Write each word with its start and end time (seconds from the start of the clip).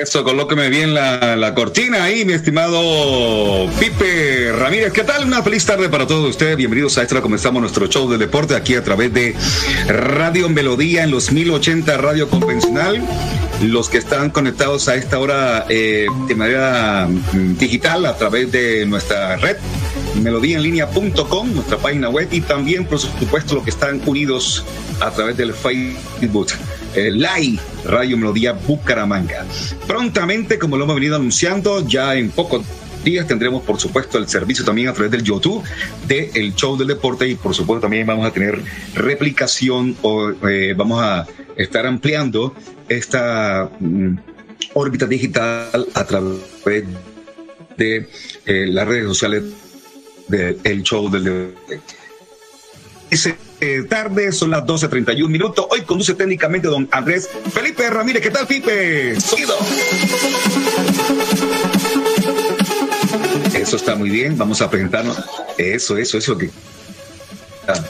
Eso, 0.00 0.24
colóqueme 0.24 0.70
bien 0.70 0.94
la, 0.94 1.36
la, 1.36 1.54
cortina 1.54 2.04
ahí, 2.04 2.24
mi 2.24 2.32
estimado 2.32 3.68
Pipe 3.78 4.50
Ramírez. 4.50 4.94
¿Qué 4.94 5.04
tal? 5.04 5.26
Una 5.26 5.42
feliz 5.42 5.66
tarde 5.66 5.90
para 5.90 6.06
todos 6.06 6.26
ustedes. 6.30 6.56
Bienvenidos 6.56 6.96
a 6.96 7.02
esta. 7.02 7.20
Comenzamos 7.20 7.60
nuestro 7.60 7.86
show 7.86 8.10
de 8.10 8.16
deporte 8.16 8.56
aquí 8.56 8.76
a 8.76 8.82
través 8.82 9.12
de 9.12 9.36
Radio 9.88 10.48
Melodía 10.48 11.04
en 11.04 11.10
los 11.10 11.32
1080 11.32 11.98
Radio 11.98 12.30
Convencional. 12.30 13.06
Los 13.62 13.90
que 13.90 13.98
están 13.98 14.30
conectados 14.30 14.88
a 14.88 14.94
esta 14.94 15.18
hora 15.18 15.66
eh, 15.68 16.06
de 16.26 16.34
manera 16.34 17.06
mm, 17.06 17.58
digital 17.58 18.06
a 18.06 18.16
través 18.16 18.50
de 18.50 18.86
nuestra 18.86 19.36
red 19.36 19.58
melodíaenlínea.com, 20.22 21.54
nuestra 21.54 21.76
página 21.76 22.08
web, 22.08 22.26
y 22.30 22.40
también, 22.40 22.86
por 22.86 22.98
supuesto, 22.98 23.56
los 23.56 23.64
que 23.64 23.70
están 23.70 24.00
unidos 24.06 24.64
a 25.00 25.10
través 25.10 25.36
del 25.36 25.52
Facebook 25.52 26.48
eh, 26.94 27.10
Live 27.10 27.60
Radio 27.84 28.16
Melodía 28.16 28.52
Bucaramanga. 28.52 29.44
Prontamente, 29.86 30.58
como 30.58 30.76
lo 30.76 30.84
hemos 30.84 30.96
venido 30.96 31.16
anunciando, 31.16 31.86
ya 31.86 32.14
en 32.14 32.30
pocos 32.30 32.64
días 33.04 33.26
tendremos, 33.26 33.62
por 33.62 33.78
supuesto, 33.80 34.18
el 34.18 34.28
servicio 34.28 34.64
también 34.64 34.88
a 34.88 34.92
través 34.92 35.10
del 35.10 35.22
YouTube 35.22 35.62
de 36.06 36.30
El 36.34 36.54
Show 36.54 36.76
del 36.76 36.88
Deporte 36.88 37.26
y, 37.28 37.34
por 37.34 37.54
supuesto, 37.54 37.82
también 37.82 38.06
vamos 38.06 38.26
a 38.26 38.32
tener 38.32 38.60
replicación 38.94 39.96
o 40.02 40.30
eh, 40.48 40.74
vamos 40.76 41.00
a 41.02 41.26
estar 41.56 41.86
ampliando 41.86 42.54
esta 42.88 43.70
mm, 43.78 44.16
órbita 44.74 45.06
digital 45.06 45.86
a 45.94 46.04
través 46.04 46.84
de 47.76 48.08
eh, 48.46 48.66
las 48.68 48.86
redes 48.86 49.06
sociales 49.06 49.44
del 50.28 50.58
El 50.64 50.82
Show 50.82 51.10
del 51.10 51.24
Deporte. 51.24 51.80
Eh, 53.60 53.84
tarde, 53.88 54.32
son 54.32 54.50
las 54.50 54.64
12.31 54.64 55.28
minutos. 55.28 55.66
Hoy 55.70 55.82
conduce 55.82 56.14
técnicamente 56.14 56.68
don 56.68 56.88
Andrés 56.90 57.28
Felipe 57.52 57.88
Ramírez. 57.90 58.22
¿Qué 58.22 58.30
tal, 58.30 58.46
Felipe? 58.46 59.20
Sonido. 59.20 59.54
Eso 63.54 63.76
está 63.76 63.94
muy 63.94 64.10
bien. 64.10 64.38
Vamos 64.38 64.62
a 64.62 64.70
presentarnos. 64.70 65.16
Eso, 65.58 65.96
eso, 65.96 66.18
eso 66.18 66.38
que. 66.38 66.50
La, 67.66 67.84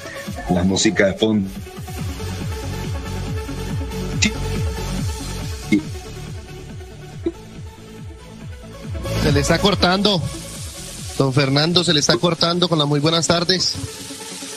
la 0.54 0.62
música 0.64 1.06
de 1.06 1.14
fondo. 1.14 1.48
Se 9.22 9.32
le 9.32 9.41
está 9.41 9.58
cortando. 9.58 10.20
Don 11.16 11.32
Fernando 11.32 11.84
se 11.84 11.92
le 11.92 12.00
está 12.00 12.16
cortando 12.16 12.69
con 12.69 12.78
las 12.78 12.88
muy 12.88 12.98
buenas 12.98 13.26
tardes 13.26 13.76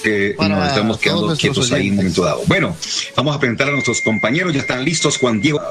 que 0.04 0.36
nos 0.38 0.68
estamos 0.68 0.98
quedando 1.00 1.36
quietos 1.36 1.72
ahí 1.72 1.88
en 1.88 1.92
un 1.92 1.98
momento 1.98 2.24
dado. 2.24 2.42
Bueno, 2.46 2.76
vamos 3.16 3.36
a 3.36 3.40
presentar 3.40 3.70
a 3.70 3.72
nuestros 3.72 4.02
compañeros, 4.02 4.54
ya 4.54 4.60
están 4.60 4.84
listos 4.84 5.18
Juan 5.18 5.42
Diego. 5.42 5.62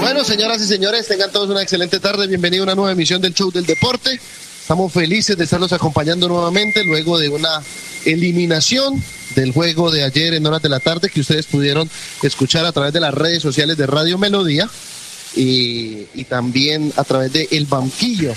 Bueno, 0.00 0.24
señoras 0.24 0.62
y 0.62 0.66
señores, 0.66 1.06
tengan 1.06 1.30
todos 1.30 1.50
una 1.50 1.62
excelente 1.62 2.00
tarde, 2.00 2.26
bienvenido 2.26 2.62
a 2.62 2.64
una 2.64 2.74
nueva 2.74 2.92
emisión 2.92 3.20
del 3.20 3.34
Show 3.34 3.52
del 3.52 3.66
Deporte. 3.66 4.18
Estamos 4.60 4.92
felices 4.92 5.36
de 5.36 5.44
estarlos 5.44 5.72
acompañando 5.72 6.28
nuevamente 6.28 6.84
luego 6.84 7.18
de 7.18 7.28
una 7.28 7.62
eliminación 8.04 9.02
del 9.34 9.52
juego 9.52 9.90
de 9.90 10.04
ayer 10.04 10.34
en 10.34 10.46
horas 10.46 10.62
de 10.62 10.68
la 10.68 10.80
tarde 10.80 11.10
que 11.10 11.20
ustedes 11.20 11.46
pudieron 11.46 11.88
escuchar 12.22 12.64
a 12.64 12.72
través 12.72 12.92
de 12.92 13.00
las 13.00 13.12
redes 13.12 13.42
sociales 13.42 13.76
de 13.76 13.86
Radio 13.86 14.16
Melodía 14.16 14.68
y, 15.36 16.06
y 16.14 16.24
también 16.24 16.92
a 16.96 17.04
través 17.04 17.32
de 17.32 17.48
El 17.50 17.66
Banquillo 17.66 18.34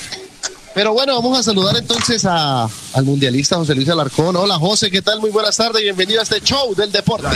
pero 0.74 0.94
bueno, 0.94 1.16
vamos 1.16 1.40
a 1.40 1.44
saludar 1.44 1.76
entonces 1.78 2.26
a, 2.26 2.64
al 2.66 3.06
mundialista 3.06 3.58
José 3.58 3.76
Luis 3.76 3.90
Alarcón. 3.90 4.36
Hola 4.36 4.56
José, 4.56 4.90
¿qué 4.90 5.02
tal? 5.02 5.20
Muy 5.20 5.30
buenas 5.30 5.56
tardes 5.56 5.82
y 5.82 5.86
bienvenido 5.86 6.20
a 6.20 6.24
este 6.24 6.42
show 6.42 6.74
del 6.76 6.92
deporte. 6.92 7.28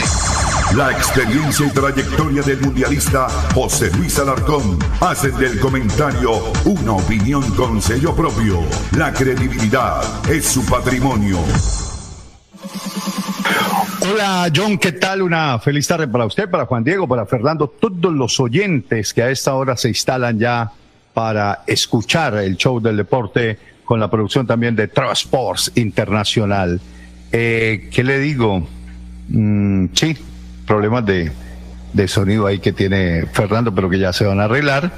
La 0.74 0.90
experiencia 0.90 1.66
y 1.66 1.70
trayectoria 1.70 2.42
del 2.42 2.60
mundialista 2.60 3.28
José 3.54 3.90
Luis 3.96 4.18
Alarcón 4.18 4.78
hacen 5.00 5.36
del 5.38 5.58
comentario 5.60 6.52
una 6.64 6.92
opinión 6.92 7.42
con 7.54 7.80
sello 7.80 8.14
propio. 8.14 8.60
La 8.96 9.12
credibilidad 9.12 10.02
es 10.28 10.46
su 10.46 10.64
patrimonio. 10.66 11.38
Hola 14.00 14.50
John, 14.54 14.78
¿qué 14.78 14.92
tal? 14.92 15.22
Una 15.22 15.58
feliz 15.58 15.86
tarde 15.86 16.08
para 16.08 16.26
usted, 16.26 16.50
para 16.50 16.66
Juan 16.66 16.82
Diego, 16.82 17.06
para 17.06 17.26
Fernando, 17.26 17.68
todos 17.68 18.12
los 18.12 18.38
oyentes 18.40 19.12
que 19.12 19.22
a 19.22 19.30
esta 19.30 19.54
hora 19.54 19.76
se 19.76 19.88
instalan 19.88 20.38
ya 20.38 20.72
para 21.18 21.64
escuchar 21.66 22.36
el 22.36 22.56
show 22.56 22.78
del 22.78 22.96
deporte 22.96 23.58
con 23.84 23.98
la 23.98 24.08
producción 24.08 24.46
también 24.46 24.76
de 24.76 24.86
Transports 24.86 25.72
Internacional. 25.74 26.80
Eh, 27.32 27.88
¿Qué 27.92 28.04
le 28.04 28.20
digo? 28.20 28.64
Mm, 29.26 29.86
sí, 29.94 30.16
problemas 30.64 31.04
de, 31.06 31.32
de 31.92 32.06
sonido 32.06 32.46
ahí 32.46 32.60
que 32.60 32.72
tiene 32.72 33.26
Fernando, 33.32 33.74
pero 33.74 33.90
que 33.90 33.98
ya 33.98 34.12
se 34.12 34.26
van 34.26 34.38
a 34.38 34.44
arreglar. 34.44 34.92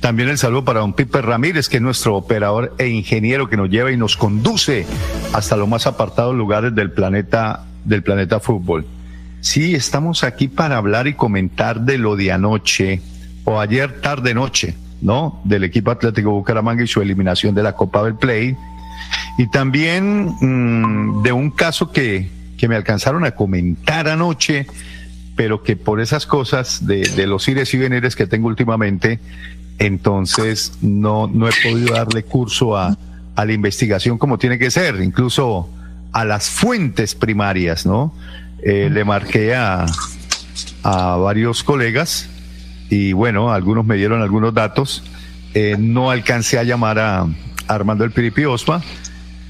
También 0.00 0.28
el 0.28 0.38
saludo 0.38 0.64
para 0.64 0.78
don 0.78 0.92
Pipe 0.92 1.20
Ramírez, 1.20 1.68
que 1.68 1.78
es 1.78 1.82
nuestro 1.82 2.14
operador 2.14 2.76
e 2.78 2.86
ingeniero 2.86 3.50
que 3.50 3.56
nos 3.56 3.70
lleva 3.70 3.90
y 3.90 3.96
nos 3.96 4.16
conduce 4.16 4.86
hasta 5.32 5.56
los 5.56 5.66
más 5.66 5.88
apartados 5.88 6.36
lugares 6.36 6.76
del 6.76 6.92
planeta, 6.92 7.64
del 7.84 8.04
planeta 8.04 8.38
fútbol. 8.38 8.86
Sí, 9.40 9.74
estamos 9.74 10.22
aquí 10.22 10.46
para 10.46 10.76
hablar 10.76 11.08
y 11.08 11.14
comentar 11.14 11.80
de 11.80 11.98
lo 11.98 12.14
de 12.14 12.30
anoche 12.30 13.02
o 13.42 13.58
ayer 13.58 14.00
tarde 14.00 14.32
noche 14.32 14.76
¿no? 15.00 15.40
Del 15.44 15.64
equipo 15.64 15.90
Atlético 15.90 16.30
Bucaramanga 16.30 16.82
y 16.82 16.86
su 16.86 17.00
eliminación 17.00 17.54
de 17.54 17.62
la 17.62 17.74
Copa 17.74 18.02
del 18.04 18.14
Play. 18.14 18.56
Y 19.38 19.48
también 19.48 20.34
mmm, 20.40 21.22
de 21.22 21.32
un 21.32 21.50
caso 21.50 21.92
que, 21.92 22.30
que 22.58 22.68
me 22.68 22.76
alcanzaron 22.76 23.24
a 23.24 23.32
comentar 23.32 24.08
anoche, 24.08 24.66
pero 25.36 25.62
que 25.62 25.76
por 25.76 26.00
esas 26.00 26.26
cosas 26.26 26.86
de, 26.86 27.08
de 27.08 27.26
los 27.26 27.48
ires 27.48 27.72
y 27.72 27.78
venires 27.78 28.14
que 28.14 28.26
tengo 28.26 28.48
últimamente, 28.48 29.18
entonces 29.78 30.74
no, 30.82 31.26
no 31.26 31.48
he 31.48 31.52
podido 31.62 31.94
darle 31.94 32.22
curso 32.22 32.76
a, 32.76 32.96
a 33.34 33.44
la 33.44 33.52
investigación 33.52 34.18
como 34.18 34.36
tiene 34.36 34.58
que 34.58 34.70
ser, 34.70 35.00
incluso 35.00 35.70
a 36.12 36.24
las 36.24 36.50
fuentes 36.50 37.14
primarias, 37.14 37.86
¿no? 37.86 38.12
Eh, 38.62 38.90
le 38.92 39.04
marqué 39.04 39.54
a, 39.54 39.86
a 40.82 41.16
varios 41.16 41.62
colegas 41.62 42.28
y 42.90 43.12
bueno, 43.12 43.52
algunos 43.52 43.86
me 43.86 43.96
dieron 43.96 44.20
algunos 44.20 44.52
datos. 44.52 45.02
Eh, 45.54 45.76
no 45.78 46.10
alcancé 46.10 46.58
a 46.58 46.64
llamar 46.64 46.98
a, 46.98 47.26
Armando 47.68 48.04
el 48.04 48.10
Piripi 48.10 48.44
Osma, 48.44 48.82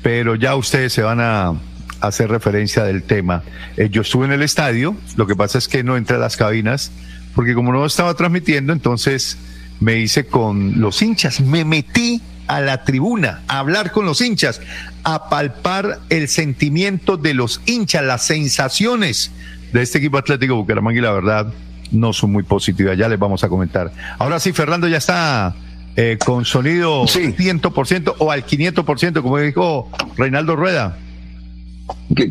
pero 0.03 0.35
ya 0.35 0.55
ustedes 0.55 0.93
se 0.93 1.03
van 1.03 1.21
a 1.21 1.55
hacer 2.01 2.29
referencia 2.29 2.85
del 2.85 3.03
tema. 3.03 3.43
Eh, 3.79 3.89
yo 3.91 4.03
estuve 4.03 4.27
en 4.27 4.33
el 4.33 4.43
estadio, 4.43 4.95
lo 5.17 5.27
que 5.27 5.35
pasa 5.35 5.57
es 5.57 5.69
que 5.69 5.83
no 5.83 5.97
entré 5.97 6.17
a 6.17 6.19
las 6.19 6.37
cabinas, 6.37 6.93
porque 7.35 7.55
como 7.55 7.73
no 7.73 7.85
estaba 7.87 8.13
transmitiendo, 8.15 8.75
entonces 8.75 9.39
me 9.81 9.99
hice 9.99 10.27
con 10.27 10.81
los 10.81 11.01
hinchas, 11.01 11.41
me 11.41 11.65
metí 11.65 12.21
a 12.47 12.61
la 12.61 12.85
tribuna, 12.85 13.41
a 13.49 13.61
hablar 13.61 13.91
con 13.91 14.05
los 14.05 14.21
hinchas, 14.21 14.61
a 15.03 15.31
palpar 15.31 16.01
el 16.11 16.29
sentimiento 16.29 17.17
de 17.17 17.33
los 17.33 17.63
hinchas, 17.65 18.05
las 18.05 18.27
sensaciones 18.27 19.31
de 19.73 19.81
este 19.81 19.99
equipo 19.99 20.19
Atlético 20.19 20.57
Bucaramanga 20.57 20.99
y 20.99 21.03
la 21.03 21.13
verdad 21.13 21.53
no 21.91 22.13
son 22.13 22.33
muy 22.33 22.43
positivas. 22.43 22.97
Ya 22.97 23.09
les 23.09 23.19
vamos 23.19 23.45
a 23.45 23.49
comentar. 23.49 23.93
Ahora 24.19 24.41
sí, 24.41 24.53
Fernando 24.53 24.89
ya 24.89 24.99
está 24.99 25.55
eh, 25.97 26.19
con 26.25 26.45
sonido 26.45 27.07
sí. 27.07 27.35
100% 27.37 28.15
o 28.19 28.31
al 28.31 28.45
500%, 28.45 29.23
como 29.23 29.39
dijo 29.39 29.91
Reinaldo 30.17 30.57
Rueda. 30.57 30.97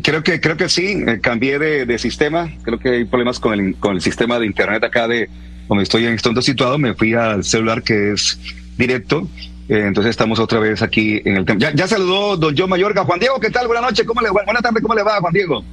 Creo 0.02 0.22
que, 0.22 0.40
creo 0.40 0.56
que 0.56 0.68
sí, 0.68 1.02
eh, 1.06 1.20
cambié 1.20 1.58
de, 1.58 1.98
sistema. 1.98 2.50
Creo 2.62 2.78
que 2.78 2.88
hay 2.90 3.04
problemas 3.04 3.38
con 3.38 3.58
el, 3.58 3.76
con 3.76 3.96
el 3.96 4.00
sistema 4.00 4.38
de 4.38 4.46
internet 4.46 4.82
acá 4.84 5.06
de 5.06 5.28
donde 5.68 5.84
estoy 5.84 6.06
en 6.06 6.14
este 6.14 6.42
situado. 6.42 6.78
Me 6.78 6.94
fui 6.94 7.14
al 7.14 7.44
celular 7.44 7.82
que 7.82 8.12
es 8.12 8.38
directo. 8.76 9.28
Eh, 9.68 9.84
entonces 9.86 10.10
estamos 10.10 10.40
otra 10.40 10.58
vez 10.58 10.82
aquí 10.82 11.22
en 11.24 11.36
el 11.36 11.44
tema. 11.44 11.60
Ya, 11.60 11.72
ya 11.72 11.86
saludó 11.86 12.36
don 12.36 12.56
John 12.56 12.70
Mayorga. 12.70 13.04
Juan 13.04 13.20
Diego, 13.20 13.38
¿qué 13.38 13.50
tal? 13.50 13.66
Buenas 13.66 13.84
noches. 13.84 14.06
¿Cómo 14.06 14.20
le 14.20 14.30
va? 14.30 14.42
Buenas 14.44 14.62
tardes. 14.62 14.82
¿Cómo 14.82 14.94
le 14.94 15.02
va, 15.02 15.20
Juan 15.20 15.32
Diego? 15.32 15.64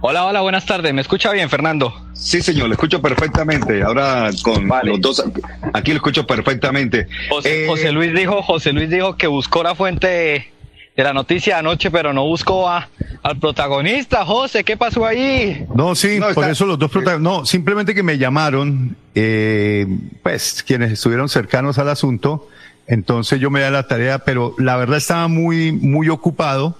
Hola, 0.00 0.24
hola, 0.26 0.40
buenas 0.40 0.66
tardes. 0.66 0.92
¿Me 0.94 1.00
escucha 1.00 1.30
bien, 1.32 1.48
Fernando? 1.50 2.07
Sí, 2.18 2.42
señor, 2.42 2.66
lo 2.66 2.74
escucho 2.74 3.00
perfectamente. 3.00 3.80
Ahora 3.82 4.30
con 4.42 4.68
los 4.82 5.00
dos, 5.00 5.24
aquí 5.72 5.92
lo 5.92 5.98
escucho 5.98 6.26
perfectamente. 6.26 7.06
José, 7.30 7.64
eh, 7.64 7.68
José, 7.68 7.92
Luis 7.92 8.12
dijo, 8.12 8.42
José 8.42 8.72
Luis 8.72 8.90
dijo 8.90 9.16
que 9.16 9.28
buscó 9.28 9.62
la 9.62 9.76
fuente 9.76 10.52
de 10.96 11.04
la 11.04 11.12
noticia 11.12 11.58
anoche, 11.58 11.92
pero 11.92 12.12
no 12.12 12.24
buscó 12.24 12.68
a, 12.68 12.88
al 13.22 13.38
protagonista. 13.38 14.24
José, 14.24 14.64
¿qué 14.64 14.76
pasó 14.76 15.06
ahí? 15.06 15.64
No, 15.72 15.94
sí, 15.94 16.18
por 16.34 16.44
eso 16.48 16.66
los 16.66 16.76
dos 16.76 16.90
protagonistas. 16.90 17.38
No, 17.38 17.46
simplemente 17.46 17.94
que 17.94 18.02
me 18.02 18.18
llamaron, 18.18 18.96
eh, 19.14 19.86
pues, 20.24 20.64
quienes 20.66 20.90
estuvieron 20.90 21.28
cercanos 21.28 21.78
al 21.78 21.88
asunto. 21.88 22.48
Entonces 22.88 23.38
yo 23.38 23.48
me 23.50 23.62
di 23.62 23.70
la 23.70 23.86
tarea, 23.86 24.18
pero 24.18 24.56
la 24.58 24.76
verdad 24.76 24.96
estaba 24.96 25.28
muy, 25.28 25.70
muy 25.70 26.08
ocupado 26.08 26.76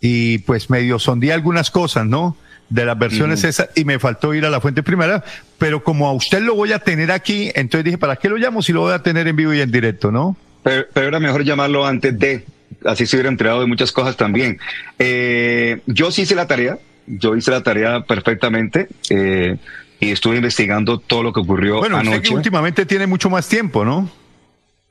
y 0.00 0.38
pues 0.38 0.68
medio 0.68 0.98
sondí 0.98 1.30
algunas 1.30 1.70
cosas, 1.70 2.04
¿no? 2.04 2.36
De 2.68 2.84
las 2.84 2.98
versiones 2.98 3.44
esas 3.44 3.70
y 3.74 3.84
me 3.84 3.98
faltó 3.98 4.34
ir 4.34 4.44
a 4.44 4.50
la 4.50 4.60
fuente 4.60 4.82
primera, 4.82 5.24
pero 5.58 5.82
como 5.82 6.08
a 6.08 6.12
usted 6.12 6.40
lo 6.40 6.54
voy 6.54 6.72
a 6.72 6.78
tener 6.78 7.12
aquí, 7.12 7.50
entonces 7.54 7.84
dije, 7.84 7.98
¿para 7.98 8.16
qué 8.16 8.28
lo 8.28 8.36
llamo 8.36 8.62
si 8.62 8.72
lo 8.72 8.82
voy 8.82 8.92
a 8.92 9.02
tener 9.02 9.28
en 9.28 9.36
vivo 9.36 9.54
y 9.54 9.60
en 9.60 9.70
directo, 9.70 10.10
no? 10.10 10.36
Pero, 10.62 10.86
era 10.94 11.20
mejor 11.20 11.44
llamarlo 11.44 11.86
antes 11.86 12.18
de, 12.18 12.44
así 12.84 13.06
se 13.06 13.16
hubiera 13.16 13.28
enterado 13.28 13.60
de 13.60 13.66
muchas 13.66 13.92
cosas 13.92 14.16
también. 14.16 14.58
Eh, 14.98 15.80
yo 15.86 16.10
sí 16.10 16.22
hice 16.22 16.34
la 16.34 16.48
tarea, 16.48 16.78
yo 17.06 17.36
hice 17.36 17.52
la 17.52 17.62
tarea 17.62 18.00
perfectamente 18.00 18.88
eh, 19.10 19.56
y 20.00 20.10
estuve 20.10 20.36
investigando 20.36 20.98
todo 20.98 21.22
lo 21.22 21.32
que 21.32 21.40
ocurrió 21.40 21.78
bueno, 21.78 21.98
anoche. 21.98 22.34
Últimamente 22.34 22.84
tiene 22.84 23.06
mucho 23.06 23.30
más 23.30 23.48
tiempo, 23.48 23.84
¿no? 23.84 24.10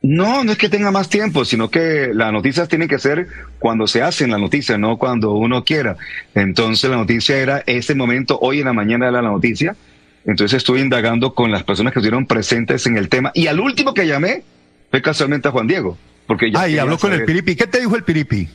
No, 0.07 0.44
no 0.44 0.52
es 0.52 0.60
que 0.60 0.69
tenga 0.69 0.92
más 0.92 1.10
tiempo, 1.10 1.46
sino 1.46 1.72
que 1.72 2.12
las 2.13 2.31
noticias 2.31 2.68
tienen 2.69 2.88
que 2.88 3.00
ser 3.00 3.28
cuando 3.57 3.88
se 3.88 4.04
hacen 4.04 4.30
las 4.30 4.40
noticias, 4.40 4.78
no 4.78 4.98
cuando 4.98 5.31
uno 5.31 5.63
quiera. 5.63 5.98
Entonces 6.36 6.92
la 6.92 6.98
noticia 6.98 7.38
era 7.38 7.63
ese 7.66 7.96
momento, 7.96 8.38
hoy 8.40 8.60
en 8.60 8.66
la 8.66 8.74
mañana 8.74 9.07
era 9.07 9.24
la 9.24 9.30
noticia. 9.30 9.75
Entonces 10.24 10.57
estuve 10.57 10.80
indagando 10.80 11.34
con 11.34 11.52
las 11.52 11.63
personas 11.63 11.92
que 11.92 12.00
estuvieron 12.00 12.28
presentes 12.28 12.86
en 12.86 12.98
el 12.98 13.10
tema. 13.10 13.31
Y 13.34 13.48
al 13.48 13.60
último 13.60 13.96
que 13.96 14.06
llamé 14.06 14.44
fue 14.92 15.02
casualmente 15.02 15.48
a 15.48 15.52
Juan 15.52 15.66
Diego. 15.66 15.98
Porque 16.28 16.52
ah, 16.54 16.69
y 16.69 16.78
habló 16.78 17.00
con 17.00 17.12
el 17.12 17.25
Piripi. 17.25 17.56
¿Qué 17.56 17.66
te 17.66 17.80
dijo 17.80 17.96
el 17.96 18.04
Piripi? 18.04 18.48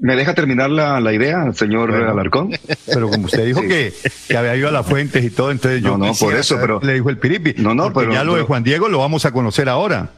¿Me 0.00 0.16
deja 0.16 0.34
terminar 0.34 0.68
la, 0.68 1.00
la 1.00 1.12
idea, 1.12 1.52
señor 1.52 1.94
Alarcón? 1.94 2.50
Pero 2.86 3.08
como 3.08 3.26
usted 3.26 3.46
dijo 3.46 3.60
que, 3.60 3.92
que, 4.26 4.36
había 4.36 4.56
ido 4.56 4.68
a 4.68 4.72
las 4.72 4.84
fuentes 4.84 5.24
y 5.24 5.30
todo, 5.30 5.52
entonces 5.52 5.80
yo 5.80 5.96
no, 5.96 6.06
no 6.08 6.14
por 6.14 6.34
eso, 6.34 6.58
pero 6.60 6.80
le 6.82 6.94
dijo 6.94 7.08
el 7.08 7.18
Piripi. 7.18 7.54
No, 7.58 7.72
no, 7.76 7.92
pero 7.92 8.12
ya 8.12 8.24
lo 8.24 8.34
de 8.34 8.42
Juan 8.42 8.64
Diego 8.64 8.88
lo 8.88 8.98
vamos 8.98 9.24
a 9.26 9.30
conocer 9.30 9.68
ahora. 9.68 10.10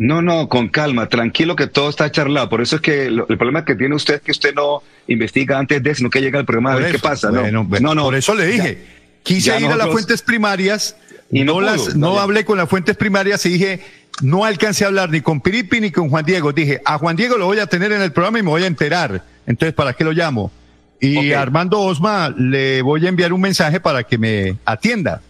No, 0.00 0.22
no, 0.22 0.48
con 0.48 0.68
calma, 0.68 1.10
tranquilo 1.10 1.54
que 1.54 1.66
todo 1.66 1.90
está 1.90 2.10
charlado. 2.10 2.48
Por 2.48 2.62
eso 2.62 2.76
es 2.76 2.80
que 2.80 3.08
el 3.08 3.26
problema 3.26 3.66
que 3.66 3.74
tiene 3.74 3.94
usted 3.94 4.14
es 4.14 4.20
que 4.22 4.30
usted 4.30 4.54
no 4.54 4.82
investiga 5.08 5.58
antes 5.58 5.82
de, 5.82 5.94
sino 5.94 6.08
que 6.08 6.22
llega 6.22 6.38
el 6.38 6.46
programa 6.46 6.72
a 6.72 6.76
ver 6.76 6.92
qué 6.92 6.98
pasa. 6.98 7.30
¿no? 7.30 7.42
no, 7.50 7.94
no, 7.94 8.04
por 8.04 8.14
eso 8.14 8.34
le 8.34 8.46
dije, 8.46 8.82
quise 9.22 9.60
ir 9.60 9.66
a 9.66 9.76
las 9.76 9.88
fuentes 9.88 10.22
primarias 10.22 10.96
y 11.30 11.44
no, 11.44 11.60
las, 11.60 11.96
no 11.96 12.18
hablé 12.18 12.46
con 12.46 12.56
las 12.56 12.66
fuentes 12.66 12.96
primarias 12.96 13.44
y 13.44 13.50
dije, 13.50 13.80
no 14.22 14.46
alcancé 14.46 14.84
a 14.84 14.86
hablar 14.86 15.10
ni 15.10 15.20
con 15.20 15.42
Piripi 15.42 15.82
ni 15.82 15.90
con 15.90 16.08
Juan 16.08 16.24
Diego. 16.24 16.54
Dije, 16.54 16.80
a 16.86 16.96
Juan 16.96 17.14
Diego 17.14 17.36
lo 17.36 17.44
voy 17.44 17.58
a 17.58 17.66
tener 17.66 17.92
en 17.92 18.00
el 18.00 18.12
programa 18.12 18.38
y 18.38 18.42
me 18.42 18.48
voy 18.48 18.62
a 18.62 18.68
enterar. 18.68 19.22
Entonces, 19.46 19.74
¿para 19.74 19.92
qué 19.92 20.04
lo 20.04 20.12
llamo? 20.12 20.50
Y 20.98 21.34
a 21.34 21.42
Armando 21.42 21.78
Osma 21.78 22.34
le 22.34 22.80
voy 22.80 23.04
a 23.04 23.10
enviar 23.10 23.34
un 23.34 23.42
mensaje 23.42 23.80
para 23.80 24.02
que 24.04 24.16
me 24.16 24.56
atienda. 24.64 25.20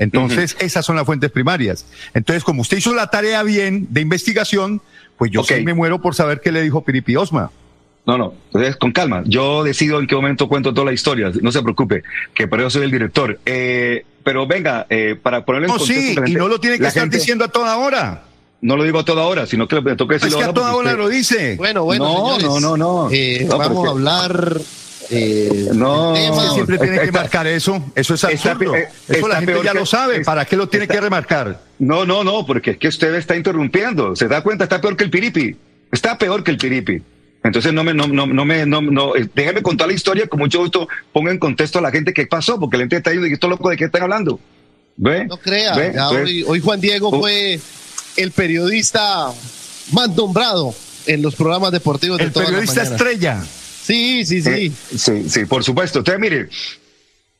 Entonces, 0.00 0.56
esas 0.58 0.84
son 0.84 0.96
las 0.96 1.04
fuentes 1.04 1.30
primarias. 1.30 1.84
Entonces, 2.14 2.42
como 2.42 2.62
usted 2.62 2.78
hizo 2.78 2.94
la 2.94 3.08
tarea 3.08 3.42
bien 3.42 3.86
de 3.90 4.00
investigación, 4.00 4.80
pues 5.18 5.30
yo 5.30 5.44
sí 5.44 5.62
me 5.62 5.74
muero 5.74 6.00
por 6.00 6.14
saber 6.14 6.40
qué 6.40 6.50
le 6.50 6.62
dijo 6.62 6.82
Piripi 6.82 7.16
Osma. 7.16 7.50
No, 8.06 8.16
no, 8.16 8.34
entonces 8.46 8.76
con 8.76 8.92
calma. 8.92 9.22
Yo 9.26 9.62
decido 9.62 10.00
en 10.00 10.06
qué 10.06 10.14
momento 10.14 10.48
cuento 10.48 10.72
toda 10.72 10.86
la 10.86 10.94
historia. 10.94 11.30
No 11.42 11.52
se 11.52 11.62
preocupe, 11.62 12.02
que 12.32 12.48
por 12.48 12.60
eso 12.60 12.70
soy 12.70 12.84
el 12.84 12.90
director. 12.90 13.38
Eh, 13.44 14.06
pero 14.24 14.46
venga, 14.46 14.86
eh, 14.88 15.16
para 15.22 15.44
ponerle 15.44 15.68
en 15.68 15.74
no, 15.74 15.78
Sí, 15.78 16.16
y 16.26 16.32
no 16.32 16.48
lo 16.48 16.58
tiene 16.58 16.78
que 16.78 16.86
estar 16.86 17.08
diciendo 17.10 17.44
a 17.44 17.48
toda 17.48 17.76
hora. 17.76 18.24
No 18.62 18.76
lo 18.76 18.84
digo 18.84 19.00
a 19.00 19.04
toda 19.04 19.24
hora, 19.24 19.46
sino 19.46 19.68
que 19.68 19.82
le 19.82 19.96
toca 19.96 20.14
decirlo. 20.14 20.38
Es 20.38 20.44
que 20.44 20.50
a 20.50 20.54
toda 20.54 20.74
hora 20.74 20.94
lo 20.94 21.10
dice. 21.10 21.56
Bueno, 21.56 21.84
bueno, 21.84 22.04
no, 22.04 22.36
señores, 22.36 22.62
no, 22.62 22.76
no, 22.76 22.76
no. 22.76 23.08
Eh, 23.12 23.46
vamos 23.48 23.86
a 23.86 23.90
hablar 23.90 24.60
eh, 25.10 25.70
no, 25.74 26.14
siempre 26.54 26.78
tiene 26.78 27.00
que 27.00 27.12
marcar 27.12 27.46
eso. 27.46 27.82
Eso 27.94 28.14
es 28.14 28.24
absurdo. 28.24 28.74
eso 29.08 29.28
la 29.28 29.36
gente 29.36 29.54
ya 29.64 29.74
lo 29.74 29.84
sabe. 29.86 30.24
¿Para 30.24 30.44
qué 30.44 30.56
lo 30.56 30.68
tiene 30.68 30.86
que 30.86 31.00
remarcar? 31.00 31.60
No, 31.78 32.04
no, 32.04 32.22
no, 32.22 32.46
porque 32.46 32.72
es 32.72 32.76
que 32.78 32.88
usted 32.88 33.14
está 33.14 33.36
interrumpiendo. 33.36 34.14
Se 34.14 34.28
da 34.28 34.42
cuenta, 34.42 34.64
está 34.64 34.80
peor 34.80 34.96
que 34.96 35.04
el 35.04 35.10
piripi. 35.10 35.56
Está 35.90 36.16
peor 36.16 36.44
que 36.44 36.52
el 36.52 36.58
piripi. 36.58 37.02
Entonces 37.42 37.72
no 37.72 37.82
me, 37.82 37.94
no, 37.94 38.06
no, 38.06 38.26
no 38.26 38.44
me, 38.44 38.66
no, 38.66 38.82
no, 38.82 39.16
eh, 39.16 39.28
déjeme 39.34 39.62
contar 39.62 39.88
la 39.88 39.94
historia 39.94 40.26
con 40.26 40.38
mucho 40.38 40.58
gusto, 40.58 40.88
ponga 41.12 41.30
en 41.30 41.38
contexto 41.38 41.78
a 41.78 41.82
la 41.82 41.90
gente 41.90 42.12
qué 42.12 42.26
pasó, 42.26 42.60
porque 42.60 42.76
la 42.76 42.82
gente 42.82 42.96
está 42.98 43.10
diciendo, 43.10 43.34
esto 43.34 43.48
loco 43.48 43.70
de 43.70 43.78
qué 43.78 43.84
están 43.86 44.02
hablando? 44.02 44.38
¿Ve? 44.96 45.24
No 45.24 45.38
crea, 45.38 45.74
hoy, 46.10 46.60
Juan 46.60 46.80
Diego 46.80 47.08
oh. 47.08 47.20
fue 47.20 47.58
el 48.18 48.30
periodista 48.32 49.32
más 49.92 50.10
nombrado 50.10 50.74
en 51.06 51.22
los 51.22 51.34
programas 51.34 51.72
deportivos 51.72 52.18
de 52.18 52.24
el 52.24 52.32
periodista 52.32 52.82
estrella. 52.82 53.42
Sí, 53.90 54.24
sí, 54.24 54.40
sí. 54.40 54.50
Eh, 54.50 54.72
sí, 54.96 55.28
sí, 55.28 55.44
por 55.46 55.64
supuesto. 55.64 55.98
Entonces, 55.98 56.20
mire, 56.20 56.48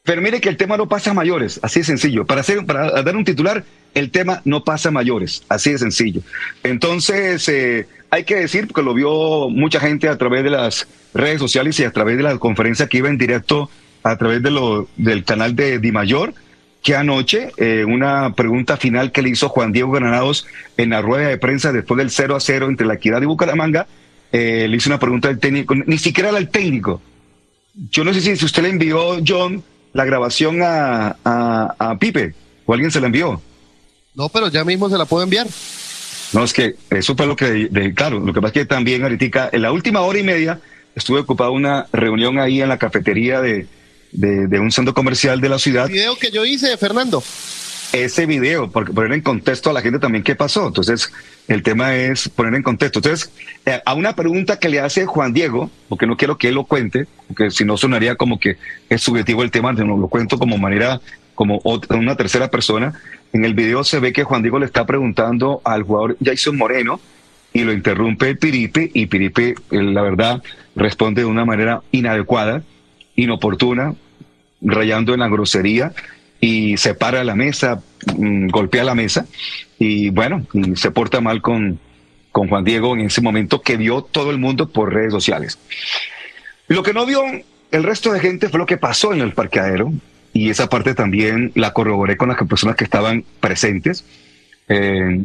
pero 0.02 0.20
mire 0.20 0.41
que 0.41 0.49
el 0.49 0.56
tema 0.56 0.76
no 0.76 0.88
pasa 0.88 1.12
a 1.12 1.14
mayores, 1.14 1.61
así 1.62 1.81
de 1.81 1.85
sencillo. 1.85 2.26
Para, 2.26 2.41
hacer, 2.41 2.67
para 2.67 3.02
dar 3.02 3.14
un 3.14 3.25
titular, 3.25 3.64
el 3.94 4.11
tema 4.11 4.43
no 4.44 4.64
pasa 4.64 4.88
a 4.88 4.93
mayores, 4.93 5.44
así 5.49 5.70
de 5.70 5.79
sencillo. 5.79 6.23
Entonces, 6.64 7.49
eh, 7.49 7.87
hay 8.11 8.25
que 8.25 8.35
decir, 8.35 8.67
porque 8.67 8.82
lo 8.82 8.94
vio 8.94 9.49
mucha 9.49 9.79
gente 9.79 10.08
a 10.08 10.19
través 10.19 10.43
de 10.43 10.50
las 10.50 10.88
redes 11.14 11.38
sociales 11.38 11.79
y 11.79 11.85
a 11.85 11.93
través 11.93 12.17
de 12.17 12.25
la 12.25 12.37
conferencia 12.38 12.88
que 12.88 12.99
iba 12.99 13.08
en 13.08 13.19
directo 13.19 13.70
a 14.02 14.17
través 14.17 14.42
de 14.42 14.50
del 14.97 15.25
canal 15.25 15.54
de 15.54 15.78
Di 15.78 15.92
Mayor, 15.92 16.35
que 16.83 16.97
anoche 16.97 17.52
eh, 17.59 17.85
una 17.85 18.35
pregunta 18.35 18.76
final 18.76 19.12
que 19.12 19.23
le 19.23 19.28
hizo 19.28 19.49
Juan 19.49 19.71
Diego 19.71 19.92
Granados 19.92 20.49
en 20.76 20.90
la 20.90 21.00
rueda 21.00 21.28
de 21.28 21.38
prensa 21.38 21.71
después 21.71 21.99
del 21.99 22.11
0 22.11 22.35
a 22.35 22.40
0 22.40 22.66
entre 22.69 22.88
la 22.88 22.95
Equidad 22.95 23.23
y 23.23 23.26
Bucaramanga, 23.26 23.87
eh, 24.32 24.66
le 24.68 24.76
hice 24.76 24.88
una 24.88 24.99
pregunta 24.99 25.28
al 25.28 25.38
técnico, 25.38 25.75
ni 25.75 25.99
siquiera 25.99 26.30
era 26.30 26.38
el 26.38 26.49
técnico. 26.49 27.00
Yo 27.90 28.04
no 28.04 28.12
sé 28.14 28.20
si, 28.20 28.44
usted 28.44 28.62
le 28.62 28.70
envió, 28.70 29.20
John, 29.26 29.62
la 29.92 30.04
grabación 30.04 30.60
a, 30.62 31.16
a, 31.25 31.96
Pipe, 31.99 32.34
o 32.66 32.72
alguien 32.72 32.90
se 32.90 33.00
la 33.00 33.06
envió. 33.06 33.40
No, 34.14 34.28
pero 34.28 34.49
ya 34.49 34.64
mismo 34.64 34.88
se 34.88 34.99
la 34.99 35.04
puedo 35.04 35.25
enviar. 35.25 35.46
No, 36.32 36.44
es 36.44 36.52
que 36.52 36.76
eso 36.90 37.16
fue 37.16 37.26
lo 37.26 37.37
que, 37.37 37.68
de, 37.70 37.94
claro, 37.94 38.20
lo 38.20 38.32
que 38.32 38.40
pasa 38.40 38.49
es 38.49 38.52
que 38.52 38.64
también 38.66 39.02
ahorita, 39.02 39.50
en 39.52 39.62
la 39.62 39.72
última 39.72 40.00
hora 40.00 40.18
y 40.18 40.22
media, 40.22 40.60
estuve 40.94 41.20
ocupado 41.20 41.52
una 41.52 41.87
reunión 41.92 42.38
ahí 42.38 42.60
en 42.60 42.68
la 42.68 42.78
cafetería 42.78 43.40
de, 43.40 43.66
de, 44.12 44.58
un 44.60 44.70
centro 44.70 44.94
comercial 44.94 45.40
de 45.40 45.49
la 45.49 45.58
ciudad. 45.58 45.87
El 45.87 45.92
video 45.92 46.16
que 46.16 46.30
yo 46.30 46.44
hice, 46.44 46.76
Fernando 46.76 47.22
ese 47.92 48.26
video, 48.26 48.70
porque 48.70 48.92
poner 48.92 49.12
en 49.12 49.20
contexto 49.20 49.70
a 49.70 49.72
la 49.72 49.82
gente 49.82 49.99
también 49.99 50.22
qué 50.22 50.34
pasó. 50.34 50.68
Entonces, 50.68 51.12
el 51.50 51.64
tema 51.64 51.97
es 51.97 52.28
poner 52.28 52.54
en 52.54 52.62
contexto. 52.62 53.00
Entonces, 53.00 53.33
eh, 53.66 53.80
a 53.85 53.95
una 53.95 54.14
pregunta 54.14 54.61
que 54.61 54.69
le 54.69 54.78
hace 54.78 55.04
Juan 55.04 55.33
Diego, 55.33 55.69
porque 55.88 56.07
no 56.07 56.16
quiero 56.16 56.38
que 56.38 56.49
él 56.49 56.54
lo 56.54 56.62
cuente, 56.64 57.09
porque 57.26 57.50
si 57.50 57.64
no 57.64 57.76
sonaría 57.76 58.14
como 58.14 58.38
que 58.38 58.57
es 58.88 59.02
subjetivo 59.02 59.42
el 59.42 59.50
tema, 59.50 59.73
no 59.73 59.97
lo 59.97 60.07
cuento 60.07 60.38
como 60.38 60.59
manera, 60.59 61.00
como 61.35 61.61
una 61.64 62.16
tercera 62.16 62.52
persona. 62.52 62.95
En 63.33 63.45
el 63.45 63.54
video 63.54 63.83
se 63.83 63.99
ve 63.99 64.12
que 64.12 64.23
Juan 64.23 64.42
Diego 64.42 64.61
le 64.61 64.66
está 64.66 64.87
preguntando 64.87 65.61
al 65.64 65.83
jugador 65.83 66.16
Jason 66.25 66.57
Moreno 66.57 67.00
y 67.52 67.64
lo 67.64 67.73
interrumpe 67.73 68.37
Piripe 68.37 68.88
y 68.95 69.07
Piripe, 69.07 69.57
la 69.71 70.02
verdad, 70.02 70.45
responde 70.76 71.23
de 71.23 71.26
una 71.26 71.45
manera 71.45 71.83
inadecuada, 71.90 72.62
inoportuna, 73.16 73.95
rayando 74.62 75.14
en 75.14 75.21
la 75.21 75.28
grosería 75.28 75.95
y 76.40 76.76
se 76.78 76.94
para 76.94 77.23
la 77.25 77.35
mesa, 77.35 77.82
mm, 78.16 78.49
golpea 78.49 78.85
la 78.85 78.94
mesa 78.94 79.26
y 79.78 80.11
bueno, 80.11 80.47
se 80.75 80.90
porta 80.90 81.20
mal 81.20 81.42
con, 81.42 81.78
con 82.32 82.49
Juan 82.49 82.64
Diego 82.64 82.94
en 82.94 83.02
ese 83.02 83.20
momento 83.20 83.61
que 83.62 83.76
vio 83.76 84.02
todo 84.02 84.30
el 84.30 84.38
mundo 84.38 84.68
por 84.68 84.92
redes 84.92 85.12
sociales. 85.12 85.59
Lo 86.68 86.82
que 86.82 86.92
no 86.94 87.04
vio 87.06 87.23
el 87.70 87.82
resto 87.85 88.12
de 88.12 88.20
gente 88.20 88.49
fue 88.49 88.59
lo 88.59 88.66
que 88.66 88.76
pasó 88.78 89.12
en 89.12 89.20
el 89.20 89.32
parqueadero 89.32 89.92
y 90.32 90.50
esa 90.50 90.68
parte 90.68 90.94
también 90.94 91.52
la 91.54 91.73
corroboré 91.73 92.16
con 92.16 92.28
las 92.28 92.38
personas 92.49 92.76
que 92.76 92.85
estaban 92.85 93.25
presentes. 93.40 94.04
Eh, 94.68 95.20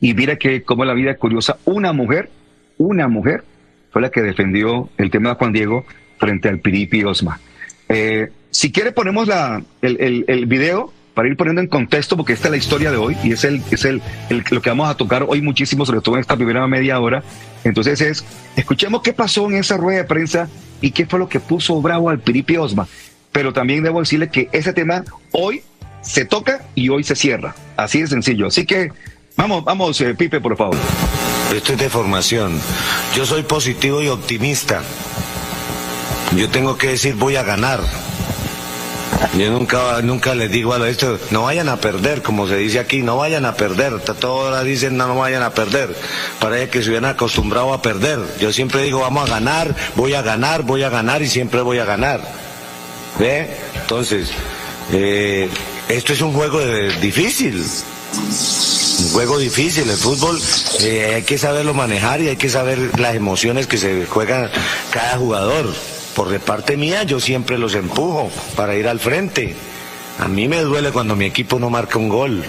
Y 0.00 0.14
mira 0.14 0.36
que 0.36 0.62
como 0.62 0.84
la 0.84 0.94
vida 0.94 1.10
es 1.12 1.18
curiosa, 1.18 1.58
una 1.64 1.92
mujer, 1.92 2.30
una 2.76 3.08
mujer 3.08 3.44
fue 3.90 4.02
la 4.02 4.10
que 4.10 4.22
defendió 4.22 4.90
el 4.98 5.10
tema 5.10 5.30
de 5.30 5.34
Juan 5.36 5.52
Diego 5.52 5.84
frente 6.18 6.48
al 6.48 6.60
Piripi 6.60 7.02
Osma. 7.04 7.40
Eh, 7.88 8.30
si 8.50 8.72
quiere 8.72 8.92
ponemos 8.92 9.28
la, 9.28 9.62
el, 9.82 10.24
el, 10.26 10.46
video 10.46 10.92
para 11.14 11.28
ir 11.28 11.36
poniendo 11.36 11.60
en 11.60 11.68
contexto, 11.68 12.16
porque 12.16 12.32
esta 12.32 12.48
es 12.48 12.50
la 12.52 12.56
historia 12.56 12.90
de 12.90 12.96
hoy 12.96 13.16
y 13.22 13.32
es, 13.32 13.44
el, 13.44 13.62
es 13.70 13.84
el, 13.84 14.00
lo 14.50 14.62
que 14.62 14.70
vamos 14.70 14.88
a 14.88 14.96
tocar 14.96 15.24
hoy 15.28 15.42
muchísimo, 15.42 15.84
sobre 15.84 16.00
todo 16.00 16.14
en 16.14 16.20
esta 16.20 16.36
primera 16.36 16.66
media 16.66 17.00
hora. 17.00 17.22
Entonces 17.64 18.00
es, 18.00 18.24
escuchemos 18.56 19.02
qué 19.02 19.12
pasó 19.12 19.46
en 19.46 19.56
esa 19.56 19.76
rueda 19.76 19.98
de 19.98 20.04
prensa 20.04 20.48
y 20.80 20.92
qué 20.92 21.06
fue 21.06 21.18
lo 21.18 21.28
que 21.28 21.40
puso 21.40 21.80
bravo 21.82 22.08
al 22.08 22.20
Piripi 22.20 22.56
Osma. 22.56 22.86
Pero 23.32 23.52
también 23.52 23.82
debo 23.82 24.00
decirle 24.00 24.30
que 24.30 24.48
ese 24.52 24.72
tema 24.72 25.04
hoy 25.32 25.62
se 26.02 26.24
toca 26.24 26.62
y 26.74 26.88
hoy 26.88 27.04
se 27.04 27.16
cierra. 27.16 27.54
Así 27.76 28.00
de 28.00 28.06
sencillo. 28.06 28.46
Así 28.46 28.64
que 28.64 28.92
vamos, 29.36 29.64
vamos, 29.64 30.00
eh, 30.00 30.14
Pipe, 30.14 30.40
por 30.40 30.56
favor. 30.56 30.76
Esto 31.54 31.72
es 31.72 31.78
de 31.78 31.90
formación. 31.90 32.60
Yo 33.16 33.26
soy 33.26 33.42
positivo 33.42 34.02
y 34.02 34.08
optimista. 34.08 34.82
Yo 36.36 36.48
tengo 36.48 36.76
que 36.76 36.88
decir 36.88 37.14
voy 37.14 37.36
a 37.36 37.42
ganar. 37.42 37.80
Yo 39.36 39.50
nunca, 39.50 40.00
nunca 40.02 40.34
les 40.34 40.50
digo 40.50 40.74
a 40.74 40.88
esto, 40.88 41.18
no 41.30 41.42
vayan 41.42 41.68
a 41.68 41.76
perder, 41.76 42.22
como 42.22 42.46
se 42.46 42.56
dice 42.56 42.78
aquí, 42.78 43.02
no 43.02 43.16
vayan 43.16 43.44
a 43.44 43.54
perder. 43.54 44.00
Todas 44.00 44.64
dicen 44.64 44.96
no, 44.96 45.06
no 45.06 45.16
vayan 45.16 45.42
a 45.42 45.50
perder. 45.50 45.94
Parece 46.38 46.68
que 46.70 46.82
se 46.82 46.88
hubieran 46.90 47.10
acostumbrado 47.10 47.72
a 47.72 47.82
perder. 47.82 48.20
Yo 48.40 48.52
siempre 48.52 48.82
digo 48.82 49.00
vamos 49.00 49.28
a 49.28 49.34
ganar, 49.34 49.74
voy 49.96 50.14
a 50.14 50.22
ganar, 50.22 50.62
voy 50.62 50.82
a 50.82 50.90
ganar 50.90 51.22
y 51.22 51.28
siempre 51.28 51.60
voy 51.60 51.78
a 51.78 51.84
ganar. 51.84 52.20
¿Ve? 53.18 53.48
Entonces, 53.74 54.28
eh, 54.92 55.48
esto 55.88 56.12
es 56.12 56.20
un 56.20 56.32
juego 56.32 56.60
difícil. 57.00 57.64
Un 59.00 59.08
juego 59.10 59.38
difícil. 59.38 59.88
El 59.88 59.96
fútbol 59.96 60.40
eh, 60.80 61.14
hay 61.16 61.22
que 61.22 61.38
saberlo 61.38 61.74
manejar 61.74 62.20
y 62.20 62.28
hay 62.28 62.36
que 62.36 62.48
saber 62.48 62.98
las 62.98 63.14
emociones 63.14 63.66
que 63.66 63.78
se 63.78 64.06
juegan 64.06 64.50
cada 64.90 65.16
jugador. 65.16 65.97
Por 66.18 66.30
de 66.30 66.40
parte 66.40 66.76
mía, 66.76 67.04
yo 67.04 67.20
siempre 67.20 67.58
los 67.58 67.76
empujo 67.76 68.28
para 68.56 68.74
ir 68.74 68.88
al 68.88 68.98
frente. 68.98 69.54
A 70.18 70.26
mí 70.26 70.48
me 70.48 70.62
duele 70.62 70.90
cuando 70.90 71.14
mi 71.14 71.26
equipo 71.26 71.60
no 71.60 71.70
marca 71.70 71.96
un 71.96 72.08
gol. 72.08 72.42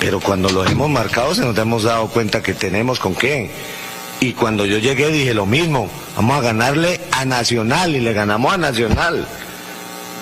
Pero 0.00 0.18
cuando 0.18 0.48
los 0.48 0.68
hemos 0.68 0.90
marcado 0.90 1.32
se 1.32 1.42
nos 1.42 1.56
hemos 1.56 1.84
dado 1.84 2.08
cuenta 2.08 2.42
que 2.42 2.54
tenemos 2.54 2.98
con 2.98 3.14
qué. 3.14 3.52
Y 4.18 4.32
cuando 4.32 4.66
yo 4.66 4.78
llegué 4.78 5.12
dije 5.12 5.32
lo 5.32 5.46
mismo, 5.46 5.88
vamos 6.16 6.38
a 6.38 6.40
ganarle 6.40 7.00
a 7.12 7.24
Nacional 7.24 7.94
y 7.94 8.00
le 8.00 8.12
ganamos 8.12 8.52
a 8.52 8.56
Nacional. 8.56 9.24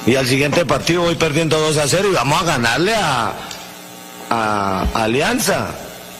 Y 0.04 0.16
al 0.16 0.26
siguiente 0.26 0.66
partido 0.66 1.00
voy 1.00 1.14
perdiendo 1.14 1.58
2 1.58 1.78
a 1.78 1.88
0 1.88 2.08
y 2.10 2.14
vamos 2.14 2.42
a 2.42 2.44
ganarle 2.44 2.92
a, 2.94 4.86
Alianza. 4.92 5.68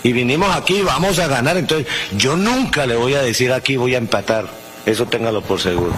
Y 0.04 0.14
vinimos 0.14 0.56
aquí, 0.56 0.80
vamos 0.80 1.18
a 1.18 1.26
ganar. 1.26 1.58
Entonces, 1.58 1.86
yo 2.16 2.34
nunca 2.34 2.86
le 2.86 2.96
voy 2.96 3.12
a 3.12 3.20
decir 3.20 3.52
aquí 3.52 3.76
voy 3.76 3.94
a 3.94 3.98
empatar. 3.98 4.59
Eso 4.86 5.06
téngalo 5.06 5.42
por 5.42 5.60
seguro. 5.60 5.92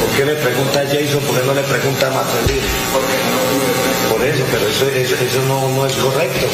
¿Por 0.00 0.08
qué 0.16 0.24
le 0.24 0.34
pregunta 0.34 0.80
a 0.80 0.86
Jason? 0.86 1.20
¿Por 1.20 1.40
qué 1.40 1.46
no 1.46 1.54
le 1.54 1.62
pregunta 1.62 2.06
a 2.06 2.10
Marcelino? 2.10 2.66
Por 4.10 4.22
eso, 4.22 4.44
pero 4.52 4.68
eso, 4.68 4.86
eso, 4.86 5.42
no, 5.48 5.68
no, 5.70 5.86
es 5.86 5.94
correcto. 5.94 6.46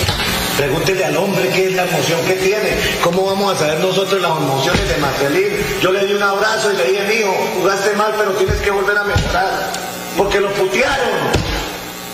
Pregúntele 0.56 1.04
al 1.04 1.16
hombre 1.16 1.48
qué 1.54 1.66
es 1.66 1.74
la 1.74 1.84
emoción 1.84 2.20
que 2.26 2.34
tiene. 2.34 2.76
¿Cómo 3.02 3.24
vamos 3.26 3.54
a 3.54 3.58
saber 3.58 3.80
nosotros 3.80 4.20
las 4.22 4.30
emociones 4.30 4.88
de 4.88 4.96
Marcelín? 4.96 5.48
Yo 5.82 5.92
le 5.92 6.06
di 6.06 6.14
un 6.14 6.22
abrazo 6.22 6.72
y 6.72 6.76
le 6.76 6.84
dije, 6.84 7.02
mijo, 7.08 7.32
jugaste 7.56 7.92
mal, 7.94 8.14
pero 8.16 8.32
tienes 8.32 8.56
que 8.56 8.70
volver 8.70 8.96
a 8.96 9.04
mejorar. 9.04 9.89
Porque 10.20 10.38
lo 10.38 10.48
putearon. 10.50 11.08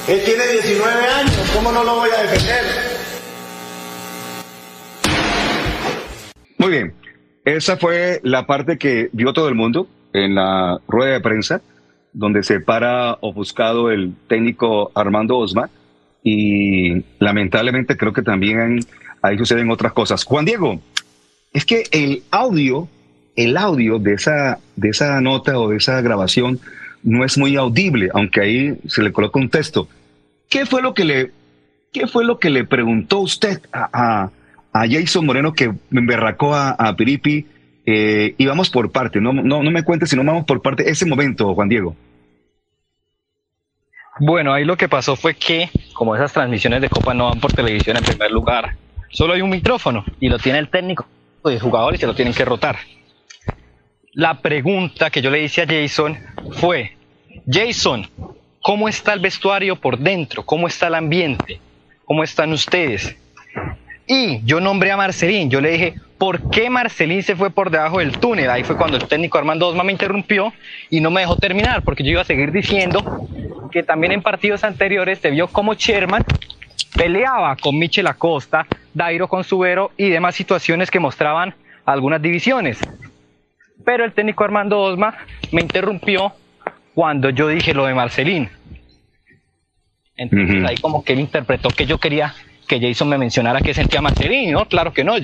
Él 0.07 0.23
tiene 0.25 0.47
19 0.63 1.07
años, 1.09 1.53
¿cómo 1.53 1.73
no 1.73 1.83
lo 1.83 1.97
voy 1.97 2.11
a 2.17 2.23
defender? 2.23 2.63
Muy 6.57 6.71
bien. 6.71 6.95
Esa 7.45 7.77
fue 7.77 8.21
la 8.23 8.47
parte 8.47 8.79
que 8.79 9.09
vio 9.13 9.33
todo 9.33 9.49
el 9.49 9.57
mundo 9.57 9.89
en 10.13 10.37
la 10.37 10.79
rueda 10.87 11.15
de 11.15 11.21
prensa, 11.21 11.63
donde 12.13 12.45
se 12.45 12.61
para 12.61 13.19
ofuscado 13.23 13.91
el 13.91 14.15
técnico 14.29 14.93
Armando 14.95 15.39
Osma, 15.39 15.69
y 16.23 17.03
lamentablemente 17.19 17.97
creo 17.97 18.13
que 18.13 18.23
también 18.23 18.87
ahí 19.21 19.37
suceden 19.37 19.69
otras 19.69 19.93
cosas. 19.93 20.23
Juan 20.23 20.45
Diego, 20.45 20.81
es 21.53 21.65
que 21.65 21.83
el 21.91 22.23
audio, 22.31 22.87
el 23.35 23.57
audio 23.57 23.99
de 23.99 24.15
esa, 24.15 24.61
de 24.77 24.91
esa 24.91 25.21
nota 25.21 25.59
o 25.59 25.71
de 25.71 25.79
esa 25.79 26.01
grabación 26.03 26.61
no 27.03 27.25
es 27.25 27.39
muy 27.39 27.57
audible, 27.57 28.11
aunque 28.15 28.41
ahí 28.41 28.79
se 28.87 29.03
le 29.03 29.13
coloca 29.13 29.39
un 29.39 29.49
texto. 29.49 29.89
¿Qué 30.49 30.67
fue 30.67 30.83
lo 30.83 30.95
que 30.95 31.05
le, 31.05 31.33
qué 31.93 32.07
fue 32.07 32.25
lo 32.25 32.39
que 32.39 32.51
le 32.51 32.65
preguntó 32.65 33.21
usted 33.21 33.61
a, 33.73 34.31
a, 34.73 34.87
Jason 34.89 35.25
Moreno 35.25 35.55
que 35.55 35.73
emberracó 35.91 36.55
a, 36.55 36.71
a 36.71 36.95
Piripi 36.95 37.47
eh, 37.87 38.35
y 38.37 38.47
vamos 38.47 38.69
por 38.69 38.91
parte, 38.91 39.21
no, 39.21 39.33
no, 39.33 39.63
no 39.63 39.71
me 39.71 39.85
cuentes, 39.85 40.11
sino 40.11 40.25
vamos 40.25 40.45
por 40.45 40.61
parte. 40.61 40.91
Ese 40.91 41.07
momento, 41.07 41.55
Juan 41.55 41.69
Diego. 41.69 41.97
Bueno, 44.19 44.53
ahí 44.53 44.65
lo 44.65 44.77
que 44.77 44.89
pasó 44.89 45.15
fue 45.15 45.35
que, 45.35 45.71
como 45.93 46.17
esas 46.17 46.33
transmisiones 46.33 46.81
de 46.81 46.89
Copa 46.89 47.15
no 47.15 47.27
van 47.27 47.39
por 47.39 47.53
televisión 47.53 47.97
en 47.97 48.03
primer 48.03 48.33
lugar, 48.33 48.75
solo 49.11 49.35
hay 49.35 49.43
un 49.43 49.51
micrófono 49.51 50.05
y 50.19 50.29
lo 50.29 50.39
tiene 50.39 50.59
el 50.59 50.69
técnico 50.69 51.07
de 51.45 51.61
jugador 51.61 51.95
y 51.95 51.99
se 51.99 52.07
lo 52.07 52.15
tienen 52.15 52.35
que 52.35 52.45
rotar. 52.45 52.77
La 54.17 54.41
pregunta 54.41 55.11
que 55.11 55.21
yo 55.21 55.31
le 55.31 55.43
hice 55.43 55.61
a 55.61 55.67
Jason 55.67 56.17
fue, 56.53 56.97
Jason, 57.47 58.09
¿cómo 58.63 58.89
está 58.89 59.13
el 59.13 59.21
vestuario 59.21 59.77
por 59.77 59.99
dentro? 59.99 60.43
¿Cómo 60.43 60.69
está 60.69 60.87
el 60.87 60.95
ambiente? 60.95 61.61
¿Cómo 62.07 62.25
están 62.25 62.51
ustedes? 62.55 63.15
Y 64.07 64.41
yo 64.47 64.59
nombré 64.59 64.91
a 64.91 64.97
Marcelín, 64.97 65.51
yo 65.51 65.61
le 65.61 65.73
dije, 65.73 65.95
¿por 66.17 66.49
qué 66.49 66.71
Marcelín 66.71 67.23
se 67.23 67.37
fue 67.37 67.51
por 67.51 67.69
debajo 67.69 67.99
del 67.99 68.13
túnel? 68.13 68.49
Ahí 68.49 68.65
fue 68.65 68.79
cuando 68.79 68.97
el 68.97 69.07
técnico 69.07 69.37
Armando 69.37 69.69
Osma 69.69 69.85
me 69.85 69.93
interrumpió 69.93 70.51
y 70.89 71.03
no 71.03 71.11
me 71.11 71.21
dejó 71.21 71.37
terminar, 71.37 71.83
porque 71.83 72.03
yo 72.03 72.13
iba 72.13 72.23
a 72.23 72.25
seguir 72.25 72.53
diciendo 72.53 73.29
que 73.71 73.83
también 73.83 74.13
en 74.13 74.23
partidos 74.23 74.65
anteriores 74.65 75.19
se 75.19 75.31
vio 75.31 75.47
como 75.49 75.75
Sherman 75.75 76.25
peleaba 76.95 77.55
con 77.57 77.79
Michel 77.79 78.07
Acosta, 78.07 78.67
Dairo 78.95 79.29
con 79.29 79.45
Subero 79.45 79.93
y 79.99 80.09
demás 80.09 80.35
situaciones 80.37 80.91
que 80.91 81.01
mostraban 81.01 81.55
algunas 81.85 82.23
divisiones. 82.23 82.79
Pero 83.87 84.05
el 84.05 84.13
técnico 84.13 84.43
Armando 84.43 84.81
Osma 84.81 85.17
me 85.53 85.63
interrumpió 85.63 86.33
cuando 86.93 87.31
yo 87.31 87.47
dije 87.47 87.73
lo 87.73 87.87
de 87.87 87.95
Marcelín. 87.95 88.51
Entonces 90.17 90.65
ahí 90.67 90.77
como 90.79 91.05
que 91.05 91.13
él 91.13 91.21
interpretó 91.21 91.69
que 91.71 91.87
yo 91.87 91.99
quería 91.99 92.35
que 92.67 92.81
Jason 92.81 93.09
me 93.09 93.17
mencionara 93.17 93.61
que 93.61 93.73
sentía 93.75 94.03
Marcelín, 94.03 94.51
¿no? 94.51 94.67
Claro 94.67 94.93
que 94.93 95.05
no. 95.05 95.15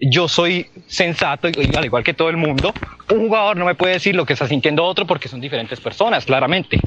Yo 0.00 0.28
soy 0.28 0.68
sensato, 0.86 1.48
y 1.48 1.74
al 1.74 1.84
igual 1.84 2.04
que 2.04 2.14
todo 2.14 2.30
el 2.30 2.36
mundo, 2.36 2.72
un 3.10 3.26
jugador 3.26 3.56
no 3.56 3.64
me 3.64 3.74
puede 3.74 3.94
decir 3.94 4.14
lo 4.14 4.24
que 4.24 4.34
está 4.34 4.46
sintiendo 4.46 4.84
otro 4.84 5.04
porque 5.04 5.26
son 5.26 5.40
diferentes 5.40 5.80
personas, 5.80 6.24
claramente. 6.24 6.78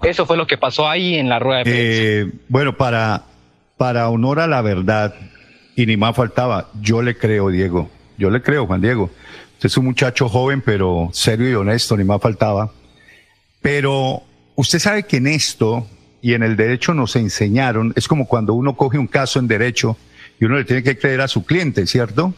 Eso 0.00 0.26
fue 0.26 0.36
lo 0.36 0.46
que 0.46 0.56
pasó 0.56 0.88
ahí 0.88 1.16
en 1.16 1.28
la 1.28 1.40
rueda 1.40 1.58
de 1.58 1.64
prensa. 1.64 1.82
Eh, 1.82 2.32
bueno, 2.48 2.76
para, 2.76 3.24
para 3.76 4.08
honor 4.10 4.38
a 4.38 4.46
la 4.46 4.62
verdad, 4.62 5.12
y 5.74 5.86
ni 5.86 5.96
más 5.96 6.14
faltaba, 6.14 6.68
yo 6.80 7.02
le 7.02 7.16
creo, 7.16 7.48
Diego. 7.48 7.90
Yo 8.16 8.30
le 8.30 8.42
creo, 8.42 8.66
Juan 8.66 8.80
Diego. 8.80 9.10
Es 9.62 9.76
un 9.78 9.86
muchacho 9.86 10.28
joven, 10.28 10.60
pero 10.60 11.08
serio 11.12 11.50
y 11.50 11.54
honesto, 11.54 11.96
ni 11.96 12.04
más 12.04 12.20
faltaba. 12.20 12.70
Pero 13.62 14.22
usted 14.56 14.78
sabe 14.78 15.04
que 15.04 15.16
en 15.16 15.26
esto 15.26 15.86
y 16.20 16.34
en 16.34 16.42
el 16.42 16.56
derecho 16.56 16.92
nos 16.94 17.16
enseñaron, 17.16 17.92
es 17.96 18.08
como 18.08 18.26
cuando 18.26 18.54
uno 18.54 18.76
coge 18.76 18.98
un 18.98 19.06
caso 19.06 19.38
en 19.38 19.48
derecho 19.48 19.96
y 20.40 20.44
uno 20.44 20.56
le 20.56 20.64
tiene 20.64 20.82
que 20.82 20.98
creer 20.98 21.20
a 21.20 21.28
su 21.28 21.44
cliente, 21.44 21.86
¿cierto? 21.86 22.34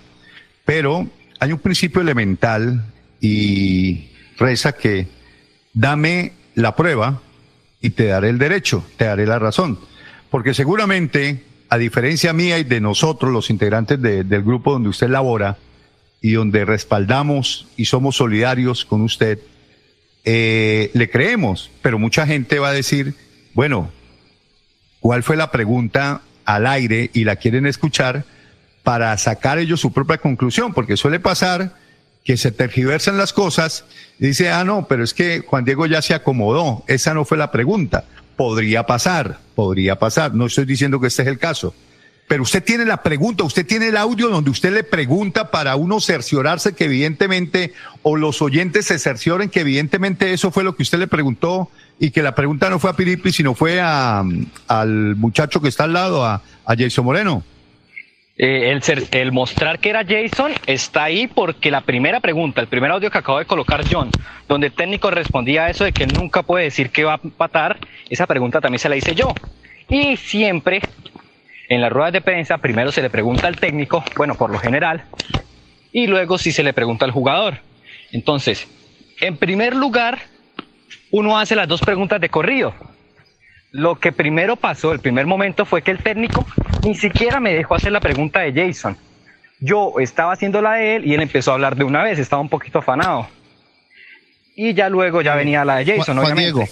Pero 0.65 1.09
hay 1.41 1.53
un 1.53 1.59
principio 1.59 2.01
elemental 2.01 2.85
y 3.21 4.09
reza 4.39 4.73
que 4.73 5.09
dame 5.73 6.33
la 6.55 6.77
prueba 6.77 7.21
y 7.81 7.91
te 7.91 8.07
daré 8.07 8.31
el 8.31 8.39
derecho, 8.39 8.85
te 8.97 9.05
daré 9.05 9.27
la 9.27 9.39
razón. 9.39 9.79
Porque 10.31 10.55
seguramente, 10.55 11.45
a 11.69 11.79
diferencia 11.79 12.33
mía 12.33 12.59
y 12.59 12.65
de 12.65 12.81
nosotros, 12.81 13.33
los 13.33 13.51
integrantes 13.51 14.01
del 14.01 14.43
grupo 14.43 14.73
donde 14.73 14.89
usted 14.89 15.09
labora 15.09 15.59
y 16.21 16.33
donde 16.33 16.65
respaldamos 16.65 17.67
y 17.77 17.87
somos 17.87 18.17
solidarios 18.17 18.85
con 18.85 19.03
usted, 19.03 19.39
eh, 20.25 20.91
le 20.95 21.09
creemos, 21.09 21.71
pero 21.83 21.99
mucha 21.99 22.27
gente 22.27 22.59
va 22.59 22.69
a 22.69 22.73
decir, 22.73 23.15
bueno, 23.55 23.91
¿cuál 25.01 25.23
fue 25.23 25.37
la 25.37 25.51
pregunta 25.51 26.23
al 26.45 26.67
aire 26.67 27.11
y 27.13 27.25
la 27.25 27.37
quieren 27.37 27.67
escuchar 27.67 28.25
para 28.83 29.17
sacar 29.19 29.59
ellos 29.59 29.81
su 29.81 29.93
propia 29.93 30.19
conclusión? 30.19 30.75
Porque 30.75 30.97
suele 30.97 31.21
pasar 31.21 31.75
que 32.25 32.37
se 32.37 32.51
tergiversan 32.51 33.17
las 33.17 33.33
cosas 33.33 33.85
y 34.19 34.27
dice, 34.27 34.51
ah, 34.51 34.65
no, 34.65 34.89
pero 34.89 35.05
es 35.05 35.15
que 35.15 35.45
Juan 35.47 35.65
Diego 35.65 35.87
ya 35.87 36.03
se 36.03 36.13
acomodó. 36.13 36.83
Esa 36.89 37.15
no 37.15 37.25
fue 37.25 37.39
la 37.39 37.53
pregunta. 37.53 38.05
Podría 38.35 38.85
pasar, 38.85 39.39
podría 39.55 39.97
pasar. 39.97 40.35
No 40.35 40.47
estoy 40.47 40.65
diciendo 40.65 41.01
que 41.01 41.07
este 41.07 41.23
es 41.23 41.29
el 41.29 41.39
caso. 41.39 41.73
Pero 42.29 42.43
usted 42.43 42.63
tiene 42.65 42.85
la 42.85 43.03
pregunta, 43.03 43.45
usted 43.45 43.65
tiene 43.67 43.89
el 43.89 43.97
audio 43.97 44.29
donde 44.29 44.51
usted 44.51 44.73
le 44.73 44.83
pregunta 44.83 45.51
para 45.51 45.77
uno 45.77 46.01
cerciorarse 46.01 46.75
que 46.75 46.85
evidentemente, 46.85 47.73
o 48.03 48.17
los 48.17 48.43
oyentes 48.43 48.87
se 48.87 48.99
cercioren 48.99 49.49
que 49.49 49.61
evidentemente 49.61 50.33
eso 50.33 50.51
fue 50.51 50.65
lo 50.65 50.75
que 50.75 50.83
usted 50.83 50.99
le 50.99 51.07
preguntó 51.07 51.71
y 52.01 52.11
que 52.11 52.23
la 52.23 52.35
pregunta 52.35 52.69
no 52.69 52.79
fue 52.79 52.91
a 52.91 52.95
Piripi, 52.95 53.31
sino 53.31 53.55
fue 53.55 53.81
a, 53.81 54.25
al 54.67 55.17
muchacho 55.17 55.61
que 55.61 55.69
está 55.69 55.85
al 55.85 55.93
lado, 55.93 56.25
a, 56.25 56.43
a 56.65 56.77
Jason 56.77 57.05
Moreno. 57.05 57.45
Eh, 58.39 58.71
el, 58.71 59.09
el, 59.13 59.33
mostrar 59.33 59.79
que 59.79 59.89
era 59.89 60.05
Jason 60.05 60.53
está 60.67 61.05
ahí 61.05 61.27
porque 61.27 61.71
la 61.71 61.81
primera 61.81 62.21
pregunta, 62.21 62.61
el 62.61 62.67
primer 62.67 62.91
audio 62.91 63.11
que 63.11 63.17
acabo 63.17 63.39
de 63.39 63.47
colocar 63.47 63.83
John, 63.91 64.11
donde 64.47 64.67
el 64.67 64.73
técnico 64.75 65.11
respondía 65.11 65.65
a 65.65 65.71
eso 65.71 65.85
de 65.85 65.93
que 65.93 66.07
nunca 66.07 66.43
puede 66.43 66.65
decir 66.65 66.91
que 66.91 67.05
va 67.05 67.15
a 67.15 67.21
empatar, 67.23 67.79
esa 68.11 68.27
pregunta 68.27 68.61
también 68.61 68.81
se 68.81 68.91
la 68.91 68.97
hice 68.97 69.15
yo. 69.15 69.33
Y 69.89 70.19
siempre 70.19 70.83
en 71.69 71.81
las 71.81 71.93
ruedas 71.93 72.13
de 72.13 72.21
prensa 72.21 72.59
primero 72.59 72.93
se 72.93 73.03
le 73.03 73.11
pregunta 73.11 73.47
al 73.47 73.57
técnico, 73.57 74.05
bueno, 74.17 74.35
por 74.35 74.51
lo 74.51 74.59
general, 74.59 75.05
y 75.93 76.07
luego 76.07 76.39
sí 76.39 76.53
se 76.53 76.63
le 76.63 76.73
pregunta 76.73 77.05
al 77.05 77.11
jugador. 77.11 77.59
Entonces, 78.13 78.67
en 79.21 79.37
primer 79.37 79.75
lugar, 79.75 80.21
uno 81.11 81.39
hace 81.39 81.57
las 81.57 81.69
dos 81.69 81.81
preguntas 81.81 82.21
de 82.21 82.29
corrido. 82.29 82.75
Lo 83.73 83.99
que 83.99 84.13
primero 84.13 84.57
pasó, 84.57 84.93
el 84.93 85.01
primer 85.01 85.27
momento 85.27 85.65
fue 85.65 85.83
que 85.83 85.91
el 85.91 85.99
técnico 85.99 86.47
ni 86.85 86.95
siquiera 86.95 87.41
me 87.41 87.53
dejó 87.53 87.75
hacer 87.75 87.93
la 87.93 88.01
pregunta 88.01 88.41
de 88.41 88.53
Jason. 88.53 88.97
Yo 89.59 89.95
estaba 89.99 90.33
haciendo 90.33 90.61
la 90.61 90.75
de 90.75 90.97
él 90.97 91.07
y 91.07 91.15
él 91.15 91.23
empezó 91.23 91.51
a 91.51 91.55
hablar 91.55 91.77
de 91.77 91.85
una 91.85 92.03
vez, 92.03 92.19
estaba 92.19 92.43
un 92.43 92.49
poquito 92.49 92.79
afanado. 92.79 93.29
Y 94.55 94.73
ya 94.75 94.89
luego 94.89 95.21
ya 95.21 95.35
venía 95.35 95.65
la 95.65 95.77
de 95.77 95.97
Jason, 95.97 96.19
Juan, 96.19 96.37
Diego, 96.37 96.65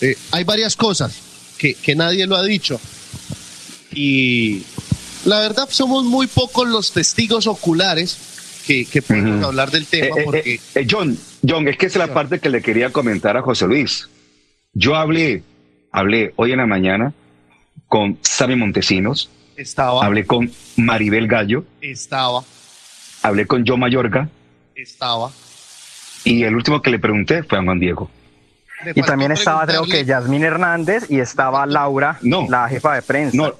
eh, 0.00 0.16
hay 0.32 0.44
varias 0.44 0.74
cosas 0.76 1.54
que, 1.58 1.74
que 1.74 1.94
nadie 1.94 2.26
lo 2.26 2.36
ha 2.36 2.42
dicho. 2.42 2.80
Y 3.94 4.62
la 5.24 5.40
verdad 5.40 5.68
somos 5.70 6.04
muy 6.04 6.26
pocos 6.26 6.68
los 6.68 6.92
testigos 6.92 7.46
oculares 7.46 8.18
que, 8.66 8.84
que 8.84 9.02
pueden 9.02 9.42
hablar 9.44 9.70
del 9.70 9.86
tema. 9.86 10.06
Eh, 10.06 10.20
eh, 10.20 10.24
porque... 10.24 10.60
John, 10.88 11.18
John, 11.46 11.68
es 11.68 11.76
que 11.76 11.86
es 11.86 11.96
la 11.96 12.12
parte 12.12 12.40
que 12.40 12.50
le 12.50 12.62
quería 12.62 12.90
comentar 12.90 13.36
a 13.36 13.42
José 13.42 13.66
Luis. 13.66 14.08
Yo 14.72 14.96
hablé, 14.96 15.42
hablé 15.92 16.32
hoy 16.36 16.52
en 16.52 16.58
la 16.58 16.66
mañana 16.66 17.12
con 17.88 18.18
Sammy 18.22 18.56
Montesinos. 18.56 19.30
Estaba. 19.56 20.04
Hablé 20.04 20.26
con 20.26 20.50
Maribel 20.76 21.28
Gallo. 21.28 21.64
Estaba. 21.80 22.44
Hablé 23.22 23.46
con 23.46 23.64
Joe 23.66 23.78
Mayorga. 23.78 24.28
Estaba. 24.74 25.30
Y 26.24 26.42
el 26.42 26.54
último 26.56 26.82
que 26.82 26.90
le 26.90 26.98
pregunté 26.98 27.42
fue 27.42 27.58
a 27.58 27.62
Juan 27.62 27.78
Diego. 27.78 28.10
Y 28.94 29.02
también 29.02 29.32
estaba, 29.32 29.66
creo 29.66 29.84
que 29.84 30.04
Yasmín 30.04 30.44
Hernández 30.44 31.10
y 31.10 31.20
estaba 31.20 31.66
Laura, 31.66 32.18
la 32.22 32.68
jefa 32.68 32.94
de 32.94 33.02
prensa. 33.02 33.36
No, 33.36 33.54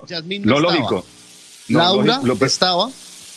lo 0.44 0.60
lógico. 0.60 1.04
Laura 1.68 2.20
estaba, 2.42 2.90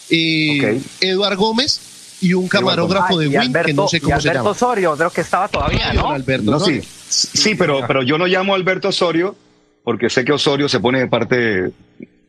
y 0.09 0.61
Eduard 1.01 1.37
Gómez 1.37 1.79
y 2.21 2.33
un 2.33 2.47
camarógrafo 2.47 3.17
de 3.17 3.27
Win 3.27 3.53
que 3.53 3.73
no 3.73 3.87
sé 3.87 4.01
cómo 4.01 4.19
se 4.19 4.33
llama. 4.33 4.49
Osorio, 4.49 4.95
creo 4.95 5.09
que 5.09 5.21
estaba 5.21 5.47
todavía, 5.47 5.93
¿no? 5.93 6.11
Alberto 6.11 6.59
sí, 6.59 6.81
sí, 7.07 7.55
pero, 7.55 7.85
pero 7.87 8.03
yo 8.03 8.17
no 8.17 8.25
llamo 8.25 8.53
a 8.53 8.55
Alberto 8.55 8.89
Osorio 8.89 9.35
porque 9.83 10.09
sé 10.09 10.25
que 10.25 10.33
Osorio 10.33 10.67
se 10.67 10.79
pone 10.79 10.99
de 10.99 11.07
parte, 11.07 11.71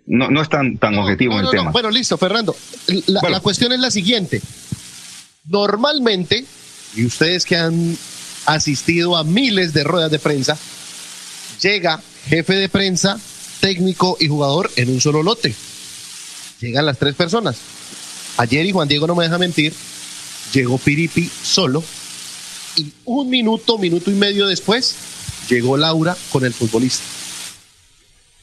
no, 0.06 0.30
no 0.30 0.42
es 0.42 0.48
tan, 0.48 0.78
tan 0.78 0.96
objetivo 0.96 1.34
en 1.34 1.46
el 1.46 1.50
tema. 1.50 1.70
Bueno, 1.72 1.90
listo, 1.90 2.16
Fernando. 2.16 2.54
la 3.06 3.40
cuestión 3.40 3.72
es 3.72 3.80
la 3.80 3.90
siguiente. 3.90 4.40
Normalmente, 5.44 6.44
y 6.94 7.06
ustedes 7.06 7.44
que 7.44 7.56
han 7.56 7.96
asistido 8.48 9.16
a 9.16 9.24
miles 9.24 9.72
de 9.74 9.84
ruedas 9.84 10.10
de 10.10 10.18
prensa, 10.18 10.56
llega 11.60 12.02
jefe 12.28 12.54
de 12.54 12.68
prensa, 12.68 13.20
técnico 13.60 14.16
y 14.18 14.28
jugador 14.28 14.70
en 14.76 14.90
un 14.90 15.00
solo 15.00 15.22
lote. 15.22 15.54
Llegan 16.60 16.86
las 16.86 16.98
tres 16.98 17.14
personas. 17.14 17.56
Ayer, 18.38 18.64
y 18.66 18.72
Juan 18.72 18.88
Diego 18.88 19.06
no 19.06 19.14
me 19.14 19.24
deja 19.24 19.38
mentir, 19.38 19.74
llegó 20.52 20.78
Piripi 20.78 21.30
solo 21.42 21.84
y 22.76 22.92
un 23.04 23.28
minuto, 23.28 23.76
minuto 23.78 24.10
y 24.10 24.14
medio 24.14 24.46
después, 24.46 24.94
llegó 25.50 25.76
Laura 25.76 26.16
con 26.30 26.44
el 26.44 26.54
futbolista. 26.54 27.04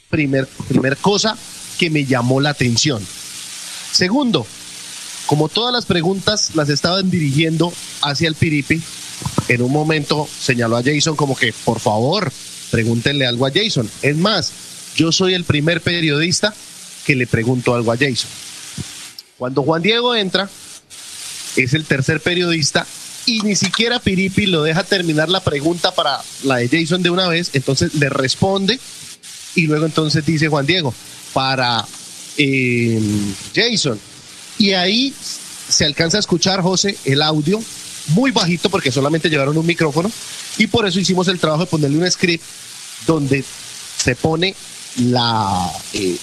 Primer, 0.09 0.47
primer 0.67 0.97
cosa 0.97 1.37
que 1.79 1.89
me 1.89 2.05
llamó 2.05 2.41
la 2.41 2.51
atención. 2.51 3.05
Segundo, 3.91 4.45
como 5.25 5.49
todas 5.49 5.73
las 5.73 5.85
preguntas 5.85 6.51
las 6.53 6.69
estaban 6.69 7.09
dirigiendo 7.09 7.73
hacia 8.01 8.27
el 8.27 8.35
Piripi, 8.35 8.81
en 9.47 9.61
un 9.61 9.71
momento 9.71 10.27
señaló 10.27 10.77
a 10.77 10.83
Jason 10.83 11.15
como 11.15 11.35
que, 11.35 11.53
por 11.63 11.79
favor, 11.79 12.31
pregúntenle 12.71 13.25
algo 13.25 13.45
a 13.45 13.51
Jason. 13.51 13.89
Es 14.01 14.17
más, 14.17 14.51
yo 14.95 15.11
soy 15.11 15.33
el 15.33 15.43
primer 15.43 15.81
periodista 15.81 16.53
que 17.05 17.15
le 17.15 17.27
pregunto 17.27 17.75
algo 17.75 17.91
a 17.91 17.97
Jason. 17.97 18.29
Cuando 19.37 19.63
Juan 19.63 19.81
Diego 19.81 20.15
entra, 20.15 20.49
es 21.55 21.73
el 21.73 21.85
tercer 21.85 22.21
periodista 22.21 22.85
y 23.25 23.41
ni 23.41 23.55
siquiera 23.55 23.99
Piripi 23.99 24.45
lo 24.45 24.63
deja 24.63 24.83
terminar 24.83 25.29
la 25.29 25.39
pregunta 25.39 25.93
para 25.93 26.21
la 26.43 26.57
de 26.57 26.69
Jason 26.69 27.01
de 27.01 27.09
una 27.09 27.27
vez, 27.27 27.51
entonces 27.53 27.95
le 27.95 28.09
responde 28.09 28.79
y 29.55 29.67
luego 29.67 29.85
entonces 29.85 30.25
dice 30.25 30.47
Juan 30.47 30.65
Diego, 30.65 30.93
para 31.33 31.85
eh, 32.37 32.99
Jason. 33.53 33.99
Y 34.57 34.73
ahí 34.73 35.13
se 35.69 35.85
alcanza 35.85 36.17
a 36.17 36.19
escuchar, 36.19 36.61
José, 36.61 36.97
el 37.05 37.21
audio 37.21 37.61
muy 38.09 38.31
bajito 38.31 38.69
porque 38.69 38.91
solamente 38.91 39.29
llevaron 39.29 39.57
un 39.57 39.65
micrófono 39.65 40.11
y 40.57 40.67
por 40.67 40.85
eso 40.85 40.99
hicimos 40.99 41.27
el 41.27 41.39
trabajo 41.39 41.61
de 41.65 41.67
ponerle 41.67 41.97
un 41.97 42.11
script 42.11 42.43
donde 43.05 43.43
se 43.97 44.15
pone 44.15 44.55
la 44.97 45.69
eh, 45.93 46.17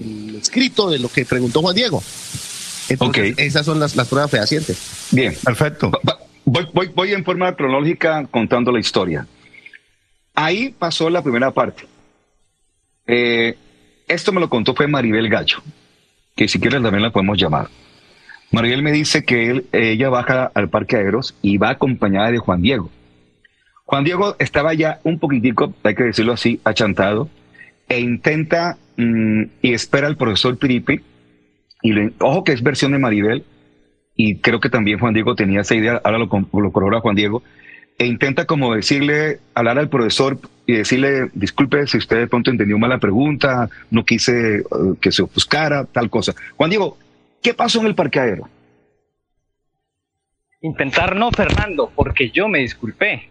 el 0.00 0.36
escrito 0.36 0.90
de 0.90 0.98
lo 0.98 1.08
que 1.08 1.24
preguntó 1.24 1.60
Juan 1.60 1.74
Diego. 1.74 2.02
Entonces, 2.88 3.34
esas 3.38 3.64
son 3.64 3.80
las, 3.80 3.96
las 3.96 4.08
pruebas 4.08 4.30
fehacientes. 4.30 4.78
Bien, 5.10 5.34
perfecto. 5.42 5.90
Voy, 6.44 6.66
voy, 6.74 6.88
voy 6.94 7.12
en 7.12 7.24
forma 7.24 7.54
cronológica 7.56 8.26
contando 8.30 8.70
la 8.70 8.80
historia. 8.80 9.26
Ahí 10.34 10.74
pasó 10.78 11.08
la 11.08 11.22
primera 11.22 11.50
parte. 11.52 11.86
Eh, 13.06 13.56
esto 14.08 14.32
me 14.32 14.40
lo 14.40 14.50
contó 14.50 14.74
fue 14.74 14.86
Maribel 14.86 15.28
Gallo, 15.28 15.62
que 16.36 16.48
si 16.48 16.58
quieres 16.58 16.82
también 16.82 17.02
la 17.02 17.10
podemos 17.10 17.38
llamar. 17.38 17.68
Mariel 18.52 18.82
me 18.82 18.92
dice 18.92 19.24
que 19.24 19.50
él, 19.50 19.66
ella 19.72 20.08
baja 20.10 20.50
al 20.54 20.68
Parque 20.68 20.96
Aeros 20.96 21.34
y 21.42 21.58
va 21.58 21.70
acompañada 21.70 22.30
de 22.30 22.38
Juan 22.38 22.62
Diego. 22.62 22.90
Juan 23.84 24.04
Diego 24.04 24.36
estaba 24.38 24.74
ya 24.74 25.00
un 25.04 25.18
poquitico, 25.18 25.74
hay 25.82 25.94
que 25.94 26.04
decirlo 26.04 26.32
así, 26.32 26.60
achantado, 26.64 27.28
e 27.88 28.00
intenta 28.00 28.78
mm, 28.96 29.42
y 29.60 29.72
espera 29.74 30.06
al 30.06 30.16
profesor 30.16 30.56
Piripi, 30.56 31.00
y 31.82 31.92
ojo 32.18 32.44
que 32.44 32.52
es 32.52 32.62
versión 32.62 32.92
de 32.92 32.98
Maribel, 32.98 33.44
y 34.16 34.36
creo 34.36 34.60
que 34.60 34.70
también 34.70 34.98
Juan 34.98 35.12
Diego 35.12 35.34
tenía 35.34 35.60
esa 35.60 35.74
idea, 35.74 36.00
ahora 36.02 36.18
lo, 36.18 36.26
lo 36.26 36.72
corrobora 36.72 37.00
Juan 37.00 37.16
Diego, 37.16 37.42
e 37.98 38.06
intenta 38.06 38.46
como 38.46 38.74
decirle, 38.74 39.38
hablar 39.54 39.78
al 39.78 39.88
profesor 39.88 40.38
y 40.66 40.74
decirle, 40.74 41.30
disculpe 41.34 41.86
si 41.86 41.98
usted 41.98 42.18
de 42.18 42.26
pronto 42.26 42.50
entendió 42.50 42.78
mal 42.78 42.90
la 42.90 42.98
pregunta, 42.98 43.68
no 43.90 44.04
quise 44.04 44.58
eh, 44.58 44.64
que 45.00 45.12
se 45.12 45.22
ofuscara, 45.22 45.84
tal 45.84 46.10
cosa. 46.10 46.34
Juan 46.56 46.70
Diego, 46.70 46.98
¿Qué 47.44 47.52
pasó 47.52 47.78
en 47.80 47.86
el 47.86 47.94
parqueadero? 47.94 48.48
Intentar 50.62 51.14
no, 51.14 51.30
Fernando, 51.30 51.92
porque 51.94 52.30
yo 52.30 52.48
me 52.48 52.60
disculpé. 52.60 53.28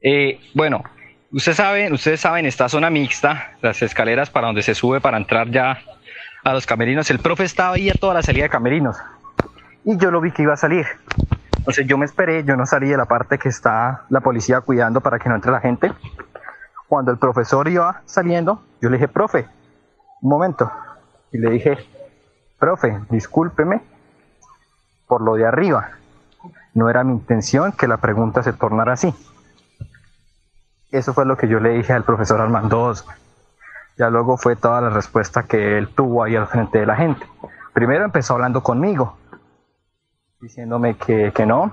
Eh, 0.00 0.40
bueno, 0.52 0.82
ustedes 1.30 1.58
saben, 1.58 1.92
ustedes 1.92 2.18
saben, 2.18 2.44
esta 2.44 2.68
zona 2.68 2.90
mixta, 2.90 3.52
las 3.62 3.80
escaleras 3.82 4.30
para 4.30 4.48
donde 4.48 4.62
se 4.62 4.74
sube 4.74 5.00
para 5.00 5.16
entrar 5.16 5.48
ya 5.52 5.80
a 6.42 6.52
los 6.52 6.66
camerinos, 6.66 7.08
el 7.12 7.20
profe 7.20 7.44
estaba 7.44 7.76
ahí 7.76 7.88
a 7.88 7.94
toda 7.94 8.14
la 8.14 8.22
salida 8.22 8.42
de 8.42 8.50
camerinos. 8.50 8.96
Y 9.84 9.96
yo 9.96 10.10
lo 10.10 10.20
vi 10.20 10.32
que 10.32 10.42
iba 10.42 10.54
a 10.54 10.56
salir. 10.56 10.84
Entonces 11.58 11.86
yo 11.86 11.96
me 11.96 12.04
esperé, 12.04 12.42
yo 12.42 12.56
no 12.56 12.66
salí 12.66 12.88
de 12.88 12.96
la 12.96 13.04
parte 13.04 13.38
que 13.38 13.48
está 13.48 14.06
la 14.10 14.22
policía 14.22 14.60
cuidando 14.60 15.00
para 15.00 15.20
que 15.20 15.28
no 15.28 15.36
entre 15.36 15.52
la 15.52 15.60
gente. 15.60 15.92
Cuando 16.88 17.12
el 17.12 17.18
profesor 17.18 17.68
iba 17.68 18.02
saliendo, 18.06 18.60
yo 18.80 18.90
le 18.90 18.96
dije, 18.96 19.06
profe, 19.06 19.46
un 20.20 20.30
momento. 20.30 20.68
Y 21.32 21.38
le 21.38 21.48
dije, 21.50 21.78
profe, 22.62 23.00
discúlpeme 23.10 23.82
por 25.08 25.20
lo 25.20 25.34
de 25.34 25.44
arriba. 25.44 25.90
No 26.74 26.88
era 26.88 27.02
mi 27.02 27.12
intención 27.12 27.72
que 27.72 27.88
la 27.88 27.96
pregunta 27.96 28.44
se 28.44 28.52
tornara 28.52 28.92
así. 28.92 29.12
Eso 30.92 31.12
fue 31.12 31.26
lo 31.26 31.36
que 31.36 31.48
yo 31.48 31.58
le 31.58 31.70
dije 31.70 31.92
al 31.92 32.04
profesor 32.04 32.40
Armando 32.40 32.94
Ya 33.98 34.10
luego 34.10 34.36
fue 34.36 34.54
toda 34.54 34.80
la 34.80 34.90
respuesta 34.90 35.42
que 35.42 35.76
él 35.76 35.88
tuvo 35.88 36.22
ahí 36.22 36.36
al 36.36 36.46
frente 36.46 36.78
de 36.78 36.86
la 36.86 36.94
gente. 36.94 37.26
Primero 37.72 38.04
empezó 38.04 38.34
hablando 38.34 38.62
conmigo, 38.62 39.16
diciéndome 40.40 40.96
que, 40.96 41.32
que 41.34 41.44
no. 41.44 41.68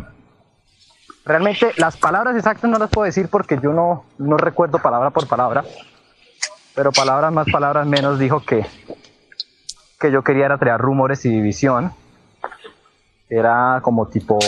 Realmente 1.23 1.71
las 1.77 1.97
palabras 1.97 2.35
exactas 2.35 2.67
no 2.67 2.79
las 2.79 2.89
puedo 2.89 3.05
decir 3.05 3.29
porque 3.29 3.59
yo 3.61 3.73
no, 3.73 4.05
no 4.17 4.37
recuerdo 4.37 4.79
palabra 4.79 5.11
por 5.11 5.27
palabra, 5.27 5.63
pero 6.73 6.91
palabras 6.91 7.31
más, 7.31 7.45
palabras 7.51 7.85
menos 7.85 8.17
dijo 8.17 8.39
que, 8.39 8.65
que 9.99 10.11
yo 10.11 10.23
quería 10.23 10.45
era 10.45 10.57
crear 10.57 10.79
rumores 10.79 11.25
y 11.25 11.29
división. 11.29 11.91
Era 13.29 13.79
como 13.83 14.07
tipo 14.07 14.39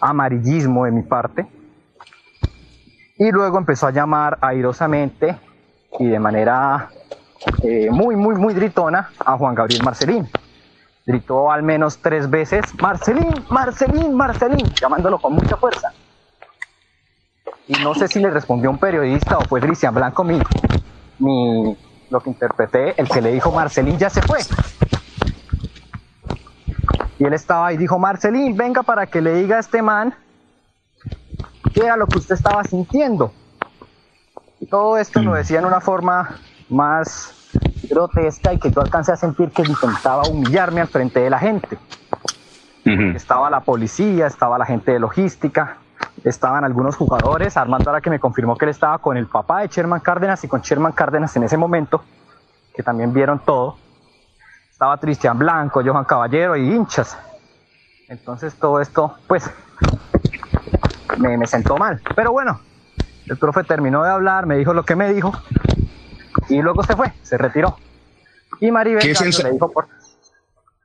amarillismo 0.00 0.84
de 0.84 0.92
mi 0.92 1.02
parte. 1.02 1.46
Y 3.18 3.30
luego 3.30 3.58
empezó 3.58 3.86
a 3.86 3.90
llamar 3.90 4.38
airosamente 4.40 5.36
y 5.98 6.06
de 6.06 6.18
manera 6.18 6.90
eh, 7.62 7.88
muy, 7.90 8.14
muy, 8.16 8.34
muy 8.36 8.54
gritona 8.54 9.10
a 9.24 9.36
Juan 9.36 9.54
Gabriel 9.54 9.82
Marcelín. 9.82 10.28
Gritó 11.04 11.50
al 11.50 11.62
menos 11.62 11.98
tres 11.98 12.28
veces, 12.28 12.64
Marcelín, 12.80 13.32
Marcelín, 13.48 14.14
Marcelín, 14.14 14.66
llamándolo 14.74 15.18
con 15.18 15.34
mucha 15.34 15.56
fuerza. 15.56 15.92
Y 17.68 17.74
no 17.82 17.94
sé 17.94 18.08
si 18.08 18.20
le 18.20 18.30
respondió 18.30 18.70
un 18.70 18.78
periodista 18.78 19.38
o 19.38 19.42
fue 19.42 19.60
Cristian 19.60 19.94
Blanco 19.94 20.24
mi, 20.24 20.40
mi, 21.18 21.76
lo 22.10 22.20
que 22.20 22.30
interpreté, 22.30 23.00
el 23.00 23.08
que 23.08 23.20
le 23.20 23.32
dijo 23.32 23.50
Marcelín 23.52 23.98
ya 23.98 24.10
se 24.10 24.22
fue. 24.22 24.38
Y 27.18 27.24
él 27.24 27.32
estaba 27.32 27.68
ahí, 27.68 27.76
dijo, 27.76 27.98
Marcelín, 27.98 28.56
venga 28.56 28.82
para 28.82 29.06
que 29.06 29.20
le 29.20 29.34
diga 29.34 29.56
a 29.56 29.60
este 29.60 29.82
man 29.82 30.14
qué 31.72 31.80
era 31.84 31.96
lo 31.96 32.06
que 32.06 32.18
usted 32.18 32.34
estaba 32.34 32.62
sintiendo. 32.64 33.32
Y 34.60 34.66
todo 34.66 34.98
esto 34.98 35.22
lo 35.22 35.34
decía 35.34 35.58
en 35.58 35.64
una 35.64 35.80
forma 35.80 36.40
más 36.68 37.32
grotesca 37.88 38.52
y 38.52 38.58
que 38.58 38.70
yo 38.70 38.80
alcancé 38.80 39.12
a 39.12 39.16
sentir 39.16 39.50
que 39.50 39.62
intentaba 39.62 40.22
humillarme 40.28 40.80
al 40.80 40.88
frente 40.88 41.20
de 41.20 41.30
la 41.30 41.38
gente. 41.38 41.78
Estaba 43.14 43.50
la 43.50 43.60
policía, 43.60 44.26
estaba 44.26 44.58
la 44.58 44.66
gente 44.66 44.92
de 44.92 45.00
logística, 45.00 45.78
estaban 46.24 46.64
algunos 46.64 46.96
jugadores. 46.96 47.56
Armando 47.56 47.90
ahora 47.90 48.00
que 48.00 48.10
me 48.10 48.20
confirmó 48.20 48.56
que 48.56 48.64
él 48.64 48.70
estaba 48.70 48.98
con 48.98 49.16
el 49.16 49.26
papá 49.26 49.60
de 49.60 49.68
Sherman 49.68 50.00
Cárdenas 50.00 50.42
y 50.44 50.48
con 50.48 50.60
Sherman 50.60 50.92
Cárdenas 50.92 51.34
en 51.36 51.44
ese 51.44 51.56
momento, 51.56 52.02
que 52.74 52.82
también 52.82 53.12
vieron 53.12 53.38
todo. 53.40 53.76
Estaba 54.70 54.98
Cristian 54.98 55.38
Blanco, 55.38 55.82
Johan 55.84 56.04
Caballero 56.04 56.56
y 56.56 56.74
hinchas. 56.74 57.18
Entonces 58.08 58.54
todo 58.54 58.80
esto, 58.80 59.14
pues, 59.26 59.50
me, 61.18 61.36
me 61.36 61.46
sentó 61.46 61.76
mal. 61.76 62.00
Pero 62.14 62.32
bueno, 62.32 62.60
el 63.26 63.38
profe 63.38 63.64
terminó 63.64 64.02
de 64.02 64.10
hablar, 64.10 64.46
me 64.46 64.56
dijo 64.56 64.72
lo 64.72 64.84
que 64.84 64.94
me 64.94 65.12
dijo 65.12 65.32
y 66.48 66.62
luego 66.62 66.82
se 66.82 66.94
fue, 66.94 67.12
se 67.22 67.36
retiró. 67.36 67.76
Y 68.60 68.70
Maribel 68.70 69.02
Gallo 69.12 69.42
le 69.42 69.52
dijo 69.52 69.70
por, 69.70 69.88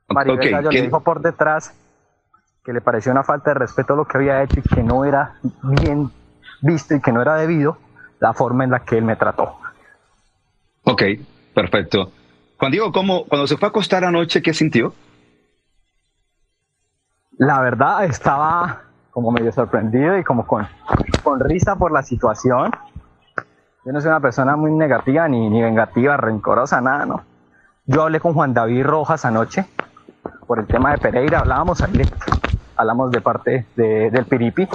Maribel 0.08 0.50
Gallo 0.50 0.70
le 0.70 0.82
dijo 0.82 1.00
por 1.00 1.20
detrás 1.20 1.72
que 2.64 2.72
le 2.72 2.80
pareció 2.80 3.10
una 3.10 3.24
falta 3.24 3.50
de 3.50 3.54
respeto 3.54 3.96
lo 3.96 4.04
que 4.04 4.18
había 4.18 4.42
hecho 4.42 4.60
y 4.60 4.62
que 4.62 4.82
no 4.82 5.04
era 5.04 5.34
bien 5.62 6.10
visto 6.60 6.94
y 6.94 7.00
que 7.00 7.12
no 7.12 7.20
era 7.20 7.34
debido 7.34 7.76
la 8.20 8.32
forma 8.34 8.62
en 8.62 8.70
la 8.70 8.80
que 8.80 8.98
él 8.98 9.04
me 9.04 9.16
trató. 9.16 9.58
Ok, 10.84 11.02
perfecto. 11.54 12.12
Juan 12.58 12.70
Diego, 12.70 12.92
¿cómo, 12.92 13.24
cuando 13.24 13.48
se 13.48 13.56
fue 13.56 13.66
a 13.66 13.70
acostar 13.70 14.04
anoche, 14.04 14.42
¿qué 14.42 14.54
sintió? 14.54 14.94
La 17.36 17.60
verdad, 17.60 18.04
estaba 18.04 18.82
como 19.10 19.32
medio 19.32 19.50
sorprendido 19.50 20.16
y 20.16 20.22
como 20.22 20.46
con, 20.46 20.66
con 21.24 21.40
risa 21.40 21.74
por 21.74 21.90
la 21.90 22.02
situación. 22.04 22.70
Yo 23.84 23.92
no 23.92 24.00
soy 24.00 24.10
una 24.10 24.20
persona 24.20 24.54
muy 24.54 24.70
negativa, 24.70 25.26
ni, 25.26 25.50
ni 25.50 25.60
vengativa, 25.60 26.16
rencorosa, 26.16 26.80
nada, 26.80 27.06
¿no? 27.06 27.24
Yo 27.86 28.02
hablé 28.02 28.20
con 28.20 28.32
Juan 28.32 28.54
David 28.54 28.84
Rojas 28.84 29.24
anoche 29.24 29.66
por 30.46 30.60
el 30.60 30.66
tema 30.66 30.92
de 30.92 30.98
Pereira, 30.98 31.40
hablábamos 31.40 31.80
ahí, 31.82 32.02
hablamos 32.82 33.10
de 33.10 33.20
parte 33.20 33.64
de, 33.76 34.10
del 34.10 34.24
Piripi. 34.26 34.68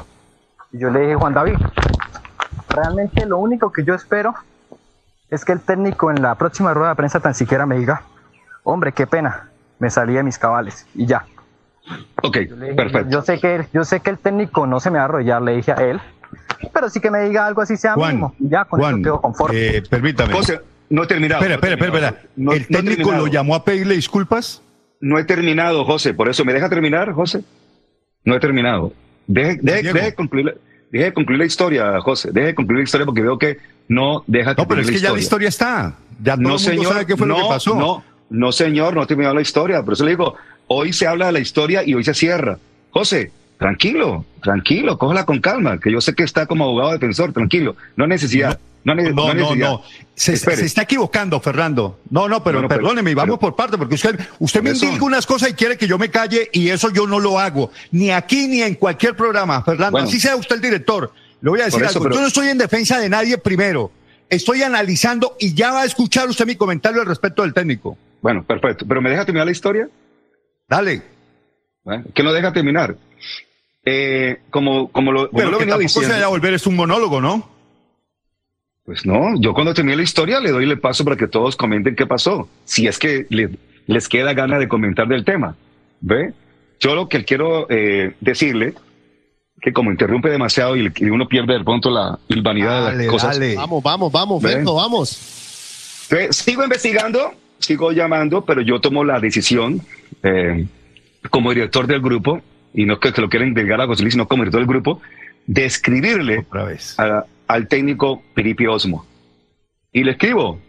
Y 0.71 0.79
yo 0.79 0.89
le 0.89 1.01
dije, 1.01 1.15
Juan 1.15 1.33
David, 1.33 1.55
realmente 2.69 3.25
lo 3.25 3.37
único 3.37 3.71
que 3.71 3.83
yo 3.83 3.93
espero 3.93 4.33
es 5.29 5.43
que 5.45 5.51
el 5.51 5.61
técnico 5.61 6.09
en 6.11 6.21
la 6.21 6.35
próxima 6.35 6.73
rueda 6.73 6.89
de 6.89 6.95
prensa 6.95 7.19
tan 7.19 7.33
siquiera 7.35 7.65
me 7.65 7.77
diga, 7.77 8.03
hombre, 8.63 8.91
qué 8.91 9.07
pena, 9.07 9.49
me 9.79 9.89
salí 9.89 10.13
de 10.13 10.23
mis 10.23 10.37
cabales 10.37 10.85
y 10.95 11.05
ya. 11.05 11.25
Ok, 12.21 12.37
perfecto. 12.75 13.09
Yo 13.09 13.21
sé, 13.21 13.39
que, 13.39 13.67
yo 13.73 13.85
sé 13.85 13.99
que 14.01 14.09
el 14.09 14.17
técnico 14.17 14.67
no 14.67 14.79
se 14.79 14.89
me 14.91 14.97
va 14.97 15.03
a 15.03 15.05
arrollar, 15.05 15.41
le 15.41 15.55
dije 15.55 15.71
a 15.71 15.75
él, 15.75 16.01
pero 16.73 16.89
sí 16.89 16.99
que 16.99 17.09
me 17.11 17.19
diga 17.21 17.45
algo 17.45 17.61
así 17.61 17.77
sea 17.77 17.93
Juan, 17.93 18.09
mínimo. 18.09 18.35
Y 18.39 18.49
ya 18.49 18.65
con 18.65 18.79
Juan, 18.79 18.95
eso 18.95 19.03
quedo 19.03 19.21
conforme. 19.21 19.57
eh, 19.77 19.83
permítame. 19.89 20.33
José, 20.33 20.59
no 20.89 21.03
he 21.03 21.07
terminado. 21.07 21.41
espera, 21.41 21.55
espera, 21.55 21.73
espera, 21.75 21.91
terminado. 21.91 22.15
espera. 22.17 22.33
No- 22.35 22.51
¿El 22.53 22.61
no 22.61 22.65
técnico 22.67 22.95
terminado. 22.97 23.25
lo 23.25 23.31
llamó 23.31 23.55
a 23.55 23.63
pedirle 23.63 23.95
disculpas? 23.95 24.61
No 24.99 25.17
he 25.19 25.23
terminado, 25.23 25.85
José. 25.85 26.13
Por 26.13 26.27
eso, 26.27 26.43
¿me 26.43 26.53
deja 26.53 26.67
terminar, 26.69 27.11
José? 27.13 27.43
No 28.27 28.35
he 28.35 28.41
terminado. 28.41 28.91
Deje, 29.25 29.57
deje, 29.61 30.13
concluir, 30.13 30.47
la- 30.47 30.53
deje 30.91 31.05
de 31.05 31.13
concluir 31.13 31.39
la 31.39 31.45
historia, 31.45 32.01
José. 32.01 32.29
Deje 32.33 32.47
de 32.47 32.55
concluir 32.55 32.79
la 32.79 32.83
historia 32.83 33.05
porque 33.05 33.21
veo 33.21 33.37
que 33.39 33.57
no 33.87 34.25
deja 34.27 34.53
No, 34.53 34.67
pero 34.67 34.81
es 34.81 34.91
que 34.91 34.99
ya 34.99 35.13
la 35.13 35.19
historia 35.19 35.47
está. 35.47 35.95
Ya 36.21 36.33
todo 36.35 36.41
no, 36.43 36.49
el 36.49 36.55
mundo 36.55 36.59
señor. 36.59 36.93
sabe 36.93 37.05
qué 37.05 37.15
fue 37.15 37.25
no, 37.25 37.37
lo 37.37 37.43
que 37.43 37.49
pasó. 37.49 37.75
No, 37.75 38.03
no, 38.29 38.51
señor, 38.51 38.95
no 38.95 39.01
ha 39.01 39.07
terminado 39.07 39.33
la 39.33 39.41
historia. 39.41 39.81
Por 39.81 39.93
eso 39.93 40.03
le 40.03 40.11
digo, 40.11 40.35
hoy 40.67 40.91
se 40.91 41.07
habla 41.07 41.27
de 41.27 41.31
la 41.31 41.39
historia 41.39 41.83
y 41.85 41.93
hoy 41.93 42.03
se 42.03 42.13
cierra. 42.13 42.59
José, 42.89 43.31
tranquilo, 43.57 44.25
tranquilo, 44.41 44.97
cógela 44.97 45.25
con 45.25 45.39
calma, 45.39 45.79
que 45.79 45.91
yo 45.91 46.01
sé 46.01 46.13
que 46.15 46.23
está 46.23 46.45
como 46.45 46.65
abogado 46.65 46.91
defensor, 46.91 47.33
tranquilo. 47.33 47.75
No 47.95 48.07
necesidad. 48.07 48.59
No, 48.83 48.95
No, 48.95 49.03
no 49.11 49.33
no, 49.33 49.55
no. 49.55 49.81
Se, 50.15 50.37
se 50.37 50.65
está 50.65 50.83
equivocando, 50.83 51.41
Fernando. 51.41 51.99
No, 52.09 52.29
no, 52.29 52.41
pero 52.41 52.59
pero- 52.59 52.69
perdóneme, 52.69 53.11
y 53.11 53.13
vamos 53.15 53.37
pero- 53.37 53.51
por 53.51 53.55
parte, 53.57 53.77
porque 53.77 53.95
usted, 53.95 54.17
usted 54.39 54.63
me 54.63 54.69
indica 54.69 55.03
unas 55.03 55.25
cosas 55.25 55.49
y 55.49 55.53
quiere 55.55 55.77
que 55.77 55.87
yo 55.87 55.97
me 55.97 56.09
calle, 56.09 56.49
y 56.53 56.69
eso 56.69 56.89
yo 56.91 57.05
no 57.05 57.19
lo 57.19 57.37
hago. 57.37 57.69
Ni 57.91 58.11
aquí 58.11 58.47
ni 58.47 58.61
en 58.61 58.75
cualquier 58.75 59.15
programa, 59.15 59.61
Fernando. 59.63 59.91
Bueno. 59.91 60.07
Así 60.07 60.19
sea 60.21 60.37
usted 60.37 60.55
el 60.55 60.61
director. 60.61 61.11
Le 61.41 61.49
voy 61.49 61.59
a 61.61 61.65
decir 61.65 61.81
eso, 61.81 61.89
algo. 61.99 62.03
pero- 62.03 62.15
Yo 62.15 62.21
no 62.21 62.27
estoy 62.27 62.47
en 62.47 62.57
defensa 62.57 62.97
de 62.97 63.09
nadie 63.09 63.37
primero. 63.37 63.91
Estoy 64.29 64.63
analizando 64.63 65.35
y 65.39 65.53
ya 65.53 65.71
va 65.73 65.81
a 65.81 65.85
escuchar 65.85 66.29
usted 66.29 66.45
mi 66.45 66.55
comentario 66.55 67.01
al 67.01 67.07
respecto 67.07 67.41
del 67.41 67.53
técnico. 67.53 67.97
Bueno, 68.21 68.43
perfecto. 68.45 68.85
Pero 68.87 69.01
¿me 69.01 69.09
deja 69.09 69.25
terminar 69.25 69.45
la 69.45 69.51
historia? 69.51 69.89
Dale. 70.69 71.01
¿Eh? 71.91 72.03
Que 72.13 72.23
no 72.23 72.31
deja 72.33 72.51
terminar. 72.53 72.95
Eh, 73.89 74.39
como, 74.49 74.89
como 74.91 75.13
lo, 75.13 75.29
Pero 75.31 75.51
lo 75.51 75.57
que 75.59 75.87
se 75.87 76.05
vaya 76.07 76.25
a 76.25 76.27
volver, 76.27 76.53
es 76.53 76.67
un 76.67 76.75
monólogo, 76.75 77.21
¿no? 77.21 77.47
Pues 78.83 79.05
no, 79.05 79.39
yo 79.39 79.53
cuando 79.53 79.73
termine 79.73 79.95
la 79.95 80.03
historia 80.03 80.39
le 80.41 80.51
doy 80.51 80.65
el 80.69 80.77
paso 80.79 81.05
para 81.05 81.15
que 81.15 81.27
todos 81.27 81.55
comenten 81.55 81.95
qué 81.95 82.05
pasó, 82.05 82.49
si 82.65 82.87
es 82.87 82.99
que 82.99 83.25
le- 83.29 83.51
les 83.85 84.09
queda 84.09 84.33
gana 84.33 84.59
de 84.59 84.67
comentar 84.67 85.07
del 85.07 85.23
tema. 85.23 85.55
¿Ve? 86.01 86.33
Yo 86.81 86.95
lo 86.95 87.07
que 87.07 87.23
quiero 87.23 87.67
eh, 87.69 88.13
decirle, 88.19 88.73
que 89.61 89.71
como 89.71 89.89
interrumpe 89.91 90.29
demasiado 90.29 90.75
y, 90.75 90.91
y 90.97 91.05
uno 91.05 91.27
pierde 91.29 91.57
de 91.57 91.63
pronto 91.63 91.89
la 91.89 92.19
vanidad 92.43 92.91
de 92.91 92.97
las 93.05 93.07
cosas. 93.07 93.39
dale. 93.39 93.55
Vamos, 93.55 93.81
vamos, 93.83 94.11
vamos. 94.11 94.41
Ferco, 94.43 94.75
vamos. 94.75 95.09
Sigo 96.31 96.63
investigando, 96.63 97.33
sigo 97.59 97.91
llamando, 97.93 98.43
pero 98.43 98.61
yo 98.61 98.79
tomo 98.81 99.03
la 99.05 99.19
decisión 99.21 99.81
eh, 100.23 100.65
como 101.29 101.51
director 101.51 101.87
del 101.87 102.01
grupo, 102.01 102.41
y 102.77 102.85
no 102.85 102.99
que, 102.99 103.11
que 103.11 103.21
lo 103.21 103.27
quieran 103.29 103.53
delegar 103.53 103.81
a 103.81 103.87
José 103.87 104.03
Luis, 104.03 104.13
sino 104.13 104.27
como 104.27 104.43
director 104.43 104.61
del 104.61 104.67
grupo, 104.69 105.01
de 105.47 105.65
escribirle 105.65 106.39
Otra 106.39 106.63
vez. 106.65 106.97
a- 106.99 107.25
al 107.47 107.67
técnico 107.67 108.21
Piripi 108.35 108.67
Osmo. 108.67 109.05
Y 109.91 110.03
le 110.03 110.11
escribo, 110.11 110.59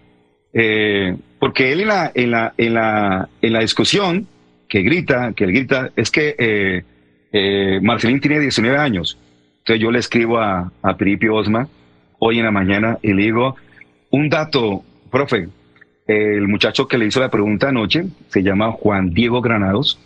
eh, 0.53 1.17
porque 1.39 1.73
él 1.73 1.81
en 1.83 1.89
la, 1.89 2.11
en, 2.15 2.31
la, 2.31 2.55
en, 2.57 2.75
la, 2.75 3.29
en 3.43 3.53
la 3.53 3.61
discusión 3.61 4.27
que 4.69 4.83
grita, 4.83 5.33
que 5.35 5.45
él 5.45 5.53
grita, 5.53 5.91
es 5.97 6.11
que 6.11 6.35
eh, 6.39 6.85
eh, 7.33 7.81
Marcelín 7.83 8.21
tiene 8.21 8.41
19 8.41 8.77
años. 8.79 9.19
Entonces 9.59 9.83
yo 9.83 9.91
le 9.91 9.99
escribo 9.99 10.39
a, 10.39 10.73
a 10.83 10.97
Piripi 10.97 11.29
Osma 11.29 11.69
hoy 12.21 12.39
en 12.39 12.45
la 12.45 12.51
mañana 12.51 12.99
y 13.03 13.13
le 13.13 13.23
digo, 13.25 13.57
un 14.11 14.29
dato, 14.31 14.83
profe, 15.11 15.49
el 16.07 16.49
muchacho 16.49 16.89
que 16.89 16.97
le 16.97 17.07
hizo 17.07 17.21
la 17.21 17.31
pregunta 17.31 17.69
anoche 17.69 18.05
se 18.29 18.43
llama 18.43 18.73
Juan 18.73 19.11
Diego 19.11 19.43
Granados, 19.43 19.99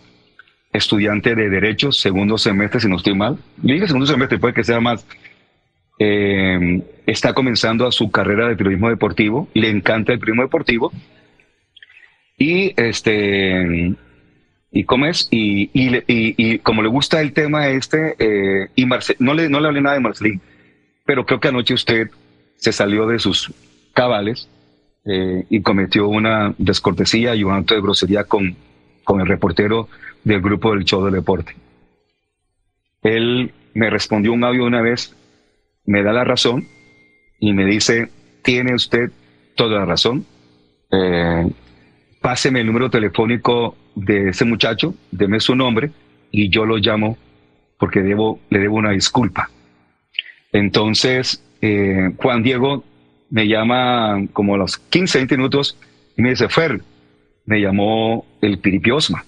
estudiante 0.72 1.35
de 1.35 1.50
Derecho, 1.50 1.92
segundo 1.92 2.38
semestre, 2.38 2.80
si 2.80 2.88
no 2.88 2.96
estoy 2.96 3.14
mal. 3.14 3.38
Le 3.62 3.74
dije 3.74 3.87
segundo 3.87 4.06
semestre, 4.06 4.38
puede 4.38 4.54
que 4.54 4.64
sea 4.64 4.80
más. 4.80 5.06
Eh, 5.98 6.82
está 7.06 7.32
comenzando 7.35 7.87
a 7.87 7.92
su 7.92 8.11
carrera 8.11 8.48
de 8.48 8.56
periodismo 8.56 8.88
deportivo, 8.88 9.48
le 9.54 9.68
encanta 9.70 10.12
el 10.12 10.18
periodismo 10.18 10.44
deportivo. 10.44 10.92
Y 12.38 12.72
este. 12.80 13.94
¿Y 14.74 14.85
cómo 14.85 15.04
es? 15.06 15.28
Y, 15.30 15.70
y- 15.74 16.02
y 16.08 16.58
como 16.61 16.82
le 16.82 16.88
gusta 16.88 17.20
el 17.20 17.35
tema 17.35 17.68
este, 17.68 18.16
eh, 18.18 18.68
y 18.74 18.87
Marce- 18.87 19.16
no, 19.18 19.35
le, 19.35 19.50
no 19.50 19.61
le 19.61 19.68
hablé 19.68 19.82
nada 19.82 19.96
de 19.96 20.00
Marcelín, 20.00 20.40
pero 21.04 21.26
creo 21.26 21.40
que 21.40 21.48
anoche 21.48 21.74
usted 21.74 22.08
se 22.56 22.72
salió 22.72 23.06
de 23.06 23.18
sus 23.18 23.52
cabales 23.92 24.48
eh, 25.04 25.44
y 25.50 25.61
cometió 25.61 26.08
una 26.08 26.54
descortesía 26.56 27.35
y 27.35 27.44
un 27.44 27.52
acto 27.52 27.74
de 27.74 27.82
grosería 27.82 28.24
con, 28.24 28.56
con 29.04 29.20
el 29.20 29.26
reportero 29.26 29.88
del 30.24 30.40
grupo 30.40 30.72
del 30.72 30.84
show 30.84 31.04
del 31.04 31.14
deporte. 31.14 31.54
Él 33.02 33.52
me 33.74 33.90
respondió 33.90 34.32
un 34.32 34.44
audio 34.44 34.64
una 34.64 34.82
vez, 34.82 35.14
me 35.84 36.02
da 36.02 36.12
la 36.12 36.24
razón 36.24 36.66
y 37.40 37.52
me 37.52 37.64
dice, 37.64 38.10
tiene 38.42 38.74
usted 38.74 39.10
toda 39.56 39.80
la 39.80 39.84
razón. 39.84 40.24
Eh, 40.90 41.50
páseme 42.20 42.60
el 42.60 42.66
número 42.66 42.90
telefónico 42.90 43.76
de 43.94 44.30
ese 44.30 44.44
muchacho, 44.44 44.94
deme 45.10 45.40
su 45.40 45.54
nombre 45.54 45.90
y 46.30 46.48
yo 46.48 46.64
lo 46.64 46.76
llamo 46.76 47.18
porque 47.78 48.00
le 48.00 48.58
debo 48.58 48.76
una 48.76 48.90
disculpa. 48.90 49.50
Entonces, 50.52 51.42
eh, 51.60 52.12
Juan 52.16 52.42
Diego 52.42 52.84
me 53.30 53.48
llama 53.48 54.26
como 54.32 54.54
a 54.54 54.58
los 54.58 54.78
15, 54.78 55.18
20 55.18 55.36
minutos 55.36 55.78
y 56.16 56.22
me 56.22 56.30
dice, 56.30 56.48
Fer, 56.48 56.80
me 57.46 57.61
llamó 57.61 58.24
el 58.40 58.59
Piripiosma 58.59 59.24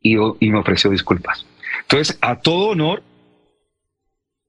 y, 0.00 0.16
y 0.16 0.50
me 0.50 0.58
ofreció 0.58 0.90
disculpas. 0.90 1.46
Entonces, 1.82 2.18
a 2.20 2.36
todo 2.40 2.68
honor 2.70 3.02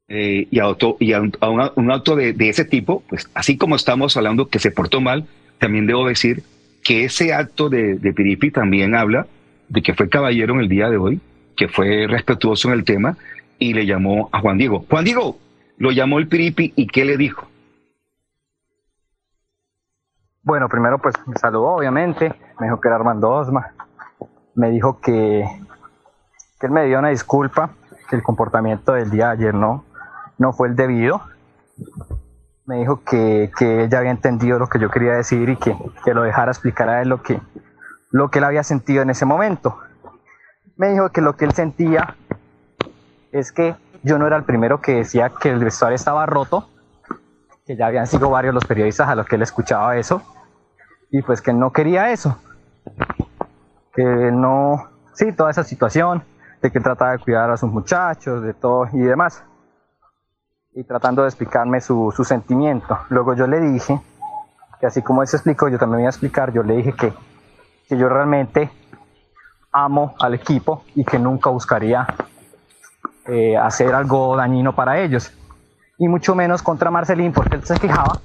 eh, 0.07 0.47
y, 0.51 0.59
a, 0.59 0.63
auto- 0.63 0.97
y 0.99 1.13
a 1.13 1.21
un, 1.21 1.33
un 1.75 1.91
acto 1.91 2.15
de, 2.15 2.33
de 2.33 2.49
ese 2.49 2.65
tipo, 2.65 3.03
pues 3.07 3.29
así 3.33 3.57
como 3.57 3.75
estamos 3.75 4.15
hablando 4.17 4.47
que 4.49 4.59
se 4.59 4.71
portó 4.71 5.01
mal, 5.01 5.25
también 5.59 5.85
debo 5.87 6.07
decir 6.07 6.43
que 6.83 7.05
ese 7.05 7.33
acto 7.33 7.69
de, 7.69 7.95
de 7.95 8.13
Piripi 8.13 8.51
también 8.51 8.95
habla 8.95 9.27
de 9.69 9.81
que 9.81 9.93
fue 9.93 10.09
caballero 10.09 10.53
en 10.55 10.59
el 10.61 10.69
día 10.69 10.89
de 10.89 10.97
hoy, 10.97 11.19
que 11.55 11.67
fue 11.67 12.07
respetuoso 12.07 12.67
en 12.67 12.73
el 12.75 12.83
tema 12.83 13.17
y 13.59 13.73
le 13.73 13.85
llamó 13.85 14.29
a 14.33 14.39
Juan 14.39 14.57
Diego. 14.57 14.85
Juan 14.89 15.05
Diego, 15.05 15.39
lo 15.77 15.91
llamó 15.91 16.19
el 16.19 16.27
Piripi 16.27 16.73
y 16.75 16.87
¿qué 16.87 17.05
le 17.05 17.15
dijo? 17.17 17.49
Bueno, 20.43 20.67
primero 20.67 20.99
pues 20.99 21.15
me 21.25 21.37
saludó 21.37 21.69
obviamente, 21.69 22.35
me 22.59 22.67
dijo 22.67 22.81
que 22.81 22.89
era 22.89 22.97
Armando 22.97 23.29
Osma, 23.29 23.71
me 24.55 24.71
dijo 24.71 24.99
que, 24.99 25.45
que 26.59 26.65
él 26.65 26.71
me 26.71 26.85
dio 26.85 26.99
una 26.99 27.09
disculpa, 27.09 27.69
que 28.09 28.17
el 28.17 28.23
comportamiento 28.23 28.91
del 28.91 29.09
día 29.09 29.27
de 29.27 29.31
ayer 29.31 29.53
no, 29.53 29.85
no 30.37 30.51
fue 30.51 30.67
el 30.67 30.75
debido. 30.75 31.21
Me 32.65 32.77
dijo 32.77 33.03
que, 33.05 33.51
que 33.57 33.85
ella 33.85 33.99
había 33.99 34.11
entendido 34.11 34.59
lo 34.59 34.67
que 34.67 34.79
yo 34.79 34.89
quería 34.89 35.13
decir 35.13 35.47
y 35.47 35.55
que, 35.55 35.77
que 36.03 36.13
lo 36.13 36.23
dejara 36.23 36.51
explicar 36.51 36.89
a 36.89 37.01
él 37.01 37.07
lo 37.07 37.21
que, 37.21 37.39
lo 38.11 38.29
que 38.29 38.39
él 38.39 38.45
había 38.45 38.63
sentido 38.63 39.01
en 39.01 39.09
ese 39.11 39.25
momento. 39.25 39.79
Me 40.75 40.89
dijo 40.89 41.09
que 41.09 41.21
lo 41.21 41.37
que 41.37 41.45
él 41.45 41.53
sentía 41.53 42.17
es 43.31 43.53
que 43.53 43.75
yo 44.03 44.17
no 44.19 44.27
era 44.27 44.35
el 44.35 44.43
primero 44.43 44.81
que 44.81 44.95
decía 44.95 45.29
que 45.29 45.49
el 45.49 45.63
vestuario 45.63 45.95
estaba 45.95 46.25
roto, 46.25 46.67
que 47.65 47.77
ya 47.77 47.87
habían 47.87 48.07
sido 48.07 48.29
varios 48.29 48.53
los 48.53 48.65
periodistas 48.65 49.07
a 49.07 49.15
los 49.15 49.25
que 49.25 49.37
él 49.37 49.41
escuchaba 49.41 49.95
eso, 49.95 50.21
y 51.13 51.21
pues 51.21 51.41
que 51.43 51.53
no 51.53 51.71
quería 51.71 52.09
eso, 52.09 52.35
que 53.93 54.03
no, 54.03 54.89
sí, 55.13 55.31
toda 55.31 55.51
esa 55.51 55.63
situación, 55.63 56.23
de 56.59 56.71
que 56.71 56.79
trataba 56.79 57.11
de 57.11 57.19
cuidar 57.19 57.51
a 57.51 57.55
sus 57.55 57.71
muchachos, 57.71 58.41
de 58.41 58.55
todo 58.55 58.87
y 58.91 58.97
demás, 58.97 59.43
y 60.73 60.83
tratando 60.83 61.21
de 61.21 61.27
explicarme 61.27 61.81
su, 61.81 62.11
su 62.15 62.23
sentimiento. 62.23 62.97
Luego 63.09 63.35
yo 63.35 63.45
le 63.45 63.59
dije, 63.59 64.01
que 64.79 64.87
así 64.87 65.03
como 65.03 65.21
él 65.21 65.27
se 65.27 65.37
explicó, 65.37 65.67
yo 65.67 65.77
también 65.77 65.99
voy 65.99 66.05
a 66.07 66.09
explicar, 66.09 66.51
yo 66.51 66.63
le 66.63 66.77
dije 66.77 66.93
que, 66.93 67.13
que 67.87 67.95
yo 67.95 68.09
realmente 68.09 68.71
amo 69.71 70.15
al 70.19 70.33
equipo 70.33 70.83
y 70.95 71.05
que 71.05 71.19
nunca 71.19 71.51
buscaría 71.51 72.07
eh, 73.27 73.55
hacer 73.55 73.93
algo 73.93 74.35
dañino 74.35 74.73
para 74.73 74.99
ellos. 74.99 75.31
Y 75.99 76.07
mucho 76.07 76.33
menos 76.33 76.63
contra 76.63 76.89
Marcelín, 76.89 77.33
porque 77.33 77.57
él 77.57 77.63
se 77.63 77.77
quejaba 77.77 78.19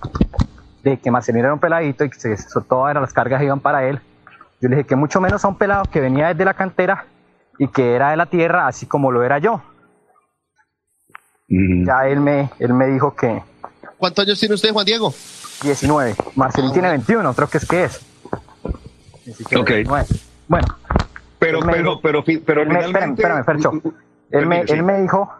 de 0.83 0.99
que 0.99 1.11
Marcelino 1.11 1.45
era 1.45 1.55
un 1.55 1.61
peladito 1.61 2.05
y 2.05 2.11
que 2.11 2.19
se, 2.19 2.37
todas 2.69 2.95
las 2.95 3.13
cargas 3.13 3.43
iban 3.43 3.61
para 3.61 3.89
él. 3.89 4.01
Yo 4.61 4.69
le 4.69 4.77
dije 4.77 4.89
que 4.89 4.97
mucho 4.97 5.21
menos 5.21 5.45
a 5.45 5.49
un 5.49 5.57
pelado 5.57 5.85
que 5.85 6.01
venía 6.01 6.29
desde 6.29 6.45
la 6.45 6.55
cantera 6.55 7.07
y 7.59 7.69
que 7.69 7.95
era 7.95 8.11
de 8.11 8.17
la 8.17 8.27
tierra, 8.27 8.67
así 8.67 8.87
como 8.87 9.13
lo 9.13 9.23
era 9.23 9.39
yo. 9.39 9.63
Ya 11.49 12.07
él 12.07 12.21
me, 12.21 12.51
él 12.59 12.75
me 12.75 12.87
dijo 12.87 13.15
que... 13.15 13.43
¿Cuántos 13.97 14.27
años 14.27 14.39
tiene 14.39 14.55
usted, 14.55 14.73
Juan 14.73 14.85
Diego? 14.85 15.13
19. 15.63 16.15
Marcelín 16.37 16.73
tiene 16.73 16.89
21, 16.89 17.35
creo 17.35 17.49
que 17.49 17.59
es 17.59 17.67
que 17.67 17.85
es. 17.85 18.01
Ok. 19.57 19.71
Bueno. 20.47 20.67
Pero, 21.39 21.61
pero, 21.61 22.01
pero, 22.01 22.25
pero, 22.25 22.63
espérame, 22.63 23.13
espérame, 23.13 23.45
Fercho. 23.45 23.73
Él 24.31 24.47
me, 24.47 24.61
él 24.63 24.83
me 24.83 25.01
dijo, 25.01 25.31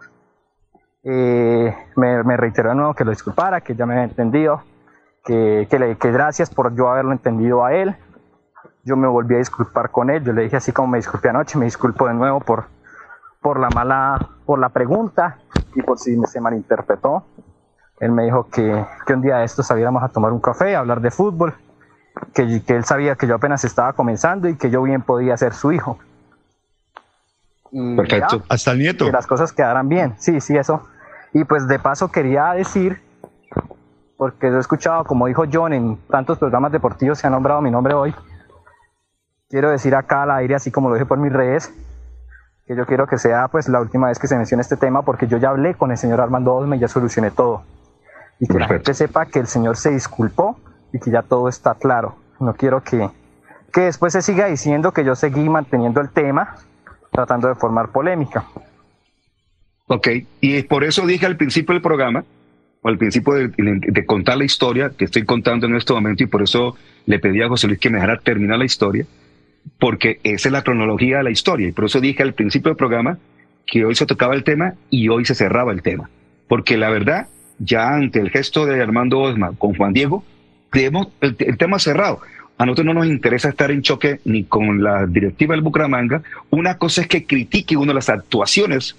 eh, 1.03 1.75
me, 1.95 2.23
me 2.23 2.37
reiteró 2.37 2.69
de 2.69 2.75
nuevo 2.75 2.93
que 2.93 3.03
lo 3.03 3.11
disculpara, 3.11 3.61
que 3.61 3.75
ya 3.75 3.85
me 3.85 3.93
había 3.93 4.05
entendido, 4.05 4.63
que, 5.23 5.67
que, 5.69 5.79
le, 5.79 5.97
que 5.97 6.11
gracias 6.11 6.49
por 6.49 6.75
yo 6.75 6.89
haberlo 6.89 7.11
entendido 7.11 7.65
a 7.65 7.73
él. 7.73 7.95
Yo 8.83 8.95
me 8.95 9.07
volví 9.07 9.35
a 9.35 9.39
disculpar 9.39 9.91
con 9.91 10.09
él, 10.09 10.23
yo 10.23 10.33
le 10.33 10.43
dije 10.43 10.57
así 10.57 10.71
como 10.71 10.87
me 10.87 10.97
disculpé 10.97 11.29
anoche, 11.29 11.57
me 11.57 11.65
disculpo 11.65 12.07
de 12.07 12.13
nuevo 12.13 12.39
por, 12.39 12.65
por 13.41 13.59
la 13.59 13.69
mala, 13.69 14.29
por 14.45 14.57
la 14.57 14.69
pregunta 14.69 15.37
y 15.75 15.81
por 15.81 15.99
si 15.99 16.17
se 16.25 16.41
malinterpretó. 16.41 17.25
Él 17.99 18.11
me 18.11 18.23
dijo 18.23 18.47
que, 18.49 18.85
que 19.05 19.13
un 19.13 19.21
día 19.21 19.37
de 19.37 19.45
estos 19.45 19.67
saliéramos 19.67 20.01
a 20.01 20.07
tomar 20.07 20.31
un 20.31 20.39
café, 20.39 20.75
a 20.75 20.79
hablar 20.79 21.01
de 21.01 21.11
fútbol, 21.11 21.53
que, 22.33 22.63
que 22.63 22.75
él 22.75 22.85
sabía 22.85 23.15
que 23.15 23.27
yo 23.27 23.35
apenas 23.35 23.63
estaba 23.65 23.93
comenzando 23.93 24.47
y 24.47 24.55
que 24.55 24.69
yo 24.69 24.81
bien 24.81 25.01
podía 25.01 25.35
ser 25.35 25.53
su 25.53 25.71
hijo. 25.73 25.99
Y 27.71 27.95
Perfecto. 27.97 28.41
Hasta 28.49 28.71
el 28.71 28.79
nieto. 28.79 29.05
Que 29.05 29.11
las 29.11 29.27
cosas 29.27 29.51
quedaran 29.51 29.89
bien, 29.89 30.15
sí, 30.17 30.39
sí, 30.41 30.57
eso. 30.57 30.87
Y 31.33 31.43
pues 31.43 31.67
de 31.67 31.77
paso 31.77 32.09
quería 32.09 32.53
decir 32.53 33.01
porque 34.19 34.47
he 34.47 34.59
escuchado, 34.59 35.05
como 35.05 35.27
dijo 35.27 35.45
John, 35.49 35.71
en 35.71 35.95
tantos 36.09 36.37
programas 36.37 36.73
deportivos 36.73 37.17
se 37.17 37.25
ha 37.25 37.29
nombrado 37.29 37.61
mi 37.61 37.71
nombre 37.71 37.93
hoy. 37.93 38.13
Quiero 39.47 39.71
decir 39.71 39.95
acá 39.95 40.23
al 40.23 40.31
aire, 40.31 40.55
así 40.55 40.71
como 40.71 40.89
lo 40.89 40.95
dije 40.95 41.05
por 41.05 41.19
mis 41.19 41.31
redes, 41.31 41.73
que 42.67 42.75
yo 42.75 42.85
quiero 42.85 43.07
que 43.07 43.17
sea 43.17 43.47
pues 43.47 43.69
la 43.69 43.79
última 43.79 44.09
vez 44.09 44.19
que 44.19 44.27
se 44.27 44.35
mencione 44.35 44.59
este 44.59 44.75
tema, 44.75 45.03
porque 45.03 45.25
yo 45.25 45.37
ya 45.37 45.51
hablé 45.51 45.73
con 45.73 45.91
el 45.91 45.97
señor 45.97 46.19
Armando 46.19 46.53
Osme 46.53 46.75
y 46.75 46.79
ya 46.81 46.89
solucioné 46.89 47.31
todo. 47.31 47.63
Y 48.41 48.47
que 48.47 48.59
la 48.59 48.67
gente 48.67 48.93
sepa 48.93 49.25
que 49.25 49.39
el 49.39 49.47
señor 49.47 49.77
se 49.77 49.91
disculpó 49.91 50.59
y 50.91 50.99
que 50.99 51.11
ya 51.11 51.21
todo 51.21 51.47
está 51.47 51.75
claro. 51.75 52.15
No 52.41 52.55
quiero 52.55 52.83
que, 52.83 53.09
que 53.71 53.81
después 53.81 54.11
se 54.11 54.21
siga 54.21 54.47
diciendo 54.47 54.91
que 54.91 55.05
yo 55.05 55.15
seguí 55.15 55.47
manteniendo 55.47 56.01
el 56.01 56.09
tema, 56.09 56.57
tratando 57.09 57.47
de 57.47 57.55
formar 57.55 57.87
polémica. 57.93 58.43
Ok, 59.87 60.09
y 60.41 60.61
por 60.63 60.83
eso 60.83 61.05
dije 61.05 61.25
al 61.25 61.37
principio 61.37 61.71
del 61.71 61.81
programa 61.81 62.25
al 62.83 62.97
principio 62.97 63.33
de, 63.33 64.05
contar 64.05 64.37
la 64.37 64.45
historia 64.45 64.91
que 64.97 65.05
estoy 65.05 65.25
contando 65.25 65.67
en 65.67 65.75
este 65.75 65.93
momento 65.93 66.23
y 66.23 66.27
por 66.27 66.41
eso 66.41 66.77
le 67.05 67.19
pedí 67.19 67.41
a 67.41 67.49
José 67.49 67.67
Luis 67.67 67.79
que 67.79 67.89
me 67.89 67.97
dejara 67.97 68.19
terminar 68.19 68.57
la 68.57 68.65
historia, 68.65 69.05
porque 69.77 70.19
esa 70.23 70.47
es 70.47 70.53
la 70.53 70.63
cronología 70.63 71.17
de 71.17 71.23
la 71.23 71.31
historia 71.31 71.67
y 71.67 71.71
por 71.71 71.85
eso 71.85 71.99
dije 71.99 72.23
al 72.23 72.33
principio 72.33 72.69
del 72.69 72.77
programa 72.77 73.17
que 73.65 73.85
hoy 73.85 73.95
se 73.95 74.05
tocaba 74.05 74.33
el 74.33 74.43
tema 74.43 74.75
y 74.89 75.09
hoy 75.09 75.25
se 75.25 75.35
cerraba 75.35 75.73
el 75.73 75.81
tema, 75.81 76.09
porque 76.47 76.77
la 76.77 76.89
verdad, 76.89 77.27
ya 77.59 77.93
ante 77.93 78.19
el 78.19 78.29
gesto 78.29 78.65
de 78.65 78.81
Armando 78.81 79.19
Osma 79.19 79.51
con 79.57 79.75
Juan 79.75 79.93
Diego, 79.93 80.23
tenemos 80.71 81.09
el, 81.21 81.35
el 81.39 81.57
tema 81.57 81.79
cerrado. 81.79 82.21
A 82.57 82.65
nosotros 82.65 82.87
no 82.87 82.93
nos 82.93 83.07
interesa 83.07 83.49
estar 83.49 83.71
en 83.71 83.81
choque 83.81 84.19
ni 84.25 84.43
con 84.43 84.83
la 84.83 85.05
directiva 85.05 85.55
del 85.55 85.61
Bucaramanga. 85.61 86.23
Una 86.49 86.77
cosa 86.77 87.01
es 87.01 87.07
que 87.07 87.25
critique 87.25 87.77
uno 87.77 87.93
las 87.93 88.09
actuaciones, 88.09 88.97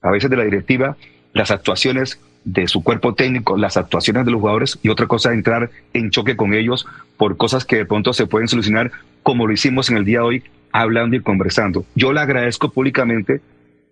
a 0.00 0.10
veces 0.10 0.30
de 0.30 0.36
la 0.38 0.44
directiva, 0.44 0.96
las 1.34 1.50
actuaciones 1.50 2.18
de 2.44 2.68
su 2.68 2.82
cuerpo 2.82 3.14
técnico, 3.14 3.56
las 3.56 3.76
actuaciones 3.76 4.24
de 4.24 4.32
los 4.32 4.40
jugadores 4.40 4.78
y 4.82 4.88
otra 4.88 5.06
cosa 5.06 5.32
entrar 5.32 5.70
en 5.92 6.10
choque 6.10 6.36
con 6.36 6.52
ellos 6.52 6.86
por 7.16 7.36
cosas 7.36 7.64
que 7.64 7.76
de 7.76 7.86
pronto 7.86 8.12
se 8.12 8.26
pueden 8.26 8.48
solucionar 8.48 8.90
como 9.22 9.46
lo 9.46 9.52
hicimos 9.52 9.90
en 9.90 9.96
el 9.96 10.04
día 10.04 10.18
de 10.18 10.24
hoy, 10.24 10.42
hablando 10.72 11.16
y 11.16 11.20
conversando. 11.20 11.84
Yo 11.94 12.12
le 12.12 12.20
agradezco 12.20 12.70
públicamente 12.70 13.40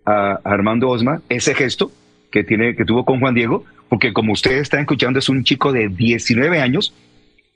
a 0.05 0.39
Armando 0.43 0.89
Osma 0.89 1.21
ese 1.29 1.55
gesto 1.55 1.91
que 2.29 2.43
tiene 2.43 2.75
que 2.75 2.85
tuvo 2.85 3.05
con 3.05 3.19
Juan 3.19 3.33
Diego, 3.33 3.63
porque 3.89 4.13
como 4.13 4.33
ustedes 4.33 4.61
están 4.61 4.81
escuchando 4.81 5.19
es 5.19 5.29
un 5.29 5.43
chico 5.43 5.71
de 5.71 5.87
19 5.87 6.59
años 6.59 6.93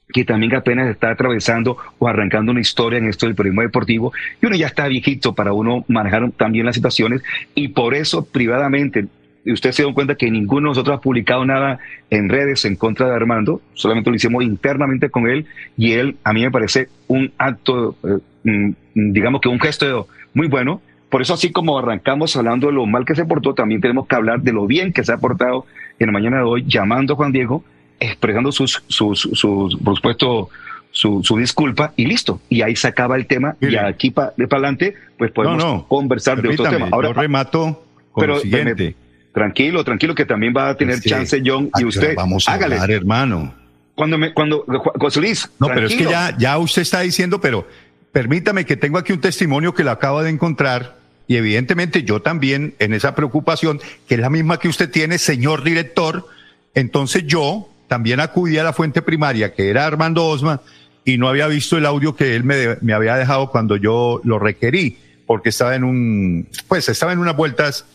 que 0.10 0.24
también 0.24 0.56
apenas 0.56 0.90
está 0.90 1.12
atravesando 1.12 1.78
o 2.00 2.08
arrancando 2.08 2.52
una 2.52 2.62
historia 2.62 2.98
en 3.00 3.08
esto 3.08 3.26
del 3.26 3.36
periodismo 3.36 3.62
deportivo 3.62 4.14
y 4.42 4.46
uno 4.46 4.56
ya 4.56 4.68
está 4.68 4.88
viejito 4.88 5.36
para 5.36 5.54
uno 5.54 5.84
manejar 5.88 6.32
también 6.32 6.66
las 6.66 6.76
situaciones 6.76 7.22
y 7.56 7.70
por 7.70 7.94
eso 7.94 8.26
privadamente 8.26 9.08
y 9.48 9.54
usted 9.54 9.72
se 9.72 9.82
dio 9.82 9.94
cuenta 9.94 10.16
que 10.16 10.30
ninguno 10.30 10.68
de 10.68 10.72
nosotros 10.72 10.98
ha 10.98 11.00
publicado 11.00 11.46
nada 11.46 11.80
en 12.10 12.28
redes 12.28 12.66
en 12.66 12.76
contra 12.76 13.08
de 13.08 13.16
Armando, 13.16 13.62
solamente 13.76 14.10
lo 14.10 14.18
hicimos 14.18 14.44
internamente 14.44 15.10
con 15.10 15.30
él 15.30 15.46
y 15.78 15.94
él 15.94 16.18
a 16.26 16.34
mí 16.34 16.42
me 16.42 16.52
parece 16.52 16.90
un 17.08 17.32
acto, 17.38 17.96
eh, 18.04 18.20
mm, 18.44 18.72
digamos 19.14 19.40
que 19.40 19.48
un 19.48 19.62
gesto 19.62 20.10
muy 20.34 20.50
bueno. 20.50 20.82
Por 21.10 21.22
eso 21.22 21.34
así 21.34 21.54
como 21.54 21.80
arrancamos 21.80 22.36
hablando 22.36 22.68
de 22.68 22.74
lo 22.74 22.86
mal 22.86 23.06
que 23.06 23.16
se 23.16 23.24
portó, 23.24 23.54
también 23.54 23.80
tenemos 23.80 24.06
que 24.06 24.16
hablar 24.18 24.42
de 24.42 24.52
lo 24.52 24.68
bien 24.68 24.92
que 24.92 25.06
se 25.06 25.14
ha 25.14 25.18
portado 25.18 25.66
en 25.98 26.08
la 26.08 26.12
mañana 26.12 26.40
de 26.40 26.44
hoy, 26.44 26.66
llamando 26.68 27.14
a 27.14 27.16
Juan 27.16 27.32
Diego, 27.32 27.64
expresando 28.02 28.52
sus, 28.52 28.84
sus, 28.88 29.30
sus 29.32 29.78
por 29.78 29.96
supuesto, 29.96 30.50
su, 30.92 31.22
su, 31.24 31.38
disculpa 31.38 31.94
y 31.96 32.06
listo. 32.06 32.42
Y 32.50 32.64
ahí 32.64 32.76
se 32.76 32.90
acaba 32.90 33.16
el 33.16 33.28
tema 33.28 33.56
y 33.62 33.78
aquí 33.78 34.12
para 34.12 34.34
adelante 34.38 34.96
pues 35.18 35.32
podemos 35.32 35.86
conversar 35.86 36.42
de 36.42 36.50
otro 36.50 36.70
tema. 36.70 36.90
Ahora, 36.92 37.08
yo 37.08 37.14
remato 37.14 37.82
con 38.12 38.24
pero, 38.24 38.34
lo 38.34 38.40
siguiente. 38.42 39.07
Tranquilo, 39.38 39.84
tranquilo, 39.84 40.16
que 40.16 40.26
también 40.26 40.52
va 40.58 40.70
a 40.70 40.76
tener 40.76 41.00
chance 41.00 41.40
John 41.46 41.70
y 41.78 41.86
usted. 41.86 42.16
Vamos 42.16 42.50
a 42.50 42.54
hágale. 42.54 42.76
hermano. 42.92 43.54
Cuando 43.94 44.18
me, 44.18 44.34
cuando, 44.34 44.66
José 45.00 45.22
Luis. 45.22 45.48
No, 45.60 45.68
pero 45.68 45.86
es 45.86 45.94
que 45.94 46.06
ya, 46.06 46.36
ya 46.40 46.58
usted 46.58 46.82
está 46.82 47.02
diciendo, 47.02 47.40
pero 47.40 47.68
permítame 48.12 48.66
que 48.66 48.76
tengo 48.78 48.98
aquí 48.98 49.14
un 49.14 49.22
testimonio 49.22 49.76
que 49.76 49.84
lo 49.84 49.92
acabo 49.92 50.24
de 50.24 50.32
encontrar. 50.32 50.96
Y 51.28 51.36
evidentemente 51.36 52.02
yo 52.02 52.20
también 52.20 52.74
en 52.80 52.96
esa 52.96 53.14
preocupación, 53.14 53.80
que 54.08 54.16
es 54.16 54.20
la 54.20 54.32
misma 54.32 54.58
que 54.58 54.70
usted 54.70 54.90
tiene, 54.90 55.20
señor 55.20 55.64
director, 55.64 56.26
entonces 56.74 57.24
yo 57.28 57.70
también 57.88 58.20
acudí 58.20 58.58
a 58.58 58.64
la 58.64 58.74
fuente 58.74 59.04
primaria, 59.04 59.54
que 59.54 59.70
era 59.70 59.86
Armando 59.86 60.26
Osma, 60.26 60.62
y 61.06 61.20
no 61.20 61.30
había 61.30 61.46
visto 61.46 61.78
el 61.78 61.86
audio 61.86 62.16
que 62.16 62.36
él 62.36 62.44
me, 62.44 62.78
me 62.82 62.94
había 62.94 63.16
dejado 63.16 63.52
cuando 63.52 63.76
yo 63.76 64.20
lo 64.24 64.40
requerí, 64.40 64.98
porque 65.28 65.50
estaba 65.50 65.76
en 65.76 65.84
un, 65.84 66.48
pues 66.68 66.90
estaba 66.90 67.14
en 67.14 67.20
unas 67.20 67.38
vueltas 67.38 67.86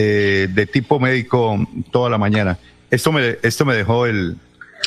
eh, 0.00 0.46
de 0.48 0.66
tipo 0.66 1.00
médico 1.00 1.58
toda 1.90 2.08
la 2.08 2.18
mañana. 2.18 2.56
Esto 2.88 3.10
me, 3.10 3.36
esto 3.42 3.64
me 3.64 3.74
dejó 3.74 4.06
el... 4.06 4.36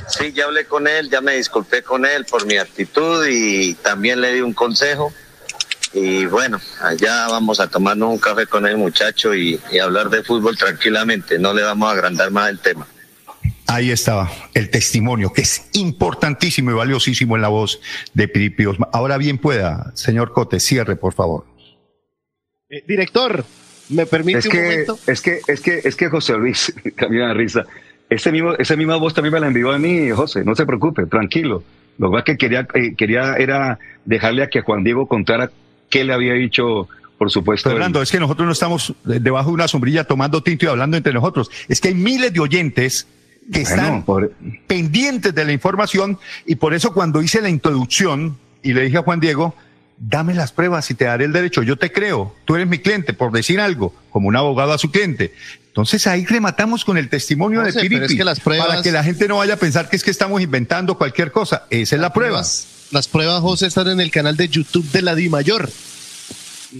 Sí, 0.07 0.31
ya 0.31 0.45
hablé 0.45 0.63
con 0.63 0.87
él, 0.87 1.09
ya 1.09 1.19
me 1.19 1.35
disculpé 1.35 1.83
con 1.83 2.05
él 2.05 2.23
por 2.23 2.45
mi 2.45 2.55
actitud 2.55 3.27
y 3.29 3.73
también 3.73 4.21
le 4.21 4.31
di 4.31 4.39
un 4.39 4.53
consejo. 4.53 5.11
Y 5.91 6.25
bueno, 6.27 6.61
allá 6.81 7.27
vamos 7.27 7.59
a 7.59 7.67
tomarnos 7.67 8.09
un 8.09 8.19
café 8.19 8.47
con 8.47 8.65
el 8.65 8.77
muchacho 8.77 9.35
y, 9.35 9.59
hablar 9.83 10.09
de 10.09 10.23
fútbol 10.23 10.57
tranquilamente. 10.57 11.37
No 11.37 11.53
le 11.53 11.63
vamos 11.63 11.89
a 11.89 11.91
agrandar 11.91 12.31
más 12.31 12.49
el 12.49 12.59
tema. 12.59 12.87
Ahí 13.67 13.91
estaba 13.91 14.31
el 14.53 14.69
testimonio, 14.69 15.33
que 15.33 15.41
es 15.41 15.67
importantísimo 15.73 16.71
y 16.71 16.73
valiosísimo 16.73 17.35
en 17.35 17.41
la 17.41 17.49
voz 17.49 17.81
de 18.13 18.29
Piripi 18.29 18.63
Ahora 18.93 19.17
bien 19.17 19.39
pueda, 19.39 19.91
señor 19.93 20.31
Cote, 20.31 20.61
cierre, 20.61 20.95
por 20.95 21.13
favor. 21.13 21.45
Eh, 22.69 22.85
director, 22.87 23.43
¿me 23.89 24.05
permite 24.05 24.39
es 24.39 24.47
que, 24.47 24.57
un 24.57 24.63
momento? 24.63 24.99
Es 25.07 25.21
que, 25.21 25.41
es 25.47 25.61
que, 25.61 25.81
es 25.83 25.95
que 25.95 26.09
José 26.09 26.37
Luis, 26.37 26.73
también 26.97 27.27
la 27.27 27.33
risa, 27.33 27.65
ese 28.09 28.31
mismo, 28.31 28.53
esa 28.53 28.75
misma 28.75 28.97
voz 28.97 29.13
también 29.13 29.33
me 29.33 29.39
la 29.39 29.47
envió 29.47 29.71
a 29.71 29.79
mí, 29.79 30.09
José, 30.11 30.43
no 30.43 30.55
se 30.55 30.65
preocupe, 30.65 31.05
tranquilo. 31.05 31.63
Lo 31.97 32.11
que 32.11 32.23
que 32.23 32.37
quería, 32.37 32.67
eh, 32.73 32.95
quería 32.95 33.35
era 33.35 33.79
dejarle 34.05 34.43
a 34.43 34.49
que 34.49 34.61
Juan 34.61 34.83
Diego 34.83 35.07
contara 35.07 35.51
qué 35.89 36.03
le 36.03 36.13
había 36.13 36.33
dicho 36.33 36.87
por 37.21 37.29
supuesto. 37.29 37.69
Fernando, 37.69 38.01
es 38.01 38.09
que 38.09 38.19
nosotros 38.19 38.47
no 38.47 38.51
estamos 38.51 38.95
debajo 39.03 39.49
de 39.49 39.53
una 39.53 39.67
sombrilla 39.67 40.05
tomando 40.05 40.41
tinto 40.41 40.65
y 40.65 40.69
hablando 40.69 40.97
entre 40.97 41.13
nosotros. 41.13 41.51
Es 41.67 41.79
que 41.79 41.89
hay 41.89 41.93
miles 41.93 42.33
de 42.33 42.39
oyentes 42.39 43.05
que 43.53 43.61
están 43.61 44.03
pendientes 44.65 45.35
de 45.35 45.45
la 45.45 45.51
información 45.51 46.17
y 46.47 46.55
por 46.55 46.73
eso 46.73 46.95
cuando 46.95 47.21
hice 47.21 47.39
la 47.39 47.49
introducción 47.49 48.39
y 48.63 48.73
le 48.73 48.81
dije 48.81 48.97
a 48.97 49.03
Juan 49.03 49.19
Diego, 49.19 49.53
dame 50.01 50.33
las 50.33 50.51
pruebas 50.51 50.89
y 50.89 50.95
te 50.95 51.05
daré 51.05 51.25
el 51.25 51.33
derecho, 51.33 51.61
yo 51.61 51.77
te 51.77 51.91
creo, 51.91 52.35
tú 52.45 52.55
eres 52.55 52.67
mi 52.67 52.79
cliente, 52.79 53.13
por 53.13 53.31
decir 53.31 53.59
algo, 53.59 53.93
como 54.09 54.27
un 54.27 54.35
abogado 54.35 54.73
a 54.73 54.77
su 54.77 54.91
cliente. 54.91 55.33
Entonces 55.67 56.07
ahí 56.07 56.25
rematamos 56.25 56.83
con 56.83 56.97
el 56.97 57.07
testimonio 57.07 57.61
de 57.61 57.71
Piripi, 57.71 58.17
para 58.43 58.81
que 58.81 58.91
la 58.91 59.03
gente 59.03 59.27
no 59.27 59.37
vaya 59.37 59.53
a 59.53 59.57
pensar 59.57 59.89
que 59.89 59.95
es 59.95 60.03
que 60.03 60.11
estamos 60.11 60.41
inventando 60.41 60.97
cualquier 60.97 61.31
cosa. 61.31 61.65
Esa 61.69 61.95
es 61.95 62.01
la 62.01 62.11
prueba. 62.11 62.41
las 62.91 63.07
pruebas, 63.07 63.41
José, 63.41 63.67
están 63.67 63.87
en 63.87 64.01
el 64.01 64.11
canal 64.11 64.35
de 64.35 64.49
YouTube 64.49 64.89
de 64.91 65.01
la 65.01 65.15
Di 65.15 65.29
Mayor. 65.29 65.69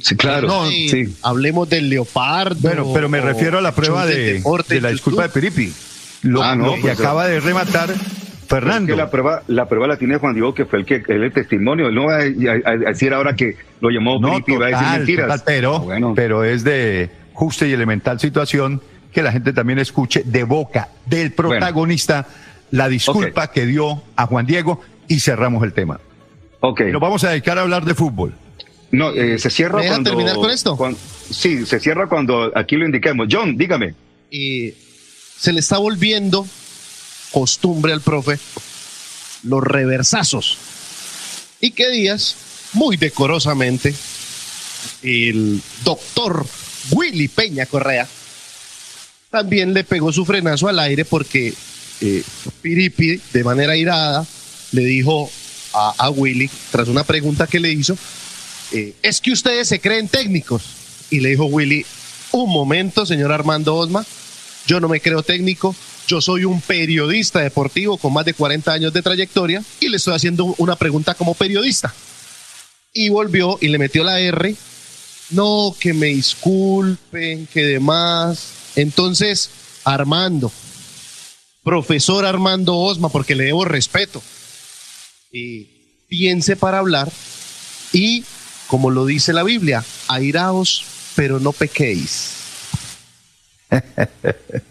Sí, 0.02 0.16
claro. 0.16 0.70
sí. 0.70 1.16
Hablemos 1.22 1.70
del 1.70 1.90
leopardo. 1.90 2.60
Bueno, 2.60 2.92
pero 2.94 3.08
me 3.08 3.22
refiero 3.22 3.60
a 3.60 3.62
la 3.62 3.74
prueba 3.74 4.06
de, 4.06 4.44
de 4.68 4.82
la 4.82 4.90
disculpa 4.90 5.24
de 5.24 5.30
Piripi 5.30 5.74
lo, 6.22 6.44
ah, 6.44 6.56
que 6.76 6.82
pues, 6.82 7.00
acaba 7.00 7.28
de 7.28 7.40
rematar 7.40 7.94
Fernando. 8.52 8.96
la 8.96 9.10
prueba, 9.10 9.44
la 9.48 9.68
prueba 9.68 9.88
la 9.88 9.98
tiene 9.98 10.18
Juan 10.18 10.34
Diego, 10.34 10.54
que 10.54 10.66
fue 10.66 10.80
el 10.80 10.86
que 10.86 11.04
el 11.08 11.32
testimonio. 11.32 11.90
no 11.92 12.06
va 12.06 12.18
a, 12.18 12.76
decir 12.78 13.14
ahora 13.14 13.36
que 13.36 13.56
lo 13.80 13.90
llamó 13.90 14.20
no, 14.20 14.30
va 14.30 14.66
a 14.66 14.70
decir 14.70 14.88
mentiras. 14.98 15.44
pero, 15.44 15.90
ah, 15.92 16.14
pero 16.16 16.44
es 16.44 16.64
de 16.64 17.10
justa 17.34 17.66
y 17.66 17.74
elemental 17.74 18.20
situación 18.20 18.82
que 19.12 19.22
la 19.22 19.32
gente 19.32 19.54
también 19.54 19.80
escuche 19.80 20.24
de 20.26 20.44
boca 20.44 20.90
del 21.06 21.32
protagonista 21.32 22.28
la 22.72 22.88
disculpa 22.88 23.52
que 23.52 23.66
dio 23.66 24.02
a 24.16 24.26
Juan 24.26 24.46
Diego 24.46 24.82
y 25.08 25.20
cerramos 25.20 25.64
el 25.64 25.74
tema. 25.74 26.00
Ok. 26.62 26.82
Nos 26.82 27.02
vamos 27.02 27.24
a 27.24 27.32
dedicar 27.32 27.58
a 27.58 27.62
hablar 27.62 27.86
de 27.86 27.96
fútbol. 27.96 28.34
No, 28.92 29.12
eh, 29.12 29.40
se 29.40 29.50
cierra 29.50 29.82
cuando. 29.86 30.10
terminar 30.10 30.36
con 30.36 30.50
esto? 30.50 30.78
sí, 31.30 31.66
se 31.66 31.80
cierra 31.80 32.08
cuando 32.08 32.52
aquí 32.56 32.76
lo 32.76 32.86
indiquemos. 32.86 33.28
John, 33.30 33.58
dígame. 33.58 33.94
Y 34.30 34.74
se 35.38 35.54
le 35.54 35.60
está 35.60 35.78
volviendo 35.78 36.46
costumbre 37.32 37.94
al 37.94 38.02
profe 38.02 38.39
los 39.44 39.63
reversazos. 39.63 40.58
Y 41.60 41.72
qué 41.72 41.89
días, 41.89 42.36
muy 42.74 42.98
decorosamente, 42.98 43.94
el 45.04 45.62
doctor 45.84 46.46
Willy 46.91 47.28
Peña 47.28 47.65
Correa 47.65 48.08
también 49.30 49.74
le 49.74 49.84
pegó 49.84 50.12
su 50.12 50.26
frenazo 50.26 50.67
al 50.67 50.80
aire 50.80 51.06
porque 51.06 51.54
eh, 52.02 52.24
Piripi, 52.62 53.22
de 53.32 53.44
manera 53.44 53.78
irada, 53.78 54.26
le 54.72 54.84
dijo 54.84 55.32
a, 55.74 56.10
Willy, 56.10 56.50
tras 56.72 56.89
una 56.89 57.06
pregunta 57.06 57.48
que 57.48 57.60
le 57.60 57.72
hizo, 57.72 57.98
eh, 58.74 58.94
es 59.02 59.22
que 59.22 59.32
ustedes 59.32 59.70
se 59.70 59.80
creen 59.80 60.10
técnicos. 60.10 60.63
Y 61.10 61.20
le 61.20 61.30
dijo 61.30 61.46
Willy, 61.46 61.86
un 62.32 62.50
momento, 62.50 63.06
señor 63.06 63.32
Armando 63.32 63.76
Osma, 63.76 64.06
yo 64.67 64.80
no 64.80 64.89
me 64.89 65.00
creo 65.00 65.24
técnico, 65.24 65.76
yo 66.08 66.22
soy 66.22 66.46
un 66.46 66.62
periodista 66.62 67.40
deportivo 67.40 67.98
con 67.98 68.14
más 68.14 68.26
de 68.26 68.34
40 68.34 68.72
años 68.72 68.94
de 68.94 69.02
trayectoria 69.02 69.64
y 69.80 69.90
le 69.90 69.98
estoy 69.98 70.16
haciendo 70.16 70.56
una 70.58 70.76
pregunta 70.76 71.14
como 71.14 71.34
periodista. 71.34 71.94
Y 72.94 73.10
volvió 73.10 73.58
y 73.62 73.70
le 73.70 73.78
metió 73.78 74.04
la 74.04 74.20
R. 74.20 74.56
No, 75.30 75.76
que 75.80 75.94
me 75.94 76.08
disculpen, 76.08 77.48
que 77.48 77.64
demás. 77.64 78.50
Entonces, 78.76 79.50
Armando, 79.86 80.52
profesor 81.64 82.26
Armando 82.26 82.76
Osma, 82.78 83.10
porque 83.10 83.36
le 83.36 83.46
debo 83.46 83.64
respeto, 83.64 84.22
piense 86.08 86.56
para 86.58 86.80
hablar 86.80 87.10
y, 87.94 88.26
como 88.68 88.90
lo 88.90 89.06
dice 89.06 89.32
la 89.32 89.44
Biblia, 89.44 89.86
airaos, 90.08 90.84
pero 91.16 91.40
no 91.40 91.54
pequéis. 91.54 92.32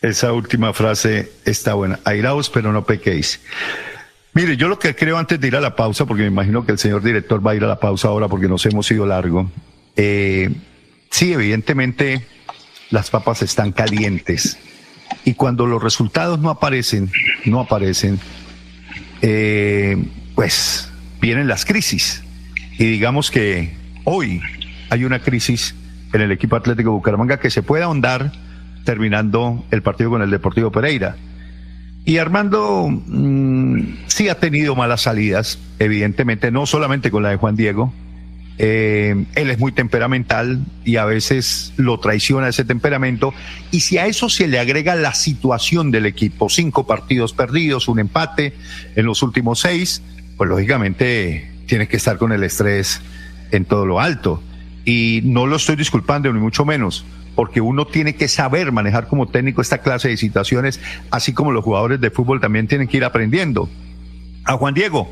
Esa 0.00 0.32
última 0.32 0.72
frase 0.72 1.32
está 1.44 1.74
buena. 1.74 1.98
Airaos, 2.04 2.50
pero 2.50 2.72
no 2.72 2.84
pequéis. 2.84 3.40
Mire, 4.32 4.56
yo 4.56 4.68
lo 4.68 4.78
que 4.78 4.94
creo 4.94 5.18
antes 5.18 5.40
de 5.40 5.48
ir 5.48 5.56
a 5.56 5.60
la 5.60 5.74
pausa, 5.74 6.06
porque 6.06 6.22
me 6.22 6.28
imagino 6.28 6.64
que 6.64 6.72
el 6.72 6.78
señor 6.78 7.02
director 7.02 7.44
va 7.44 7.52
a 7.52 7.54
ir 7.56 7.64
a 7.64 7.66
la 7.66 7.80
pausa 7.80 8.08
ahora 8.08 8.28
porque 8.28 8.46
nos 8.46 8.64
hemos 8.66 8.88
ido 8.90 9.06
largo. 9.06 9.50
Eh, 9.96 10.50
sí, 11.10 11.32
evidentemente 11.32 12.24
las 12.90 13.10
papas 13.10 13.42
están 13.42 13.72
calientes 13.72 14.56
y 15.24 15.34
cuando 15.34 15.66
los 15.66 15.82
resultados 15.82 16.38
no 16.38 16.50
aparecen, 16.50 17.10
no 17.44 17.60
aparecen, 17.60 18.20
eh, 19.20 19.96
pues 20.36 20.90
vienen 21.20 21.48
las 21.48 21.64
crisis. 21.64 22.22
Y 22.78 22.84
digamos 22.84 23.30
que 23.32 23.74
hoy 24.04 24.40
hay 24.90 25.04
una 25.04 25.18
crisis 25.20 25.74
en 26.12 26.20
el 26.20 26.30
equipo 26.30 26.54
Atlético 26.54 26.92
Bucaramanga 26.92 27.40
que 27.40 27.50
se 27.50 27.62
puede 27.62 27.82
ahondar 27.82 28.32
terminando 28.84 29.64
el 29.70 29.82
partido 29.82 30.10
con 30.10 30.22
el 30.22 30.30
Deportivo 30.30 30.70
Pereira. 30.70 31.16
Y 32.04 32.18
Armando 32.18 32.88
mm, 32.88 33.80
sí 34.06 34.28
ha 34.28 34.36
tenido 34.36 34.74
malas 34.74 35.02
salidas, 35.02 35.58
evidentemente, 35.78 36.50
no 36.50 36.64
solamente 36.64 37.10
con 37.10 37.22
la 37.22 37.30
de 37.30 37.36
Juan 37.36 37.54
Diego. 37.54 37.92
Eh, 38.60 39.26
él 39.36 39.50
es 39.50 39.58
muy 39.58 39.70
temperamental 39.70 40.64
y 40.84 40.96
a 40.96 41.04
veces 41.04 41.72
lo 41.76 42.00
traiciona 42.00 42.48
ese 42.48 42.64
temperamento. 42.64 43.34
Y 43.70 43.80
si 43.80 43.98
a 43.98 44.06
eso 44.06 44.28
se 44.30 44.48
le 44.48 44.58
agrega 44.58 44.94
la 44.94 45.14
situación 45.14 45.90
del 45.90 46.06
equipo, 46.06 46.48
cinco 46.48 46.86
partidos 46.86 47.34
perdidos, 47.34 47.88
un 47.88 47.98
empate 47.98 48.54
en 48.96 49.04
los 49.04 49.22
últimos 49.22 49.60
seis, 49.60 50.02
pues 50.38 50.48
lógicamente 50.48 51.50
tiene 51.66 51.88
que 51.88 51.98
estar 51.98 52.16
con 52.16 52.32
el 52.32 52.42
estrés 52.42 53.00
en 53.50 53.64
todo 53.64 53.86
lo 53.86 54.00
alto. 54.00 54.42
Y 54.84 55.20
no 55.24 55.46
lo 55.46 55.56
estoy 55.56 55.76
disculpando, 55.76 56.32
ni 56.32 56.40
mucho 56.40 56.64
menos, 56.64 57.04
porque 57.38 57.60
uno 57.60 57.86
tiene 57.86 58.16
que 58.16 58.26
saber 58.26 58.72
manejar 58.72 59.06
como 59.06 59.28
técnico 59.28 59.62
esta 59.62 59.78
clase 59.78 60.08
de 60.08 60.16
situaciones, 60.16 60.80
así 61.12 61.32
como 61.32 61.52
los 61.52 61.62
jugadores 61.62 62.00
de 62.00 62.10
fútbol 62.10 62.40
también 62.40 62.66
tienen 62.66 62.88
que 62.88 62.96
ir 62.96 63.04
aprendiendo. 63.04 63.68
A 64.42 64.54
Juan 64.54 64.74
Diego, 64.74 65.08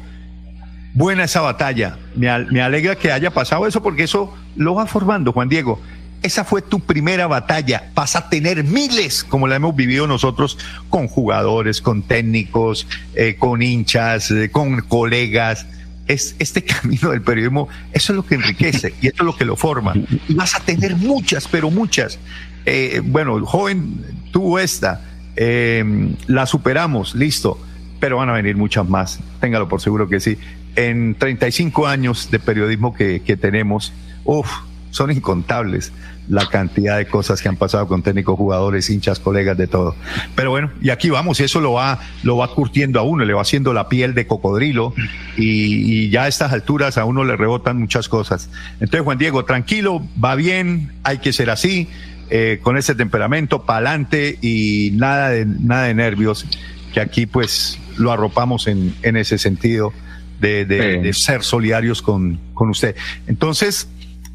buena 0.93 1.23
esa 1.23 1.41
batalla. 1.43 1.99
Me, 2.17 2.29
alegra 2.29 2.97
que 2.97 3.13
haya 3.13 3.31
pasado 3.31 3.65
eso 3.65 3.81
porque 3.81 4.03
eso 4.03 4.35
lo 4.57 4.75
va 4.75 4.87
formando, 4.87 5.31
Juan 5.31 5.49
Diego. 5.49 5.81
Esa 6.21 6.43
fue 6.43 6.63
tu 6.63 6.81
primera 6.81 7.29
batalla. 7.29 7.93
Vas 7.95 8.17
a 8.17 8.29
tener 8.29 8.65
miles, 8.65 9.23
como 9.23 9.47
la 9.47 9.55
hemos 9.55 9.77
vivido 9.77 10.09
nosotros, 10.09 10.59
con 10.91 11.07
jugadores, 11.07 11.81
con 11.81 12.03
técnicos, 12.03 12.89
eh, 13.15 13.37
con 13.39 13.63
hinchas, 13.63 14.33
eh, 14.33 14.51
con 14.51 14.81
colegas 14.81 15.65
es 16.07 16.37
este 16.39 16.63
camino 16.65 17.11
del 17.11 17.23
periodismo, 17.23 17.69
eso 17.93 18.13
es 18.13 18.17
lo 18.17 18.25
que 18.25 18.37
enriquece 18.37 18.95
y 19.01 19.09
eso 19.09 19.17
es 19.19 19.25
lo 19.25 19.37
que 19.37 19.45
lo 19.45 19.57
forma. 19.57 19.95
Y 20.29 20.35
vas 20.35 20.55
a 20.55 20.61
tener 20.61 20.97
muchas, 20.97 21.49
pero 21.49 21.71
muchas. 21.71 22.19
Eh, 22.65 23.01
bueno, 23.05 23.45
joven 23.45 24.05
tuvo 24.33 24.59
esta, 24.59 25.03
em, 25.37 26.15
la 26.27 26.47
superamos, 26.47 27.15
listo, 27.15 27.61
pero 28.01 28.19
van 28.19 28.29
a 28.29 28.33
venir 28.33 28.57
muchas 28.57 28.89
más, 28.89 29.21
téngalo 29.41 29.69
por 29.69 29.81
seguro 29.81 30.09
que 30.09 30.21
sí. 30.21 30.39
En 30.75 31.15
35 31.15 31.87
años 31.87 32.31
de 32.31 32.39
periodismo 32.39 32.95
que, 32.95 33.23
que 33.23 33.37
tenemos, 33.37 33.93
uff, 34.25 34.51
son 34.91 35.11
incontables 35.11 35.93
la 36.29 36.47
cantidad 36.49 36.99
de 36.99 37.07
cosas 37.07 37.41
que 37.41 37.49
han 37.49 37.57
pasado 37.57 37.87
con 37.87 38.03
técnicos, 38.03 38.37
jugadores, 38.37 38.91
hinchas, 38.91 39.21
colegas, 39.21 39.57
de 39.57 39.67
todo. 39.67 39.95
Pero 40.35 40.51
bueno, 40.51 40.71
y 40.81 40.91
aquí 40.91 41.11
vamos, 41.11 41.39
y 41.41 41.45
eso 41.45 41.61
lo 41.61 41.75
va, 41.75 42.01
lo 42.23 42.37
va 42.37 42.49
curtiendo 42.49 42.99
a 42.99 43.03
uno, 43.03 43.25
le 43.25 43.33
va 43.33 43.43
haciendo 43.43 43.73
la 43.73 43.89
piel 43.89 44.15
de 44.15 44.27
cocodrilo, 44.27 44.93
y, 45.37 46.11
ya 46.11 46.25
a 46.25 46.29
estas 46.29 46.53
alturas 46.53 46.99
a 46.99 47.05
uno 47.05 47.25
le 47.25 47.37
rebotan 47.37 47.79
muchas 47.79 48.09
cosas. 48.09 48.49
Entonces, 48.75 49.03
Juan 49.03 49.19
Diego, 49.19 49.45
tranquilo, 49.45 50.05
va 50.23 50.35
bien, 50.35 50.93
hay 51.05 51.19
que 51.19 51.33
ser 51.33 51.51
así, 51.51 51.89
eh, 52.31 52.59
con 52.63 52.77
ese 52.77 52.95
temperamento, 52.95 53.65
pa'lante 53.65 54.39
y 54.41 54.91
nada 54.95 55.31
de, 55.31 55.47
nada 55.47 55.85
de 55.85 55.95
nervios, 55.95 56.45
que 56.93 57.01
aquí 57.01 57.27
pues 57.27 57.79
lo 57.99 58.11
arropamos 58.11 58.67
en, 58.67 58.95
en 59.03 59.17
ese 59.17 59.39
sentido 59.39 59.93
de, 60.41 60.65
de 60.65 61.13
ser 61.13 61.43
solidarios 61.43 62.03
con, 62.03 62.41
con 62.53 62.69
usted. 62.69 62.97
Entonces, 63.27 63.89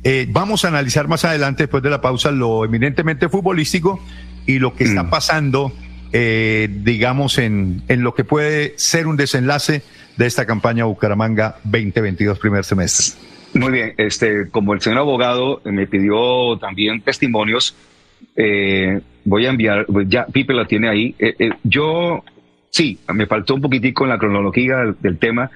eh, 0.04 0.28
vamos 0.30 0.66
a 0.66 0.70
analizar 0.70 1.08
más 1.08 1.26
adelante, 1.26 1.64
después 1.64 1.84
de 1.84 1.90
la 1.90 2.02
pausa, 2.02 2.32
lo 2.32 2.66
eminentemente 2.66 3.30
futbolístico 3.30 4.00
y 4.46 4.60
lo 4.60 4.74
que 4.74 4.86
está 4.86 5.04
mm. 5.04 5.10
pasando, 5.10 5.72
eh, 6.12 6.68
digamos, 6.70 7.38
en, 7.38 7.84
en 7.88 8.04
lo 8.04 8.14
que 8.14 8.24
puede 8.24 8.74
ser 8.78 9.08
un 9.08 9.18
desenlace 9.18 9.84
de 10.18 10.26
esta 10.26 10.46
campaña 10.46 10.86
Bucaramanga 10.86 11.58
2022 11.64 12.40
primer 12.40 12.64
semestre. 12.64 13.20
Muy 13.54 13.72
bien, 13.72 13.94
este, 13.98 14.50
como 14.50 14.74
el 14.74 14.82
señor 14.82 15.00
abogado 15.00 15.62
me 15.66 15.88
pidió 15.88 16.58
también 16.60 17.02
testimonios, 17.02 17.76
Eh, 18.36 19.02
voy 19.26 19.46
a 19.46 19.50
enviar, 19.50 19.86
pues 19.88 20.08
ya 20.08 20.26
Pipe 20.26 20.54
la 20.54 20.66
tiene 20.66 20.88
ahí. 20.88 21.16
Eh, 21.20 21.36
eh, 21.40 21.50
yo, 21.64 22.24
sí, 22.70 23.00
me 23.14 23.26
faltó 23.26 23.56
un 23.56 23.62
poquitico 23.62 24.04
en 24.04 24.10
la 24.10 24.20
cronología 24.20 24.78
del, 25.02 25.18
tema. 25.18 25.50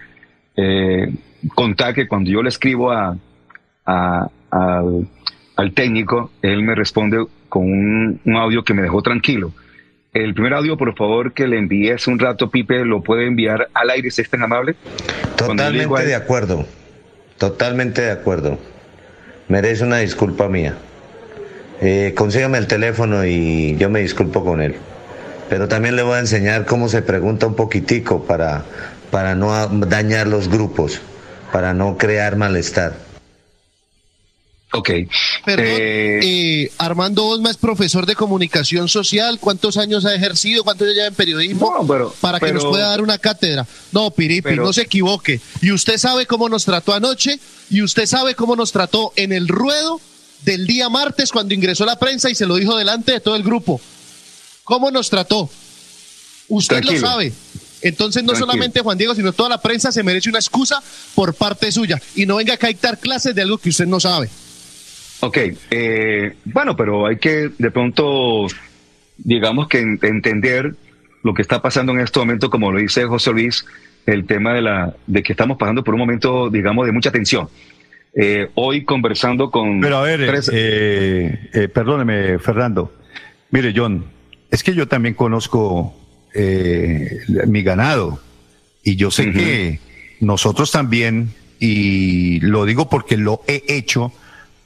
contar 1.53 1.93
que 1.93 2.07
cuando 2.07 2.29
yo 2.29 2.41
le 2.41 2.49
escribo 2.49 2.91
a, 2.91 3.15
al, 3.85 5.73
técnico, 5.73 6.31
él 6.41 6.63
me 6.63 6.75
responde 6.75 7.25
con 7.49 7.63
un, 7.63 8.35
audio 8.35 8.63
que 8.63 8.73
me 8.73 8.81
dejó 8.81 9.01
tranquilo. 9.01 9.51
El 10.13 10.33
primer 10.33 10.53
audio, 10.53 10.77
por 10.77 10.95
favor, 10.95 11.33
que 11.33 11.47
le 11.47 11.57
envíe 11.57 11.91
hace 11.91 12.09
un 12.09 12.19
rato, 12.19 12.49
Pipe, 12.49 12.85
lo 12.85 13.01
puede 13.01 13.27
enviar 13.27 13.67
al 13.73 13.89
aire, 13.89 14.09
si 14.11 14.21
es 14.21 14.29
tan 14.29 14.43
amable. 14.43 14.75
Totalmente 15.35 16.05
de 16.05 16.15
acuerdo. 16.15 16.65
Totalmente 17.37 18.01
de 18.01 18.11
acuerdo. 18.11 18.57
Merece 19.49 19.83
una 19.83 19.97
disculpa 19.97 20.47
mía. 20.47 20.75
Eh, 21.81 22.13
consígame 22.15 22.57
el 22.57 22.67
teléfono 22.67 23.25
y 23.25 23.75
yo 23.75 23.89
me 23.89 23.99
disculpo 23.99 24.45
con 24.45 24.61
él. 24.61 24.75
Pero 25.49 25.67
también 25.67 25.97
le 25.97 26.01
voy 26.01 26.15
a 26.15 26.19
enseñar 26.19 26.65
cómo 26.65 26.87
se 26.87 27.01
pregunta 27.01 27.45
un 27.45 27.55
poquitico 27.55 28.23
para, 28.23 28.63
para 29.11 29.35
no 29.35 29.67
dañar 29.67 30.27
los 30.27 30.49
grupos, 30.49 31.01
para 31.51 31.73
no 31.73 31.97
crear 31.97 32.37
malestar. 32.37 33.04
Ok. 34.77 34.89
Perdón, 35.45 35.65
eh, 35.67 36.19
eh, 36.23 36.71
Armando 36.77 37.25
Osma 37.25 37.49
es 37.49 37.57
profesor 37.57 38.05
de 38.05 38.15
comunicación 38.15 38.89
social. 38.89 39.39
¿Cuántos 39.39 39.77
años 39.77 40.05
ha 40.05 40.13
ejercido? 40.13 40.63
¿Cuántos 40.63 40.87
lleva 40.89 41.07
en 41.07 41.15
periodismo? 41.15 41.85
para 42.21 42.39
que 42.39 42.53
nos 42.53 42.65
pueda 42.65 42.89
dar 42.89 43.01
una 43.01 43.17
cátedra. 43.17 43.65
No, 43.91 44.11
Piripi, 44.11 44.55
no 44.55 44.73
se 44.73 44.83
equivoque. 44.83 45.39
Y 45.61 45.71
usted 45.71 45.97
sabe 45.97 46.25
cómo 46.25 46.49
nos 46.49 46.65
trató 46.65 46.93
anoche 46.93 47.39
y 47.69 47.81
usted 47.81 48.05
sabe 48.05 48.35
cómo 48.35 48.55
nos 48.55 48.71
trató 48.71 49.13
en 49.15 49.31
el 49.31 49.47
ruedo 49.47 49.99
del 50.43 50.67
día 50.67 50.89
martes 50.89 51.31
cuando 51.31 51.53
ingresó 51.53 51.85
la 51.85 51.97
prensa 51.97 52.29
y 52.29 52.35
se 52.35 52.45
lo 52.45 52.55
dijo 52.55 52.77
delante 52.77 53.13
de 53.13 53.19
todo 53.19 53.35
el 53.35 53.43
grupo. 53.43 53.81
¿Cómo 54.63 54.91
nos 54.91 55.09
trató? 55.09 55.49
Usted 56.47 56.83
lo 56.83 56.99
sabe. 56.99 57.33
Entonces 57.81 58.23
no 58.23 58.35
solamente 58.35 58.81
Juan 58.81 58.97
Diego, 58.97 59.13
sino 59.13 59.31
toda 59.31 59.49
la 59.49 59.61
prensa 59.61 59.91
se 59.91 60.01
merece 60.01 60.29
una 60.29 60.39
excusa 60.39 60.81
por 61.13 61.35
parte 61.35 61.71
suya. 61.71 62.01
Y 62.15 62.25
no 62.25 62.37
venga 62.37 62.55
acá 62.55 62.67
a 62.67 62.69
dictar 62.69 62.99
clases 62.99 63.35
de 63.35 63.43
algo 63.43 63.57
que 63.57 63.69
usted 63.69 63.85
no 63.85 63.99
sabe. 63.99 64.29
Ok, 65.21 65.37
eh, 65.71 66.35
bueno, 66.45 66.75
pero 66.75 67.07
hay 67.07 67.17
que 67.17 67.49
de 67.57 67.71
pronto, 67.71 68.47
digamos 69.17 69.67
que 69.67 69.79
entender 69.79 70.75
lo 71.23 71.33
que 71.33 71.41
está 71.41 71.61
pasando 71.61 71.91
en 71.93 72.01
este 72.01 72.19
momento, 72.19 72.49
como 72.49 72.71
lo 72.71 72.79
dice 72.79 73.05
José 73.05 73.31
Luis, 73.31 73.65
el 74.05 74.25
tema 74.25 74.53
de, 74.53 74.61
la, 74.61 74.95
de 75.07 75.23
que 75.23 75.33
estamos 75.33 75.57
pasando 75.57 75.83
por 75.83 75.95
un 75.95 76.01
momento, 76.01 76.49
digamos, 76.49 76.85
de 76.85 76.91
mucha 76.91 77.11
tensión. 77.11 77.49
Eh, 78.17 78.49
hoy 78.55 78.85
conversando 78.85 79.51
con... 79.51 79.81
Pero 79.81 79.97
a 79.97 80.03
ver, 80.03 80.21
eh, 80.53 81.49
eh, 81.53 81.67
perdóneme, 81.67 82.39
Fernando. 82.39 82.93
Mire, 83.51 83.73
John, 83.75 84.05
es 84.49 84.63
que 84.63 84.73
yo 84.73 84.87
también 84.87 85.15
conozco 85.15 85.95
mi 86.35 87.63
ganado 87.63 88.19
y 88.83 88.97
yo 88.97 89.09
sé 89.09 89.31
que 89.31 89.79
nosotros 90.19 90.69
también, 90.71 91.29
y 91.59 92.39
lo 92.41 92.65
digo 92.65 92.89
porque 92.89 93.15
lo 93.17 93.41
he 93.47 93.63
hecho, 93.67 94.11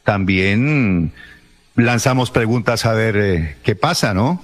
también 0.09 1.11
lanzamos 1.75 2.31
preguntas 2.31 2.87
a 2.87 2.93
ver 2.93 3.57
qué 3.61 3.75
pasa, 3.75 4.15
¿no? 4.15 4.43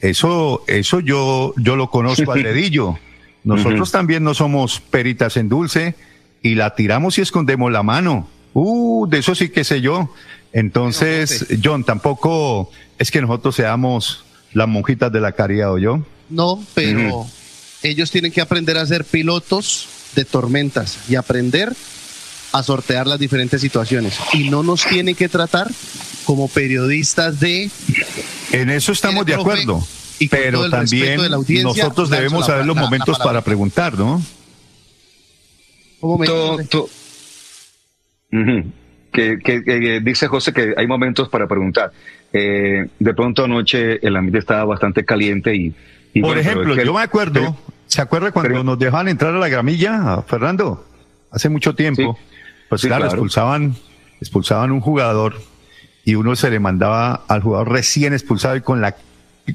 Eso, 0.00 0.64
eso 0.66 1.00
yo, 1.00 1.52
yo 1.58 1.76
lo 1.76 1.90
conozco 1.90 2.32
al 2.32 2.42
dedillo. 2.54 2.98
Nosotros 3.44 3.92
también 3.92 4.24
no 4.24 4.32
somos 4.32 4.80
peritas 4.80 5.36
en 5.36 5.50
dulce 5.50 5.96
y 6.42 6.54
la 6.54 6.74
tiramos 6.74 7.18
y 7.18 7.20
escondemos 7.20 7.70
la 7.70 7.82
mano. 7.82 8.26
Uh, 8.54 9.06
de 9.06 9.18
eso 9.18 9.34
sí 9.34 9.50
que 9.50 9.64
sé 9.64 9.82
yo. 9.82 10.14
Entonces, 10.54 11.46
John, 11.62 11.84
tampoco 11.84 12.70
es 12.98 13.10
que 13.10 13.20
nosotros 13.20 13.54
seamos 13.54 14.24
las 14.54 14.66
monjitas 14.66 15.12
de 15.12 15.20
la 15.20 15.32
caridad, 15.32 15.74
¿o 15.74 15.78
yo? 15.78 16.02
No, 16.30 16.64
pero 16.72 17.26
ellos 17.82 18.10
tienen 18.10 18.32
que 18.32 18.40
aprender 18.40 18.78
a 18.78 18.86
ser 18.86 19.04
pilotos 19.04 19.88
de 20.14 20.24
tormentas 20.24 21.00
y 21.10 21.16
aprender 21.16 21.74
a 22.52 22.62
sortear 22.62 23.06
las 23.06 23.18
diferentes 23.18 23.60
situaciones. 23.60 24.18
Y 24.32 24.50
no 24.50 24.62
nos 24.62 24.84
tienen 24.84 25.14
que 25.14 25.28
tratar 25.28 25.68
como 26.24 26.48
periodistas 26.48 27.40
de... 27.40 27.70
En 28.52 28.70
eso 28.70 28.92
estamos 28.92 29.26
de 29.26 29.34
acuerdo. 29.34 29.82
pero 30.30 30.70
también 30.70 31.20
nosotros 31.62 32.10
debemos 32.10 32.46
saber 32.46 32.66
los 32.66 32.76
momentos 32.76 33.18
para 33.18 33.40
preguntar, 33.42 33.98
¿no? 33.98 34.22
que, 39.12 40.00
dice 40.02 40.26
José 40.28 40.52
que 40.52 40.74
hay 40.76 40.86
momentos 40.86 41.28
para 41.28 41.46
preguntar. 41.46 41.92
Eh, 42.32 42.88
de 42.98 43.14
pronto 43.14 43.44
anoche 43.44 44.04
el 44.06 44.16
ambiente 44.16 44.38
estaba 44.38 44.64
bastante 44.64 45.04
caliente 45.04 45.54
y... 45.54 45.74
Por 46.20 46.36
ejemplo, 46.36 46.74
yo 46.76 46.92
me 46.92 47.00
acuerdo, 47.00 47.56
¿se 47.86 48.02
acuerda 48.02 48.32
cuando 48.32 48.62
nos 48.62 48.78
dejaban 48.78 49.08
entrar 49.08 49.34
a 49.34 49.38
la 49.38 49.48
gramilla, 49.48 50.22
Fernando? 50.26 50.84
Hace 51.30 51.48
mucho 51.48 51.74
tiempo. 51.74 52.18
Pues 52.80 52.86
claro, 52.86 53.04
expulsaban, 53.04 53.74
expulsaban 54.18 54.72
un 54.72 54.80
jugador 54.80 55.34
y 56.04 56.14
uno 56.14 56.34
se 56.36 56.50
le 56.50 56.58
mandaba 56.58 57.22
al 57.28 57.42
jugador 57.42 57.70
recién 57.70 58.14
expulsado 58.14 58.56
y 58.56 58.62
con 58.62 58.80
la, 58.80 58.96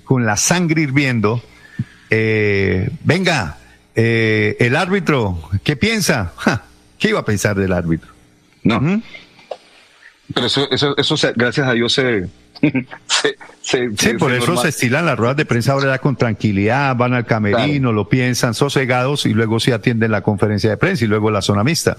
con 0.03 0.27
la 0.27 0.37
sangre 0.37 0.83
hirviendo. 0.83 1.41
Eh, 2.11 2.91
venga, 3.03 3.57
eh, 3.95 4.55
el 4.59 4.75
árbitro, 4.75 5.49
¿qué 5.63 5.75
piensa? 5.75 6.33
¿Qué 6.99 7.09
iba 7.09 7.19
a 7.21 7.25
pensar 7.25 7.55
del 7.55 7.73
árbitro? 7.73 8.11
No. 8.61 9.01
Pero 10.33 10.45
eso, 10.45 10.69
eso, 10.69 10.95
eso, 10.95 11.15
gracias 11.35 11.67
a 11.67 11.73
Dios 11.73 11.93
se, 11.93 12.27
sí, 13.61 14.13
por 14.19 14.31
eso 14.31 14.57
se 14.57 14.69
estilan 14.69 15.07
las 15.07 15.17
ruedas 15.17 15.37
de 15.37 15.45
prensa 15.45 15.71
ahora 15.73 15.97
con 15.97 16.15
tranquilidad, 16.15 16.95
van 16.95 17.15
al 17.15 17.25
camerino, 17.25 17.91
lo 17.91 18.09
piensan 18.09 18.53
sosegados 18.53 19.25
y 19.25 19.33
luego 19.33 19.59
se 19.59 19.73
atienden 19.73 20.11
la 20.11 20.21
conferencia 20.21 20.69
de 20.69 20.77
prensa 20.77 21.03
y 21.03 21.07
luego 21.07 21.31
la 21.31 21.41
zona 21.41 21.63
mixta. 21.63 21.97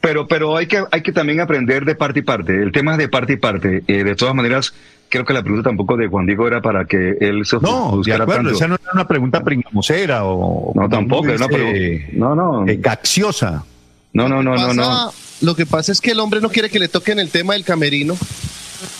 Pero, 0.00 0.28
pero 0.28 0.56
hay 0.56 0.66
que, 0.66 0.84
hay 0.90 1.02
que 1.02 1.12
también 1.12 1.40
aprender 1.40 1.84
de 1.84 1.94
parte 1.94 2.20
y 2.20 2.22
parte. 2.22 2.62
El 2.62 2.72
tema 2.72 2.92
es 2.92 2.98
de 2.98 3.08
parte 3.08 3.32
y 3.34 3.36
parte. 3.36 3.82
Eh, 3.86 4.04
de 4.04 4.14
todas 4.14 4.34
maneras, 4.34 4.72
creo 5.08 5.24
que 5.24 5.32
la 5.32 5.42
pregunta 5.42 5.68
tampoco 5.68 5.96
de 5.96 6.06
Juan 6.06 6.26
Diego 6.26 6.46
era 6.46 6.62
para 6.62 6.84
que 6.84 7.16
él 7.20 7.44
se 7.44 7.58
No, 7.60 8.00
de 8.04 8.14
acuerdo, 8.14 8.50
esa 8.50 8.68
no 8.68 8.76
era 8.76 8.92
una 8.92 9.08
pregunta 9.08 9.42
pringamosera 9.42 10.24
o. 10.24 10.72
No, 10.74 10.88
tampoco, 10.88 11.26
era 11.26 11.36
una 11.36 11.48
pregunta. 11.48 12.06
No, 12.12 12.34
no. 12.34 12.68
Eh, 12.68 12.76
gaxiosa. 12.76 13.64
No, 14.12 14.28
no, 14.28 14.42
no, 14.42 14.54
no, 14.56 14.74
no. 14.74 15.12
Lo 15.40 15.56
que 15.56 15.66
pasa 15.66 15.92
es 15.92 16.00
que 16.00 16.12
el 16.12 16.20
hombre 16.20 16.40
no 16.40 16.50
quiere 16.50 16.68
que 16.68 16.78
le 16.78 16.88
toquen 16.88 17.18
el 17.18 17.30
tema 17.30 17.54
del 17.54 17.64
camerino. 17.64 18.16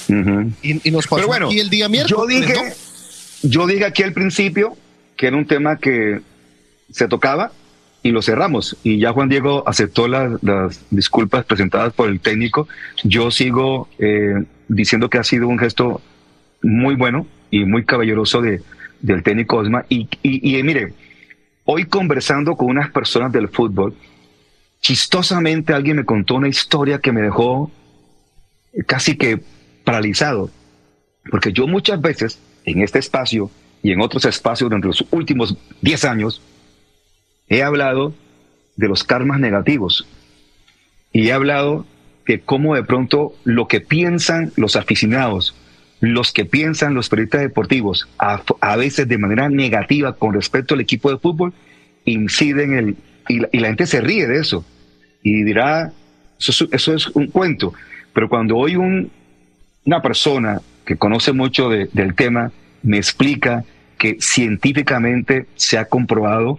y, 0.08 0.90
nos 0.90 1.06
pasó 1.06 1.26
bueno, 1.26 1.46
aquí 1.46 1.60
el 1.60 1.70
día 1.70 1.88
miércoles. 1.88 2.10
Yo 2.18 2.26
dije, 2.26 2.74
yo 3.42 3.66
dije 3.66 3.84
aquí 3.84 4.02
al 4.02 4.12
principio 4.12 4.76
que 5.16 5.26
era 5.26 5.36
un 5.36 5.46
tema 5.46 5.76
que 5.76 6.20
se 6.90 7.06
tocaba 7.06 7.52
y 8.02 8.10
lo 8.10 8.22
cerramos. 8.22 8.76
Y 8.82 8.98
ya 8.98 9.12
Juan 9.12 9.28
Diego 9.28 9.62
aceptó 9.66 10.08
las, 10.08 10.40
disculpas 10.90 11.44
presentadas 11.44 11.92
por 11.92 12.08
el 12.08 12.20
técnico. 12.20 12.68
Yo 13.04 13.30
sigo 13.30 13.88
eh, 13.98 14.44
diciendo 14.68 15.10
que 15.10 15.18
ha 15.18 15.24
sido 15.24 15.48
un 15.48 15.58
gesto 15.58 16.00
muy 16.62 16.94
bueno 16.94 17.26
y 17.50 17.64
muy 17.64 17.84
caballeroso 17.84 18.40
de, 18.40 18.62
del 19.00 19.22
técnico 19.22 19.58
Osma. 19.58 19.84
Y, 19.88 20.08
y, 20.22 20.58
y 20.58 20.62
mire, 20.62 20.94
hoy 21.64 21.84
conversando 21.84 22.56
con 22.56 22.68
unas 22.68 22.90
personas 22.90 23.32
del 23.32 23.48
fútbol, 23.48 23.94
chistosamente 24.80 25.72
alguien 25.72 25.96
me 25.96 26.04
contó 26.04 26.36
una 26.36 26.48
historia 26.48 26.98
que 26.98 27.12
me 27.12 27.20
dejó 27.20 27.70
casi 28.86 29.16
que 29.16 29.40
paralizado, 29.84 30.50
porque 31.30 31.52
yo 31.52 31.66
muchas 31.66 32.00
veces 32.00 32.38
en 32.64 32.82
este 32.82 32.98
espacio 32.98 33.50
y 33.82 33.92
en 33.92 34.00
otros 34.00 34.24
espacios 34.24 34.68
durante 34.68 34.88
los 34.88 35.04
últimos 35.10 35.56
10 35.80 36.04
años 36.04 36.42
he 37.50 37.62
hablado 37.62 38.14
de 38.76 38.88
los 38.88 39.04
karmas 39.04 39.40
negativos 39.40 40.06
y 41.12 41.28
he 41.28 41.32
hablado 41.32 41.84
de 42.26 42.40
cómo 42.40 42.76
de 42.76 42.84
pronto 42.84 43.34
lo 43.44 43.66
que 43.66 43.80
piensan 43.80 44.52
los 44.56 44.76
aficionados, 44.76 45.54
los 46.00 46.32
que 46.32 46.44
piensan 46.44 46.94
los 46.94 47.08
periodistas 47.08 47.42
deportivos, 47.42 48.08
a, 48.18 48.76
veces 48.76 49.08
de 49.08 49.18
manera 49.18 49.48
negativa 49.48 50.14
con 50.14 50.32
respecto 50.32 50.74
al 50.74 50.80
equipo 50.80 51.10
de 51.10 51.18
fútbol, 51.18 51.52
inciden 52.04 52.72
en 52.72 52.78
el 52.78 52.96
y 53.28 53.58
la, 53.58 53.68
gente 53.68 53.86
se 53.86 54.00
ríe 54.00 54.26
de 54.26 54.40
eso 54.40 54.64
y 55.22 55.44
dirá, 55.44 55.92
eso, 56.38 56.94
es 56.94 57.06
un 57.08 57.28
cuento. 57.28 57.74
Pero 58.12 58.28
cuando 58.28 58.56
hoy 58.56 58.74
un, 58.76 59.10
una 59.84 60.02
persona 60.02 60.60
que 60.84 60.96
conoce 60.96 61.32
mucho 61.32 61.68
del 61.68 62.14
tema 62.14 62.50
me 62.82 62.96
explica 62.96 63.64
que 63.98 64.16
científicamente 64.20 65.46
se 65.54 65.78
ha 65.78 65.84
comprobado 65.84 66.58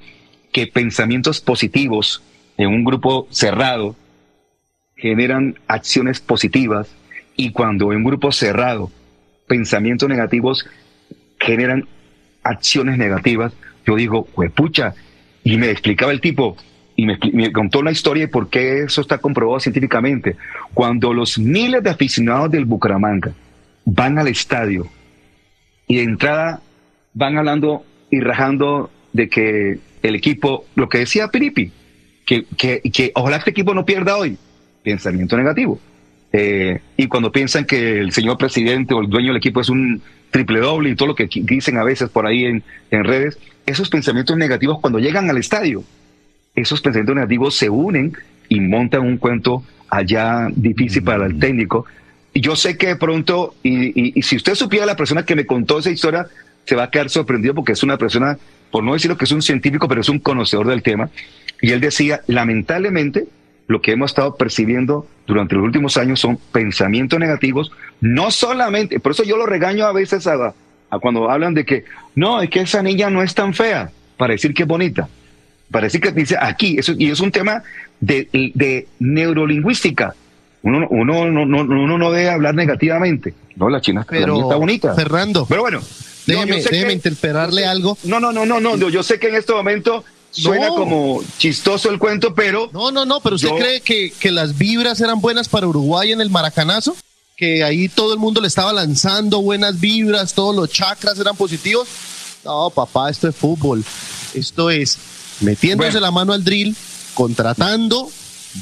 que 0.52 0.68
pensamientos 0.68 1.42
positivos 1.42 2.24
en 2.58 2.68
un 2.68 2.84
grupo 2.84 3.28
cerrado 3.30 3.96
generan 4.96 5.56
acciones 5.68 6.20
positivas 6.20 6.94
y 7.36 7.52
cuando 7.52 7.92
en 7.92 8.00
un 8.00 8.04
grupo 8.04 8.32
cerrado 8.32 8.92
pensamientos 9.48 10.08
negativos 10.08 10.68
generan 11.40 11.88
acciones 12.44 12.98
negativas, 12.98 13.54
yo 13.86 13.96
digo, 13.96 14.26
pucha, 14.56 14.94
y 15.44 15.58
me 15.58 15.72
explicaba 15.72 16.12
el 16.12 16.22
tipo, 16.22 16.56
y 16.96 17.06
me, 17.06 17.52
contó 17.52 17.82
la 17.82 17.92
historia 17.92 18.26
de 18.26 18.28
por 18.28 18.50
qué 18.50 18.84
eso 18.84 19.02
está 19.02 19.18
comprobado 19.18 19.60
científicamente. 19.60 20.36
Cuando 20.74 21.14
los 21.14 21.40
miles 21.40 21.82
de 21.84 21.90
aficionados 21.90 22.52
del 22.52 22.66
Bucaramanga 22.66 23.34
van 23.86 24.20
al 24.20 24.28
estadio 24.28 24.88
y 25.88 25.98
de 25.98 26.04
entrada 26.04 26.62
van 27.14 27.38
hablando 27.38 27.84
y 28.12 28.20
rajando 28.20 28.92
de 29.14 29.30
que 29.30 29.80
el 30.02 30.16
equipo, 30.16 30.66
lo 30.76 30.90
que 30.90 31.00
decía 31.00 31.30
Piripi, 31.30 31.72
que, 32.26 32.46
que, 32.58 32.82
que 32.82 33.12
ojalá 33.16 33.38
este 33.38 33.52
equipo 33.52 33.74
no 33.74 33.86
pierda 33.86 34.18
hoy, 34.18 34.38
pensamiento 34.84 35.38
negativo. 35.38 35.80
Eh, 36.34 36.80
y 36.96 37.08
cuando 37.08 37.32
piensan 37.32 37.66
que 37.66 38.00
el 38.00 38.12
señor 38.14 38.38
presidente 38.38 38.94
o 38.94 39.02
el 39.02 39.10
dueño 39.10 39.28
del 39.28 39.38
equipo 39.38 39.60
es 39.60 39.70
un 39.70 40.02
triple 40.30 40.60
doble 40.60 40.90
y 40.90 40.96
todo 40.96 41.10
lo 41.10 41.16
que 41.16 41.28
dicen 41.32 41.78
a 41.78 41.84
veces 41.84 42.10
por 42.10 42.26
ahí 42.26 42.46
en, 42.46 42.64
en 42.90 43.04
redes, 43.04 43.38
esos 43.66 43.90
pensamientos 43.90 44.38
negativos 44.38 44.80
cuando 44.80 45.00
llegan 45.00 45.30
al 45.30 45.38
estadio, 45.38 45.84
esos 46.56 46.82
pensamientos 46.82 47.16
negativos 47.16 47.56
se 47.56 47.70
unen 47.70 48.14
y 48.48 48.60
montan 48.60 49.02
un 49.02 49.18
cuento 49.18 49.64
allá 49.90 50.48
difícil 50.56 51.04
para 51.04 51.26
el 51.26 51.38
técnico. 51.38 51.86
Y 52.34 52.40
yo 52.40 52.56
sé 52.56 52.78
que 52.78 52.88
de 52.88 52.96
pronto, 52.96 53.56
y, 53.62 54.18
y, 54.18 54.22
si 54.22 54.38
usted 54.38 54.56
supiera 54.56 54.86
la 54.86 54.96
persona 54.96 55.26
que 55.26 55.36
me 55.36 55.46
contó 55.46 55.80
esa 55.80 55.90
historia, 55.90 56.28
se 56.66 56.76
va 56.76 56.84
a 56.84 56.90
quedar 56.90 57.10
sorprendido 57.10 57.54
porque 57.56 57.74
es 57.74 57.84
una 57.84 57.98
persona, 57.98 58.38
por 58.72 58.84
no 58.84 58.94
decirlo 58.94 59.18
que 59.18 59.26
es 59.26 59.32
un 59.32 59.42
científico, 59.42 59.88
pero 59.88 60.02
es 60.02 60.10
un 60.10 60.20
conocedor 60.20 60.68
del 60.68 60.84
tema. 60.84 61.10
Y 61.62 61.72
él 61.72 61.82
decía, 61.82 62.22
lamentablemente, 62.28 63.28
lo 63.68 63.82
que 63.82 63.92
hemos 63.92 64.12
estado 64.12 64.36
percibiendo 64.36 65.08
durante 65.28 65.56
los 65.56 65.64
últimos 65.64 65.98
años 65.98 66.20
son 66.20 66.38
pensamientos 66.52 67.20
negativos, 67.20 67.72
no 68.02 68.32
solamente, 68.32 69.00
por 69.00 69.14
eso 69.14 69.24
yo 69.24 69.38
lo 69.38 69.46
regaño 69.46 69.86
a 69.86 69.94
veces 69.94 70.28
a, 70.28 70.54
a 70.90 71.00
cuando 71.00 71.30
hablan 71.30 71.54
de 71.54 71.66
que, 71.66 71.86
no, 72.16 72.42
es 72.42 72.50
que 72.50 72.62
esa 72.62 72.84
niña 72.84 73.10
no 73.10 73.24
es 73.24 73.34
tan 73.34 73.54
fea, 73.54 73.92
para 74.18 74.34
decir 74.34 74.54
que 74.54 74.64
es 74.64 74.68
bonita, 74.68 75.08
para 75.70 75.86
decir 75.86 76.02
que 76.02 76.12
dice 76.12 76.36
aquí, 76.40 76.78
eso, 76.78 76.94
y 76.98 77.10
es 77.10 77.20
un 77.22 77.32
tema 77.32 77.64
de, 78.00 78.28
de 78.54 78.88
neurolingüística. 79.00 80.16
Uno, 80.64 80.88
uno, 80.90 81.22
uno, 81.22 81.44
uno, 81.44 81.98
no 81.98 82.12
debe 82.12 82.30
hablar 82.30 82.54
negativamente. 82.54 83.34
No, 83.56 83.68
la 83.68 83.82
china 83.82 84.06
Pero, 84.08 84.42
está 84.42 84.58
bonita. 84.58 84.94
Fernando. 84.94 85.48
Pero 85.50 85.62
bueno. 85.62 85.80
Déjeme, 86.32 86.62
déjeme 86.62 86.94
interpelarle 86.94 87.66
algo. 87.66 87.98
No, 88.04 88.20
no, 88.20 88.32
no, 88.32 88.46
no, 88.46 88.60
no. 88.60 88.90
Yo 88.90 89.04
sé 89.04 89.20
que 89.20 89.28
en 89.30 89.36
este 89.36 89.54
momento 89.54 90.04
suena 90.32 90.68
No. 90.68 90.76
como 90.76 91.24
chistoso 91.38 91.90
el 91.90 92.00
cuento, 92.00 92.34
pero 92.34 92.70
No, 92.74 92.92
no, 92.92 93.06
no, 93.06 93.20
pero 93.20 93.36
¿usted 93.36 93.50
Yo- 93.50 93.58
cree 93.58 93.82
que, 93.82 94.12
que 94.20 94.32
las 94.32 94.58
vibras 94.58 95.02
eran 95.02 95.20
buenas 95.22 95.50
para 95.50 95.68
Uruguay 95.68 96.12
en 96.12 96.22
el 96.22 96.30
Maracanazo? 96.30 96.96
Que 97.36 97.64
ahí 97.64 97.90
todo 97.90 98.14
el 98.14 98.20
mundo 98.20 98.40
le 98.40 98.48
estaba 98.48 98.72
lanzando 98.72 99.42
buenas 99.42 99.80
vibras, 99.80 100.34
todos 100.34 100.56
los 100.56 100.70
chakras 100.70 101.18
eran 101.20 101.36
positivos. 101.36 101.88
No, 102.46 102.70
papá, 102.70 103.10
esto 103.10 103.28
es 103.28 103.36
fútbol. 103.36 103.84
Esto 104.34 104.70
es 104.70 104.98
metiéndose 105.42 105.92
Bueno. 105.92 106.00
la 106.06 106.12
mano 106.12 106.34
al 106.34 106.44
drill, 106.44 106.76
contratando 107.14 108.10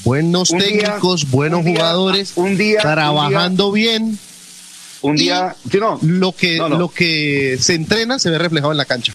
buenos 0.04 0.52
Un 0.52 0.60
día- 0.60 0.68
técnicos, 0.68 1.30
buenos 1.30 1.60
un 1.60 1.66
día- 1.66 1.76
jugadores, 1.76 2.32
un 2.36 2.58
día- 2.58 2.80
trabajando 2.82 3.72
bien. 3.72 4.18
Un 5.02 5.16
día, 5.16 5.56
sí, 5.70 5.78
no, 5.80 6.00
Lo 6.02 6.32
que, 6.34 6.58
No, 6.58 6.70
no. 6.70 6.78
lo 6.78 6.90
que 6.90 7.58
se 7.60 7.76
entrena 7.76 8.20
se 8.20 8.30
ve 8.30 8.38
reflejado 8.38 8.72
en 8.72 8.78
la 8.78 8.86
cancha. 8.86 9.14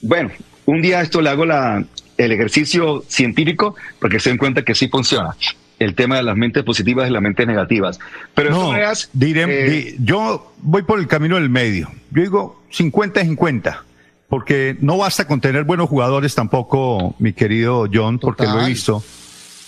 Bueno, 0.00 0.30
un 0.66 0.80
día 0.82 1.00
esto 1.02 1.20
le 1.20 1.30
hago 1.30 1.44
la, 1.44 1.84
el 2.16 2.32
ejercicio 2.32 3.04
científico 3.08 3.74
porque 3.98 4.18
se 4.20 4.30
den 4.30 4.38
cuenta 4.38 4.62
que 4.64 4.74
sí 4.74 4.88
funciona. 4.88 5.36
El 5.78 5.94
tema 5.94 6.16
de 6.16 6.22
las 6.22 6.36
mentes 6.36 6.62
positivas 6.62 7.08
y 7.08 7.12
las 7.12 7.22
mentes 7.22 7.46
negativas. 7.46 7.98
Pero 8.34 8.50
No, 8.50 8.56
todas 8.56 8.70
maneras, 8.72 9.10
diré- 9.14 9.46
eh, 9.48 9.70
di- 9.70 9.96
yo 10.00 10.52
voy 10.58 10.82
por 10.82 10.98
el 10.98 11.06
camino 11.06 11.36
del 11.36 11.48
medio. 11.48 11.90
Yo 12.10 12.22
digo 12.22 12.62
50-50, 12.72 13.78
porque 14.28 14.76
no 14.80 14.98
basta 14.98 15.26
con 15.26 15.40
tener 15.40 15.64
buenos 15.64 15.88
jugadores 15.88 16.34
tampoco, 16.34 17.14
mi 17.18 17.32
querido 17.32 17.86
John, 17.92 18.18
porque 18.18 18.44
lo 18.44 18.60
he 18.62 18.68
visto. 18.68 19.02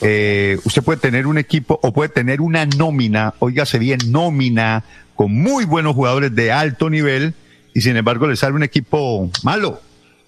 Eh, 0.04 0.58
usted 0.64 0.82
puede 0.82 0.98
tener 0.98 1.26
un 1.26 1.38
equipo 1.38 1.78
o 1.82 1.92
puede 1.92 2.08
tener 2.08 2.40
una 2.40 2.66
nómina, 2.66 3.34
óigase 3.38 3.78
bien, 3.78 3.98
nómina, 4.08 4.84
con 5.14 5.32
muy 5.34 5.64
buenos 5.64 5.94
jugadores 5.94 6.34
de 6.34 6.52
alto 6.52 6.90
nivel, 6.90 7.34
y 7.74 7.80
sin 7.80 7.96
embargo 7.96 8.26
le 8.26 8.36
sale 8.36 8.54
un 8.54 8.62
equipo 8.62 9.30
malo. 9.42 9.80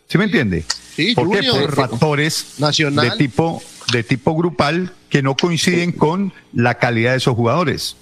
¿Sí 0.09 0.19
me 0.19 0.25
entiende? 0.25 0.65
Sí, 0.95 1.15
¿Por 1.15 1.31
qué? 1.31 1.39
Junior, 1.39 1.65
Por 1.67 1.75
factores 1.75 2.55
Nacional. 2.59 3.11
de 3.11 3.17
tipo, 3.17 3.63
de 3.93 4.03
tipo 4.03 4.35
grupal 4.37 4.93
que 5.09 5.23
no 5.23 5.37
coinciden 5.37 5.93
con 5.93 6.33
la 6.53 6.75
calidad 6.75 7.13
de 7.13 7.19
esos 7.19 7.35
jugadores. 7.35 7.97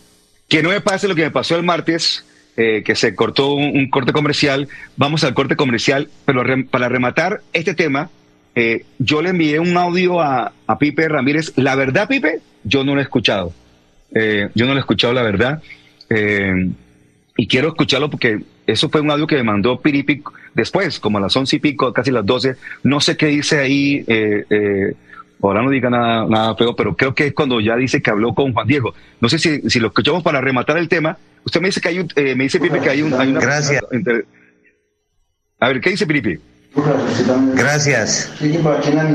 que 0.48 0.62
no 0.62 0.68
me 0.68 0.80
pase 0.80 1.08
lo 1.08 1.14
que 1.14 1.22
me 1.22 1.30
pasó 1.30 1.56
el 1.56 1.62
martes, 1.62 2.24
eh, 2.58 2.82
que 2.84 2.94
se 2.94 3.14
cortó 3.14 3.54
un, 3.54 3.74
un 3.76 3.88
corte 3.88 4.12
comercial. 4.12 4.68
Vamos 4.96 5.24
al 5.24 5.32
corte 5.32 5.56
comercial, 5.56 6.10
pero 6.26 6.42
para 6.70 6.88
rematar 6.90 7.40
este 7.54 7.72
tema, 7.74 8.10
eh, 8.54 8.84
yo 8.98 9.22
le 9.22 9.30
envié 9.30 9.58
un 9.60 9.74
audio 9.78 10.20
a, 10.20 10.52
a 10.66 10.78
Pipe 10.78 11.08
Ramírez. 11.08 11.52
La 11.56 11.74
verdad, 11.74 12.06
Pipe, 12.08 12.40
yo 12.64 12.84
no 12.84 12.94
lo 12.94 13.00
he 13.00 13.04
escuchado. 13.04 13.54
Eh, 14.14 14.50
yo 14.54 14.66
no 14.66 14.72
lo 14.72 14.78
he 14.78 14.80
escuchado, 14.80 15.14
la 15.14 15.22
verdad. 15.22 15.62
Eh, 16.14 16.70
y 17.36 17.46
quiero 17.46 17.68
escucharlo 17.68 18.10
porque 18.10 18.40
eso 18.66 18.88
fue 18.90 19.00
un 19.00 19.10
audio 19.10 19.26
que 19.26 19.36
me 19.36 19.42
mandó 19.42 19.80
Piripi 19.80 20.22
después, 20.54 21.00
como 21.00 21.18
a 21.18 21.20
las 21.22 21.36
once 21.36 21.56
y 21.56 21.58
pico, 21.58 21.92
casi 21.92 22.10
las 22.10 22.26
doce. 22.26 22.56
No 22.82 23.00
sé 23.00 23.16
qué 23.16 23.26
dice 23.26 23.60
ahí. 23.60 24.04
Eh, 24.06 24.44
eh, 24.50 24.94
Ahora 25.42 25.60
no 25.60 25.70
diga 25.70 25.90
nada, 25.90 26.24
nada 26.28 26.54
feo, 26.54 26.76
pero 26.76 26.94
creo 26.94 27.14
que 27.14 27.26
es 27.26 27.34
cuando 27.34 27.60
ya 27.60 27.74
dice 27.74 28.00
que 28.00 28.10
habló 28.10 28.32
con 28.32 28.52
Juan 28.52 28.66
Diego. 28.66 28.94
No 29.20 29.28
sé 29.28 29.40
si, 29.40 29.68
si 29.68 29.80
lo 29.80 29.88
escuchamos 29.88 30.22
para 30.22 30.40
rematar 30.40 30.78
el 30.78 30.88
tema. 30.88 31.18
Usted 31.44 31.60
me 31.60 31.66
dice 31.66 31.80
que 31.80 31.88
hay 31.88 31.98
un, 31.98 32.08
eh, 32.14 32.36
me 32.36 32.44
dice 32.44 32.60
Pipe 32.60 32.80
que 32.80 32.88
hay, 32.88 33.02
un, 33.02 33.12
hay 33.12 33.30
una. 33.30 33.40
Gracias. 33.40 33.82
a 35.58 35.68
ver, 35.68 35.80
¿qué 35.80 35.90
dice 35.90 36.06
Pipe? 36.06 36.38
Gracias. 37.54 38.32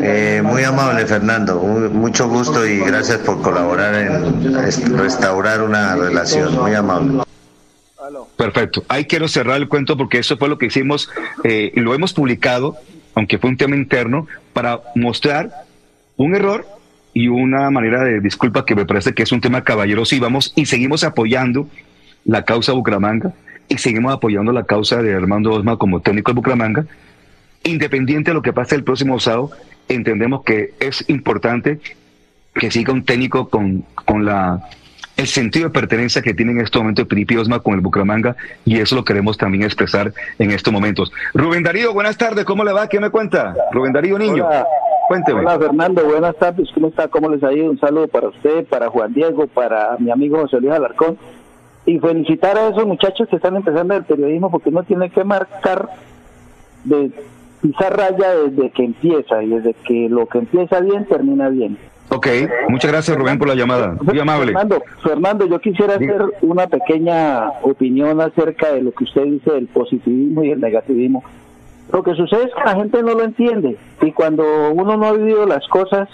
Eh, 0.03 0.41
muy 0.43 0.63
amable, 0.63 1.05
Fernando. 1.05 1.59
Mucho 1.59 2.27
gusto 2.29 2.65
y 2.65 2.79
gracias 2.79 3.17
por 3.19 3.41
colaborar 3.41 3.95
en 3.95 4.55
est- 4.65 4.87
restaurar 4.89 5.61
una 5.63 5.95
relación. 5.95 6.55
Muy 6.55 6.73
amable. 6.73 7.23
Perfecto. 8.37 8.83
Ahí 8.87 9.05
quiero 9.05 9.27
cerrar 9.27 9.57
el 9.57 9.67
cuento 9.67 9.97
porque 9.97 10.19
eso 10.19 10.37
fue 10.37 10.47
lo 10.49 10.57
que 10.57 10.67
hicimos 10.67 11.09
eh, 11.43 11.71
y 11.75 11.79
lo 11.79 11.93
hemos 11.95 12.13
publicado, 12.13 12.77
aunque 13.15 13.37
fue 13.39 13.49
un 13.49 13.57
tema 13.57 13.75
interno, 13.75 14.27
para 14.53 14.79
mostrar 14.95 15.49
un 16.15 16.35
error 16.35 16.65
y 17.13 17.27
una 17.27 17.69
manera 17.71 18.03
de 18.03 18.19
disculpa 18.21 18.65
que 18.65 18.75
me 18.75 18.85
parece 18.85 19.13
que 19.13 19.23
es 19.23 19.31
un 19.31 19.41
tema 19.41 19.63
caballeroso 19.63 20.15
y 20.15 20.19
vamos 20.19 20.53
y 20.55 20.67
seguimos 20.67 21.03
apoyando 21.03 21.67
la 22.25 22.43
causa 22.45 22.73
Bucaramanga 22.73 23.33
y 23.67 23.77
seguimos 23.79 24.13
apoyando 24.13 24.51
la 24.51 24.63
causa 24.63 25.01
de 25.01 25.15
Armando 25.15 25.51
Osma 25.51 25.77
como 25.77 25.99
técnico 26.01 26.31
de 26.31 26.35
Bucaramanga. 26.35 26.85
Independiente 27.63 28.31
de 28.31 28.35
lo 28.35 28.41
que 28.41 28.53
pase 28.53 28.75
el 28.75 28.83
próximo 28.83 29.19
sábado, 29.19 29.51
entendemos 29.89 30.43
que 30.43 30.73
es 30.79 31.07
importante 31.09 31.79
que 32.53 32.71
siga 32.71 32.93
un 32.93 33.03
técnico 33.03 33.49
con, 33.49 33.83
con 34.05 34.25
la 34.25 34.61
el 35.17 35.25
sentido 35.25 35.67
de 35.67 35.73
pertenencia 35.73 36.21
que 36.21 36.33
tiene 36.35 36.51
en 36.51 36.61
este 36.61 36.77
momento 36.77 37.05
Felipe 37.07 37.37
Osma 37.37 37.59
con 37.59 37.73
el 37.73 37.81
Bucaramanga 37.81 38.35
y 38.65 38.79
eso 38.79 38.95
lo 38.95 39.03
queremos 39.03 39.35
también 39.35 39.63
expresar 39.63 40.13
en 40.37 40.51
estos 40.51 40.71
momentos. 40.71 41.11
Rubén 41.33 41.63
Darío, 41.63 41.91
buenas 41.91 42.17
tardes, 42.17 42.45
¿cómo 42.45 42.63
le 42.63 42.71
va? 42.71 42.87
¿Qué 42.87 42.99
me 42.99 43.09
cuenta? 43.09 43.55
Rubén 43.71 43.93
Darío 43.93 44.19
Niño, 44.19 44.45
Hola. 44.45 44.67
cuénteme. 45.07 45.39
Hola 45.41 45.57
Fernando, 45.57 46.05
buenas 46.05 46.35
tardes, 46.37 46.69
¿cómo 46.71 46.89
está? 46.89 47.07
¿Cómo 47.07 47.29
les 47.29 47.43
ha 47.43 47.51
ido? 47.51 47.69
Un 47.71 47.79
saludo 47.79 48.07
para 48.07 48.27
usted, 48.27 48.65
para 48.67 48.89
Juan 48.89 49.11
Diego, 49.13 49.47
para 49.47 49.97
mi 49.97 50.11
amigo 50.11 50.39
José 50.39 50.61
Luis 50.61 50.73
Alarcón 50.73 51.17
y 51.87 51.97
felicitar 51.99 52.55
a 52.57 52.69
esos 52.69 52.85
muchachos 52.85 53.27
que 53.27 53.37
están 53.37 53.55
empezando 53.55 53.95
el 53.95 54.03
periodismo 54.03 54.51
porque 54.51 54.69
uno 54.69 54.83
tiene 54.83 55.09
que 55.09 55.23
marcar 55.23 55.89
de 56.83 57.11
pisar 57.61 57.95
raya 57.97 58.35
desde 58.35 58.69
que 58.71 58.85
empieza 58.85 59.43
y 59.43 59.49
desde 59.49 59.73
que 59.73 60.09
lo 60.09 60.27
que 60.27 60.39
empieza 60.39 60.79
bien 60.81 61.05
termina 61.05 61.49
bien. 61.49 61.77
Ok, 62.09 62.27
muchas 62.69 62.91
gracias 62.91 63.17
Rubén 63.17 63.37
por 63.37 63.49
la 63.49 63.55
llamada, 63.55 63.97
muy 64.01 64.17
amable. 64.17 64.53
Fernando, 64.53 64.81
Fernando, 65.03 65.45
yo 65.45 65.59
quisiera 65.59 65.95
hacer 65.95 66.21
una 66.41 66.67
pequeña 66.67 67.49
opinión 67.63 68.21
acerca 68.21 68.71
de 68.71 68.81
lo 68.81 68.91
que 68.93 69.03
usted 69.03 69.23
dice 69.25 69.51
del 69.51 69.67
positivismo 69.67 70.43
y 70.43 70.51
el 70.51 70.61
negativismo. 70.61 71.23
Lo 71.91 72.03
que 72.03 72.15
sucede 72.15 72.45
es 72.45 72.53
que 72.53 72.63
la 72.63 72.75
gente 72.75 73.03
no 73.03 73.13
lo 73.13 73.23
entiende 73.23 73.77
y 74.01 74.11
cuando 74.13 74.71
uno 74.71 74.95
no 74.95 75.05
ha 75.05 75.13
vivido 75.13 75.45
las 75.45 75.67
cosas, 75.67 76.07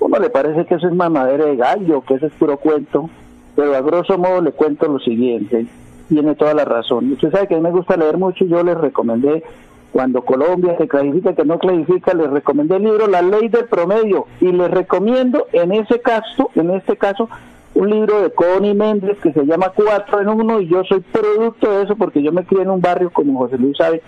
uno 0.00 0.18
le 0.18 0.30
parece 0.30 0.64
que 0.66 0.74
eso 0.74 0.88
es 0.88 0.94
mamadera 0.94 1.46
de 1.46 1.56
gallo, 1.56 2.02
que 2.02 2.14
eso 2.14 2.26
es 2.26 2.32
puro 2.32 2.56
cuento, 2.56 3.08
pero 3.54 3.76
a 3.76 3.80
grosso 3.80 4.18
modo 4.18 4.40
le 4.40 4.50
cuento 4.50 4.88
lo 4.88 4.98
siguiente, 4.98 5.66
tiene 6.08 6.34
toda 6.34 6.54
la 6.54 6.64
razón. 6.64 7.12
Usted 7.12 7.30
sabe 7.30 7.46
que 7.46 7.54
a 7.54 7.58
mí 7.58 7.62
me 7.62 7.70
gusta 7.70 7.96
leer 7.96 8.18
mucho 8.18 8.44
y 8.44 8.48
yo 8.48 8.64
les 8.64 8.76
recomendé 8.76 9.44
cuando 9.92 10.22
Colombia 10.22 10.74
se 10.78 10.88
clasifica, 10.88 11.34
que 11.34 11.44
no 11.44 11.58
clasifica, 11.58 12.14
les 12.14 12.30
recomendé 12.30 12.76
el 12.76 12.84
libro 12.84 13.06
La 13.06 13.20
Ley 13.20 13.48
del 13.48 13.66
Promedio 13.66 14.26
y 14.40 14.50
les 14.50 14.70
recomiendo 14.70 15.46
en 15.52 15.72
ese 15.72 16.00
caso, 16.00 16.50
en 16.54 16.70
este 16.70 16.96
caso, 16.96 17.28
un 17.74 17.90
libro 17.90 18.22
de 18.22 18.30
Connie 18.30 18.74
Méndez 18.74 19.18
que 19.22 19.32
se 19.32 19.44
llama 19.44 19.72
Cuatro 19.74 20.20
en 20.20 20.28
Uno 20.28 20.60
y 20.60 20.68
yo 20.68 20.82
soy 20.84 21.00
producto 21.00 21.70
de 21.70 21.84
eso 21.84 21.96
porque 21.96 22.22
yo 22.22 22.32
me 22.32 22.44
crié 22.44 22.62
en 22.62 22.70
un 22.70 22.80
barrio 22.80 23.10
como 23.10 23.38
José 23.38 23.58
Luis 23.58 23.76
sabe, 23.76 24.02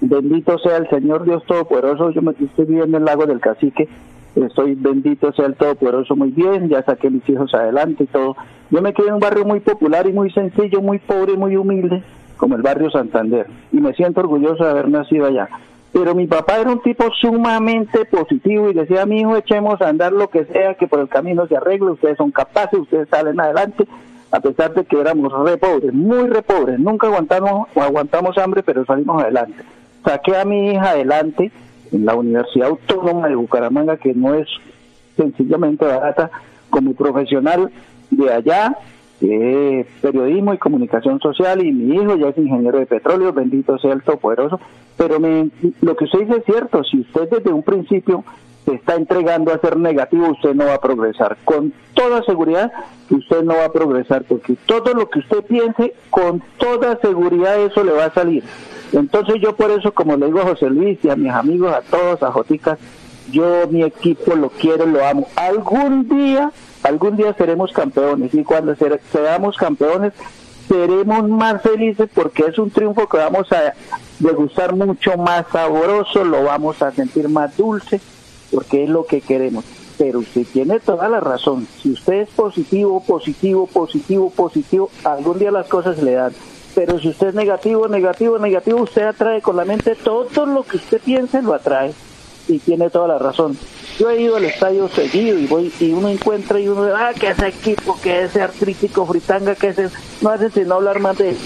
bendito 0.00 0.58
sea 0.58 0.78
el 0.78 0.88
Señor 0.90 1.24
Dios 1.24 1.44
Todopoderoso, 1.46 2.10
yo 2.10 2.20
me 2.20 2.32
estoy 2.32 2.64
viviendo 2.64 2.96
en 2.96 3.02
el 3.02 3.04
lago 3.04 3.26
del 3.26 3.40
cacique, 3.40 3.88
estoy 4.34 4.74
bendito 4.74 5.32
sea 5.32 5.46
el 5.46 5.54
Todopoderoso 5.54 6.16
muy 6.16 6.30
bien, 6.30 6.68
ya 6.68 6.82
saqué 6.82 7.08
mis 7.08 7.28
hijos 7.28 7.54
adelante 7.54 8.04
y 8.04 8.06
todo. 8.06 8.36
Yo 8.70 8.82
me 8.82 8.92
crié 8.92 9.08
en 9.08 9.14
un 9.14 9.20
barrio 9.20 9.44
muy 9.44 9.60
popular 9.60 10.08
y 10.08 10.12
muy 10.12 10.30
sencillo, 10.32 10.80
muy 10.80 10.98
pobre 10.98 11.34
y 11.34 11.36
muy 11.36 11.56
humilde, 11.56 12.02
como 12.44 12.56
el 12.56 12.62
barrio 12.62 12.90
Santander, 12.90 13.46
y 13.72 13.78
me 13.78 13.94
siento 13.94 14.20
orgulloso 14.20 14.64
de 14.64 14.70
haber 14.70 14.90
nacido 14.90 15.24
allá. 15.24 15.48
Pero 15.94 16.14
mi 16.14 16.26
papá 16.26 16.58
era 16.58 16.70
un 16.70 16.82
tipo 16.82 17.06
sumamente 17.18 18.04
positivo 18.04 18.68
y 18.68 18.74
decía, 18.74 19.06
mi 19.06 19.20
hijo, 19.20 19.34
echemos 19.34 19.80
a 19.80 19.88
andar 19.88 20.12
lo 20.12 20.28
que 20.28 20.44
sea, 20.44 20.74
que 20.74 20.86
por 20.86 21.00
el 21.00 21.08
camino 21.08 21.46
se 21.46 21.56
arregle, 21.56 21.92
ustedes 21.92 22.18
son 22.18 22.30
capaces, 22.30 22.78
ustedes 22.78 23.08
salen 23.08 23.40
adelante, 23.40 23.86
a 24.30 24.40
pesar 24.40 24.74
de 24.74 24.84
que 24.84 25.00
éramos 25.00 25.32
re 25.32 25.56
pobres, 25.56 25.94
muy 25.94 26.28
re 26.28 26.42
pobres, 26.42 26.78
nunca 26.78 27.06
aguantamos, 27.06 27.66
aguantamos 27.76 28.36
hambre, 28.36 28.62
pero 28.62 28.84
salimos 28.84 29.22
adelante. 29.22 29.64
Saqué 30.04 30.36
a 30.36 30.44
mi 30.44 30.72
hija 30.72 30.90
adelante 30.90 31.50
en 31.92 32.04
la 32.04 32.14
Universidad 32.14 32.68
Autónoma 32.68 33.26
de 33.26 33.36
Bucaramanga, 33.36 33.96
que 33.96 34.12
no 34.12 34.34
es 34.34 34.48
sencillamente 35.16 35.86
barata, 35.86 36.30
como 36.68 36.92
profesional 36.92 37.70
de 38.10 38.30
allá, 38.30 38.76
periodismo 40.00 40.54
y 40.54 40.58
comunicación 40.58 41.20
social, 41.20 41.64
y 41.64 41.72
mi 41.72 41.96
hijo 41.96 42.16
ya 42.16 42.28
es 42.28 42.38
ingeniero 42.38 42.78
de 42.78 42.86
petróleo, 42.86 43.32
bendito 43.32 43.78
sea 43.78 43.92
el 43.92 44.02
Todopoderoso. 44.02 44.60
Pero 44.96 45.20
me, 45.20 45.50
lo 45.80 45.96
que 45.96 46.04
usted 46.04 46.20
dice 46.20 46.38
es 46.38 46.44
cierto, 46.44 46.84
si 46.84 47.00
usted 47.00 47.28
desde 47.30 47.52
un 47.52 47.62
principio 47.62 48.24
se 48.64 48.74
está 48.74 48.94
entregando 48.94 49.52
a 49.52 49.58
ser 49.58 49.76
negativo, 49.76 50.28
usted 50.30 50.54
no 50.54 50.66
va 50.66 50.74
a 50.74 50.80
progresar. 50.80 51.36
Con 51.44 51.72
toda 51.92 52.22
seguridad 52.24 52.72
usted 53.10 53.42
no 53.42 53.54
va 53.54 53.66
a 53.66 53.72
progresar, 53.72 54.24
porque 54.24 54.56
todo 54.66 54.94
lo 54.94 55.08
que 55.10 55.18
usted 55.18 55.44
piense, 55.44 55.94
con 56.10 56.42
toda 56.58 56.98
seguridad 57.00 57.60
eso 57.60 57.84
le 57.84 57.92
va 57.92 58.06
a 58.06 58.14
salir. 58.14 58.42
Entonces 58.92 59.36
yo 59.40 59.54
por 59.56 59.70
eso, 59.70 59.92
como 59.92 60.16
le 60.16 60.26
digo 60.26 60.40
a 60.40 60.46
José 60.46 60.70
Luis 60.70 60.98
y 61.02 61.10
a 61.10 61.16
mis 61.16 61.32
amigos, 61.32 61.72
a 61.72 61.82
todos, 61.82 62.22
a 62.22 62.30
Joticas, 62.30 62.78
yo 63.30 63.66
mi 63.70 63.82
equipo 63.82 64.34
lo 64.34 64.50
quiero, 64.50 64.86
lo 64.86 65.04
amo. 65.04 65.26
Algún 65.36 66.08
día, 66.08 66.52
algún 66.84 67.16
día 67.16 67.34
seremos 67.34 67.72
campeones 67.72 68.32
y 68.34 68.44
cuando 68.44 68.76
seamos 69.10 69.56
campeones 69.56 70.12
seremos 70.68 71.28
más 71.28 71.62
felices 71.62 72.08
porque 72.14 72.44
es 72.46 72.58
un 72.58 72.70
triunfo 72.70 73.08
que 73.08 73.16
vamos 73.16 73.50
a 73.52 73.74
degustar 74.18 74.74
mucho 74.74 75.16
más 75.16 75.46
sabroso, 75.50 76.24
lo 76.24 76.44
vamos 76.44 76.80
a 76.82 76.92
sentir 76.92 77.28
más 77.28 77.56
dulce 77.56 78.00
porque 78.52 78.84
es 78.84 78.90
lo 78.90 79.04
que 79.06 79.20
queremos. 79.20 79.64
Pero 79.96 80.20
usted 80.20 80.44
tiene 80.52 80.80
toda 80.80 81.08
la 81.08 81.20
razón. 81.20 81.66
Si 81.80 81.90
usted 81.90 82.22
es 82.22 82.28
positivo, 82.30 83.02
positivo, 83.02 83.66
positivo, 83.66 84.30
positivo, 84.30 84.90
algún 85.04 85.38
día 85.38 85.50
las 85.50 85.66
cosas 85.66 86.02
le 86.02 86.12
dan. 86.12 86.32
Pero 86.74 86.98
si 86.98 87.08
usted 87.08 87.28
es 87.28 87.34
negativo, 87.34 87.86
negativo, 87.86 88.38
negativo, 88.38 88.82
usted 88.82 89.02
atrae 89.02 89.40
con 89.40 89.56
la 89.56 89.64
mente 89.64 89.94
todo 89.94 90.46
lo 90.46 90.64
que 90.64 90.78
usted 90.78 91.00
piense, 91.00 91.40
lo 91.42 91.54
atrae. 91.54 91.94
Y 92.48 92.58
tiene 92.58 92.90
toda 92.90 93.06
la 93.08 93.18
razón. 93.18 93.56
Yo 93.98 94.10
he 94.10 94.20
ido 94.20 94.36
al 94.36 94.44
estadio 94.44 94.88
seguido 94.88 95.38
y 95.38 95.46
voy 95.46 95.72
y 95.78 95.92
uno 95.92 96.08
encuentra 96.08 96.58
y 96.58 96.66
uno 96.66 96.84
ah, 96.96 97.12
que 97.18 97.28
ese 97.28 97.46
equipo, 97.46 97.96
que 98.02 98.24
ese 98.24 98.42
artrítico 98.42 99.06
fritanga, 99.06 99.54
que 99.54 99.68
ese, 99.68 99.88
no 100.20 100.30
hace 100.30 100.50
sino 100.50 100.74
hablar 100.74 100.98
más 100.98 101.16
de 101.16 101.36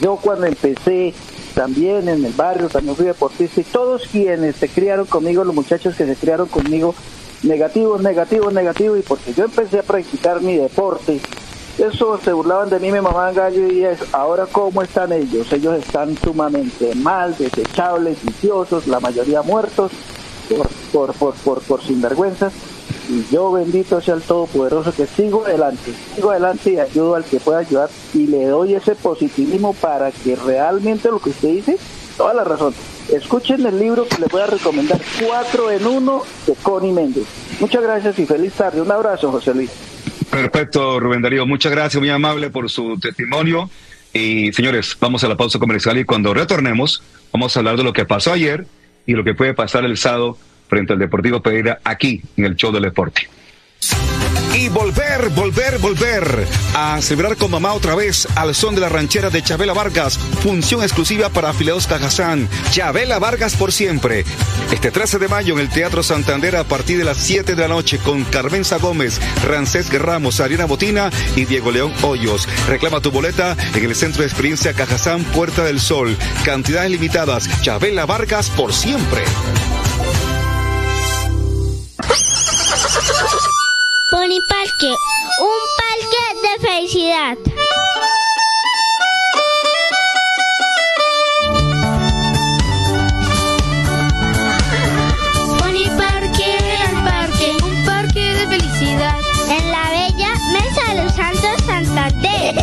Yo 0.00 0.16
cuando 0.16 0.46
empecé 0.46 1.12
también 1.54 2.08
en 2.08 2.24
el 2.24 2.32
barrio, 2.32 2.70
también 2.70 2.96
fui 2.96 3.04
deportista 3.04 3.60
y 3.60 3.64
todos 3.64 4.06
quienes 4.06 4.56
se 4.56 4.68
criaron 4.68 5.04
conmigo, 5.04 5.44
los 5.44 5.54
muchachos 5.54 5.94
que 5.94 6.06
se 6.06 6.16
criaron 6.16 6.48
conmigo, 6.48 6.94
negativos, 7.42 8.00
negativos, 8.00 8.52
negativos, 8.52 8.98
y 8.98 9.02
porque 9.02 9.34
yo 9.34 9.44
empecé 9.44 9.80
a 9.80 9.82
practicar 9.82 10.40
mi 10.40 10.56
deporte, 10.56 11.20
eso 11.76 12.18
se 12.24 12.32
burlaban 12.32 12.70
de 12.70 12.80
mí, 12.80 12.90
me 12.90 13.02
mamaban 13.02 13.34
gallo 13.34 13.70
y 13.70 13.84
es, 13.84 13.98
ahora 14.12 14.46
cómo 14.50 14.82
están 14.82 15.12
ellos, 15.12 15.52
ellos 15.52 15.78
están 15.78 16.16
sumamente 16.16 16.94
mal, 16.94 17.36
desechables, 17.36 18.24
viciosos, 18.24 18.86
la 18.86 19.00
mayoría 19.00 19.42
muertos 19.42 19.92
por, 20.48 21.12
por, 21.14 21.34
por, 21.34 21.60
por, 21.62 21.82
sinvergüenzas 21.82 22.52
y 23.08 23.32
yo 23.32 23.52
bendito 23.52 24.00
sea 24.00 24.14
el 24.14 24.22
Todopoderoso 24.22 24.92
que 24.94 25.06
sigo 25.06 25.44
adelante, 25.44 25.92
sigo 26.14 26.30
adelante 26.30 26.72
y 26.72 26.78
ayudo 26.78 27.14
al 27.14 27.24
que 27.24 27.40
pueda 27.40 27.58
ayudar 27.58 27.90
y 28.14 28.26
le 28.26 28.46
doy 28.46 28.74
ese 28.74 28.94
positivismo 28.94 29.74
para 29.74 30.10
que 30.10 30.36
realmente 30.36 31.10
lo 31.10 31.18
que 31.18 31.30
usted 31.30 31.48
dice, 31.48 31.78
toda 32.16 32.34
la 32.34 32.44
razón. 32.44 32.74
Escuchen 33.12 33.66
el 33.66 33.78
libro 33.78 34.06
que 34.06 34.18
les 34.18 34.30
voy 34.30 34.40
a 34.40 34.46
recomendar, 34.46 35.00
Cuatro 35.26 35.70
en 35.70 35.86
Uno 35.86 36.22
de 36.46 36.54
Connie 36.54 36.92
Méndez. 36.92 37.24
Muchas 37.60 37.82
gracias 37.82 38.18
y 38.18 38.26
feliz 38.26 38.54
tarde. 38.54 38.80
Un 38.80 38.90
abrazo, 38.90 39.30
José 39.30 39.54
Luis. 39.54 39.70
Perfecto, 40.30 40.98
Rubén 40.98 41.20
Darío. 41.20 41.46
Muchas 41.46 41.70
gracias, 41.72 42.00
muy 42.00 42.10
amable 42.10 42.50
por 42.50 42.70
su 42.70 42.98
testimonio. 42.98 43.68
Y 44.12 44.52
señores, 44.52 44.96
vamos 44.98 45.22
a 45.24 45.28
la 45.28 45.36
pausa 45.36 45.58
comercial 45.58 45.98
y 45.98 46.04
cuando 46.04 46.32
retornemos, 46.32 47.02
vamos 47.32 47.54
a 47.56 47.60
hablar 47.60 47.76
de 47.76 47.84
lo 47.84 47.92
que 47.92 48.04
pasó 48.04 48.32
ayer 48.32 48.66
y 49.06 49.12
lo 49.12 49.24
que 49.24 49.34
puede 49.34 49.54
pasar 49.54 49.84
el 49.84 49.96
sábado 49.96 50.38
frente 50.68 50.92
al 50.92 50.98
Deportivo 50.98 51.40
Pereira 51.40 51.80
aquí 51.84 52.22
en 52.36 52.44
el 52.44 52.56
Show 52.56 52.72
del 52.72 52.84
Deporte. 52.84 53.28
Y 54.54 54.68
volver, 54.68 55.30
volver, 55.30 55.78
volver 55.78 56.46
a 56.74 57.00
celebrar 57.02 57.36
con 57.36 57.50
mamá 57.50 57.72
otra 57.72 57.94
vez 57.94 58.28
al 58.36 58.54
son 58.54 58.74
de 58.74 58.80
la 58.80 58.88
ranchera 58.88 59.30
de 59.30 59.42
Chabela 59.42 59.72
Vargas. 59.72 60.18
Función 60.42 60.82
exclusiva 60.82 61.28
para 61.28 61.50
afiliados 61.50 61.86
Cajazán. 61.86 62.48
Chabela 62.70 63.18
Vargas 63.18 63.56
por 63.56 63.72
siempre. 63.72 64.24
Este 64.72 64.90
13 64.90 65.18
de 65.18 65.28
mayo 65.28 65.54
en 65.54 65.60
el 65.60 65.68
Teatro 65.68 66.02
Santander 66.02 66.56
a 66.56 66.64
partir 66.64 66.98
de 66.98 67.04
las 67.04 67.18
7 67.18 67.54
de 67.54 67.62
la 67.62 67.68
noche 67.68 67.98
con 67.98 68.24
Carmenza 68.24 68.78
Gómez, 68.78 69.20
Rancés 69.44 69.92
Ramos, 69.92 70.40
Ariana 70.40 70.66
Botina 70.66 71.10
y 71.34 71.44
Diego 71.44 71.72
León 71.72 71.92
Hoyos. 72.02 72.48
Reclama 72.68 73.00
tu 73.00 73.10
boleta 73.10 73.56
en 73.74 73.84
el 73.84 73.94
Centro 73.94 74.22
de 74.22 74.28
Experiencia 74.28 74.72
Cajazán 74.72 75.24
Puerta 75.24 75.64
del 75.64 75.80
Sol. 75.80 76.16
Cantidades 76.44 76.90
limitadas. 76.90 77.48
Chabela 77.62 78.06
Vargas 78.06 78.50
por 78.50 78.72
siempre. 78.72 79.24
Pony 84.24 84.40
Parque, 84.48 84.96
un 85.38 85.60
parque 85.82 86.22
de 86.40 86.66
felicidad. 86.66 87.36
Pony 95.58 95.86
Parque, 95.98 96.56
el 96.56 96.94
parque, 97.04 97.48
un 97.64 97.84
parque 97.84 98.24
de 98.32 98.46
felicidad. 98.46 99.20
En 99.50 99.70
la 99.70 99.90
bella 99.90 100.32
Mesa 100.54 100.94
de 100.94 101.04
los 101.04 101.14
Santos 101.14 101.62
Santander. 101.66 102.54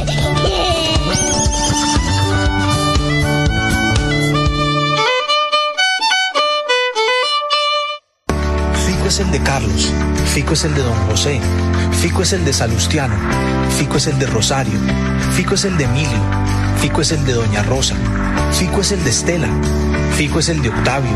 De 9.30 9.44
Carlos, 9.44 9.94
Fico 10.34 10.54
es 10.54 10.64
el 10.64 10.74
de 10.74 10.82
Don 10.82 10.96
José, 11.08 11.42
Fico 12.02 12.22
es 12.22 12.32
el 12.32 12.46
de 12.46 12.54
Salustiano, 12.54 13.16
Fico 13.78 13.98
es 13.98 14.08
el 14.08 14.18
de 14.18 14.28
Rosario, 14.28 14.80
Fico 15.36 15.56
es 15.56 15.66
el 15.66 15.78
de 15.78 15.84
Emilio, 15.84 16.22
Fico 16.80 17.02
es 17.02 17.12
el 17.12 17.26
de 17.26 17.34
Doña 17.34 17.64
Rosa, 17.64 17.96
Fico 18.54 18.80
es 18.80 18.94
el 18.94 19.04
de 19.04 19.10
Estela, 19.10 19.50
Fico 20.16 20.40
es 20.40 20.48
el 20.48 20.62
de 20.62 20.70
Octavio, 20.70 21.12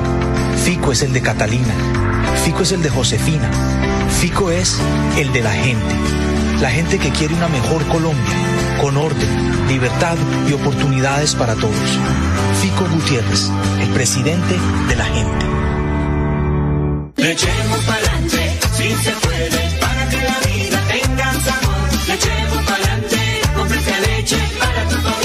Fico 0.65 0.91
es 0.91 1.01
el 1.01 1.13
de 1.13 1.21
Catalina, 1.21 1.73
Fico 2.43 2.63
es 2.63 2.73
el 2.73 2.83
de 2.83 2.89
Josefina, 2.89 3.49
Fico 4.19 4.51
es 4.51 4.81
el 5.17 5.31
de 5.31 5.43
la 5.43 5.53
gente, 5.53 5.95
la 6.59 6.69
gente 6.69 6.99
que 6.99 7.11
quiere 7.11 7.35
una 7.35 7.47
mejor 7.47 7.85
Colombia, 7.87 8.35
con 8.81 8.97
orden, 8.97 9.67
libertad 9.69 10.17
y 10.49 10.51
oportunidades 10.51 11.35
para 11.35 11.55
todos. 11.55 11.99
Fico 12.61 12.85
Gutiérrez, 12.93 13.49
el 13.81 13.89
presidente 13.91 14.57
de 14.89 14.95
la 14.97 15.05
gente. 15.05 15.45
Le 17.15 17.35
si 18.87 19.03
se 19.03 19.11
puede, 19.13 19.77
para 19.79 20.09
que 20.09 20.17
la 20.17 20.39
vida 20.47 20.79
tenga 20.87 21.33
sabor. 21.45 21.89
Le 22.07 22.13
echemos 22.13 22.65
pa'lante, 22.69 23.41
con 23.55 23.67
leche, 23.69 24.37
para 24.59 24.87
tu 24.89 25.24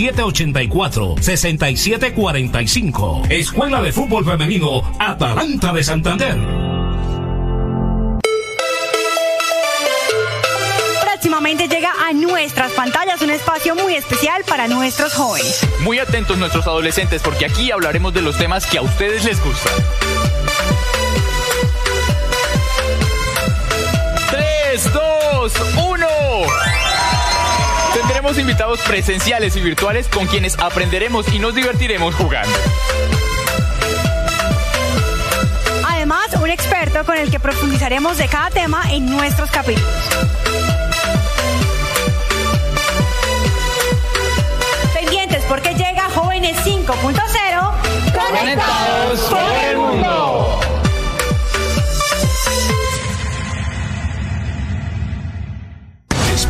84 0.09 1.15
67 1.19 2.13
45. 2.13 3.23
Escuela 3.29 3.81
de 3.81 3.91
Fútbol 3.91 4.25
Femenino 4.25 4.81
Atalanta 4.99 5.71
de 5.73 5.83
Santander. 5.83 6.35
Próximamente 11.03 11.67
llega 11.67 11.91
a 12.07 12.13
nuestras 12.13 12.71
pantallas 12.71 13.21
un 13.21 13.29
espacio 13.29 13.75
muy 13.75 13.93
especial 13.93 14.43
para 14.47 14.67
nuestros 14.67 15.13
jóvenes. 15.13 15.61
Muy 15.81 15.99
atentos 15.99 16.37
nuestros 16.37 16.65
adolescentes 16.65 17.21
porque 17.21 17.45
aquí 17.45 17.71
hablaremos 17.71 18.13
de 18.13 18.21
los 18.21 18.37
temas 18.37 18.65
que 18.65 18.79
a 18.79 18.81
ustedes 18.81 19.23
les 19.23 19.41
gustan. 19.43 19.73
3, 24.31 24.93
2, 24.93 25.53
1. 25.77 26.70
Tendremos 28.01 28.39
invitados 28.39 28.79
presenciales 28.81 29.55
y 29.55 29.61
virtuales 29.61 30.07
con 30.07 30.25
quienes 30.25 30.57
aprenderemos 30.57 31.31
y 31.31 31.37
nos 31.37 31.53
divertiremos 31.53 32.15
jugando. 32.15 32.51
Además, 35.87 36.27
un 36.41 36.49
experto 36.49 37.05
con 37.05 37.15
el 37.17 37.29
que 37.29 37.39
profundizaremos 37.39 38.17
de 38.17 38.27
cada 38.27 38.49
tema 38.49 38.81
en 38.91 39.05
nuestros 39.05 39.51
capítulos. 39.51 39.87
Pendientes 44.95 45.43
porque 45.47 45.75
llega 45.75 46.09
Jóvenes 46.09 46.57
5.0 46.65 47.71
Conectados 48.13 49.19
por 49.29 49.63
el 49.69 49.77
Mundo. 49.77 50.70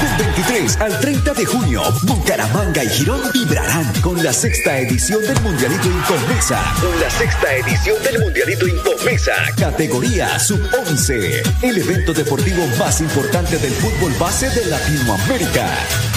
Del 0.00 0.16
23 0.18 0.76
al 0.80 1.00
30 1.00 1.34
de 1.34 1.44
junio, 1.44 1.82
Bucaramanga 2.02 2.84
y 2.84 2.88
Girón 2.88 3.20
vibrarán 3.32 3.92
con 4.00 4.22
la 4.22 4.32
sexta 4.32 4.78
edición 4.78 5.22
del 5.22 5.40
Mundialito 5.40 5.88
Incomesa. 5.88 6.62
Con 6.80 7.00
la 7.00 7.10
sexta 7.10 7.54
edición 7.54 8.02
del 8.02 8.20
Mundialito 8.20 8.66
Incomesa. 8.66 9.32
Categoría 9.58 10.38
Sub-11. 10.38 11.42
El 11.62 11.78
evento 11.78 12.12
deportivo 12.12 12.66
más 12.78 13.00
importante 13.00 13.58
del 13.58 13.72
fútbol 13.72 14.12
base 14.18 14.48
de 14.50 14.66
Latinoamérica. 14.66 15.66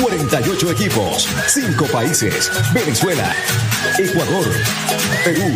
48 0.02 0.72
equipos, 0.72 1.28
5 1.48 1.86
países. 1.86 2.52
Venezuela, 2.74 3.36
Ecuador, 3.98 4.46
Perú, 5.24 5.56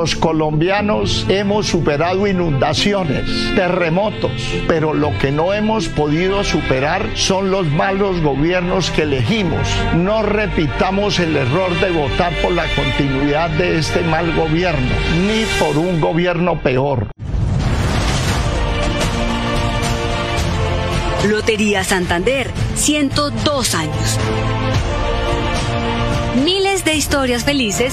Los 0.00 0.16
colombianos 0.16 1.26
hemos 1.28 1.66
superado 1.66 2.26
inundaciones, 2.26 3.26
terremotos, 3.54 4.32
pero 4.66 4.94
lo 4.94 5.10
que 5.18 5.30
no 5.30 5.52
hemos 5.52 5.88
podido 5.88 6.42
superar 6.42 7.06
son 7.16 7.50
los 7.50 7.66
malos 7.66 8.22
gobiernos 8.22 8.90
que 8.90 9.02
elegimos. 9.02 9.68
No 9.94 10.22
repitamos 10.22 11.18
el 11.18 11.36
error 11.36 11.78
de 11.80 11.90
votar 11.90 12.32
por 12.40 12.52
la 12.52 12.64
continuidad 12.74 13.50
de 13.50 13.76
este 13.76 14.00
mal 14.00 14.34
gobierno, 14.34 14.88
ni 15.26 15.44
por 15.62 15.76
un 15.76 16.00
gobierno 16.00 16.58
peor. 16.62 17.08
Lotería 21.28 21.84
Santander, 21.84 22.50
102 22.74 23.74
años. 23.74 24.18
Miles 26.42 26.86
de 26.86 26.94
historias 26.94 27.44
felices 27.44 27.92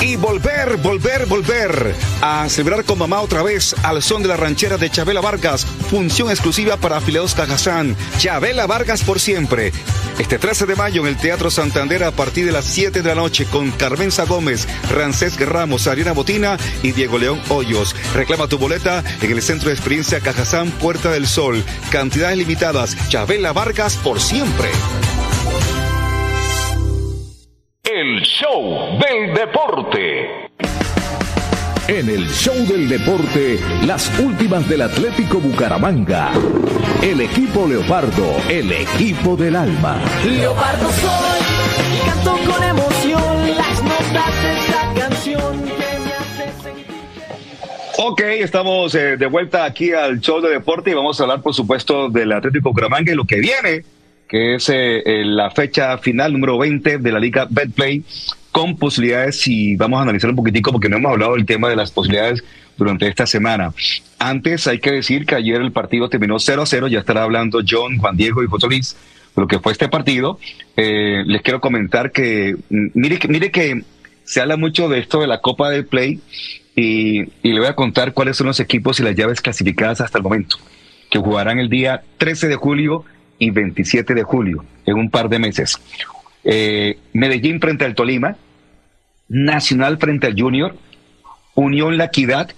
Y 0.00 0.16
volver, 0.16 0.78
volver, 0.78 1.26
volver 1.26 1.94
a 2.22 2.48
celebrar 2.48 2.84
con 2.84 2.98
mamá 2.98 3.20
otra 3.20 3.42
vez 3.42 3.74
al 3.82 4.02
son 4.02 4.22
de 4.22 4.28
la 4.28 4.36
ranchera 4.36 4.78
de 4.78 4.90
Chabela 4.90 5.20
Vargas. 5.20 5.66
Función 5.90 6.30
exclusiva 6.30 6.78
para 6.78 6.96
afiliados 6.96 7.34
Cajazán. 7.34 7.94
Chabela 8.16 8.66
Vargas 8.66 9.02
por 9.02 9.20
siempre. 9.20 9.72
Este 10.18 10.38
13 10.38 10.64
de 10.64 10.74
mayo 10.74 11.02
en 11.02 11.08
el 11.08 11.16
Teatro 11.18 11.50
Santander 11.50 12.04
a 12.04 12.12
partir 12.12 12.46
de 12.46 12.52
las 12.52 12.64
7 12.64 13.02
de 13.02 13.08
la 13.08 13.14
noche 13.14 13.44
con 13.44 13.70
Carmenza 13.72 14.24
Gómez, 14.24 14.66
Rancés 14.90 15.38
Ramos, 15.38 15.86
Ariana 15.86 16.12
Botina 16.12 16.56
y 16.82 16.92
Diego 16.92 17.18
León 17.18 17.40
Hoyos. 17.50 17.94
Reclama 18.14 18.48
tu 18.48 18.56
boleta 18.56 19.04
en 19.20 19.30
el 19.30 19.42
Centro 19.42 19.68
de 19.68 19.74
Experiencia 19.74 20.20
Cajazán 20.20 20.70
Puerta 20.70 21.10
del 21.10 21.26
Sol. 21.26 21.62
Cantidades 21.90 22.38
limitadas. 22.38 22.96
Chabela 23.10 23.52
Vargas 23.52 23.96
por 23.96 24.18
siempre. 24.18 24.70
El 27.92 28.20
show 28.20 29.00
del 29.00 29.34
deporte. 29.34 30.48
En 31.88 32.08
el 32.08 32.28
show 32.28 32.54
del 32.54 32.88
deporte, 32.88 33.58
las 33.84 34.16
últimas 34.20 34.68
del 34.68 34.82
Atlético 34.82 35.40
Bucaramanga. 35.40 36.30
El 37.02 37.20
equipo 37.20 37.66
Leopardo, 37.66 38.36
el 38.48 38.70
equipo 38.70 39.34
del 39.34 39.56
alma. 39.56 40.00
Leopardo 40.24 40.88
soy 40.92 41.40
y 41.96 42.06
canto 42.06 42.52
con 42.52 42.62
emoción 42.62 43.56
las 43.56 43.82
notas 43.82 44.42
de 44.42 44.58
esta 44.58 44.94
canción 44.94 45.62
que 45.64 45.98
me 45.98 46.12
hace 46.12 46.62
sentir. 46.62 46.86
Ok, 47.98 48.20
estamos 48.20 48.94
eh, 48.94 49.16
de 49.16 49.26
vuelta 49.26 49.64
aquí 49.64 49.92
al 49.92 50.20
show 50.20 50.40
de 50.40 50.50
deporte 50.50 50.92
y 50.92 50.94
vamos 50.94 51.18
a 51.18 51.24
hablar, 51.24 51.42
por 51.42 51.54
supuesto, 51.54 52.08
del 52.08 52.30
Atlético 52.30 52.68
Bucaramanga 52.68 53.10
y 53.10 53.16
lo 53.16 53.24
que 53.24 53.40
viene, 53.40 53.82
que 54.30 54.54
es 54.54 54.68
eh, 54.68 55.02
eh, 55.04 55.24
la 55.24 55.50
fecha 55.50 55.98
final 55.98 56.32
número 56.32 56.56
20 56.56 56.98
de 56.98 57.12
la 57.12 57.18
Liga 57.18 57.48
Betplay, 57.50 58.04
con 58.52 58.76
posibilidades, 58.76 59.46
y 59.48 59.74
vamos 59.74 59.98
a 59.98 60.02
analizar 60.02 60.30
un 60.30 60.36
poquitico 60.36 60.70
porque 60.70 60.88
no 60.88 60.98
hemos 60.98 61.12
hablado 61.12 61.34
del 61.34 61.44
tema 61.44 61.68
de 61.68 61.74
las 61.74 61.90
posibilidades 61.90 62.44
durante 62.76 63.08
esta 63.08 63.26
semana. 63.26 63.74
Antes 64.20 64.68
hay 64.68 64.78
que 64.78 64.92
decir 64.92 65.26
que 65.26 65.34
ayer 65.34 65.60
el 65.60 65.72
partido 65.72 66.08
terminó 66.08 66.38
0 66.38 66.62
a 66.62 66.66
0, 66.66 66.86
ya 66.86 67.00
estará 67.00 67.24
hablando 67.24 67.60
John, 67.68 67.98
Juan 67.98 68.16
Diego 68.16 68.42
y 68.44 68.46
José 68.46 68.68
Luis 68.68 68.96
lo 69.36 69.46
que 69.46 69.58
fue 69.58 69.72
este 69.72 69.88
partido. 69.88 70.38
Eh, 70.76 71.22
les 71.26 71.42
quiero 71.42 71.60
comentar 71.60 72.12
que, 72.12 72.56
mm, 72.68 72.86
mire, 72.94 73.18
mire 73.28 73.50
que 73.50 73.82
se 74.24 74.40
habla 74.40 74.56
mucho 74.56 74.88
de 74.88 74.98
esto 74.98 75.20
de 75.20 75.26
la 75.26 75.40
Copa 75.40 75.70
del 75.70 75.86
Play 75.86 76.20
y, 76.76 77.22
y 77.42 77.52
le 77.52 77.60
voy 77.60 77.68
a 77.68 77.74
contar 77.74 78.12
cuáles 78.12 78.36
son 78.36 78.46
los 78.46 78.60
equipos 78.60 79.00
y 79.00 79.02
las 79.02 79.16
llaves 79.16 79.40
clasificadas 79.40 80.00
hasta 80.00 80.18
el 80.18 80.24
momento, 80.24 80.56
que 81.10 81.18
jugarán 81.18 81.58
el 81.58 81.68
día 81.68 82.02
13 82.18 82.48
de 82.48 82.56
julio 82.56 83.04
y 83.40 83.50
27 83.50 84.14
de 84.14 84.22
julio, 84.22 84.64
en 84.86 84.96
un 84.96 85.10
par 85.10 85.28
de 85.28 85.40
meses. 85.40 85.80
Eh, 86.44 86.98
Medellín 87.12 87.58
frente 87.58 87.84
al 87.84 87.96
Tolima, 87.96 88.36
Nacional 89.28 89.98
frente 89.98 90.28
al 90.28 90.38
Junior, 90.38 90.76
Unión 91.54 91.96
La 91.96 92.04
Equidad 92.04 92.50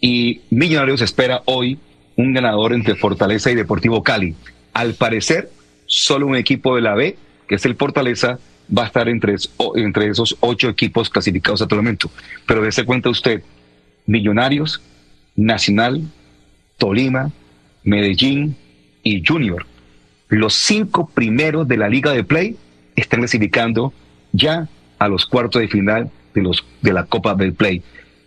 y 0.00 0.42
Millonarios 0.50 1.02
espera 1.02 1.42
hoy 1.46 1.78
un 2.16 2.32
ganador 2.32 2.72
entre 2.72 2.94
Fortaleza 2.94 3.50
y 3.50 3.54
Deportivo 3.54 4.02
Cali. 4.02 4.34
Al 4.72 4.94
parecer, 4.94 5.50
solo 5.86 6.26
un 6.26 6.36
equipo 6.36 6.76
de 6.76 6.82
la 6.82 6.94
B, 6.94 7.16
que 7.48 7.56
es 7.56 7.66
el 7.66 7.74
Fortaleza, 7.74 8.38
va 8.76 8.84
a 8.84 8.86
estar 8.86 9.08
entre, 9.08 9.34
entre 9.74 10.08
esos 10.08 10.36
ocho 10.40 10.68
equipos 10.68 11.10
clasificados 11.10 11.62
hasta 11.62 11.74
el 11.74 11.82
momento. 11.82 12.10
Pero 12.46 12.62
dése 12.62 12.84
cuenta 12.84 13.10
usted, 13.10 13.42
Millonarios, 14.06 14.80
Nacional, 15.34 16.02
Tolima, 16.78 17.32
Medellín 17.82 18.56
y 19.02 19.22
Junior. 19.26 19.66
Los 20.28 20.54
cinco 20.54 21.08
primeros 21.12 21.68
de 21.68 21.76
la 21.76 21.88
Liga 21.88 22.12
de 22.12 22.24
Play 22.24 22.56
están 22.96 23.20
clasificando 23.20 23.92
ya 24.32 24.68
a 24.98 25.08
los 25.08 25.26
cuartos 25.26 25.60
de 25.60 25.68
final 25.68 26.10
de, 26.34 26.42
los, 26.42 26.64
de 26.82 26.92
la 26.92 27.04
Copa 27.04 27.34
del 27.34 27.54
Play. 27.54 27.82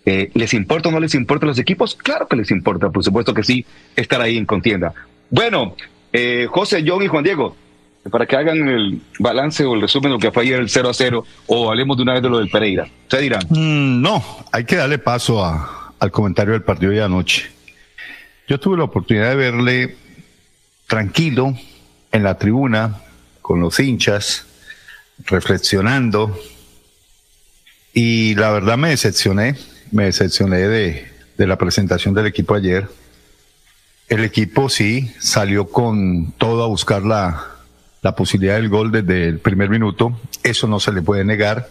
Eh, 0.05 0.31
¿Les 0.33 0.53
importa 0.53 0.89
o 0.89 0.91
no 0.91 0.99
les 0.99 1.13
importa 1.15 1.45
a 1.45 1.49
los 1.49 1.59
equipos? 1.59 1.95
Claro 1.95 2.27
que 2.27 2.35
les 2.35 2.51
importa, 2.51 2.89
por 2.89 3.03
supuesto 3.03 3.33
que 3.33 3.43
sí, 3.43 3.65
estar 3.95 4.21
ahí 4.21 4.37
en 4.37 4.45
contienda. 4.45 4.93
Bueno, 5.29 5.75
eh, 6.13 6.47
José, 6.49 6.83
John 6.87 7.03
y 7.03 7.07
Juan 7.07 7.23
Diego, 7.23 7.55
para 8.09 8.25
que 8.25 8.35
hagan 8.35 8.67
el 8.67 9.01
balance 9.19 9.65
o 9.65 9.75
el 9.75 9.81
resumen 9.81 10.11
de 10.11 10.15
lo 10.15 10.19
que 10.19 10.31
fue 10.31 10.43
ayer 10.43 10.59
el 10.59 10.69
0 10.69 10.89
a 10.89 10.93
0 10.93 11.25
o 11.47 11.69
hablemos 11.69 11.97
de 11.97 12.03
una 12.03 12.13
vez 12.13 12.23
de 12.23 12.29
lo 12.29 12.39
del 12.39 12.49
Pereira. 12.49 12.87
Ustedes 13.03 13.23
dirán. 13.23 13.41
Mm, 13.49 14.01
no, 14.01 14.23
hay 14.51 14.63
que 14.63 14.77
darle 14.77 14.97
paso 14.97 15.43
al 15.43 16.11
comentario 16.11 16.53
del 16.53 16.63
partido 16.63 16.91
de 16.91 17.03
anoche. 17.03 17.51
Yo 18.47 18.59
tuve 18.59 18.77
la 18.77 18.85
oportunidad 18.85 19.29
de 19.29 19.35
verle 19.35 19.95
tranquilo 20.87 21.55
en 22.11 22.23
la 22.23 22.37
tribuna 22.37 23.01
con 23.41 23.59
los 23.59 23.79
hinchas, 23.79 24.45
reflexionando 25.25 26.39
y 27.93 28.35
la 28.35 28.51
verdad 28.51 28.77
me 28.77 28.89
decepcioné, 28.89 29.57
me 29.91 30.05
decepcioné 30.05 30.59
de, 30.59 31.11
de 31.37 31.47
la 31.47 31.57
presentación 31.57 32.13
del 32.13 32.27
equipo 32.27 32.55
ayer. 32.55 32.87
El 34.07 34.23
equipo 34.23 34.69
sí 34.69 35.11
salió 35.19 35.69
con 35.69 36.31
todo 36.33 36.63
a 36.63 36.67
buscar 36.67 37.03
la, 37.03 37.59
la 38.01 38.15
posibilidad 38.15 38.55
del 38.55 38.69
gol 38.69 38.91
desde 38.91 39.27
el 39.27 39.39
primer 39.39 39.69
minuto, 39.69 40.19
eso 40.43 40.67
no 40.67 40.79
se 40.79 40.91
le 40.91 41.01
puede 41.01 41.25
negar. 41.25 41.69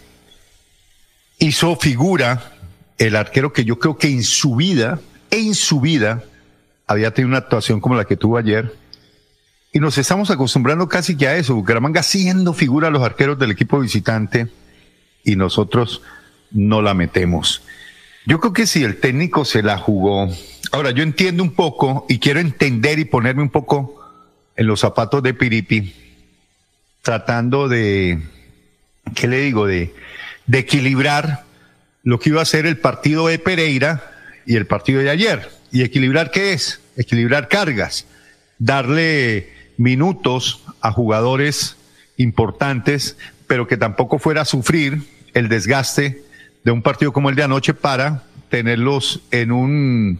Hizo 1.39 1.75
figura 1.75 2.53
el 2.97 3.15
arquero 3.15 3.53
que 3.53 3.65
yo 3.65 3.79
creo 3.79 3.97
que 3.97 4.09
en 4.09 4.23
su 4.23 4.55
vida, 4.55 4.99
en 5.31 5.55
su 5.55 5.79
vida, 5.79 6.23
había 6.85 7.13
tenido 7.13 7.29
una 7.29 7.37
actuación 7.39 7.79
como 7.79 7.95
la 7.95 8.05
que 8.05 8.17
tuvo 8.17 8.37
ayer. 8.37 8.75
Y 9.71 9.79
nos 9.79 9.97
estamos 9.99 10.31
acostumbrando 10.31 10.89
casi 10.89 11.15
que 11.15 11.27
a 11.27 11.37
eso, 11.37 11.53
Bucaramanga 11.53 12.01
siendo 12.01 12.53
figura 12.53 12.87
a 12.87 12.91
los 12.91 13.03
arqueros 13.03 13.37
del 13.37 13.51
equipo 13.51 13.79
visitante 13.79 14.47
y 15.23 15.35
nosotros 15.35 16.01
no 16.51 16.81
la 16.81 16.95
metemos. 16.95 17.61
Yo 18.25 18.39
creo 18.39 18.53
que 18.53 18.65
si 18.65 18.83
el 18.83 18.99
técnico 18.99 19.45
se 19.45 19.61
la 19.61 19.77
jugó. 19.77 20.27
Ahora, 20.71 20.89
yo 20.91 21.03
entiendo 21.03 21.43
un 21.43 21.53
poco 21.53 22.05
y 22.09 22.17
quiero 22.17 22.39
entender 22.39 22.97
y 22.97 23.05
ponerme 23.05 23.43
un 23.43 23.49
poco 23.49 24.01
en 24.55 24.65
los 24.65 24.79
zapatos 24.79 25.21
de 25.21 25.35
Piripi, 25.35 25.93
tratando 27.03 27.67
de, 27.67 28.21
¿qué 29.15 29.27
le 29.27 29.39
digo? 29.39 29.67
De, 29.67 29.93
de 30.47 30.59
equilibrar 30.59 31.45
lo 32.03 32.19
que 32.19 32.29
iba 32.29 32.41
a 32.41 32.45
ser 32.45 32.65
el 32.65 32.77
partido 32.77 33.27
de 33.27 33.37
Pereira 33.37 34.11
y 34.47 34.55
el 34.55 34.65
partido 34.65 34.99
de 35.01 35.11
ayer. 35.11 35.47
¿Y 35.71 35.83
equilibrar 35.83 36.31
qué 36.31 36.53
es? 36.53 36.81
Equilibrar 36.97 37.47
cargas, 37.47 38.07
darle 38.57 39.58
minutos 39.79 40.61
a 40.81 40.91
jugadores 40.91 41.77
importantes, 42.17 43.17
pero 43.47 43.65
que 43.65 43.77
tampoco 43.77 44.19
fuera 44.19 44.41
a 44.41 44.45
sufrir 44.45 45.03
el 45.33 45.47
desgaste 45.47 46.21
de 46.65 46.71
un 46.71 46.81
partido 46.81 47.13
como 47.13 47.29
el 47.29 47.35
de 47.35 47.43
anoche 47.43 47.73
para 47.73 48.23
tenerlos 48.49 49.21
en 49.31 49.51
un 49.53 50.19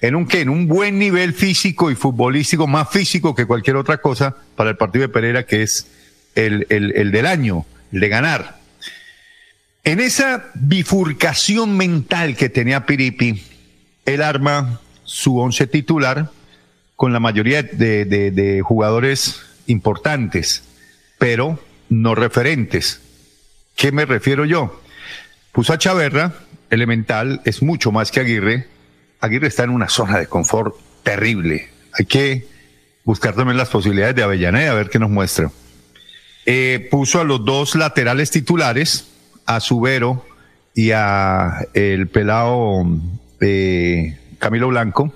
en 0.00 0.14
un 0.14 0.26
que 0.26 0.40
en 0.40 0.48
un 0.48 0.68
buen 0.68 0.98
nivel 0.98 1.34
físico 1.34 1.90
y 1.90 1.96
futbolístico 1.96 2.68
más 2.68 2.88
físico 2.88 3.34
que 3.34 3.46
cualquier 3.46 3.76
otra 3.76 3.98
cosa 3.98 4.36
para 4.54 4.70
el 4.70 4.76
partido 4.76 5.02
de 5.02 5.08
Pereira 5.08 5.44
que 5.44 5.62
es 5.62 5.90
el, 6.36 6.66
el, 6.70 6.92
el 6.92 7.10
del 7.10 7.26
año 7.26 7.66
el 7.92 8.00
de 8.00 8.08
ganar. 8.08 8.60
En 9.82 9.98
esa 9.98 10.50
bifurcación 10.54 11.76
mental 11.76 12.36
que 12.36 12.48
tenía 12.48 12.86
Piripi 12.86 13.42
él 14.06 14.22
arma 14.22 14.80
su 15.02 15.36
once 15.36 15.66
titular 15.66 16.30
con 17.00 17.14
la 17.14 17.18
mayoría 17.18 17.62
de, 17.62 18.04
de, 18.04 18.60
jugadores 18.60 19.40
importantes 19.66 20.64
pero 21.16 21.58
no 21.88 22.14
referentes 22.14 23.00
¿qué 23.74 23.90
me 23.90 24.04
refiero 24.04 24.44
yo? 24.44 24.82
Puso 25.52 25.72
a 25.72 25.78
Chaverra, 25.78 26.34
elemental, 26.68 27.40
es 27.46 27.62
mucho 27.62 27.90
más 27.90 28.10
que 28.10 28.20
Aguirre. 28.20 28.68
Aguirre 29.18 29.46
está 29.46 29.64
en 29.64 29.70
una 29.70 29.88
zona 29.88 30.18
de 30.18 30.26
confort 30.26 30.76
terrible. 31.02 31.70
Hay 31.98 32.04
que 32.04 32.46
buscar 33.04 33.34
también 33.34 33.56
las 33.56 33.70
posibilidades 33.70 34.14
de 34.14 34.22
Avellaneda, 34.22 34.72
a 34.72 34.74
ver 34.74 34.90
qué 34.90 34.98
nos 34.98 35.08
muestra. 35.08 35.50
Eh, 36.44 36.86
puso 36.90 37.18
a 37.18 37.24
los 37.24 37.42
dos 37.46 37.76
laterales 37.76 38.30
titulares, 38.30 39.08
a 39.46 39.60
Subero 39.60 40.26
y 40.74 40.90
a 40.90 41.66
el 41.72 42.08
pelado 42.08 42.84
eh, 43.40 44.18
Camilo 44.38 44.68
Blanco. 44.68 45.14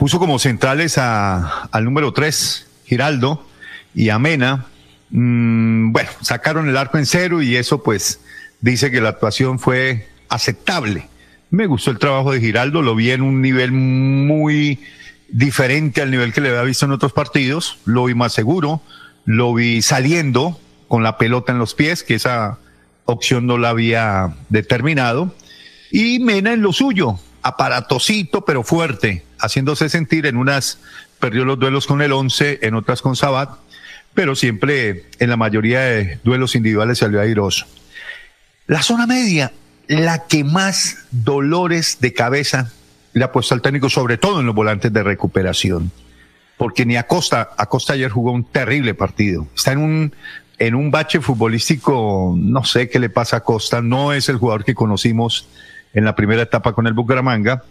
Puso 0.00 0.18
como 0.18 0.38
centrales 0.38 0.96
a, 0.96 1.64
al 1.64 1.84
número 1.84 2.14
tres, 2.14 2.66
Giraldo, 2.86 3.46
y 3.94 4.08
a 4.08 4.18
Mena. 4.18 4.64
Mm, 5.10 5.92
bueno, 5.92 6.08
sacaron 6.22 6.70
el 6.70 6.78
arco 6.78 6.96
en 6.96 7.04
cero 7.04 7.42
y 7.42 7.54
eso 7.56 7.82
pues 7.82 8.18
dice 8.62 8.90
que 8.90 9.02
la 9.02 9.10
actuación 9.10 9.58
fue 9.58 10.08
aceptable. 10.30 11.06
Me 11.50 11.66
gustó 11.66 11.90
el 11.90 11.98
trabajo 11.98 12.32
de 12.32 12.40
Giraldo, 12.40 12.80
lo 12.80 12.94
vi 12.94 13.10
en 13.10 13.20
un 13.20 13.42
nivel 13.42 13.72
muy 13.72 14.80
diferente 15.28 16.00
al 16.00 16.10
nivel 16.10 16.32
que 16.32 16.40
le 16.40 16.48
había 16.48 16.62
visto 16.62 16.86
en 16.86 16.92
otros 16.92 17.12
partidos, 17.12 17.76
lo 17.84 18.06
vi 18.06 18.14
más 18.14 18.32
seguro, 18.32 18.80
lo 19.26 19.52
vi 19.52 19.82
saliendo 19.82 20.58
con 20.88 21.02
la 21.02 21.18
pelota 21.18 21.52
en 21.52 21.58
los 21.58 21.74
pies, 21.74 22.04
que 22.04 22.14
esa 22.14 22.58
opción 23.04 23.44
no 23.44 23.58
la 23.58 23.68
había 23.68 24.32
determinado, 24.48 25.34
y 25.92 26.20
Mena 26.20 26.54
en 26.54 26.62
lo 26.62 26.72
suyo, 26.72 27.20
aparatosito 27.42 28.44
pero 28.44 28.62
fuerte, 28.62 29.24
haciéndose 29.38 29.88
sentir 29.88 30.26
en 30.26 30.36
unas, 30.36 30.78
perdió 31.18 31.44
los 31.44 31.58
duelos 31.58 31.86
con 31.86 32.02
el 32.02 32.12
11, 32.12 32.60
en 32.62 32.74
otras 32.74 33.02
con 33.02 33.16
Sabat, 33.16 33.50
pero 34.14 34.34
siempre 34.34 35.04
en 35.18 35.30
la 35.30 35.36
mayoría 35.36 35.80
de 35.80 36.18
duelos 36.24 36.54
individuales 36.54 36.98
salió 36.98 37.20
airoso. 37.20 37.66
La 38.66 38.82
zona 38.82 39.06
media, 39.06 39.52
la 39.88 40.26
que 40.26 40.44
más 40.44 41.06
dolores 41.10 41.98
de 42.00 42.12
cabeza 42.12 42.72
le 43.12 43.24
ha 43.24 43.32
puesto 43.32 43.54
al 43.54 43.62
técnico, 43.62 43.88
sobre 43.88 44.18
todo 44.18 44.40
en 44.40 44.46
los 44.46 44.54
volantes 44.54 44.92
de 44.92 45.02
recuperación. 45.02 45.90
Porque 46.56 46.84
ni 46.86 46.96
Acosta, 46.96 47.50
Acosta 47.56 47.94
ayer 47.94 48.10
jugó 48.10 48.32
un 48.32 48.44
terrible 48.44 48.94
partido. 48.94 49.48
Está 49.56 49.72
en 49.72 49.78
un, 49.78 50.14
en 50.58 50.74
un 50.74 50.90
bache 50.90 51.20
futbolístico, 51.20 52.34
no 52.36 52.64
sé 52.64 52.88
qué 52.88 52.98
le 52.98 53.08
pasa 53.08 53.36
a 53.36 53.38
Acosta, 53.38 53.80
no 53.80 54.12
es 54.12 54.28
el 54.28 54.36
jugador 54.36 54.64
que 54.64 54.74
conocimos 54.74 55.48
en 55.94 56.04
la 56.04 56.14
primera 56.14 56.42
etapa 56.42 56.72
con 56.72 56.86
el 56.86 56.92
Bucaramanga. 56.92 57.62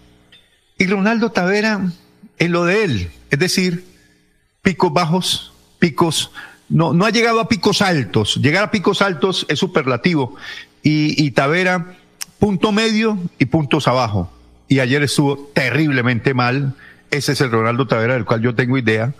Y 0.77 0.87
Ronaldo 0.87 1.31
Tavera, 1.31 1.91
en 2.37 2.51
lo 2.51 2.65
de 2.65 2.83
él, 2.83 3.11
es 3.29 3.39
decir, 3.39 3.85
picos 4.61 4.93
bajos, 4.93 5.53
picos, 5.79 6.31
no, 6.69 6.93
no 6.93 7.05
ha 7.05 7.09
llegado 7.09 7.39
a 7.39 7.47
picos 7.47 7.81
altos. 7.81 8.37
Llegar 8.37 8.63
a 8.63 8.71
picos 8.71 9.01
altos 9.01 9.45
es 9.49 9.59
superlativo, 9.59 10.35
y, 10.83 11.21
y 11.23 11.31
Tavera 11.31 11.97
punto 12.39 12.71
medio 12.71 13.17
y 13.37 13.45
puntos 13.45 13.87
abajo. 13.87 14.31
Y 14.67 14.79
ayer 14.79 15.03
estuvo 15.03 15.49
terriblemente 15.53 16.33
mal. 16.33 16.75
Ese 17.11 17.33
es 17.33 17.41
el 17.41 17.51
Ronaldo 17.51 17.87
Tavera 17.87 18.13
del 18.13 18.25
cual 18.25 18.41
yo 18.41 18.55
tengo 18.55 18.77
idea. 18.77 19.13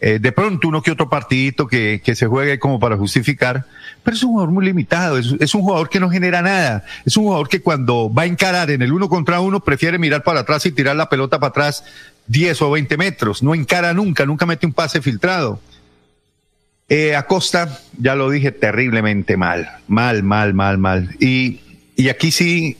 Eh, 0.00 0.18
de 0.18 0.32
pronto 0.32 0.68
uno 0.68 0.82
que 0.82 0.90
otro 0.90 1.08
partidito 1.08 1.66
que, 1.66 2.02
que 2.04 2.14
se 2.14 2.26
juegue 2.26 2.58
como 2.58 2.78
para 2.78 2.96
justificar, 2.96 3.64
pero 4.02 4.14
es 4.14 4.22
un 4.22 4.32
jugador 4.32 4.52
muy 4.52 4.66
limitado, 4.66 5.16
es, 5.16 5.34
es, 5.40 5.54
un 5.54 5.62
jugador 5.62 5.88
que 5.88 6.00
no 6.00 6.10
genera 6.10 6.42
nada, 6.42 6.84
es 7.06 7.16
un 7.16 7.24
jugador 7.24 7.48
que 7.48 7.62
cuando 7.62 8.12
va 8.12 8.22
a 8.22 8.26
encarar 8.26 8.70
en 8.70 8.82
el 8.82 8.92
uno 8.92 9.08
contra 9.08 9.40
uno 9.40 9.60
prefiere 9.60 9.98
mirar 9.98 10.22
para 10.22 10.40
atrás 10.40 10.66
y 10.66 10.72
tirar 10.72 10.96
la 10.96 11.08
pelota 11.08 11.38
para 11.38 11.48
atrás 11.48 11.82
10 12.26 12.60
o 12.62 12.70
20 12.72 12.96
metros, 12.98 13.42
no 13.42 13.54
encara 13.54 13.94
nunca, 13.94 14.26
nunca 14.26 14.44
mete 14.44 14.66
un 14.66 14.72
pase 14.72 15.00
filtrado. 15.00 15.60
Eh, 16.88 17.16
Acosta, 17.16 17.80
ya 17.98 18.14
lo 18.14 18.30
dije, 18.30 18.52
terriblemente 18.52 19.36
mal, 19.36 19.68
mal, 19.88 20.22
mal, 20.22 20.54
mal, 20.54 20.78
mal. 20.78 21.16
Y, 21.18 21.60
y 21.96 22.10
aquí 22.10 22.30
sí, 22.30 22.76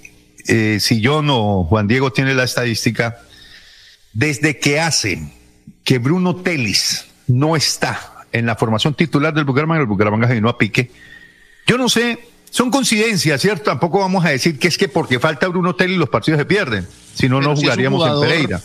eh, 0.46 0.78
si 0.80 1.00
yo 1.00 1.22
no, 1.22 1.64
Juan 1.64 1.88
Diego 1.88 2.12
tiene 2.12 2.34
la 2.34 2.44
estadística, 2.44 3.18
desde 4.12 4.58
que 4.58 4.80
hace 4.80 5.35
que 5.86 5.98
Bruno 6.00 6.34
Telis 6.34 7.06
no 7.28 7.54
está 7.54 8.26
en 8.32 8.44
la 8.44 8.56
formación 8.56 8.94
titular 8.94 9.32
del 9.32 9.44
Bucaramanga, 9.44 9.80
el 9.80 9.86
Bucaramanga 9.86 10.26
se 10.26 10.34
vino 10.34 10.48
a 10.48 10.58
pique. 10.58 10.90
Yo 11.64 11.78
no 11.78 11.88
sé, 11.88 12.18
son 12.50 12.72
coincidencias, 12.72 13.40
¿cierto? 13.40 13.66
Tampoco 13.66 14.00
vamos 14.00 14.24
a 14.24 14.30
decir 14.30 14.58
que 14.58 14.66
es 14.66 14.76
que 14.76 14.88
porque 14.88 15.20
falta 15.20 15.46
Bruno 15.46 15.76
Telis 15.76 15.96
los 15.96 16.08
partidos 16.08 16.38
se 16.40 16.44
pierden, 16.44 16.88
si 17.14 17.28
no, 17.28 17.40
no 17.40 17.54
jugaríamos 17.54 18.00
jugador, 18.00 18.24
en 18.24 18.30
Pereira. 18.30 18.60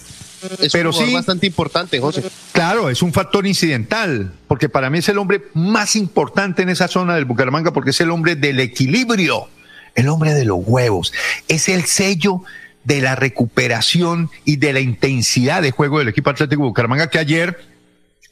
Es 0.59 0.72
Pero 0.74 0.89
un 0.89 0.95
sí, 0.95 1.13
bastante 1.13 1.45
importante, 1.45 1.99
José. 1.99 2.24
Claro, 2.53 2.89
es 2.89 3.03
un 3.03 3.13
factor 3.13 3.45
incidental, 3.45 4.34
porque 4.47 4.67
para 4.67 4.89
mí 4.89 4.97
es 4.97 5.07
el 5.07 5.19
hombre 5.19 5.43
más 5.53 5.95
importante 5.95 6.63
en 6.63 6.69
esa 6.69 6.88
zona 6.88 7.13
del 7.13 7.26
Bucaramanga, 7.26 7.72
porque 7.72 7.91
es 7.91 8.01
el 8.01 8.09
hombre 8.09 8.36
del 8.36 8.59
equilibrio, 8.59 9.47
el 9.93 10.09
hombre 10.09 10.34
de 10.34 10.45
los 10.45 10.57
huevos, 10.65 11.13
es 11.47 11.69
el 11.69 11.86
sello 11.86 12.41
de 12.84 13.01
la 13.01 13.15
recuperación 13.15 14.29
y 14.45 14.57
de 14.57 14.73
la 14.73 14.79
intensidad 14.79 15.61
de 15.61 15.71
juego 15.71 15.99
del 15.99 16.09
equipo 16.09 16.29
Atlético 16.29 16.63
Bucaramanga 16.63 17.09
que 17.09 17.19
ayer 17.19 17.71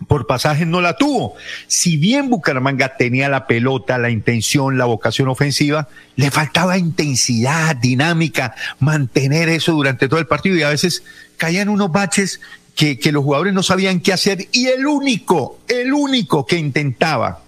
por 0.08 0.28
pasajes 0.28 0.66
no 0.66 0.82
la 0.82 0.95
tuvo. 0.95 1.36
Si 1.68 1.97
bien 1.97 2.30
Bucaramanga 2.30 2.95
tenía 2.95 3.30
la 3.30 3.47
pelota, 3.47 3.97
la 3.97 4.10
intención, 4.10 4.78
la 4.78 4.86
vocación 4.86 5.28
ofensiva, 5.28 5.89
le 6.16 6.32
faltaba 6.32 6.78
intensidad, 6.78 7.76
dinámica, 7.76 8.56
mantener 8.80 9.50
eso 9.50 9.74
durante 9.74 10.08
todo 10.08 10.20
el 10.20 10.28
partido 10.28 10.56
y 10.56 10.64
a 10.64 10.70
veces 10.70 11.04
caían 11.38 11.70
unos 11.70 11.91
baches 11.91 12.39
que, 12.76 12.97
que 12.97 13.12
los 13.12 13.24
jugadores 13.24 13.54
no 13.54 13.64
sabían 13.64 14.00
qué 14.00 14.14
hacer 14.14 14.47
y 14.52 14.68
el 14.68 14.88
único, 14.88 15.60
el 15.68 15.93
único 15.93 16.45
que 16.45 16.58
intentaba 16.58 17.41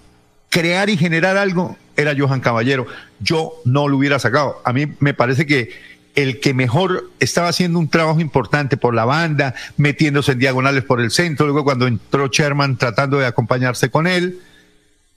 crear 0.50 0.90
y 0.90 0.98
generar 0.98 1.38
algo 1.38 1.78
era 1.96 2.14
Johan 2.16 2.40
Caballero. 2.40 2.86
Yo 3.20 3.54
no 3.64 3.88
lo 3.88 3.96
hubiera 3.96 4.18
sacado. 4.18 4.60
A 4.64 4.72
mí 4.72 4.86
me 5.00 5.14
parece 5.14 5.46
que 5.46 5.70
el 6.14 6.40
que 6.40 6.54
mejor 6.54 7.10
estaba 7.20 7.48
haciendo 7.48 7.78
un 7.78 7.88
trabajo 7.88 8.20
importante 8.20 8.76
por 8.76 8.94
la 8.94 9.04
banda, 9.04 9.54
metiéndose 9.76 10.32
en 10.32 10.38
diagonales 10.38 10.84
por 10.84 11.00
el 11.00 11.10
centro, 11.10 11.46
luego 11.46 11.64
cuando 11.64 11.86
entró 11.86 12.28
Sherman 12.28 12.76
tratando 12.76 13.18
de 13.18 13.26
acompañarse 13.26 13.90
con 13.90 14.06
él, 14.06 14.40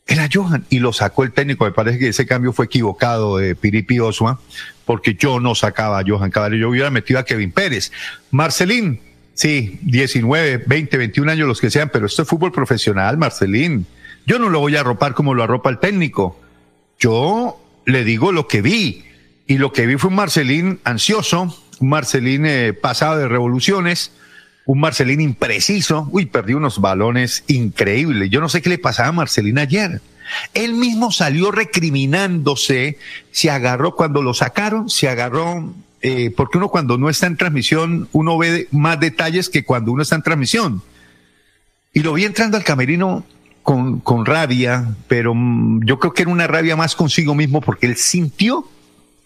era 0.07 0.29
Johan 0.31 0.65
y 0.69 0.79
lo 0.79 0.93
sacó 0.93 1.23
el 1.23 1.31
técnico. 1.31 1.65
Me 1.65 1.71
parece 1.71 1.97
que 1.97 2.09
ese 2.09 2.25
cambio 2.25 2.53
fue 2.53 2.65
equivocado 2.65 3.37
de 3.37 3.55
Piripi 3.55 3.99
Osma, 3.99 4.39
porque 4.85 5.15
yo 5.15 5.39
no 5.39 5.55
sacaba 5.55 5.99
a 5.99 6.03
Johan 6.05 6.31
Caballero, 6.31 6.61
yo 6.61 6.69
hubiera 6.69 6.91
metido 6.91 7.19
a 7.19 7.23
Kevin 7.23 7.51
Pérez. 7.51 7.91
Marcelín, 8.31 9.01
sí, 9.33 9.79
19, 9.81 10.63
20, 10.65 10.97
21 10.97 11.31
años 11.31 11.47
los 11.47 11.59
que 11.59 11.71
sean, 11.71 11.89
pero 11.91 12.05
esto 12.05 12.21
es 12.21 12.27
fútbol 12.27 12.51
profesional, 12.51 13.17
Marcelín. 13.17 13.87
Yo 14.27 14.39
no 14.39 14.49
lo 14.49 14.59
voy 14.59 14.75
a 14.75 14.81
arropar 14.81 15.13
como 15.13 15.33
lo 15.33 15.43
arropa 15.43 15.69
el 15.69 15.79
técnico. 15.79 16.39
Yo 16.99 17.59
le 17.85 18.03
digo 18.03 18.31
lo 18.31 18.47
que 18.47 18.61
vi. 18.61 19.03
Y 19.47 19.57
lo 19.57 19.71
que 19.71 19.85
vi 19.85 19.97
fue 19.97 20.09
un 20.09 20.15
Marcelín 20.15 20.79
ansioso, 20.83 21.55
un 21.79 21.89
Marcelín 21.89 22.45
eh, 22.45 22.73
pasado 22.73 23.17
de 23.17 23.27
revoluciones, 23.27 24.11
un 24.65 24.79
Marcelín 24.79 25.21
impreciso. 25.21 26.07
Uy, 26.11 26.25
perdió 26.25 26.57
unos 26.57 26.81
balones 26.81 27.43
increíbles. 27.47 28.29
Yo 28.29 28.41
no 28.41 28.49
sé 28.49 28.61
qué 28.61 28.69
le 28.69 28.77
pasaba 28.79 29.09
a 29.09 29.13
Marcelín 29.13 29.59
ayer. 29.59 30.01
Él 30.55 30.73
mismo 30.73 31.11
salió 31.11 31.51
recriminándose, 31.51 32.97
se 33.31 33.51
agarró 33.51 33.95
cuando 33.95 34.23
lo 34.23 34.33
sacaron, 34.33 34.89
se 34.89 35.07
agarró, 35.07 35.71
eh, 36.01 36.33
porque 36.35 36.57
uno 36.57 36.69
cuando 36.69 36.97
no 36.97 37.09
está 37.09 37.27
en 37.27 37.37
transmisión, 37.37 38.09
uno 38.11 38.37
ve 38.39 38.67
más 38.71 38.99
detalles 38.99 39.49
que 39.49 39.63
cuando 39.63 39.91
uno 39.91 40.01
está 40.01 40.15
en 40.15 40.23
transmisión. 40.23 40.81
Y 41.93 42.01
lo 42.01 42.13
vi 42.13 42.25
entrando 42.25 42.57
al 42.57 42.63
camerino 42.63 43.23
con, 43.61 43.99
con 43.99 44.25
rabia, 44.25 44.95
pero 45.07 45.35
mm, 45.35 45.85
yo 45.85 45.99
creo 45.99 46.13
que 46.13 46.23
era 46.23 46.31
una 46.31 46.47
rabia 46.47 46.75
más 46.75 46.95
consigo 46.95 47.35
mismo 47.35 47.61
porque 47.61 47.85
él 47.85 47.95
sintió 47.95 48.67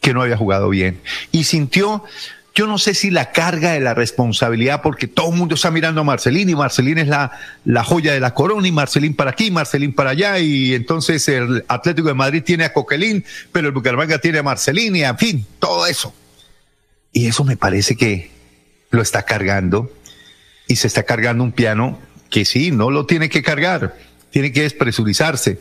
que 0.01 0.13
no 0.13 0.21
había 0.21 0.37
jugado 0.37 0.69
bien 0.69 0.99
y 1.31 1.43
sintió 1.43 2.03
yo 2.59 2.67
no 2.67 2.77
sé 2.77 2.93
si 2.93 3.09
la 3.09 3.31
carga 3.31 3.71
de 3.71 3.79
la 3.79 3.93
responsabilidad, 3.93 4.81
porque 4.81 5.07
todo 5.07 5.31
el 5.31 5.37
mundo 5.37 5.55
está 5.55 5.71
mirando 5.71 6.01
a 6.01 6.03
Marcelín 6.03 6.49
y 6.49 6.55
Marcelín 6.55 6.97
es 6.97 7.07
la, 7.07 7.31
la 7.63 7.85
joya 7.85 8.11
de 8.11 8.19
la 8.19 8.33
corona 8.33 8.67
y 8.67 8.71
Marcelín 8.73 9.15
para 9.15 9.31
aquí, 9.31 9.49
Marcelín 9.49 9.93
para 9.93 10.09
allá 10.09 10.39
y 10.39 10.73
entonces 10.73 11.25
el 11.29 11.63
Atlético 11.69 12.09
de 12.09 12.15
Madrid 12.15 12.43
tiene 12.43 12.65
a 12.65 12.73
Coquelín, 12.73 13.23
pero 13.53 13.67
el 13.67 13.73
Bucaramanga 13.73 14.17
tiene 14.17 14.39
a 14.39 14.43
Marcelín 14.43 14.93
y 14.95 15.03
en 15.03 15.17
fin, 15.17 15.45
todo 15.59 15.85
eso. 15.87 16.13
Y 17.13 17.27
eso 17.27 17.45
me 17.45 17.55
parece 17.55 17.95
que 17.95 18.29
lo 18.91 19.01
está 19.01 19.23
cargando 19.23 19.89
y 20.67 20.75
se 20.75 20.87
está 20.87 21.03
cargando 21.03 21.45
un 21.45 21.53
piano 21.53 21.97
que 22.29 22.43
sí, 22.43 22.71
no 22.71 22.91
lo 22.91 23.05
tiene 23.05 23.29
que 23.29 23.41
cargar, 23.41 23.95
tiene 24.31 24.51
que 24.51 24.63
despresurizarse. 24.63 25.59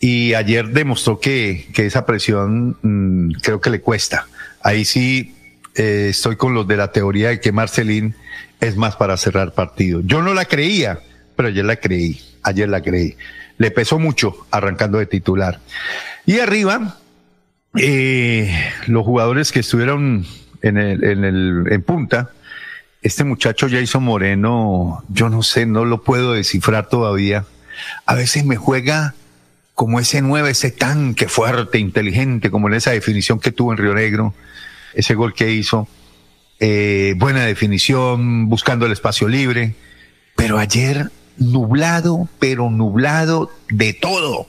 Y 0.00 0.34
ayer 0.34 0.68
demostró 0.68 1.18
que, 1.18 1.68
que 1.74 1.86
esa 1.86 2.06
presión 2.06 2.76
mm, 2.82 3.32
creo 3.42 3.60
que 3.60 3.70
le 3.70 3.80
cuesta. 3.80 4.26
Ahí 4.62 4.84
sí 4.84 5.34
eh, 5.74 6.08
estoy 6.10 6.36
con 6.36 6.54
los 6.54 6.66
de 6.66 6.76
la 6.76 6.92
teoría 6.92 7.28
de 7.30 7.40
que 7.40 7.52
Marcelín 7.52 8.14
es 8.60 8.76
más 8.76 8.96
para 8.96 9.16
cerrar 9.16 9.54
partido. 9.54 10.00
Yo 10.04 10.22
no 10.22 10.34
la 10.34 10.44
creía, 10.44 11.00
pero 11.36 11.48
ayer 11.48 11.64
la 11.64 11.76
creí, 11.76 12.20
ayer 12.42 12.68
la 12.68 12.80
creí. 12.80 13.16
Le 13.58 13.70
pesó 13.70 13.98
mucho 13.98 14.46
arrancando 14.50 14.98
de 14.98 15.06
titular. 15.06 15.60
Y 16.26 16.38
arriba, 16.38 16.98
eh, 17.76 18.52
los 18.86 19.04
jugadores 19.04 19.52
que 19.52 19.60
estuvieron 19.60 20.26
en 20.62 20.78
en 20.78 21.24
en 21.72 21.82
punta, 21.82 22.30
este 23.02 23.24
muchacho 23.24 23.68
Jason 23.70 24.02
Moreno, 24.02 25.04
yo 25.08 25.28
no 25.28 25.42
sé, 25.42 25.66
no 25.66 25.84
lo 25.84 26.02
puedo 26.02 26.32
descifrar 26.32 26.88
todavía. 26.88 27.44
A 28.06 28.14
veces 28.14 28.44
me 28.44 28.56
juega 28.56 29.14
como 29.78 30.00
ese 30.00 30.22
nueve, 30.22 30.50
ese 30.50 30.72
tanque 30.72 31.28
fuerte, 31.28 31.78
inteligente, 31.78 32.50
como 32.50 32.66
en 32.66 32.74
esa 32.74 32.90
definición 32.90 33.38
que 33.38 33.52
tuvo 33.52 33.70
en 33.70 33.78
Río 33.78 33.94
Negro 33.94 34.34
ese 34.92 35.14
gol 35.14 35.34
que 35.34 35.52
hizo. 35.52 35.86
Eh, 36.58 37.14
buena 37.16 37.44
definición, 37.44 38.48
buscando 38.48 38.86
el 38.86 38.92
espacio 38.92 39.28
libre. 39.28 39.76
Pero 40.34 40.58
ayer 40.58 41.12
nublado, 41.36 42.28
pero 42.40 42.70
nublado 42.70 43.52
de 43.70 43.92
todo. 43.92 44.48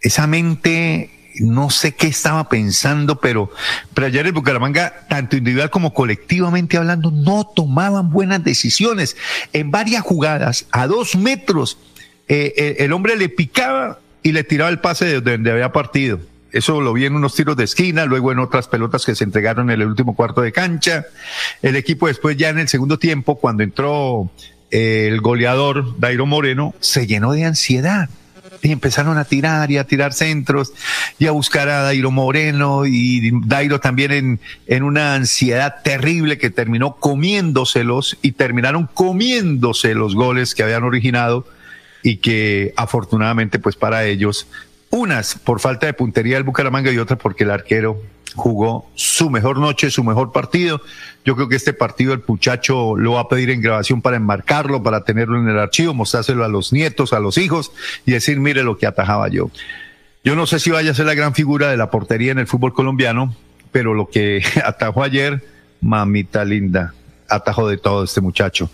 Esa 0.00 0.26
mente, 0.26 1.12
no 1.38 1.70
sé 1.70 1.94
qué 1.94 2.08
estaba 2.08 2.48
pensando, 2.48 3.20
pero, 3.20 3.52
pero 3.94 4.08
ayer 4.08 4.26
el 4.26 4.32
Bucaramanga, 4.32 5.06
tanto 5.08 5.36
individual 5.36 5.70
como 5.70 5.94
colectivamente 5.94 6.76
hablando, 6.76 7.12
no 7.12 7.46
tomaban 7.46 8.10
buenas 8.10 8.42
decisiones. 8.42 9.16
En 9.52 9.70
varias 9.70 10.02
jugadas, 10.02 10.66
a 10.72 10.88
dos 10.88 11.14
metros, 11.14 11.78
eh, 12.26 12.74
el 12.80 12.92
hombre 12.92 13.14
le 13.14 13.28
picaba 13.28 14.00
y 14.26 14.32
le 14.32 14.42
tiraba 14.42 14.70
el 14.70 14.80
pase 14.80 15.04
de 15.04 15.20
donde 15.20 15.52
había 15.52 15.70
partido 15.70 16.18
eso 16.56 16.80
lo 16.80 16.94
vi 16.94 17.04
en 17.04 17.14
unos 17.14 17.34
tiros 17.34 17.56
de 17.56 17.64
esquina, 17.64 18.06
luego 18.06 18.32
en 18.32 18.38
otras 18.38 18.66
pelotas 18.66 19.04
que 19.04 19.14
se 19.14 19.24
entregaron 19.24 19.70
en 19.70 19.80
el 19.80 19.86
último 19.86 20.16
cuarto 20.16 20.40
de 20.40 20.52
cancha. 20.52 21.04
El 21.60 21.76
equipo 21.76 22.06
después 22.06 22.36
ya 22.36 22.48
en 22.48 22.58
el 22.58 22.68
segundo 22.68 22.98
tiempo, 22.98 23.36
cuando 23.36 23.62
entró 23.62 24.30
eh, 24.70 25.08
el 25.10 25.20
goleador 25.20 26.00
Dairo 26.00 26.24
Moreno, 26.24 26.74
se 26.80 27.06
llenó 27.06 27.32
de 27.32 27.44
ansiedad. 27.44 28.08
Y 28.62 28.72
empezaron 28.72 29.18
a 29.18 29.24
tirar 29.24 29.70
y 29.70 29.76
a 29.76 29.84
tirar 29.84 30.14
centros 30.14 30.72
y 31.18 31.26
a 31.26 31.32
buscar 31.32 31.68
a 31.68 31.82
Dairo 31.82 32.10
Moreno 32.10 32.86
y 32.86 33.30
Dairo 33.44 33.80
también 33.80 34.12
en, 34.12 34.40
en 34.66 34.82
una 34.82 35.14
ansiedad 35.14 35.82
terrible 35.84 36.38
que 36.38 36.48
terminó 36.48 36.96
comiéndoselos 36.96 38.16
y 38.22 38.32
terminaron 38.32 38.86
comiéndose 38.86 39.94
los 39.94 40.14
goles 40.14 40.54
que 40.54 40.62
habían 40.62 40.84
originado 40.84 41.44
y 42.02 42.18
que 42.18 42.72
afortunadamente 42.76 43.58
pues 43.58 43.76
para 43.76 44.04
ellos 44.04 44.46
unas 44.90 45.36
por 45.36 45.60
falta 45.60 45.86
de 45.86 45.92
puntería 45.92 46.36
del 46.36 46.44
Bucaramanga 46.44 46.92
y 46.92 46.98
otras 46.98 47.18
porque 47.18 47.44
el 47.44 47.50
arquero 47.50 48.00
jugó 48.36 48.88
su 48.94 49.30
mejor 49.30 49.58
noche, 49.58 49.90
su 49.90 50.04
mejor 50.04 50.30
partido. 50.30 50.80
Yo 51.24 51.34
creo 51.34 51.48
que 51.48 51.56
este 51.56 51.72
partido 51.72 52.12
el 52.12 52.22
muchacho 52.26 52.96
lo 52.96 53.12
va 53.12 53.22
a 53.22 53.28
pedir 53.28 53.50
en 53.50 53.60
grabación 53.60 54.02
para 54.02 54.16
enmarcarlo, 54.16 54.82
para 54.82 55.02
tenerlo 55.04 55.40
en 55.40 55.48
el 55.48 55.58
archivo, 55.58 55.94
mostrárselo 55.94 56.44
a 56.44 56.48
los 56.48 56.72
nietos, 56.72 57.12
a 57.12 57.20
los 57.20 57.38
hijos 57.38 57.72
y 58.04 58.12
decir, 58.12 58.38
mire 58.38 58.62
lo 58.62 58.78
que 58.78 58.86
atajaba 58.86 59.28
yo. 59.28 59.50
Yo 60.22 60.36
no 60.36 60.46
sé 60.46 60.60
si 60.60 60.70
vaya 60.70 60.90
a 60.90 60.94
ser 60.94 61.06
la 61.06 61.14
gran 61.14 61.34
figura 61.34 61.70
de 61.70 61.76
la 61.76 61.90
portería 61.90 62.32
en 62.32 62.38
el 62.38 62.46
fútbol 62.46 62.74
colombiano, 62.74 63.34
pero 63.72 63.94
lo 63.94 64.08
que 64.08 64.42
atajó 64.64 65.02
ayer, 65.02 65.42
mamita 65.80 66.44
linda, 66.44 66.94
atajó 67.28 67.68
de 67.68 67.78
todo 67.78 68.04
este 68.04 68.20
muchacho. 68.20 68.70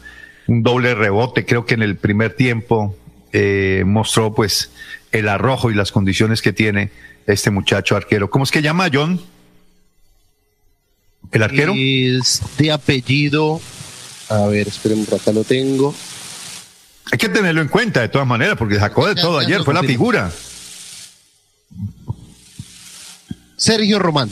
Un 0.48 0.62
doble 0.62 0.94
rebote, 0.94 1.46
creo 1.46 1.64
que 1.64 1.74
en 1.74 1.82
el 1.82 1.96
primer 1.96 2.34
tiempo 2.34 2.96
eh, 3.32 3.84
mostró 3.86 4.34
pues 4.34 4.70
el 5.10 5.28
arrojo 5.28 5.70
y 5.70 5.74
las 5.74 5.92
condiciones 5.92 6.42
que 6.42 6.52
tiene 6.52 6.90
este 7.26 7.50
muchacho 7.50 7.96
arquero. 7.96 8.30
¿Cómo 8.30 8.44
es 8.44 8.50
que 8.50 8.62
llama 8.62 8.88
John? 8.92 9.20
¿El 11.30 11.42
arquero? 11.42 11.72
Es 11.76 12.42
de 12.58 12.72
apellido. 12.72 13.60
A 14.28 14.46
ver, 14.46 14.68
esperen, 14.68 15.06
acá 15.14 15.32
lo 15.32 15.44
tengo. 15.44 15.94
Hay 17.10 17.18
que 17.18 17.28
tenerlo 17.28 17.60
en 17.60 17.68
cuenta 17.68 18.00
de 18.00 18.08
todas 18.08 18.26
maneras, 18.26 18.56
porque 18.56 18.78
sacó 18.78 19.06
de 19.06 19.14
todo 19.14 19.38
ayer, 19.38 19.62
fue 19.64 19.74
la 19.74 19.82
figura. 19.82 20.30
Sergio 23.56 23.98
Román. 23.98 24.30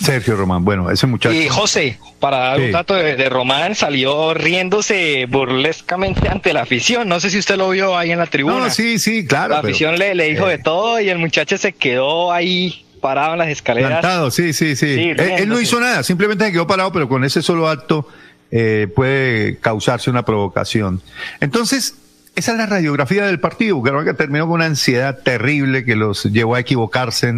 Sergio 0.00 0.36
Román, 0.36 0.64
bueno, 0.64 0.90
ese 0.90 1.06
muchacho. 1.06 1.34
Y 1.34 1.48
José, 1.48 1.98
para 2.20 2.38
dar 2.38 2.60
un 2.60 2.72
dato 2.72 2.94
de, 2.94 3.16
de, 3.16 3.28
Román, 3.28 3.74
salió 3.74 4.34
riéndose 4.34 5.26
burlescamente 5.26 6.28
ante 6.28 6.52
la 6.52 6.62
afición. 6.62 7.08
No 7.08 7.20
sé 7.20 7.30
si 7.30 7.38
usted 7.38 7.56
lo 7.56 7.70
vio 7.70 7.96
ahí 7.96 8.10
en 8.10 8.18
la 8.18 8.26
tribuna. 8.26 8.58
No, 8.58 8.70
sí, 8.70 8.98
sí, 8.98 9.26
claro. 9.26 9.54
La 9.54 9.60
afición 9.60 9.98
le, 9.98 10.14
le, 10.14 10.24
dijo 10.30 10.46
eh. 10.48 10.52
de 10.52 10.58
todo 10.58 11.00
y 11.00 11.08
el 11.08 11.18
muchacho 11.18 11.56
se 11.58 11.72
quedó 11.72 12.32
ahí 12.32 12.84
parado 13.00 13.32
en 13.32 13.38
las 13.38 13.48
escaleras. 13.48 14.00
Plantado, 14.00 14.30
sí, 14.30 14.52
sí, 14.52 14.76
sí. 14.76 14.94
sí 14.94 15.10
él, 15.10 15.20
él, 15.20 15.48
no 15.48 15.60
hizo 15.60 15.80
nada, 15.80 16.02
simplemente 16.02 16.44
se 16.44 16.52
quedó 16.52 16.66
parado, 16.66 16.92
pero 16.92 17.08
con 17.08 17.24
ese 17.24 17.42
solo 17.42 17.68
acto 17.68 18.08
eh, 18.50 18.88
puede 18.94 19.58
causarse 19.58 20.10
una 20.10 20.24
provocación. 20.24 21.02
Entonces, 21.40 21.96
esa 22.36 22.52
es 22.52 22.58
la 22.58 22.66
radiografía 22.66 23.26
del 23.26 23.40
partido. 23.40 23.82
que 23.82 24.14
terminó 24.14 24.44
con 24.46 24.54
una 24.54 24.66
ansiedad 24.66 25.18
terrible 25.22 25.84
que 25.84 25.96
los 25.96 26.24
llevó 26.24 26.54
a 26.54 26.60
equivocarse 26.60 27.32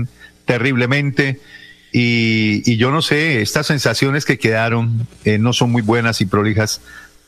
terriblemente. 0.45 1.41
Y, 1.93 2.77
yo 2.77 2.91
no 2.91 3.03
sé, 3.03 3.41
estas 3.41 3.67
sensaciones 3.67 4.25
que 4.25 4.39
quedaron 4.39 5.07
eh, 5.25 5.39
no 5.39 5.53
son 5.53 5.73
muy 5.73 5.83
buenas 5.83 6.21
y 6.21 6.27
prolijas 6.27 6.81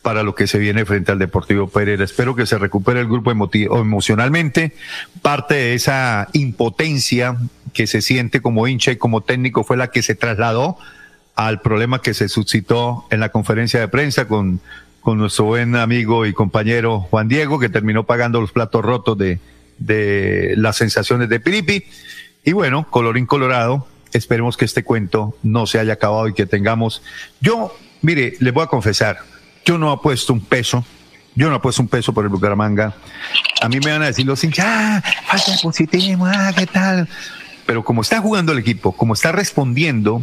para 0.03 0.23
lo 0.23 0.35
que 0.35 0.47
se 0.47 0.59
viene 0.59 0.85
frente 0.85 1.13
al 1.13 1.19
Deportivo 1.19 1.69
Pereira. 1.69 2.05
Espero 2.05 2.35
que 2.35 2.47
se 2.47 2.59
recupere 2.59 3.01
el 3.01 3.07
grupo 3.07 3.31
emocionalmente. 3.31 4.75
Parte 5.23 5.55
de 5.55 5.75
esa 5.75 6.29
impotencia 6.33 7.37
que 7.73 7.87
se 7.87 8.01
siente 8.03 8.41
como 8.41 8.67
hincha 8.67 8.93
y 8.93 8.97
como 8.97 9.23
técnico 9.23 9.65
fue 9.65 9.77
la 9.77 9.89
que 9.89 10.03
se 10.03 10.15
trasladó 10.15 10.79
al 11.37 11.61
problema 11.61 12.03
que 12.03 12.15
se 12.15 12.29
suscitó 12.29 13.07
en 13.11 13.21
la 13.21 13.31
conferencia 13.31 13.81
de 13.81 13.89
prensa 13.89 14.27
con, 14.27 14.61
con 15.01 15.19
nuestro 15.19 15.47
buen 15.47 15.77
amigo 15.77 16.27
y 16.27 16.33
compañero 16.33 17.01
Juan 17.01 17.29
Diego, 17.29 17.59
que 17.59 17.69
terminó 17.69 18.05
pagando 18.05 18.41
los 18.41 18.53
platos 18.53 18.85
rotos 18.85 19.17
de, 19.17 19.39
de 19.79 20.55
las 20.57 20.77
sensaciones 20.77 21.29
de 21.29 21.41
Piripi. 21.41 21.85
Y 22.45 22.53
bueno, 22.53 22.87
colorín 22.91 23.27
colorado, 23.27 23.87
esperemos 24.13 24.57
que 24.57 24.65
este 24.65 24.85
cuento 24.85 25.37
no 25.43 25.67
se 25.67 25.79
haya 25.79 25.95
acabado 25.95 26.29
y 26.29 26.35
que 26.35 26.47
tengamos. 26.47 27.03
Yo, 27.41 27.77
mire, 28.03 28.35
les 28.41 28.53
voy 28.53 28.65
a 28.65 28.67
confesar, 28.67 29.19
yo 29.65 29.79
no 29.79 29.91
apuesto 29.91 30.33
un 30.33 30.41
peso, 30.41 30.85
yo 31.35 31.49
no 31.49 31.57
apuesto 31.57 31.83
un 31.83 31.89
peso 31.89 32.13
por 32.13 32.25
el 32.25 32.31
Bucaramanga. 32.31 32.95
A 33.61 33.69
mí 33.69 33.79
me 33.85 33.93
van 33.93 34.03
a 34.03 34.07
decir 34.07 34.27
los 34.27 34.43
hinchas, 34.43 34.67
ah, 34.67 35.03
falta 35.27 35.53
positivo, 35.63 36.27
ah, 36.27 36.53
¿qué 36.57 36.67
tal? 36.67 37.09
Pero 37.67 37.85
como 37.85 38.03
está 38.03 38.21
jugando 38.21 38.53
el 38.53 38.59
equipo, 38.59 38.93
como 38.93 39.15
está 39.15 39.33
respondiendo, 39.33 40.23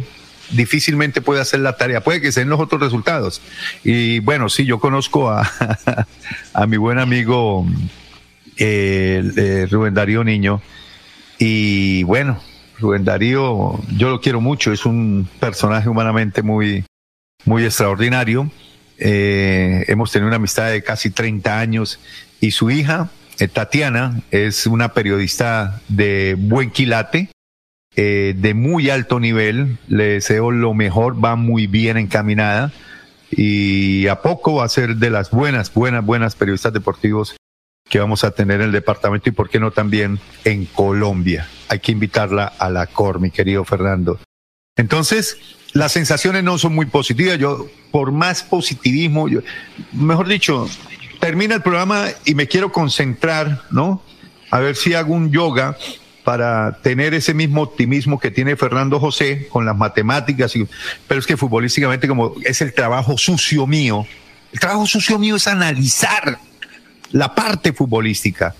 difícilmente 0.50 1.20
puede 1.20 1.40
hacer 1.40 1.60
la 1.60 1.76
tarea. 1.76 2.02
Puede 2.02 2.20
que 2.20 2.32
sean 2.32 2.48
los 2.48 2.60
otros 2.60 2.80
resultados. 2.80 3.40
Y 3.84 4.20
bueno, 4.20 4.48
sí, 4.48 4.64
yo 4.64 4.80
conozco 4.80 5.30
a, 5.30 5.50
a 6.52 6.66
mi 6.66 6.76
buen 6.76 6.98
amigo 6.98 7.66
eh, 8.58 9.22
eh, 9.36 9.66
Rubén 9.70 9.94
Darío 9.94 10.24
Niño. 10.24 10.60
Y 11.38 12.02
bueno, 12.02 12.40
Rubén 12.80 13.04
Darío, 13.04 13.78
yo 13.96 14.10
lo 14.10 14.20
quiero 14.20 14.40
mucho, 14.40 14.72
es 14.72 14.86
un 14.86 15.28
personaje 15.40 15.88
humanamente 15.88 16.42
muy, 16.42 16.84
muy 17.44 17.64
extraordinario. 17.64 18.50
Eh, 18.98 19.84
hemos 19.88 20.12
tenido 20.12 20.28
una 20.28 20.36
amistad 20.36 20.70
de 20.70 20.82
casi 20.82 21.10
30 21.10 21.58
años 21.58 22.00
y 22.40 22.52
su 22.52 22.70
hija, 22.70 23.10
eh, 23.38 23.48
Tatiana, 23.48 24.22
es 24.30 24.66
una 24.66 24.92
periodista 24.92 25.80
de 25.88 26.36
buen 26.38 26.70
quilate, 26.70 27.30
eh, 27.96 28.34
de 28.36 28.54
muy 28.54 28.90
alto 28.90 29.18
nivel. 29.18 29.78
Le 29.88 30.04
deseo 30.04 30.50
lo 30.50 30.74
mejor, 30.74 31.22
va 31.22 31.36
muy 31.36 31.66
bien 31.66 31.96
encaminada 31.96 32.72
y 33.30 34.06
a 34.06 34.22
poco 34.22 34.56
va 34.56 34.64
a 34.64 34.68
ser 34.68 34.96
de 34.96 35.10
las 35.10 35.30
buenas, 35.30 35.72
buenas, 35.72 36.04
buenas 36.04 36.34
periodistas 36.34 36.72
deportivos 36.72 37.37
que 37.88 37.98
vamos 37.98 38.24
a 38.24 38.30
tener 38.30 38.60
en 38.60 38.66
el 38.66 38.72
departamento 38.72 39.28
y 39.28 39.32
por 39.32 39.48
qué 39.48 39.58
no 39.58 39.70
también 39.70 40.18
en 40.44 40.66
Colombia. 40.66 41.48
Hay 41.68 41.80
que 41.80 41.92
invitarla 41.92 42.44
a 42.58 42.70
la 42.70 42.86
COR, 42.86 43.20
mi 43.20 43.30
querido 43.30 43.64
Fernando. 43.64 44.20
Entonces, 44.76 45.38
las 45.72 45.92
sensaciones 45.92 46.44
no 46.44 46.58
son 46.58 46.74
muy 46.74 46.86
positivas. 46.86 47.38
Yo, 47.38 47.66
por 47.90 48.12
más 48.12 48.42
positivismo, 48.42 49.26
mejor 49.92 50.28
dicho, 50.28 50.68
termina 51.18 51.54
el 51.54 51.62
programa 51.62 52.06
y 52.24 52.34
me 52.34 52.46
quiero 52.46 52.72
concentrar, 52.72 53.62
¿no? 53.70 54.02
A 54.50 54.60
ver 54.60 54.76
si 54.76 54.94
hago 54.94 55.14
un 55.14 55.30
yoga 55.30 55.76
para 56.24 56.78
tener 56.82 57.14
ese 57.14 57.32
mismo 57.32 57.62
optimismo 57.62 58.20
que 58.20 58.30
tiene 58.30 58.54
Fernando 58.56 59.00
José 59.00 59.48
con 59.48 59.64
las 59.64 59.76
matemáticas, 59.76 60.54
y, 60.56 60.66
pero 61.06 61.20
es 61.20 61.26
que 61.26 61.38
futbolísticamente 61.38 62.06
como 62.06 62.34
es 62.44 62.60
el 62.60 62.74
trabajo 62.74 63.16
sucio 63.16 63.66
mío, 63.66 64.06
el 64.52 64.60
trabajo 64.60 64.86
sucio 64.86 65.18
mío 65.18 65.36
es 65.36 65.46
analizar 65.46 66.38
la 67.12 67.34
parte 67.34 67.72
futbolística, 67.72 68.54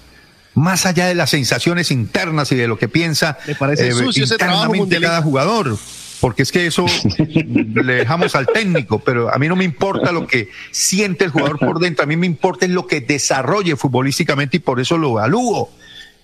más 0.55 0.87
allá 0.87 1.07
de 1.07 1.15
las 1.15 1.31
sensaciones 1.31 1.91
internas 1.91 2.51
y 2.53 2.57
de 2.57 2.67
lo 2.69 2.79
que 2.79 2.89
piensa 2.89 3.39
parece 3.59 3.93
sucio 3.93 4.25
internamente 4.25 5.01
cada 5.01 5.23
jugador. 5.23 5.77
Porque 6.21 6.43
es 6.43 6.51
que 6.51 6.67
eso 6.67 6.85
le 7.25 7.95
dejamos 7.95 8.35
al 8.35 8.47
técnico, 8.49 8.99
pero 8.99 9.33
a 9.33 9.39
mí 9.39 9.47
no 9.47 9.55
me 9.55 9.63
importa 9.65 10.11
lo 10.11 10.27
que 10.27 10.49
siente 10.73 11.25
el 11.25 11.31
jugador 11.31 11.61
por 11.61 11.79
dentro, 11.79 12.03
a 12.03 12.07
mí 12.07 12.17
me 12.17 12.27
importa 12.27 12.65
es 12.67 12.73
lo 12.73 12.89
que 12.89 13.01
desarrolle 13.01 13.77
futbolísticamente 13.77 14.57
y 14.57 14.61
por 14.61 14.81
eso 14.81 14.99
lo 14.99 15.11
evalúo 15.11 15.71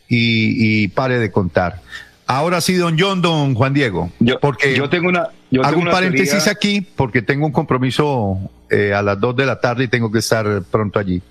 y, 0.08 0.82
y 0.82 0.88
pare 0.88 1.20
de 1.20 1.30
contar. 1.30 1.80
Ahora 2.26 2.60
sí, 2.60 2.74
don 2.74 2.96
John, 2.98 3.22
don 3.22 3.54
Juan 3.54 3.72
Diego. 3.72 4.10
porque 4.40 4.74
yo 4.74 4.88
tengo 4.88 5.08
una. 5.10 5.28
Yo 5.52 5.60
hago 5.60 5.70
tengo 5.70 5.82
un 5.82 5.88
una 5.88 5.92
paréntesis 5.92 6.30
teoría- 6.42 6.52
aquí 6.52 6.80
porque 6.80 7.22
tengo 7.22 7.46
un 7.46 7.52
compromiso 7.52 8.38
eh, 8.70 8.92
a 8.92 9.00
las 9.02 9.20
2 9.20 9.36
de 9.36 9.46
la 9.46 9.60
tarde 9.60 9.84
y 9.84 9.88
tengo 9.88 10.10
que 10.10 10.18
estar 10.18 10.62
pronto 10.72 10.98
allí. 10.98 11.22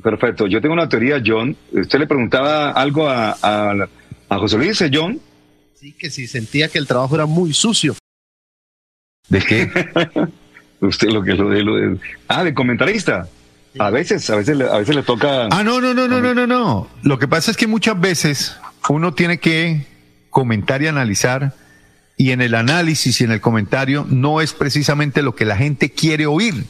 Perfecto. 0.00 0.46
Yo 0.46 0.60
tengo 0.60 0.74
una 0.74 0.88
teoría, 0.88 1.20
John. 1.24 1.56
Usted 1.72 1.98
le 1.98 2.06
preguntaba 2.06 2.70
algo 2.70 3.08
a, 3.08 3.36
a, 3.42 3.88
a 4.28 4.38
José 4.38 4.56
Luis, 4.58 4.80
¿eh, 4.80 4.90
John. 4.92 5.20
Sí, 5.74 5.92
que 5.92 6.10
si 6.10 6.26
sentía 6.28 6.68
que 6.68 6.78
el 6.78 6.86
trabajo 6.86 7.14
era 7.16 7.26
muy 7.26 7.52
sucio. 7.52 7.94
¿De 9.28 9.40
qué? 9.40 9.70
Usted 10.80 11.08
lo 11.10 11.22
que 11.22 11.34
lo 11.34 11.48
de, 11.48 11.62
lo 11.62 11.76
de- 11.76 11.98
ah, 12.28 12.42
de 12.44 12.54
comentarista. 12.54 13.28
A 13.78 13.90
veces, 13.90 14.28
a 14.30 14.36
veces, 14.36 14.56
le- 14.56 14.68
a 14.68 14.78
veces 14.78 14.94
le 14.94 15.02
toca. 15.02 15.46
Ah, 15.50 15.62
no, 15.64 15.80
no, 15.80 15.94
no, 15.94 16.06
no, 16.08 16.20
no, 16.20 16.34
no, 16.34 16.46
no. 16.46 16.88
Lo 17.02 17.18
que 17.18 17.28
pasa 17.28 17.50
es 17.50 17.56
que 17.56 17.66
muchas 17.66 17.98
veces 18.00 18.56
uno 18.88 19.14
tiene 19.14 19.38
que 19.38 19.86
comentar 20.30 20.82
y 20.82 20.88
analizar 20.88 21.54
y 22.16 22.30
en 22.32 22.40
el 22.42 22.54
análisis 22.54 23.20
y 23.20 23.24
en 23.24 23.32
el 23.32 23.40
comentario 23.40 24.06
no 24.08 24.40
es 24.40 24.52
precisamente 24.52 25.22
lo 25.22 25.34
que 25.34 25.44
la 25.44 25.56
gente 25.56 25.90
quiere 25.90 26.26
oír. 26.26 26.64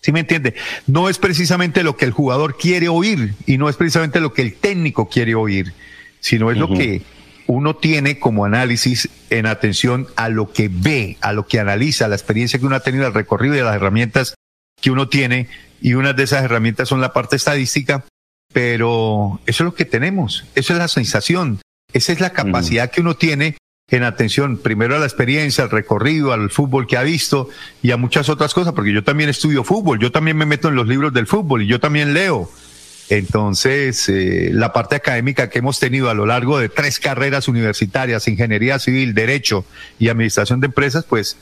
¿Sí 0.00 0.12
me 0.12 0.20
entiende? 0.20 0.54
No 0.86 1.08
es 1.08 1.18
precisamente 1.18 1.82
lo 1.82 1.96
que 1.96 2.04
el 2.04 2.12
jugador 2.12 2.56
quiere 2.56 2.88
oír 2.88 3.34
y 3.46 3.58
no 3.58 3.68
es 3.68 3.76
precisamente 3.76 4.20
lo 4.20 4.32
que 4.32 4.42
el 4.42 4.54
técnico 4.54 5.08
quiere 5.08 5.34
oír, 5.34 5.72
sino 6.20 6.50
es 6.50 6.56
lo 6.56 6.68
que 6.68 7.02
uno 7.46 7.76
tiene 7.76 8.18
como 8.18 8.44
análisis 8.44 9.08
en 9.30 9.46
atención 9.46 10.06
a 10.16 10.28
lo 10.28 10.52
que 10.52 10.68
ve, 10.70 11.16
a 11.20 11.32
lo 11.32 11.46
que 11.46 11.58
analiza, 11.58 12.04
a 12.04 12.08
la 12.08 12.14
experiencia 12.14 12.58
que 12.58 12.66
uno 12.66 12.76
ha 12.76 12.80
tenido, 12.80 13.06
el 13.06 13.14
recorrido 13.14 13.56
y 13.56 13.60
las 13.60 13.74
herramientas 13.74 14.34
que 14.80 14.90
uno 14.90 15.08
tiene. 15.08 15.48
Y 15.80 15.94
una 15.94 16.12
de 16.12 16.24
esas 16.24 16.44
herramientas 16.44 16.88
son 16.88 17.00
la 17.00 17.12
parte 17.12 17.36
estadística, 17.36 18.04
pero 18.52 19.40
eso 19.46 19.64
es 19.64 19.66
lo 19.66 19.74
que 19.74 19.84
tenemos, 19.84 20.44
eso 20.54 20.74
es 20.74 20.78
la 20.78 20.88
sensación, 20.88 21.60
esa 21.92 22.12
es 22.12 22.20
la 22.20 22.30
capacidad 22.30 22.90
que 22.90 23.00
uno 23.00 23.16
tiene 23.16 23.56
en 23.90 24.02
atención 24.04 24.58
primero 24.58 24.96
a 24.96 24.98
la 24.98 25.06
experiencia, 25.06 25.64
al 25.64 25.70
recorrido, 25.70 26.32
al 26.32 26.50
fútbol 26.50 26.86
que 26.86 26.96
ha 26.98 27.02
visto 27.02 27.48
y 27.82 27.90
a 27.90 27.96
muchas 27.96 28.28
otras 28.28 28.52
cosas, 28.52 28.74
porque 28.74 28.92
yo 28.92 29.02
también 29.02 29.30
estudio 29.30 29.64
fútbol, 29.64 29.98
yo 29.98 30.12
también 30.12 30.36
me 30.36 30.44
meto 30.44 30.68
en 30.68 30.74
los 30.74 30.86
libros 30.86 31.12
del 31.14 31.26
fútbol 31.26 31.62
y 31.62 31.66
yo 31.66 31.80
también 31.80 32.12
leo. 32.12 32.50
Entonces, 33.08 34.06
eh, 34.10 34.50
la 34.52 34.74
parte 34.74 34.96
académica 34.96 35.48
que 35.48 35.60
hemos 35.60 35.80
tenido 35.80 36.10
a 36.10 36.14
lo 36.14 36.26
largo 36.26 36.58
de 36.58 36.68
tres 36.68 36.98
carreras 37.00 37.48
universitarias, 37.48 38.28
ingeniería 38.28 38.78
civil, 38.78 39.14
derecho 39.14 39.64
y 39.98 40.08
administración 40.10 40.60
de 40.60 40.66
empresas, 40.66 41.06
pues 41.08 41.38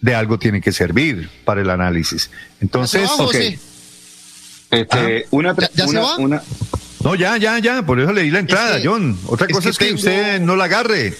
de 0.00 0.14
algo 0.14 0.38
tiene 0.38 0.62
que 0.62 0.72
servir 0.72 1.28
para 1.44 1.60
el 1.60 1.68
análisis. 1.68 2.30
Entonces, 2.62 3.02
¿Ya 3.02 3.08
se 3.08 3.22
va? 3.22 3.56
Este, 4.80 5.26
una, 5.30 5.54
¿Ya- 5.54 5.70
ya 5.74 5.86
se 5.88 5.98
va? 5.98 6.16
una- 6.16 6.42
No, 7.04 7.14
ya, 7.14 7.36
ya, 7.36 7.58
ya, 7.58 7.84
por 7.84 8.00
eso 8.00 8.12
leí 8.14 8.30
la 8.30 8.38
entrada, 8.38 8.80
que- 8.80 8.88
John. 8.88 9.18
Otra 9.26 9.46
es 9.46 9.52
cosa 9.52 9.64
que 9.66 9.70
es 9.70 9.78
que 9.78 9.84
tengo- 9.84 9.96
usted 9.98 10.40
no 10.40 10.56
la 10.56 10.64
agarre. 10.64 11.14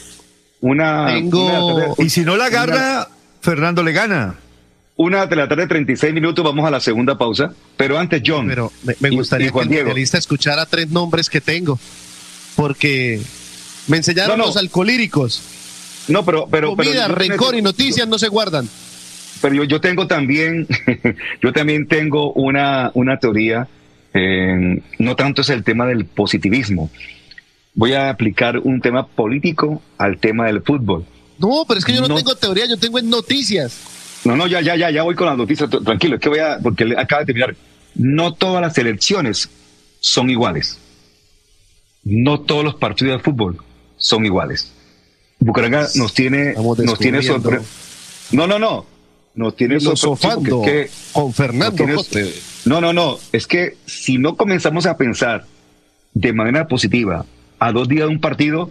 Una, 0.68 1.06
Tengo- 1.06 1.74
una- 1.76 1.86
Y 1.98 2.10
si 2.10 2.22
no 2.22 2.36
la 2.36 2.46
agarra, 2.46 3.08
Fernando 3.40 3.84
le 3.84 3.92
gana. 3.92 4.34
Una 4.96 5.26
de 5.26 5.36
la 5.36 5.46
tarde, 5.46 5.66
36 5.68 6.12
minutos, 6.12 6.44
vamos 6.44 6.66
a 6.66 6.70
la 6.70 6.80
segunda 6.80 7.16
pausa. 7.16 7.52
Pero 7.76 7.98
antes, 7.98 8.22
John. 8.26 8.48
Pero 8.48 8.72
me, 8.82 8.94
me 8.98 9.08
y- 9.10 9.16
gustaría 9.16 9.46
y 9.46 9.50
Juan 9.50 9.68
que 9.68 9.80
el 9.80 9.96
escuchara 9.98 10.66
tres 10.66 10.88
nombres 10.90 11.30
que 11.30 11.40
tengo. 11.40 11.78
Porque 12.56 13.20
me 13.86 13.98
enseñaron 13.98 14.38
No, 14.38 14.44
no. 14.44 14.46
los 14.48 14.56
alcohólicos. 14.56 15.40
No, 16.08 16.24
pero, 16.24 16.48
pero, 16.50 16.74
pero 16.74 16.88
Comida, 16.88 17.06
yo 17.08 17.14
rencor 17.14 17.54
y 17.54 17.62
noticias 17.62 18.08
no 18.08 18.18
se 18.18 18.28
guardan. 18.28 18.68
Pero 19.42 19.54
yo, 19.54 19.64
yo 19.64 19.80
tengo 19.80 20.06
también, 20.08 20.66
yo 21.42 21.52
también 21.52 21.86
tengo 21.86 22.32
una, 22.32 22.90
una 22.94 23.18
teoría, 23.18 23.68
eh, 24.14 24.82
no 24.98 25.14
tanto 25.14 25.42
es 25.42 25.50
el 25.50 25.62
tema 25.62 25.86
del 25.86 26.06
positivismo. 26.06 26.90
Voy 27.76 27.92
a 27.92 28.08
aplicar 28.10 28.58
un 28.58 28.80
tema 28.80 29.06
político 29.06 29.80
al 29.98 30.18
tema 30.18 30.46
del 30.46 30.62
fútbol. 30.62 31.04
No, 31.38 31.64
pero 31.68 31.78
es 31.78 31.84
que 31.84 31.92
yo 31.92 32.00
no, 32.00 32.08
No. 32.08 32.14
tengo 32.16 32.34
teoría, 32.34 32.66
yo 32.66 32.76
tengo 32.78 32.98
en 32.98 33.08
noticias. 33.10 33.78
No, 34.24 34.34
no, 34.34 34.46
ya, 34.48 34.60
ya, 34.62 34.74
ya, 34.76 34.90
ya 34.90 35.02
voy 35.04 35.14
con 35.14 35.26
las 35.26 35.36
noticias. 35.36 35.68
Tranquilo, 35.84 36.16
es 36.16 36.20
que 36.20 36.28
voy 36.30 36.38
a, 36.40 36.58
porque 36.60 36.84
acaba 36.96 37.20
de 37.20 37.26
terminar. 37.26 37.54
No 37.94 38.32
todas 38.34 38.60
las 38.62 38.76
elecciones 38.78 39.48
son 40.00 40.30
iguales. 40.30 40.78
No 42.04 42.40
todos 42.40 42.64
los 42.64 42.74
partidos 42.76 43.18
de 43.18 43.22
fútbol 43.22 43.58
son 43.96 44.24
iguales. 44.24 44.72
Bucaramanga 45.38 45.88
nos 45.96 46.14
tiene, 46.14 46.54
nos 46.54 46.98
tiene 46.98 47.20
sorpre- 47.20 47.60
No, 48.32 48.46
no, 48.46 48.58
no. 48.58 48.86
Nos 49.34 49.54
tiene 49.54 49.78
Filosofando 49.78 50.40
sorpre- 50.40 50.44
sí, 50.44 50.50
porque 50.50 50.80
es 50.82 50.90
que- 50.90 51.12
con 51.12 51.32
Fernando 51.34 51.86
nos 51.86 52.08
tiene- 52.08 52.28
Cote. 52.30 52.40
No, 52.64 52.80
no, 52.80 52.92
no. 52.94 53.18
Es 53.32 53.46
que 53.46 53.76
si 53.84 54.16
no 54.16 54.34
comenzamos 54.36 54.86
a 54.86 54.96
pensar 54.96 55.44
de 56.14 56.32
manera 56.32 56.66
positiva 56.66 57.26
a 57.58 57.72
dos 57.72 57.88
días 57.88 58.08
de 58.08 58.14
un 58.14 58.20
partido, 58.20 58.70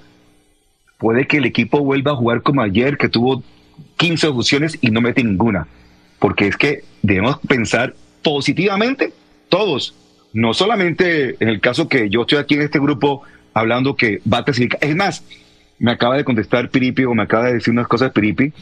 puede 0.98 1.28
que 1.28 1.38
el 1.38 1.46
equipo 1.46 1.80
vuelva 1.80 2.12
a 2.12 2.16
jugar 2.16 2.42
como 2.42 2.62
ayer, 2.62 2.98
que 2.98 3.10
tuvo 3.10 3.44
15 3.98 4.28
opciones 4.28 4.78
y 4.82 4.92
no 4.92 5.02
mete 5.02 5.24
ninguna. 5.24 5.68
Porque 6.20 6.48
es 6.48 6.58
que 6.58 6.84
debemos 7.02 7.40
pensar 7.48 7.96
positivamente 8.24 9.14
todos. 9.50 9.96
No 10.34 10.54
solamente 10.54 11.36
en 11.40 11.50
el 11.50 11.62
caso 11.62 11.88
que 11.88 12.10
yo 12.10 12.22
estoy 12.22 12.40
aquí 12.40 12.56
en 12.56 12.62
este 12.62 12.80
grupo 12.80 13.24
hablando 13.54 13.96
que 13.96 14.22
va 14.32 14.40
a 14.40 14.44
clasificar. 14.44 14.80
Es 14.84 14.96
más, 14.96 15.24
me 15.80 15.92
acaba 15.92 16.18
de 16.18 16.24
contestar 16.24 16.70
Piripi 16.70 17.06
o 17.06 17.14
me 17.14 17.24
acaba 17.24 17.46
de 17.46 17.54
decir 17.54 17.72
unas 17.72 17.88
cosas 17.88 18.12
Piripi. 18.12 18.54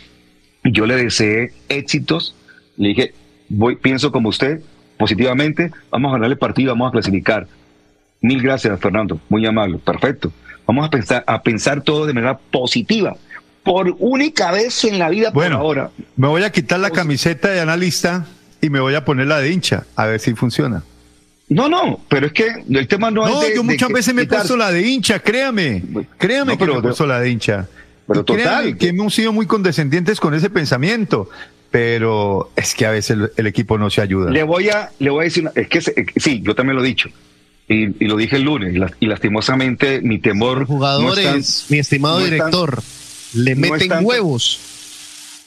Yo 0.63 0.85
le 0.85 0.95
deseé 0.95 1.51
éxitos. 1.69 2.35
Le 2.77 2.89
dije, 2.89 3.13
voy, 3.49 3.75
pienso 3.75 4.11
como 4.11 4.29
usted, 4.29 4.61
positivamente, 4.97 5.71
vamos 5.91 6.09
a 6.09 6.13
ganar 6.13 6.31
el 6.31 6.37
partido, 6.37 6.71
vamos 6.71 6.89
a 6.89 6.91
clasificar. 6.91 7.47
Mil 8.23 8.41
gracias, 8.41 8.79
Fernando. 8.79 9.19
Muy 9.29 9.45
amable. 9.45 9.77
Perfecto. 9.77 10.31
Vamos 10.65 10.87
a 10.87 10.89
pensar, 10.89 11.23
a 11.27 11.43
pensar 11.43 11.81
todo 11.83 12.05
de 12.07 12.13
manera 12.13 12.37
positiva. 12.37 13.15
Por 13.63 13.95
única 13.99 14.51
vez 14.51 14.83
en 14.85 14.97
la 14.97 15.09
vida 15.09 15.29
Bueno, 15.31 15.57
por 15.57 15.65
ahora. 15.77 15.91
Me 16.17 16.27
voy 16.27 16.43
a 16.43 16.51
quitar 16.51 16.79
la 16.79 16.89
camiseta 16.89 17.49
de 17.49 17.59
analista 17.61 18.25
y 18.61 18.69
me 18.69 18.79
voy 18.79 18.95
a 18.95 19.05
poner 19.05 19.27
la 19.27 19.39
de 19.39 19.51
hincha, 19.51 19.83
a 19.95 20.05
ver 20.07 20.19
si 20.19 20.33
funciona. 20.33 20.83
No, 21.49 21.67
no, 21.69 21.99
pero 22.09 22.27
es 22.27 22.33
que 22.33 22.47
el 22.69 22.87
tema 22.87 23.11
no, 23.11 23.27
No, 23.27 23.41
es 23.41 23.49
de- 23.49 23.55
yo 23.55 23.61
de 23.61 23.67
muchas 23.67 23.89
que- 23.89 23.93
veme 24.11 24.21
he 24.23 24.27
puesto 24.27 24.55
la 24.57 24.71
de 24.71 24.87
hincha, 24.87 25.19
créame. 25.19 25.83
Créame 26.17 26.53
No, 26.53 26.57
que 26.57 26.63
pero 26.65 26.73
me 26.73 26.79
he 26.79 26.81
puesto 26.81 27.05
la 27.05 27.19
de 27.19 27.29
hincha. 27.29 27.67
pero 28.07 28.21
Y 28.21 28.23
créame 28.23 28.53
total. 28.63 28.77
que 28.77 28.87
hemos 28.87 29.13
sido 29.13 29.33
muy 29.33 29.45
condescendientes 29.45 30.19
con 30.21 30.33
ese 30.33 30.49
pensamiento, 30.49 31.29
pero 31.71 32.51
es 32.55 32.73
que 32.73 32.85
a 32.85 32.91
veces 32.91 33.11
el, 33.17 33.31
el 33.35 33.47
equipo 33.47 33.77
no 33.77 33.89
se 33.89 34.01
ayuda. 34.01 34.31
Le 34.31 34.43
voy 34.43 34.69
a, 34.69 34.91
le 34.99 35.09
voy 35.09 35.21
a 35.21 35.23
decir, 35.25 35.43
una- 35.43 35.51
es 35.55 35.67
que 35.67 35.81
se- 35.81 35.91
eh, 35.99 36.05
sí, 36.15 36.41
yo 36.41 36.55
también 36.55 36.77
lo 36.77 36.83
he 36.83 36.87
dicho. 36.87 37.09
Y, 37.67 38.03
y 38.03 38.07
lo 38.07 38.17
dije 38.17 38.35
el 38.35 38.43
lunes, 38.43 38.75
y, 38.75 38.77
las- 38.79 38.91
y 38.99 39.05
lastimosamente 39.07 40.01
mi 40.01 40.19
temor. 40.19 40.65
Jugadores, 40.65 41.25
no 41.25 41.35
es 41.37 41.57
tan- 41.65 41.65
mi 41.69 41.79
estimado 41.79 42.19
no 42.19 42.25
director, 42.25 42.83
le 43.33 43.55
meten 43.55 43.91
huevos. 44.05 44.59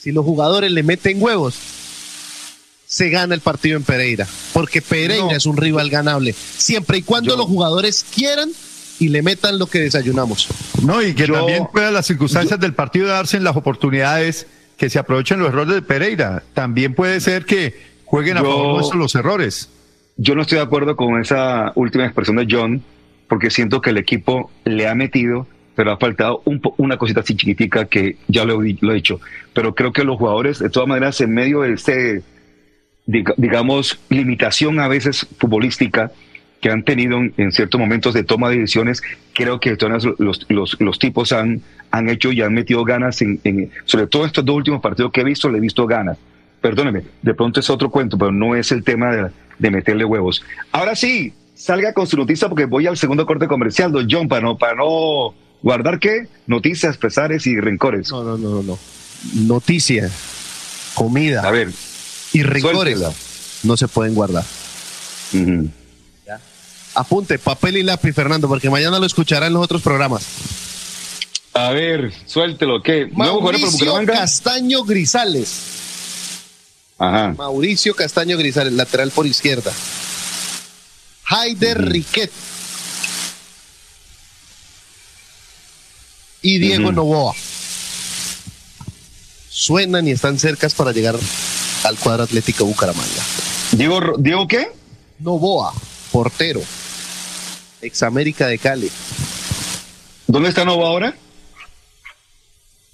si 0.01 0.13
los 0.13 0.25
jugadores 0.25 0.71
le 0.73 0.83
meten 0.83 1.21
huevos, 1.23 1.55
se 2.87 3.11
gana 3.11 3.35
el 3.35 3.41
partido 3.41 3.77
en 3.77 3.83
Pereira, 3.83 4.27
porque 4.53 4.81
Pereira 4.81 5.37
es 5.37 5.45
un 5.47 5.57
rival 5.57 5.91
ganable, 5.91 6.33
siempre 6.33 6.99
y 6.99 7.03
cuando 7.03 7.37
los 7.37 7.47
jugadores 7.47 8.05
quieran 8.15 8.51
y 8.99 9.09
le 9.09 9.23
metan 9.23 9.59
lo 9.59 9.67
que 9.67 9.81
desayunamos. 9.81 10.49
No, 10.83 11.03
y 11.03 11.13
que 11.15 11.27
también 11.27 11.67
puedan 11.73 11.93
las 11.93 12.07
circunstancias 12.07 12.59
del 12.61 12.73
partido 12.75 13.09
darse 13.09 13.37
en 13.37 13.45
las 13.45 13.57
oportunidades 13.57 14.47
que 14.79 14.89
se 14.89 14.99
aprovechen 14.99 15.39
los 15.41 15.49
errores 15.49 15.75
de 15.75 15.83
Pereira. 15.83 16.43
También 16.55 16.95
puede 16.95 17.21
ser 17.21 17.45
que 17.45 17.75
jueguen 18.05 18.39
a 18.39 18.43
Yo- 18.43 18.47
favor 18.51 18.75
nuestro 18.77 18.99
los 18.99 19.15
errores. 19.17 19.69
Yo 20.17 20.35
no 20.35 20.43
estoy 20.43 20.57
de 20.59 20.65
acuerdo 20.65 20.97
con 20.97 21.21
esa 21.21 21.73
última 21.75 22.05
expresión 22.05 22.37
de 22.37 22.47
John, 22.51 22.83
porque 23.29 23.51
siento 23.51 23.81
que 23.81 23.91
el 23.91 23.99
equipo 23.99 24.51
le 24.65 24.89
ha 24.89 24.95
metido, 24.95 25.47
pero 25.75 25.93
ha 25.93 25.99
faltado 25.99 26.43
un 26.47 26.61
una 26.79 26.97
cosita 26.97 27.21
así 27.21 27.35
chiquitica 27.37 27.85
que 27.87 28.17
ya 28.29 28.45
lo, 28.45 28.63
he 28.63 28.77
dicho. 28.95 29.21
Pero 29.53 29.75
creo 29.75 29.93
que 29.93 30.05
los 30.05 30.17
jugadores, 30.19 30.59
de 30.59 30.71
todas 30.71 30.89
maneras, 30.89 31.21
en 31.21 31.35
medio 31.35 31.61
de 31.63 32.23
diga- 33.07 33.35
digamos, 33.37 34.01
limitación 34.09 34.81
a 34.81 34.89
veces 34.89 35.27
futbolística 35.39 36.13
que 36.63 36.71
han 36.71 36.83
tenido 36.83 37.19
en, 37.19 37.53
ciertos 37.53 37.79
momentos 37.79 38.15
de 38.15 38.25
toma 38.25 38.49
de 38.49 38.57
decisiones, 38.61 39.03
creo 39.35 39.61
que 39.61 39.77
los, 40.49 40.81
los 40.81 40.99
tipos 40.99 41.33
han, 41.33 41.61
han 41.91 42.09
hecho 42.09 42.33
y 42.33 42.41
han 42.41 42.55
metido 42.55 42.83
ganas 42.85 43.21
en, 43.21 43.39
en- 43.45 43.71
sobre 43.85 44.07
todo 44.07 44.25
estos 44.25 44.45
dos 44.47 44.57
últimos 44.57 44.81
partidos 44.81 45.13
que 45.13 45.21
he 45.21 45.25
visto, 45.25 45.51
le 45.51 45.59
he 45.59 45.61
visto 45.61 45.87
ganas. 45.87 46.17
Perdóneme, 46.67 47.05
de 47.23 47.33
pronto 47.33 47.61
es 47.61 47.71
otro 47.71 47.93
cuento, 47.93 48.19
pero 48.19 48.33
no 48.33 48.57
es 48.57 48.73
el 48.73 48.83
tema 48.83 49.15
de, 49.15 49.31
de 49.61 49.71
meterle 49.71 50.05
huevos. 50.05 50.43
Ahora 50.73 50.97
sí, 50.97 51.33
salga 51.55 51.93
con 51.93 52.09
su 52.09 52.17
noticia 52.17 52.49
porque 52.49 52.65
voy 52.65 52.89
al 52.89 52.97
segundo 52.97 53.25
corte 53.25 53.47
comercial, 53.47 53.93
don 53.93 54.09
John, 54.11 54.27
para 54.27 54.43
no, 54.43 54.59
para 54.59 54.75
no 54.75 55.33
guardar 55.63 56.01
qué, 56.01 56.27
noticias, 56.49 56.97
pesares 56.97 57.47
y 57.47 57.61
rencores. 57.61 58.11
No, 58.11 58.25
no, 58.25 58.37
no, 58.37 58.65
no. 58.65 58.77
Noticia, 59.35 60.11
comida 60.95 61.43
A 61.47 61.53
ver, 61.53 61.71
y 62.33 62.43
rencores 62.43 62.99
suéltela. 62.99 63.13
no 63.63 63.77
se 63.77 63.87
pueden 63.87 64.17
guardar. 64.17 64.43
Apunte, 66.97 67.39
papel 67.39 67.77
y 67.77 67.85
lápiz, 67.85 68.13
Fernando, 68.13 68.49
porque 68.49 68.71
mañana 68.71 68.99
lo 68.99 69.07
escuchará 69.07 69.47
en 69.47 69.53
los 69.53 69.63
otros 69.63 69.83
programas. 69.83 70.27
A 71.55 71.71
ver, 71.71 72.13
suéltelo, 72.27 72.83
¿qué? 72.83 73.09
¿Nuevo 73.13 73.39
jugador 73.39 73.61
para 73.61 73.93
Mauricio? 73.93 74.07
Castaño 74.07 74.83
Grisales. 74.83 75.86
Ajá. 76.99 77.35
Mauricio 77.37 77.95
Castaño 77.95 78.39
Grisales, 78.39 78.73
lateral 78.73 79.11
por 79.11 79.27
izquierda. 79.27 79.73
Haider 81.25 81.91
Riquet. 81.91 82.31
Y 86.43 86.59
Diego. 86.59 86.93
Novoa. 86.93 87.35
Suenan 89.49 90.07
y 90.07 90.13
están 90.13 90.39
cercas 90.39 90.75
para 90.75 90.93
llegar 90.93 91.17
al 91.85 91.97
cuadro 91.97 92.23
Atlético 92.23 92.65
Bucaramanga. 92.65 93.23
Diego, 93.73 94.01
¿Diego 94.19 94.47
qué? 94.47 94.69
Novoa, 95.19 95.73
portero. 96.13 96.63
Ex 97.83 98.03
América 98.03 98.47
de 98.47 98.59
Cali. 98.59 98.91
¿Dónde 100.27 100.51
está 100.51 100.65
Novo 100.65 100.87
ahora? 100.87 101.17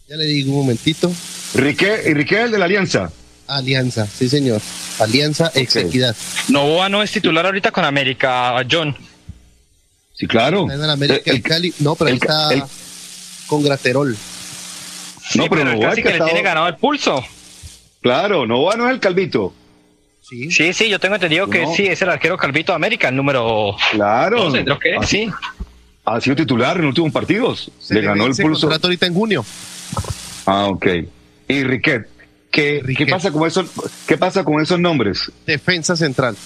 Ya 0.09 0.17
le 0.17 0.25
digo 0.25 0.53
un 0.53 0.59
momentito. 0.59 1.13
Riqué 1.55 1.95
es 1.95 2.07
el 2.07 2.51
de 2.53 2.59
la 2.59 2.65
Alianza. 2.65 3.11
Alianza, 3.57 4.07
sí 4.07 4.29
señor. 4.29 4.61
Alianza 4.99 5.51
Ex 5.55 5.77
Equidad. 5.77 6.17
Novoa 6.49 6.89
no 6.89 7.03
es 7.03 7.11
titular 7.13 7.47
ahorita 7.47 7.71
con 7.71 7.85
América, 7.85 8.55
John. 8.71 8.97
Sí, 10.15 10.27
claro. 10.27 10.63
Está 10.63 10.75
en 10.75 10.85
el 10.85 10.91
América 10.91 11.21
El- 11.27 11.37
de 11.37 11.43
Cali. 11.43 11.75
No, 11.81 11.95
pero 11.95 12.09
ahí 12.09 12.15
el 12.15 12.21
ca- 12.21 12.53
está 12.53 12.69
con 13.47 13.63
Graterol. 13.63 14.17
No, 15.35 15.45
pero 15.49 15.51
pero 15.51 15.65
Novoa 15.73 15.91
casi 15.91 16.03
que 16.03 16.13
le 16.13 16.21
tiene 16.21 16.43
ganado 16.43 16.69
el 16.69 16.77
pulso. 16.77 17.25
Claro, 18.03 18.47
Novoa 18.47 18.77
no 18.77 18.87
es 18.89 18.93
el 18.95 19.01
Calvito. 19.01 19.55
Sí. 20.29 20.51
Sí, 20.51 20.73
sí, 20.73 20.89
yo 20.89 20.99
tengo 21.01 21.15
entendido 21.17 21.49
que 21.49 21.67
sí, 21.75 21.87
es 21.87 22.01
el 22.03 22.09
arquero 22.09 22.37
Calvito 22.37 22.73
de 22.73 22.77
América, 22.77 23.09
el 23.09 23.17
número 23.17 23.77
Claro. 23.93 24.45
12, 24.45 24.65
creo 24.65 24.79
que 24.79 24.97
sí. 25.07 25.31
Ha 26.05 26.21
sido 26.21 26.37
titular 26.37 26.77
en 26.77 26.83
los 26.83 26.89
últimos 26.91 27.13
partidos. 27.13 27.71
Se 27.81 27.95
le 27.95 28.01
le 28.01 28.07
ganó 28.09 28.27
el 28.27 28.35
pulso. 28.35 28.63
contrato 28.63 28.87
ahorita 28.89 29.07
en 29.07 29.15
junio. 29.15 29.45
Ah, 30.47 30.67
ok. 30.67 30.87
Y 31.49 31.63
Riquet, 31.65 32.09
¿qué. 32.53 32.81
¿qué, 32.97 33.07
pasa 33.07 33.33
con 33.33 33.49
esos, 33.49 33.67
¿qué 34.07 34.17
pasa 34.17 34.45
con 34.45 34.63
esos 34.63 34.79
nombres? 34.79 35.33
Defensa 35.47 35.97
central. 35.97 36.37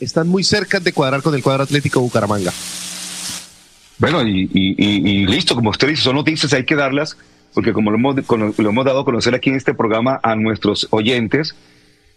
Están 0.00 0.28
muy 0.28 0.42
cerca 0.42 0.80
de 0.80 0.92
cuadrar 0.92 1.20
con 1.22 1.34
el 1.34 1.42
cuadro 1.42 1.64
Atlético 1.64 2.00
Bucaramanga. 2.00 2.52
Bueno, 3.98 4.26
y, 4.26 4.48
y- 4.52 4.74
y- 4.76 5.10
y 5.22 5.26
listo, 5.26 5.54
como 5.54 5.70
usted 5.70 5.88
dice, 5.88 6.02
son 6.02 6.16
noticias, 6.16 6.52
hay 6.52 6.64
que 6.64 6.74
darlas, 6.74 7.16
porque 7.52 7.72
como 7.72 7.90
lo 7.90 7.96
hemos, 7.98 8.16
lo 8.58 8.68
hemos 8.70 8.84
dado 8.84 9.00
a 9.00 9.04
conocer 9.04 9.34
aquí 9.34 9.50
en 9.50 9.56
este 9.56 9.72
programa 9.74 10.18
a 10.22 10.34
nuestros 10.34 10.88
oyentes, 10.90 11.54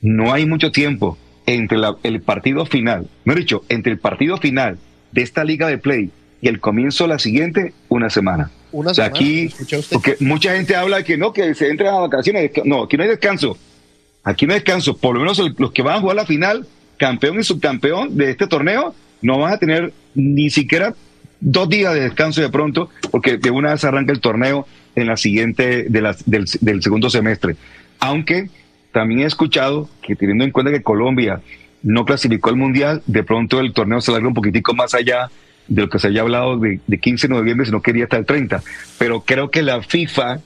no 0.02 0.34
hay 0.34 0.46
mucho 0.46 0.72
tiempo 0.72 1.18
entre 1.46 1.78
la- 1.78 1.96
el 2.04 2.22
partido 2.22 2.66
final, 2.66 3.08
no 3.26 3.34
he 3.34 3.36
dicho, 3.38 3.64
entre 3.70 3.92
el 3.94 4.00
partido 4.00 4.38
final 4.38 4.78
de 5.12 5.22
esta 5.22 5.44
liga 5.44 5.68
de 5.68 5.78
play 5.78 6.10
y 6.42 6.48
el 6.50 6.60
comienzo 6.60 7.04
de 7.06 7.10
la 7.10 7.20
siguiente, 7.20 7.74
una 7.90 8.10
semana. 8.10 8.52
Una 8.72 8.94
semana, 8.94 9.14
aquí, 9.16 9.50
porque 9.92 10.16
mucha 10.20 10.54
gente 10.56 10.76
habla 10.76 10.98
de 10.98 11.04
que 11.04 11.18
no, 11.18 11.32
que 11.34 11.54
se 11.56 11.70
entran 11.70 11.94
a 11.94 12.00
vacaciones. 12.00 12.52
No, 12.66 12.84
aquí 12.84 12.98
no 12.98 13.04
hay 13.04 13.10
descanso. 13.10 13.58
Aquí 14.24 14.46
no 14.46 14.54
hay 14.54 14.60
descanso. 14.60 14.98
Por 14.98 15.16
lo 15.16 15.22
menos 15.22 15.42
los 15.58 15.72
que 15.72 15.82
van 15.82 15.96
a 15.98 16.02
jugar 16.02 16.16
la 16.18 16.26
final, 16.26 16.68
campeón 16.98 17.40
y 17.40 17.44
subcampeón 17.44 18.18
de 18.18 18.32
este 18.32 18.48
torneo, 18.48 18.94
no 19.22 19.40
van 19.40 19.54
a 19.54 19.58
tener 19.58 19.94
ni 20.16 20.50
siquiera 20.50 20.94
dos 21.40 21.70
días 21.70 21.94
de 21.94 22.02
descanso 22.02 22.42
de 22.42 22.50
pronto, 22.50 22.90
porque 23.12 23.38
de 23.38 23.52
una 23.52 23.72
vez 23.72 23.84
arranca 23.84 24.12
el 24.12 24.20
torneo 24.20 24.68
en 24.96 25.08
la 25.08 25.16
siguiente 25.18 25.84
de 25.88 26.02
las- 26.02 26.26
del, 26.30 26.46
del 26.62 26.82
segundo 26.82 27.10
semestre. 27.10 27.56
Aunque 28.00 28.50
también 28.92 29.22
he 29.22 29.26
escuchado 29.26 29.90
que 30.02 30.16
teniendo 30.16 30.44
en 30.44 30.52
cuenta 30.52 30.72
que 30.72 30.82
Colombia 30.82 31.42
no 31.84 32.06
clasificó 32.06 32.50
al 32.50 32.56
Mundial, 32.58 33.04
de 33.06 33.24
pronto 33.24 33.60
el 33.60 33.72
torneo 33.74 34.02
se 34.02 34.12
larga 34.12 34.28
un 34.28 34.34
poquitico 34.34 34.74
más 34.74 34.94
allá 34.96 35.30
de 35.68 35.82
lo 35.82 35.90
que 35.90 36.00
se 36.00 36.08
haya 36.08 36.22
hablado 36.22 36.58
de, 36.58 36.80
de 36.86 37.00
15 37.00 37.28
de 37.28 37.34
noviembre, 37.34 37.66
si 37.66 37.72
no 37.72 37.82
quería 37.82 38.06
hasta 38.06 38.18
el 38.18 38.26
30. 38.26 38.62
Pero 38.98 39.22
creo 39.22 39.52
que 39.52 39.62
la 39.62 39.82
FIFA 39.82 40.40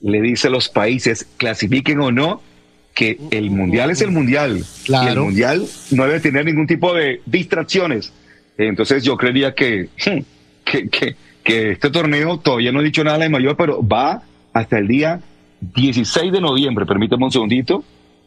le 0.00 0.20
dice 0.20 0.48
a 0.48 0.50
los 0.50 0.68
países, 0.68 1.26
clasifiquen 1.36 2.00
o 2.00 2.10
no, 2.10 2.42
que 2.94 3.18
el 3.30 3.50
Mundial 3.50 3.90
es 3.90 4.02
el 4.02 4.10
Mundial. 4.10 4.62
Claro. 4.84 5.06
Y 5.06 5.12
el 5.12 5.20
Mundial 5.20 5.66
no 5.90 6.04
debe 6.04 6.20
tener 6.20 6.44
ningún 6.44 6.66
tipo 6.66 6.92
de 6.92 7.22
distracciones. 7.26 8.12
Entonces 8.58 9.02
yo 9.02 9.16
creería 9.16 9.54
que, 9.54 9.88
que, 10.64 10.88
que, 10.88 11.16
que 11.42 11.70
este 11.72 11.90
torneo 11.90 12.38
todavía 12.38 12.72
no 12.72 12.80
he 12.80 12.84
dicho 12.84 13.02
nada 13.04 13.18
de 13.18 13.28
mayor, 13.28 13.56
pero 13.56 13.86
va 13.86 14.22
hasta 14.52 14.78
el 14.78 14.88
día 14.88 15.20
16 15.60 16.32
de 16.32 16.40
noviembre. 16.40 16.84
Permítame 16.84 17.24
un 17.24 17.32
segundito. 17.32 17.84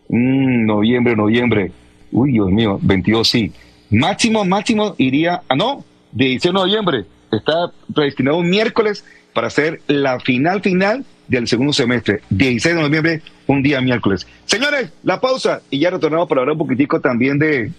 Mm, 0.09 0.65
noviembre, 0.65 1.15
noviembre. 1.15 1.71
Uy, 2.11 2.33
Dios 2.33 2.49
mío, 2.49 2.79
22 2.81 3.27
sí. 3.27 3.51
Máximo, 3.91 4.45
máximo 4.45 4.95
iría, 4.97 5.41
ah, 5.47 5.55
no, 5.55 5.83
16 6.15 6.53
de 6.53 6.53
noviembre. 6.53 7.05
Está 7.31 7.71
predestinado 7.93 8.37
un 8.37 8.49
miércoles 8.49 9.05
para 9.33 9.47
hacer 9.47 9.81
la 9.87 10.19
final 10.19 10.61
final 10.61 11.05
del 11.27 11.47
segundo 11.47 11.73
semestre. 11.73 12.21
16 12.29 12.75
de 12.75 12.81
noviembre, 12.81 13.21
un 13.47 13.61
día 13.61 13.81
miércoles. 13.81 14.25
Señores, 14.45 14.91
la 15.03 15.19
pausa 15.19 15.61
y 15.69 15.79
ya 15.79 15.89
retornamos 15.89 16.27
para 16.27 16.41
hablar 16.41 16.53
un 16.53 16.59
poquitico 16.59 17.01
también 17.01 17.37
de 17.37 17.71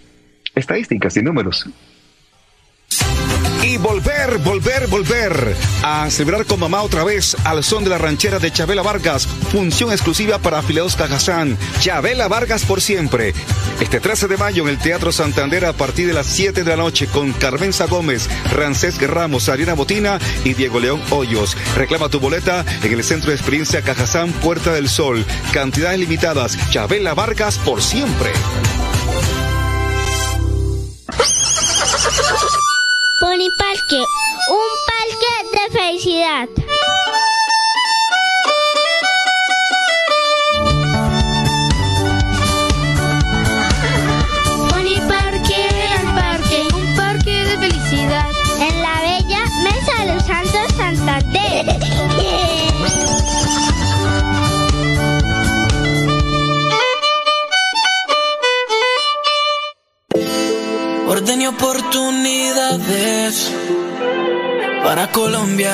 estadísticas 0.55 1.17
y 1.17 1.23
números. 1.23 1.67
Y 3.67 3.75
volver, 3.75 4.37
volver, 4.37 4.87
volver 4.87 5.53
a 5.83 6.09
celebrar 6.09 6.45
con 6.45 6.57
mamá 6.57 6.83
otra 6.83 7.03
vez 7.03 7.35
al 7.43 7.65
son 7.65 7.83
de 7.83 7.89
la 7.89 7.97
ranchera 7.97 8.39
de 8.39 8.49
Chabela 8.49 8.81
Vargas. 8.81 9.27
Función 9.51 9.91
exclusiva 9.91 10.37
para 10.37 10.59
afiliados 10.59 10.95
Cajazán. 10.95 11.57
Chabela 11.81 12.29
Vargas 12.29 12.63
por 12.63 12.79
siempre. 12.79 13.33
Este 13.81 13.99
13 13.99 14.29
de 14.29 14.37
mayo 14.37 14.63
en 14.63 14.69
el 14.69 14.77
Teatro 14.77 15.11
Santander 15.11 15.65
a 15.65 15.73
partir 15.73 16.07
de 16.07 16.13
las 16.13 16.27
7 16.27 16.63
de 16.63 16.69
la 16.69 16.77
noche 16.77 17.07
con 17.07 17.33
Carmenza 17.33 17.87
Gómez, 17.87 18.29
Rancés 18.53 19.01
Ramos, 19.01 19.49
Ariana 19.49 19.73
Botina 19.73 20.17
y 20.45 20.53
Diego 20.53 20.79
León 20.79 21.01
Hoyos. 21.09 21.57
Reclama 21.75 22.07
tu 22.07 22.21
boleta 22.21 22.63
en 22.81 22.93
el 22.93 23.03
Centro 23.03 23.31
de 23.31 23.35
Experiencia 23.35 23.81
Cajazán 23.81 24.31
Puerta 24.31 24.71
del 24.71 24.87
Sol. 24.87 25.25
Cantidades 25.51 25.99
limitadas. 25.99 26.57
Chabela 26.69 27.13
Vargas 27.13 27.57
por 27.57 27.81
siempre. 27.81 28.31
Un 33.39 33.49
parque 34.87 35.29
de 35.53 35.77
felicidad. 35.77 36.66
Oportunidades 61.47 63.51
para 64.83 65.11
Colombia. 65.11 65.73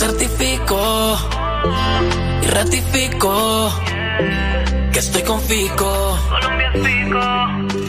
certifico 0.00 1.18
y 2.42 2.46
ratifico 2.46 3.70
que 4.92 4.98
estoy 4.98 5.22
con 5.22 5.40
Fico. 5.42 6.18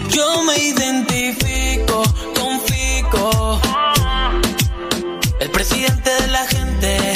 Yo 0.09 0.43
me 0.43 0.57
identifico 0.57 2.03
con 2.35 2.59
Fico. 2.61 3.61
El 5.39 5.49
presidente 5.51 6.09
de 6.21 6.27
la 6.27 6.45
gente. 6.47 7.13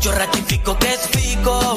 Yo 0.00 0.10
ratifico 0.10 0.76
que 0.78 0.94
es 0.94 1.08
Fico. 1.08 1.76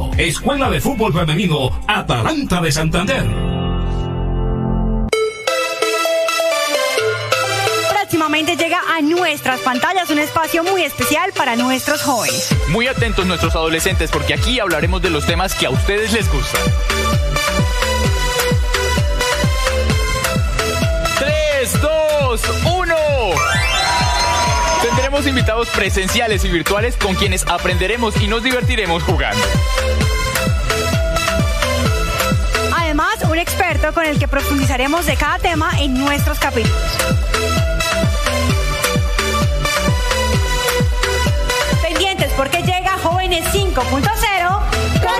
Escuela 0.17 0.69
de 0.69 0.81
Fútbol 0.81 1.13
Femenino 1.13 1.69
Atalanta 1.87 2.61
de 2.61 2.71
Santander. 2.71 3.23
Próximamente 7.89 8.55
llega 8.55 8.79
a 8.95 9.01
nuestras 9.01 9.61
pantallas 9.61 10.09
un 10.09 10.19
espacio 10.19 10.63
muy 10.63 10.83
especial 10.83 11.31
para 11.35 11.55
nuestros 11.55 12.01
jóvenes. 12.01 12.49
Muy 12.69 12.87
atentos 12.87 13.25
nuestros 13.25 13.55
adolescentes 13.55 14.11
porque 14.11 14.33
aquí 14.33 14.59
hablaremos 14.59 15.01
de 15.01 15.09
los 15.09 15.25
temas 15.25 15.55
que 15.55 15.65
a 15.65 15.69
ustedes 15.69 16.11
les 16.13 16.31
gustan. 16.31 16.61
3, 21.19 21.81
2, 21.81 22.41
1. 22.65 22.95
Tendremos 24.81 25.27
invitados 25.27 25.69
presenciales 25.69 26.43
y 26.43 26.49
virtuales 26.49 26.97
con 26.97 27.15
quienes 27.15 27.45
aprenderemos 27.47 28.19
y 28.19 28.27
nos 28.27 28.43
divertiremos 28.43 29.03
jugando. 29.03 29.41
Experto 33.41 33.91
con 33.93 34.05
el 34.05 34.19
que 34.19 34.27
profundizaremos 34.27 35.05
de 35.05 35.15
cada 35.15 35.39
tema 35.39 35.71
en 35.79 35.95
nuestros 35.95 36.37
capítulos. 36.37 36.77
Pendientes 41.81 42.31
porque 42.37 42.59
llega 42.59 42.97
Jóvenes 43.01 43.43
5.0 43.51 44.61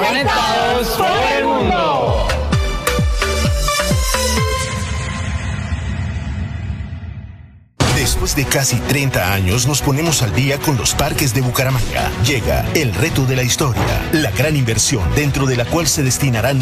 Conectados 0.07 0.87
por 0.89 1.07
el 1.35 1.45
mundo. 1.45 2.27
Después 7.95 8.35
de 8.35 8.45
casi 8.45 8.77
30 8.77 9.33
años 9.33 9.67
nos 9.67 9.81
ponemos 9.81 10.21
al 10.21 10.33
día 10.33 10.59
con 10.59 10.77
los 10.77 10.93
parques 10.93 11.33
de 11.33 11.41
Bucaramanga. 11.41 12.11
Llega 12.25 12.65
el 12.75 12.93
reto 12.93 13.25
de 13.25 13.35
la 13.35 13.43
historia, 13.43 14.09
la 14.11 14.31
gran 14.31 14.55
inversión 14.55 15.03
dentro 15.15 15.45
de 15.45 15.55
la 15.55 15.65
cual 15.65 15.87
se 15.87 16.03
destinarán 16.03 16.60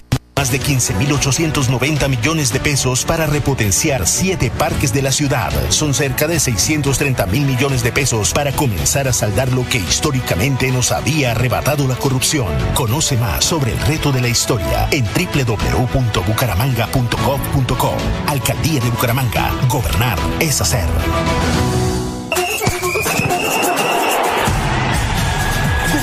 más 0.49 0.51
de 0.51 0.61
15.890 0.61 2.09
millones 2.09 2.53
de 2.53 2.59
pesos 2.59 3.03
para 3.03 3.25
repotenciar 3.25 4.05
siete 4.07 4.49
parques 4.49 4.93
de 4.93 5.01
la 5.01 5.11
ciudad. 5.11 5.51
Son 5.69 5.93
cerca 5.93 6.27
de 6.27 6.39
630 6.39 7.25
mil 7.27 7.45
millones 7.45 7.83
de 7.83 7.91
pesos 7.91 8.31
para 8.33 8.53
comenzar 8.53 9.07
a 9.07 9.13
saldar 9.13 9.51
lo 9.51 9.67
que 9.67 9.79
históricamente 9.79 10.71
nos 10.71 10.91
había 10.91 11.31
arrebatado 11.31 11.87
la 11.87 11.95
corrupción. 11.95 12.47
Conoce 12.73 13.17
más 13.17 13.45
sobre 13.45 13.73
el 13.73 13.79
reto 13.81 14.11
de 14.11 14.21
la 14.21 14.29
historia 14.29 14.87
en 14.91 15.05
www.bucaramanga.gov.co. 15.05 17.93
Alcaldía 18.27 18.79
de 18.79 18.89
Bucaramanga. 18.89 19.51
Gobernar 19.67 20.17
es 20.39 20.61
hacer. 20.61 20.87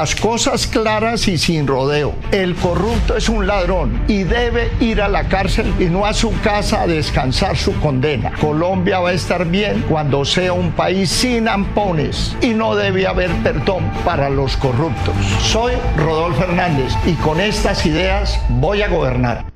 Las 0.00 0.14
cosas 0.14 0.68
claras 0.68 1.26
y 1.26 1.36
sin 1.38 1.66
rodeo. 1.66 2.14
El 2.30 2.54
corrupto 2.54 3.16
es 3.16 3.28
un 3.28 3.48
ladrón 3.48 4.00
y 4.06 4.22
debe 4.22 4.70
ir 4.78 5.02
a 5.02 5.08
la 5.08 5.26
cárcel 5.26 5.74
y 5.80 5.86
no 5.86 6.06
a 6.06 6.14
su 6.14 6.30
casa 6.40 6.82
a 6.82 6.86
descansar 6.86 7.56
su 7.56 7.74
condena. 7.80 8.30
Colombia 8.40 9.00
va 9.00 9.08
a 9.08 9.12
estar 9.12 9.44
bien 9.44 9.84
cuando 9.88 10.24
sea 10.24 10.52
un 10.52 10.70
país 10.70 11.10
sin 11.10 11.48
ampones 11.48 12.36
y 12.40 12.50
no 12.50 12.76
debe 12.76 13.08
haber 13.08 13.32
perdón 13.42 13.90
para 14.04 14.30
los 14.30 14.56
corruptos. 14.56 15.16
Soy 15.42 15.72
Rodolfo 15.96 16.44
Hernández 16.44 16.92
y 17.04 17.14
con 17.14 17.40
estas 17.40 17.84
ideas 17.84 18.40
voy 18.50 18.82
a 18.82 18.88
gobernar. 18.88 19.46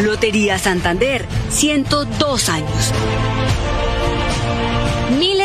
Lotería 0.00 0.56
Santander, 0.56 1.26
102 1.48 2.48
años. 2.48 2.92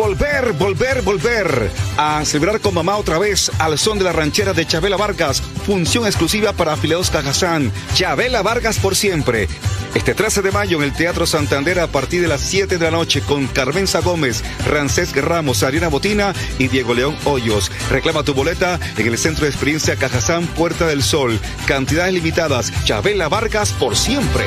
Volver, 0.00 0.52
volver, 0.52 1.02
volver 1.02 1.70
a 1.98 2.24
celebrar 2.24 2.58
con 2.62 2.72
mamá 2.72 2.96
otra 2.96 3.18
vez 3.18 3.52
al 3.58 3.78
son 3.78 3.98
de 3.98 4.04
la 4.04 4.12
ranchera 4.12 4.54
de 4.54 4.66
Chabela 4.66 4.96
Vargas. 4.96 5.42
Función 5.66 6.06
exclusiva 6.06 6.54
para 6.54 6.72
afiliados 6.72 7.10
Cajazán. 7.10 7.70
Chabela 7.92 8.40
Vargas 8.40 8.78
por 8.78 8.96
siempre. 8.96 9.46
Este 9.94 10.14
13 10.14 10.40
de 10.40 10.52
mayo 10.52 10.78
en 10.78 10.84
el 10.84 10.94
Teatro 10.94 11.26
Santander 11.26 11.80
a 11.80 11.86
partir 11.86 12.22
de 12.22 12.28
las 12.28 12.40
7 12.40 12.78
de 12.78 12.84
la 12.86 12.90
noche 12.90 13.20
con 13.20 13.46
Carmenza 13.48 14.00
Gómez, 14.00 14.42
Rancés 14.66 15.14
Ramos, 15.14 15.62
Ariana 15.62 15.88
Botina 15.88 16.32
y 16.58 16.68
Diego 16.68 16.94
León 16.94 17.14
Hoyos. 17.26 17.70
Reclama 17.90 18.22
tu 18.22 18.32
boleta 18.32 18.80
en 18.96 19.06
el 19.06 19.18
Centro 19.18 19.44
de 19.44 19.50
Experiencia 19.50 19.96
Cajazán 19.96 20.46
Puerta 20.46 20.86
del 20.86 21.02
Sol. 21.02 21.38
Cantidades 21.66 22.14
limitadas. 22.14 22.72
Chabela 22.84 23.28
Vargas 23.28 23.72
por 23.72 23.94
siempre. 23.94 24.46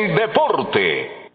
Del 0.00 0.14
deporte. 0.14 1.30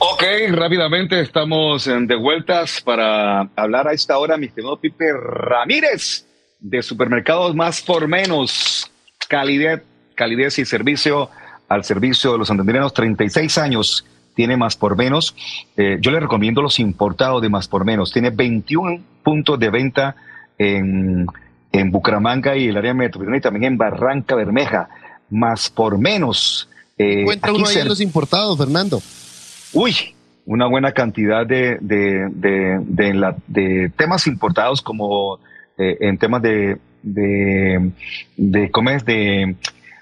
Ok, 0.00 0.22
rápidamente 0.50 1.20
estamos 1.20 1.84
de 1.84 2.14
vueltas 2.16 2.80
para 2.80 3.42
hablar 3.56 3.88
a 3.88 3.92
esta 3.92 4.18
hora, 4.18 4.36
mi 4.36 4.46
estimado 4.46 4.80
Pipe 4.80 5.12
Ramírez, 5.12 6.26
de 6.60 6.82
Supermercados 6.82 7.54
Más 7.54 7.82
por 7.82 8.08
Menos. 8.08 8.90
Calidez, 9.28 9.82
calidez 10.14 10.58
y 10.58 10.64
servicio 10.64 11.30
al 11.68 11.84
servicio 11.84 12.32
de 12.32 12.38
los 12.38 12.48
santanderianos, 12.48 12.94
36 12.94 13.58
años 13.58 14.06
tiene 14.34 14.56
Más 14.56 14.76
por 14.76 14.96
Menos. 14.96 15.36
Eh, 15.76 15.98
yo 16.00 16.10
le 16.10 16.20
recomiendo 16.20 16.62
los 16.62 16.78
importados 16.78 17.42
de 17.42 17.48
Más 17.48 17.68
por 17.68 17.84
Menos. 17.84 18.12
Tiene 18.12 18.30
21 18.30 19.02
puntos 19.22 19.58
de 19.58 19.70
venta 19.70 20.16
en, 20.56 21.26
en 21.72 21.90
Bucaramanga 21.90 22.56
y 22.56 22.68
el 22.68 22.76
área 22.76 22.94
metropolitana 22.94 23.36
y 23.38 23.40
también 23.40 23.64
en 23.72 23.78
Barranca 23.78 24.34
Bermeja. 24.34 24.88
Más 25.30 25.68
por 25.68 25.98
Menos. 25.98 26.68
eh, 26.96 27.20
Encuentra 27.20 27.52
uno 27.52 27.66
ahí 27.68 27.76
en 27.78 27.88
los 27.88 28.00
importados, 28.00 28.56
Fernando. 28.56 29.00
Uy, 29.74 29.94
una 30.46 30.66
buena 30.66 30.92
cantidad 30.92 31.46
de, 31.46 31.76
de, 31.80 32.28
de, 32.30 32.78
de 32.86 33.14
la- 33.14 33.36
de 33.46 33.92
temas 33.96 34.26
importados 34.26 34.80
como 34.80 35.38
eh, 35.76 35.98
en 36.00 36.16
temas 36.16 36.40
de, 36.42 36.78
de, 37.02 37.90
de, 38.38 38.70
¿cómo 38.70 38.88
es? 38.90 39.04
De, 39.04 39.54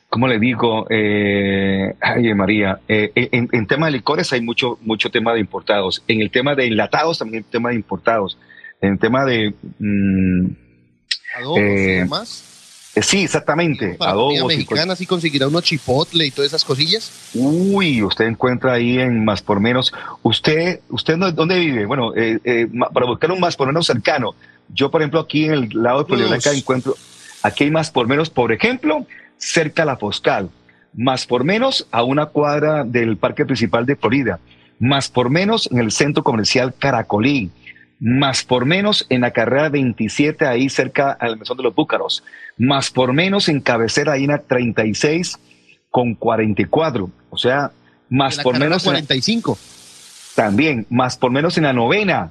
¿cómo 0.09 0.29
le 0.29 0.39
digo? 0.39 0.87
Eh, 0.89 1.93
ay, 2.01 2.33
María, 2.35 2.79
eh, 2.87 3.11
en, 3.17 3.49
en 3.51 3.67
tema 3.67 3.87
de 3.87 3.93
licores 3.93 4.33
hay 4.33 4.41
mucho, 4.41 4.79
mucho 4.83 5.11
tema 5.11 5.35
de 5.35 5.41
importados. 5.41 6.05
En 6.07 6.21
el 6.21 6.31
tema 6.31 6.55
de 6.55 6.67
enlatados 6.69 7.19
también 7.19 7.43
hay 7.45 7.51
tema 7.51 7.71
de 7.71 7.75
importados. 7.75 8.39
En 8.81 8.93
el 8.93 8.99
tema 9.01 9.25
de... 9.25 9.53
mm, 9.81 10.47
Adobos 11.37 11.59
y 11.59 11.63
eh, 11.63 11.99
demás. 12.01 12.43
eh, 12.95 13.03
sí, 13.03 13.23
exactamente. 13.25 13.95
Para 13.95 14.13
adobos 14.13 14.53
y 14.53 14.57
mexicana 14.59 14.97
sí 14.97 15.07
conseguirá 15.07 15.49
uno 15.49 15.61
chipotle 15.61 16.27
y 16.27 16.31
todas 16.31 16.49
esas 16.51 16.65
cosillas. 16.65 17.11
Uy, 17.35 18.03
usted 18.03 18.27
encuentra 18.27 18.73
ahí 18.73 18.99
en 18.99 19.25
más 19.25 19.43
por 19.43 19.61
menos. 19.61 19.93
Usted, 20.23 20.81
usted 20.89 21.17
no- 21.17 21.31
dónde 21.33 21.59
vive? 21.59 21.85
Bueno, 21.87 22.15
eh, 22.17 22.39
eh, 22.45 22.67
para 22.93 23.07
buscar 23.07 23.31
un 23.33 23.41
más 23.41 23.57
por 23.57 23.67
menos 23.69 23.87
cercano. 23.87 24.35
Yo, 24.73 24.91
por 24.91 25.01
ejemplo, 25.03 25.21
aquí 25.21 25.45
en 25.45 25.53
el 25.53 25.69
lado 25.75 26.05
de 26.05 26.17
Dios. 26.17 26.47
encuentro, 26.47 26.97
aquí 27.43 27.65
hay 27.65 27.71
más 27.71 27.91
por 27.91 28.09
menos, 28.09 28.31
por 28.31 28.51
ejemplo, 28.53 29.07
cerca 29.39 29.83
a 29.83 29.87
la 29.87 29.97
Foscal. 29.97 30.51
Más 30.95 31.27
por 31.27 31.45
menos 31.45 31.87
a 31.91 32.03
una 32.03 32.27
cuadra 32.27 32.83
del 32.83 33.19
parque 33.19 33.45
principal 33.45 33.85
de 33.85 33.97
Florida. 33.97 34.39
Más 34.79 35.09
por 35.09 35.29
menos 35.31 35.69
en 35.71 35.79
el 35.79 35.93
centro 35.93 36.23
comercial 36.23 36.75
Caracolí. 36.79 37.51
Más 37.99 38.45
por 38.45 38.67
menos 38.67 39.07
en 39.09 39.23
la 39.23 39.31
carrera 39.31 39.69
27 39.71 40.47
ahí 40.47 40.69
cerca 40.69 41.13
al 41.13 41.39
mesón 41.39 41.57
de 41.57 41.63
los 41.63 41.75
Búcaros. 41.75 42.23
Más 42.59 42.91
por 42.91 43.13
menos 43.13 43.49
en 43.49 43.61
cabecera 43.61 44.13
ahí 44.13 44.25
en 44.25 44.31
la 44.31 44.39
36 44.39 45.39
con 45.91 46.15
44. 46.15 47.09
O 47.31 47.39
sea, 47.39 47.71
más 48.11 48.39
por 48.39 48.59
menos 48.59 48.85
en 48.87 48.93
la- 48.93 48.99
45. 48.99 49.59
también, 50.35 50.87
más 50.91 51.17
por 51.17 51.31
menos 51.31 51.57
en 51.57 51.65
la 51.65 51.73
novena. 51.73 52.31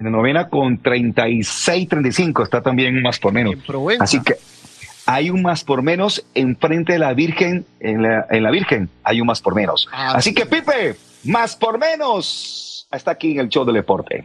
En 0.00 0.06
la 0.06 0.10
novena 0.10 0.48
con 0.48 0.78
36, 0.78 1.88
35 1.88 2.42
está 2.42 2.60
también 2.62 2.96
un 2.96 3.02
más 3.02 3.20
por 3.20 3.32
menos. 3.32 3.54
Así 4.02 4.20
que 4.20 4.34
hay 5.06 5.30
un 5.30 5.42
más 5.42 5.62
por 5.62 5.82
menos 5.82 6.24
enfrente 6.34 6.94
de 6.94 6.98
la 6.98 7.14
Virgen, 7.14 7.64
en 7.78 8.02
la, 8.02 8.26
en 8.30 8.42
la 8.42 8.50
Virgen 8.50 8.88
hay 9.04 9.20
un 9.20 9.28
más 9.28 9.40
por 9.40 9.54
menos. 9.54 9.86
Ah, 9.92 10.14
Así 10.16 10.34
que 10.34 10.46
Pipe, 10.46 10.96
más 11.22 11.54
por 11.54 11.78
menos. 11.78 12.88
Está 12.90 13.12
aquí 13.12 13.32
en 13.32 13.38
el 13.40 13.48
show 13.48 13.64
del 13.64 13.76
deporte. 13.76 14.24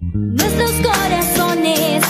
Nuestros 0.00 0.72
corazones 0.80 2.02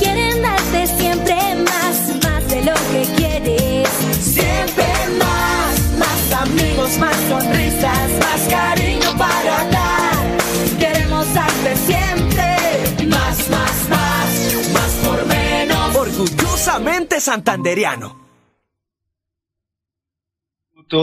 quieren 0.00 0.42
darte 0.42 0.86
siempre 0.88 1.36
más, 1.64 2.24
más 2.24 2.48
de 2.48 2.64
lo 2.64 2.74
que 2.90 3.06
quieres. 3.16 3.88
Siempre 4.18 4.84
más, 5.16 5.96
más 5.96 6.32
amigos, 6.42 6.98
más 6.98 7.16
sonrisas, 7.28 8.10
más 8.18 8.48
cariño 8.50 9.16
para 9.16 9.64
dar. 9.70 10.38
Queremos 10.80 11.32
darte 11.32 11.76
siempre 11.76 13.06
más, 13.06 13.48
más, 13.48 13.88
más, 13.90 14.72
más 14.74 14.92
por 15.06 15.26
menos. 15.26 15.96
Orgullosamente 15.96 17.20
santanderiano. 17.20 18.26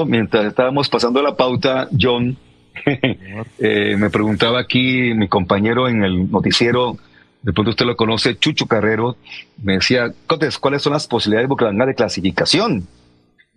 Mientras 0.05 0.45
estábamos 0.45 0.89
pasando 0.89 1.21
la 1.21 1.35
pauta, 1.37 1.87
John, 1.97 2.37
eh, 3.59 3.95
me 3.97 4.09
preguntaba 4.09 4.59
aquí 4.59 5.13
mi 5.13 5.27
compañero 5.27 5.87
en 5.87 6.03
el 6.03 6.29
noticiero, 6.31 6.97
de 7.41 7.53
pronto 7.53 7.71
usted 7.71 7.85
lo 7.85 7.95
conoce, 7.95 8.37
Chucho 8.37 8.67
Carrero, 8.67 9.17
me 9.61 9.73
decía, 9.73 10.13
Cotes, 10.27 10.57
¿cuáles 10.57 10.81
son 10.81 10.93
las 10.93 11.07
posibilidades 11.07 11.45
de 11.45 11.49
Bucaramanga 11.49 11.85
de 11.85 11.95
clasificación? 11.95 12.87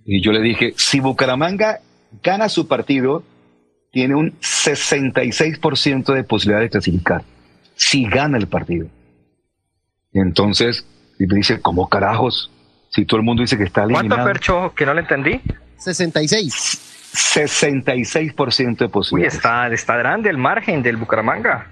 Y 0.04 0.22
yo 0.22 0.32
le 0.32 0.40
dije, 0.40 0.74
si 0.76 1.00
Bucaramanga 1.00 1.80
gana 2.22 2.48
su 2.48 2.68
partido, 2.68 3.22
tiene 3.92 4.14
un 4.14 4.32
66% 4.40 6.14
de 6.14 6.24
posibilidad 6.24 6.60
de 6.60 6.70
clasificar, 6.70 7.22
si 7.74 8.04
gana 8.04 8.38
el 8.38 8.46
partido. 8.46 8.88
Y 10.12 10.20
entonces, 10.20 10.86
y 11.18 11.26
me 11.26 11.36
dice, 11.36 11.60
¿cómo 11.60 11.88
carajos? 11.88 12.50
Si 12.90 13.04
todo 13.04 13.18
el 13.18 13.26
mundo 13.26 13.42
dice 13.42 13.56
que 13.58 13.64
está 13.64 13.82
¿Cuánto, 13.82 14.00
eliminado. 14.00 14.28
Percho? 14.28 14.72
Que 14.74 14.86
no 14.86 14.94
le 14.94 15.00
entendí. 15.00 15.40
66. 15.76 16.85
66% 17.16 18.76
de 18.78 18.84
Uy, 18.84 18.90
posibilidades. 18.90 19.34
está, 19.34 19.68
está 19.72 19.96
grande 19.96 20.30
el 20.30 20.38
margen 20.38 20.82
del 20.82 20.96
Bucaramanga. 20.96 21.70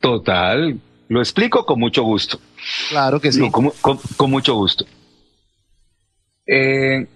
Total. 0.00 0.78
Lo 1.08 1.20
explico 1.20 1.64
con 1.64 1.78
mucho 1.80 2.02
gusto. 2.02 2.38
Claro 2.90 3.20
que 3.20 3.32
sí. 3.32 3.40
No, 3.40 3.50
con, 3.52 3.70
con- 3.80 3.98
con 4.16 4.30
mucho 4.30 4.54
gusto. 4.54 4.84
Eh, 6.46 7.06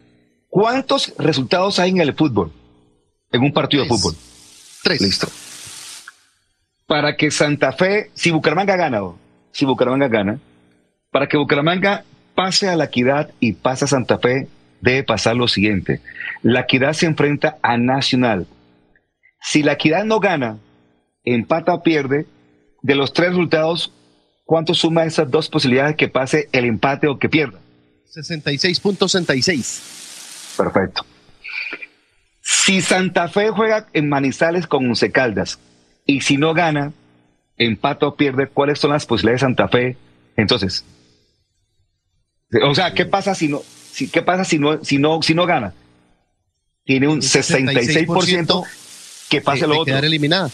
¿Cuántos 0.49 1.15
resultados 1.19 1.79
hay 1.79 1.91
en 1.91 2.01
el 2.01 2.15
fútbol? 2.15 2.53
En 3.31 3.43
un 3.43 3.53
partido 3.53 3.83
de 3.85 3.89
fútbol. 3.89 4.15
Tres. 4.83 5.01
Listo. 5.01 5.29
Para 6.87 7.17
que 7.17 7.31
Santa 7.31 7.73
Fe, 7.73 8.11
si 8.15 8.31
Bucaramanga 8.31 8.77
gana, 8.77 9.03
o 9.03 9.19
si 9.53 9.65
Bucaramanga 9.65 10.09
gana, 10.09 10.39
para 11.11 11.27
que 11.29 11.37
Bucaramanga 11.39 12.05
pase 12.35 12.69
a 12.69 12.77
la 12.77 12.85
equidad 12.85 13.31
y 13.41 13.53
pase 13.53 13.85
a 13.87 13.89
Santa 13.89 14.19
Fe, 14.19 14.49
debe 14.83 15.05
pasar 15.05 15.37
lo 15.37 15.49
siguiente. 15.49 16.03
La 16.43 16.61
equidad 16.61 16.93
se 16.93 17.07
enfrenta 17.07 17.57
a 17.63 17.79
Nacional. 17.79 18.47
Si 19.41 19.63
la 19.63 19.73
equidad 19.73 20.05
no 20.05 20.21
gana, 20.21 20.59
empata 21.25 21.73
o 21.73 21.83
pierde, 21.83 22.27
de 22.83 22.95
los 22.95 23.15
tres 23.15 23.31
resultados, 23.31 23.91
¿cuánto 24.45 24.75
suma 24.75 25.05
esas 25.05 25.31
dos 25.31 25.49
posibilidades 25.49 25.97
que 25.97 26.09
pase 26.09 26.51
el 26.53 26.67
empate 26.67 27.07
o 27.07 27.19
que 27.19 27.31
pierda? 27.31 27.59
66.66. 28.15 30.59
Perfecto. 30.59 31.07
Si 32.43 32.83
Santa 32.83 33.29
Fe 33.29 33.51
juega 33.51 33.87
en 33.93 34.09
Manizales 34.09 34.67
con 34.67 34.85
Once 34.87 35.13
Caldas 35.13 35.61
y 36.05 36.23
si 36.23 36.37
no 36.37 36.55
gana, 36.55 36.93
empata 37.57 38.09
o 38.09 38.17
pierde, 38.17 38.49
¿cuáles 38.49 38.81
son 38.81 38.91
las 38.91 39.07
posibilidades 39.07 39.41
de 39.41 39.47
Santa 39.47 39.69
Fe? 39.69 39.97
Entonces, 40.37 40.85
o 42.65 42.75
sea, 42.75 42.93
¿qué 42.93 43.07
pasa 43.07 43.35
si 43.35 43.49
no, 43.49 43.63
si, 43.93 44.09
qué 44.09 44.23
pasa 44.23 44.45
si 44.45 44.59
no, 44.59 44.83
si 44.85 44.99
no, 44.99 45.23
si 45.23 45.35
no 45.35 45.47
gana? 45.47 45.75
Tiene 46.85 47.09
un 47.09 47.21
66% 47.21 48.65
que 49.29 49.41
pase 49.41 49.61
de- 49.63 49.67
lo 49.69 49.75
de 49.75 49.79
otro. 49.81 49.85
quedar 49.93 50.05
eliminada. 50.05 50.51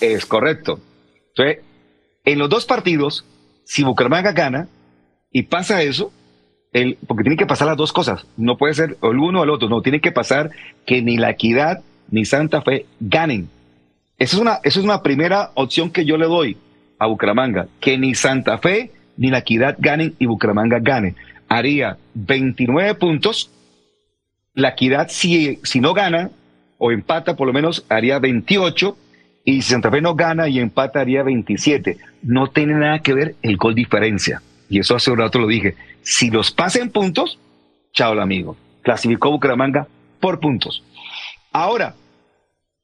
Es 0.00 0.24
correcto. 0.24 0.80
Entonces, 1.28 1.58
en 2.24 2.38
los 2.38 2.48
dos 2.48 2.64
partidos, 2.64 3.24
si 3.64 3.82
Bucaramanga 3.82 4.32
gana 4.32 4.68
y 5.30 5.42
pasa 5.42 5.82
eso, 5.82 6.12
el, 6.72 6.96
porque 7.06 7.22
tiene 7.24 7.36
que 7.36 7.46
pasar 7.46 7.66
las 7.68 7.76
dos 7.76 7.92
cosas, 7.92 8.24
no 8.36 8.56
puede 8.56 8.74
ser 8.74 8.96
el 9.02 9.18
uno 9.18 9.40
o 9.40 9.44
el 9.44 9.50
otro, 9.50 9.68
no, 9.68 9.82
tiene 9.82 10.00
que 10.00 10.12
pasar 10.12 10.50
que 10.86 11.02
ni 11.02 11.16
la 11.18 11.30
Equidad 11.30 11.82
ni 12.10 12.24
Santa 12.24 12.62
Fe 12.62 12.86
ganen. 13.00 13.48
Esa 14.18 14.36
es 14.36 14.42
una, 14.42 14.54
esa 14.64 14.78
es 14.78 14.84
una 14.84 15.02
primera 15.02 15.50
opción 15.54 15.90
que 15.90 16.04
yo 16.04 16.16
le 16.16 16.26
doy 16.26 16.56
a 16.98 17.06
Bucaramanga, 17.06 17.68
que 17.80 17.98
ni 17.98 18.14
Santa 18.14 18.58
Fe 18.58 18.90
ni 19.16 19.30
la 19.30 19.38
Equidad 19.38 19.76
ganen 19.78 20.14
y 20.18 20.26
Bucaramanga 20.26 20.78
gane. 20.80 21.14
Haría 21.50 21.98
29 22.14 22.94
puntos, 22.94 23.50
la 24.54 24.70
Equidad 24.70 25.08
si, 25.10 25.58
si 25.62 25.80
no 25.80 25.92
gana 25.92 26.30
o 26.78 26.90
empata 26.90 27.36
por 27.36 27.46
lo 27.46 27.52
menos 27.52 27.84
haría 27.90 28.18
28 28.18 28.96
y 29.44 29.60
si 29.60 29.72
Santa 29.72 29.90
Fe 29.90 30.00
no 30.00 30.14
gana 30.14 30.48
y 30.48 30.58
empata 30.58 31.00
haría 31.00 31.22
27. 31.22 31.98
No 32.22 32.46
tiene 32.46 32.74
nada 32.74 33.00
que 33.00 33.12
ver 33.12 33.34
el 33.42 33.58
gol 33.58 33.74
diferencia. 33.74 34.40
Y 34.70 34.78
eso 34.78 34.96
hace 34.96 35.10
un 35.10 35.18
rato 35.18 35.38
lo 35.38 35.46
dije. 35.46 35.74
Si 36.02 36.30
los 36.30 36.50
pasa 36.52 36.80
en 36.80 36.90
puntos, 36.90 37.38
Chao, 37.92 38.18
amigo. 38.20 38.56
Clasificó 38.82 39.30
Bucaramanga 39.30 39.86
por 40.20 40.40
puntos. 40.40 40.82
Ahora, 41.52 41.94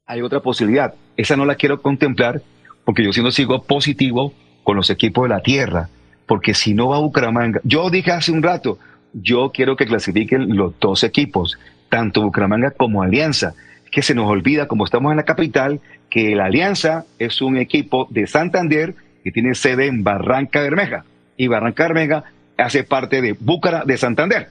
hay 0.04 0.22
otra 0.22 0.40
posibilidad. 0.40 0.94
Esa 1.16 1.36
no 1.36 1.44
la 1.44 1.54
quiero 1.54 1.80
contemplar 1.80 2.42
porque 2.84 3.04
yo 3.04 3.12
siendo 3.12 3.30
sigo 3.30 3.62
positivo 3.62 4.32
con 4.64 4.76
los 4.76 4.90
equipos 4.90 5.24
de 5.24 5.28
la 5.34 5.40
tierra. 5.40 5.88
Porque 6.26 6.54
si 6.54 6.74
no 6.74 6.88
va 6.88 6.98
Bucaramanga, 6.98 7.60
yo 7.64 7.88
dije 7.90 8.12
hace 8.12 8.32
un 8.32 8.42
rato, 8.42 8.78
yo 9.12 9.50
quiero 9.52 9.76
que 9.76 9.86
clasifiquen 9.86 10.56
los 10.56 10.78
dos 10.80 11.04
equipos, 11.04 11.58
tanto 11.88 12.22
Bucaramanga 12.22 12.72
como 12.72 13.02
Alianza. 13.02 13.54
Que 13.90 14.02
se 14.02 14.14
nos 14.14 14.28
olvida, 14.28 14.66
como 14.66 14.84
estamos 14.84 15.10
en 15.12 15.16
la 15.16 15.24
capital, 15.24 15.80
que 16.10 16.34
la 16.34 16.46
Alianza 16.46 17.04
es 17.18 17.40
un 17.40 17.56
equipo 17.56 18.08
de 18.10 18.26
Santander 18.26 18.94
que 19.22 19.30
tiene 19.30 19.54
sede 19.54 19.86
en 19.86 20.04
Barranca 20.04 20.60
Bermeja. 20.60 21.04
Y 21.36 21.46
Barranca 21.46 21.84
Bermeja 21.84 22.24
hace 22.58 22.84
parte 22.84 23.22
de 23.22 23.32
Búcara 23.32 23.84
de 23.84 23.96
Santander. 23.96 24.48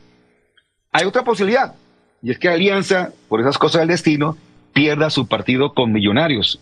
Hay 0.92 1.06
otra 1.06 1.24
posibilidad, 1.24 1.76
y 2.22 2.32
es 2.32 2.40
que 2.40 2.50
Alianza, 2.50 3.12
por 3.28 3.42
esas 3.42 3.58
cosas 3.58 3.82
del 3.82 3.90
destino, 3.90 4.38
pierda 4.74 5.10
su 5.10 5.28
partido 5.28 5.74
con 5.74 5.92
Millonarios 5.92 6.60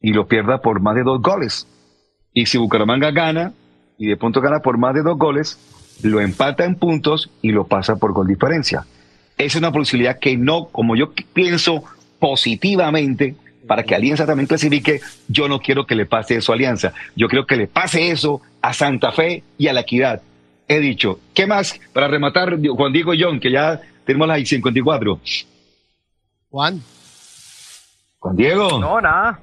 y 0.00 0.12
lo 0.12 0.26
pierda 0.26 0.60
por 0.60 0.80
más 0.80 0.94
de 0.94 1.02
dos 1.02 1.20
goles. 1.20 1.66
Y 2.32 2.46
si 2.46 2.58
Bucaramanga 2.58 3.10
gana, 3.10 3.52
y 3.98 4.06
de 4.08 4.16
punto 4.16 4.40
gana 4.40 4.60
por 4.60 4.78
más 4.78 4.94
de 4.94 5.02
dos 5.02 5.18
goles, 5.18 5.58
lo 6.02 6.20
empata 6.20 6.64
en 6.64 6.76
puntos 6.76 7.30
y 7.42 7.52
lo 7.52 7.66
pasa 7.66 7.96
por 7.96 8.12
gol 8.12 8.26
diferencia. 8.26 8.84
Es 9.38 9.56
una 9.56 9.72
posibilidad 9.72 10.18
que 10.18 10.36
no, 10.36 10.66
como 10.66 10.96
yo 10.96 11.12
pienso 11.32 11.84
positivamente, 12.18 13.34
para 13.66 13.84
que 13.84 13.94
Alianza 13.94 14.26
también 14.26 14.46
clasifique, 14.46 15.00
yo 15.28 15.48
no 15.48 15.60
quiero 15.60 15.86
que 15.86 15.94
le 15.94 16.06
pase 16.06 16.36
eso 16.36 16.52
a 16.52 16.54
Alianza. 16.54 16.92
Yo 17.16 17.28
quiero 17.28 17.46
que 17.46 17.56
le 17.56 17.66
pase 17.66 18.10
eso 18.10 18.40
a 18.60 18.72
Santa 18.72 19.12
Fe 19.12 19.42
y 19.58 19.68
a 19.68 19.72
la 19.72 19.80
Equidad. 19.80 20.22
He 20.68 20.78
dicho, 20.78 21.20
¿qué 21.34 21.46
más 21.46 21.78
para 21.92 22.08
rematar 22.08 22.58
Juan 22.64 22.92
Diego 22.92 23.14
y 23.14 23.22
John, 23.22 23.40
que 23.40 23.50
ya 23.50 23.80
tenemos 24.04 24.28
las 24.28 24.48
54? 24.48 25.20
Juan. 26.50 26.82
Juan 28.18 28.36
Diego. 28.36 28.80
No, 28.80 29.00
nada. 29.00 29.40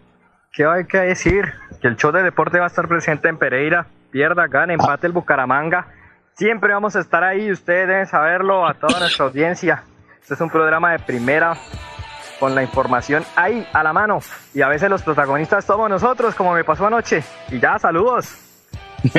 ¿Qué 0.53 0.65
hay 0.65 0.85
que 0.85 0.97
decir? 0.97 1.45
Que 1.81 1.87
el 1.87 1.97
show 1.97 2.11
de 2.11 2.23
deporte 2.23 2.59
va 2.59 2.65
a 2.65 2.67
estar 2.67 2.87
presente 2.87 3.29
en 3.29 3.37
Pereira. 3.37 3.87
Pierda, 4.11 4.47
gane, 4.47 4.73
empate 4.73 5.07
el 5.07 5.13
Bucaramanga. 5.13 5.87
Siempre 6.35 6.73
vamos 6.73 6.95
a 6.95 6.99
estar 7.01 7.23
ahí, 7.23 7.51
ustedes 7.51 7.87
deben 7.87 8.07
saberlo, 8.07 8.67
a 8.67 8.73
toda 8.73 8.99
nuestra 8.99 9.25
audiencia. 9.25 9.83
Este 10.21 10.33
es 10.33 10.41
un 10.41 10.49
programa 10.49 10.91
de 10.91 10.99
primera, 10.99 11.55
con 12.39 12.55
la 12.55 12.63
información 12.63 13.23
ahí, 13.35 13.67
a 13.73 13.83
la 13.83 13.93
mano. 13.93 14.19
Y 14.53 14.61
a 14.61 14.67
veces 14.67 14.89
los 14.89 15.01
protagonistas 15.01 15.65
somos 15.65 15.89
nosotros, 15.89 16.35
como 16.35 16.53
me 16.53 16.63
pasó 16.63 16.87
anoche. 16.87 17.23
Y 17.51 17.59
ya, 17.59 17.77
saludos. 17.79 18.29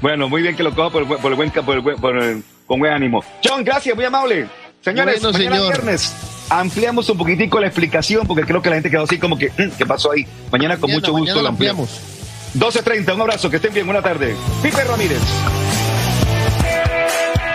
bueno, 0.00 0.28
muy 0.28 0.42
bien 0.42 0.56
que 0.56 0.62
lo 0.62 0.74
coja 0.74 0.90
por, 0.90 1.02
el 1.02 1.08
buen- 1.08 1.20
por 1.20 1.30
el 1.32 1.36
buen, 1.36 1.50
por 1.50 1.74
el 1.76 1.80
buen- 1.82 2.00
por 2.00 2.16
el- 2.16 2.42
con 2.66 2.78
buen 2.80 2.92
ánimo. 2.92 3.22
John, 3.44 3.64
gracias, 3.64 3.94
muy 3.96 4.04
amable. 4.04 4.46
Señores, 4.80 5.22
Bueno, 5.22 5.38
mañana 5.38 5.56
señor. 5.56 5.72
viernes 5.74 6.46
ampliamos 6.50 7.08
un 7.10 7.18
poquitico 7.18 7.60
la 7.60 7.66
explicación 7.66 8.26
porque 8.26 8.44
creo 8.44 8.62
que 8.62 8.68
la 8.70 8.76
gente 8.76 8.90
quedó 8.90 9.02
así 9.02 9.18
como 9.18 9.36
que, 9.36 9.50
"Mm, 9.50 9.76
¿qué 9.76 9.84
pasó 9.86 10.12
ahí? 10.12 10.26
Mañana 10.52 10.74
con 10.76 10.82
Mañana, 10.90 11.00
mucho 11.00 11.12
gusto 11.12 11.42
lo 11.42 11.48
ampliamos. 11.48 12.17
12.30, 12.54 13.14
un 13.14 13.20
abrazo, 13.20 13.50
que 13.50 13.56
estén 13.56 13.72
bien, 13.72 13.86
buena 13.86 14.02
tarde. 14.02 14.34
Pipe 14.62 14.84
Ramírez. 14.84 15.20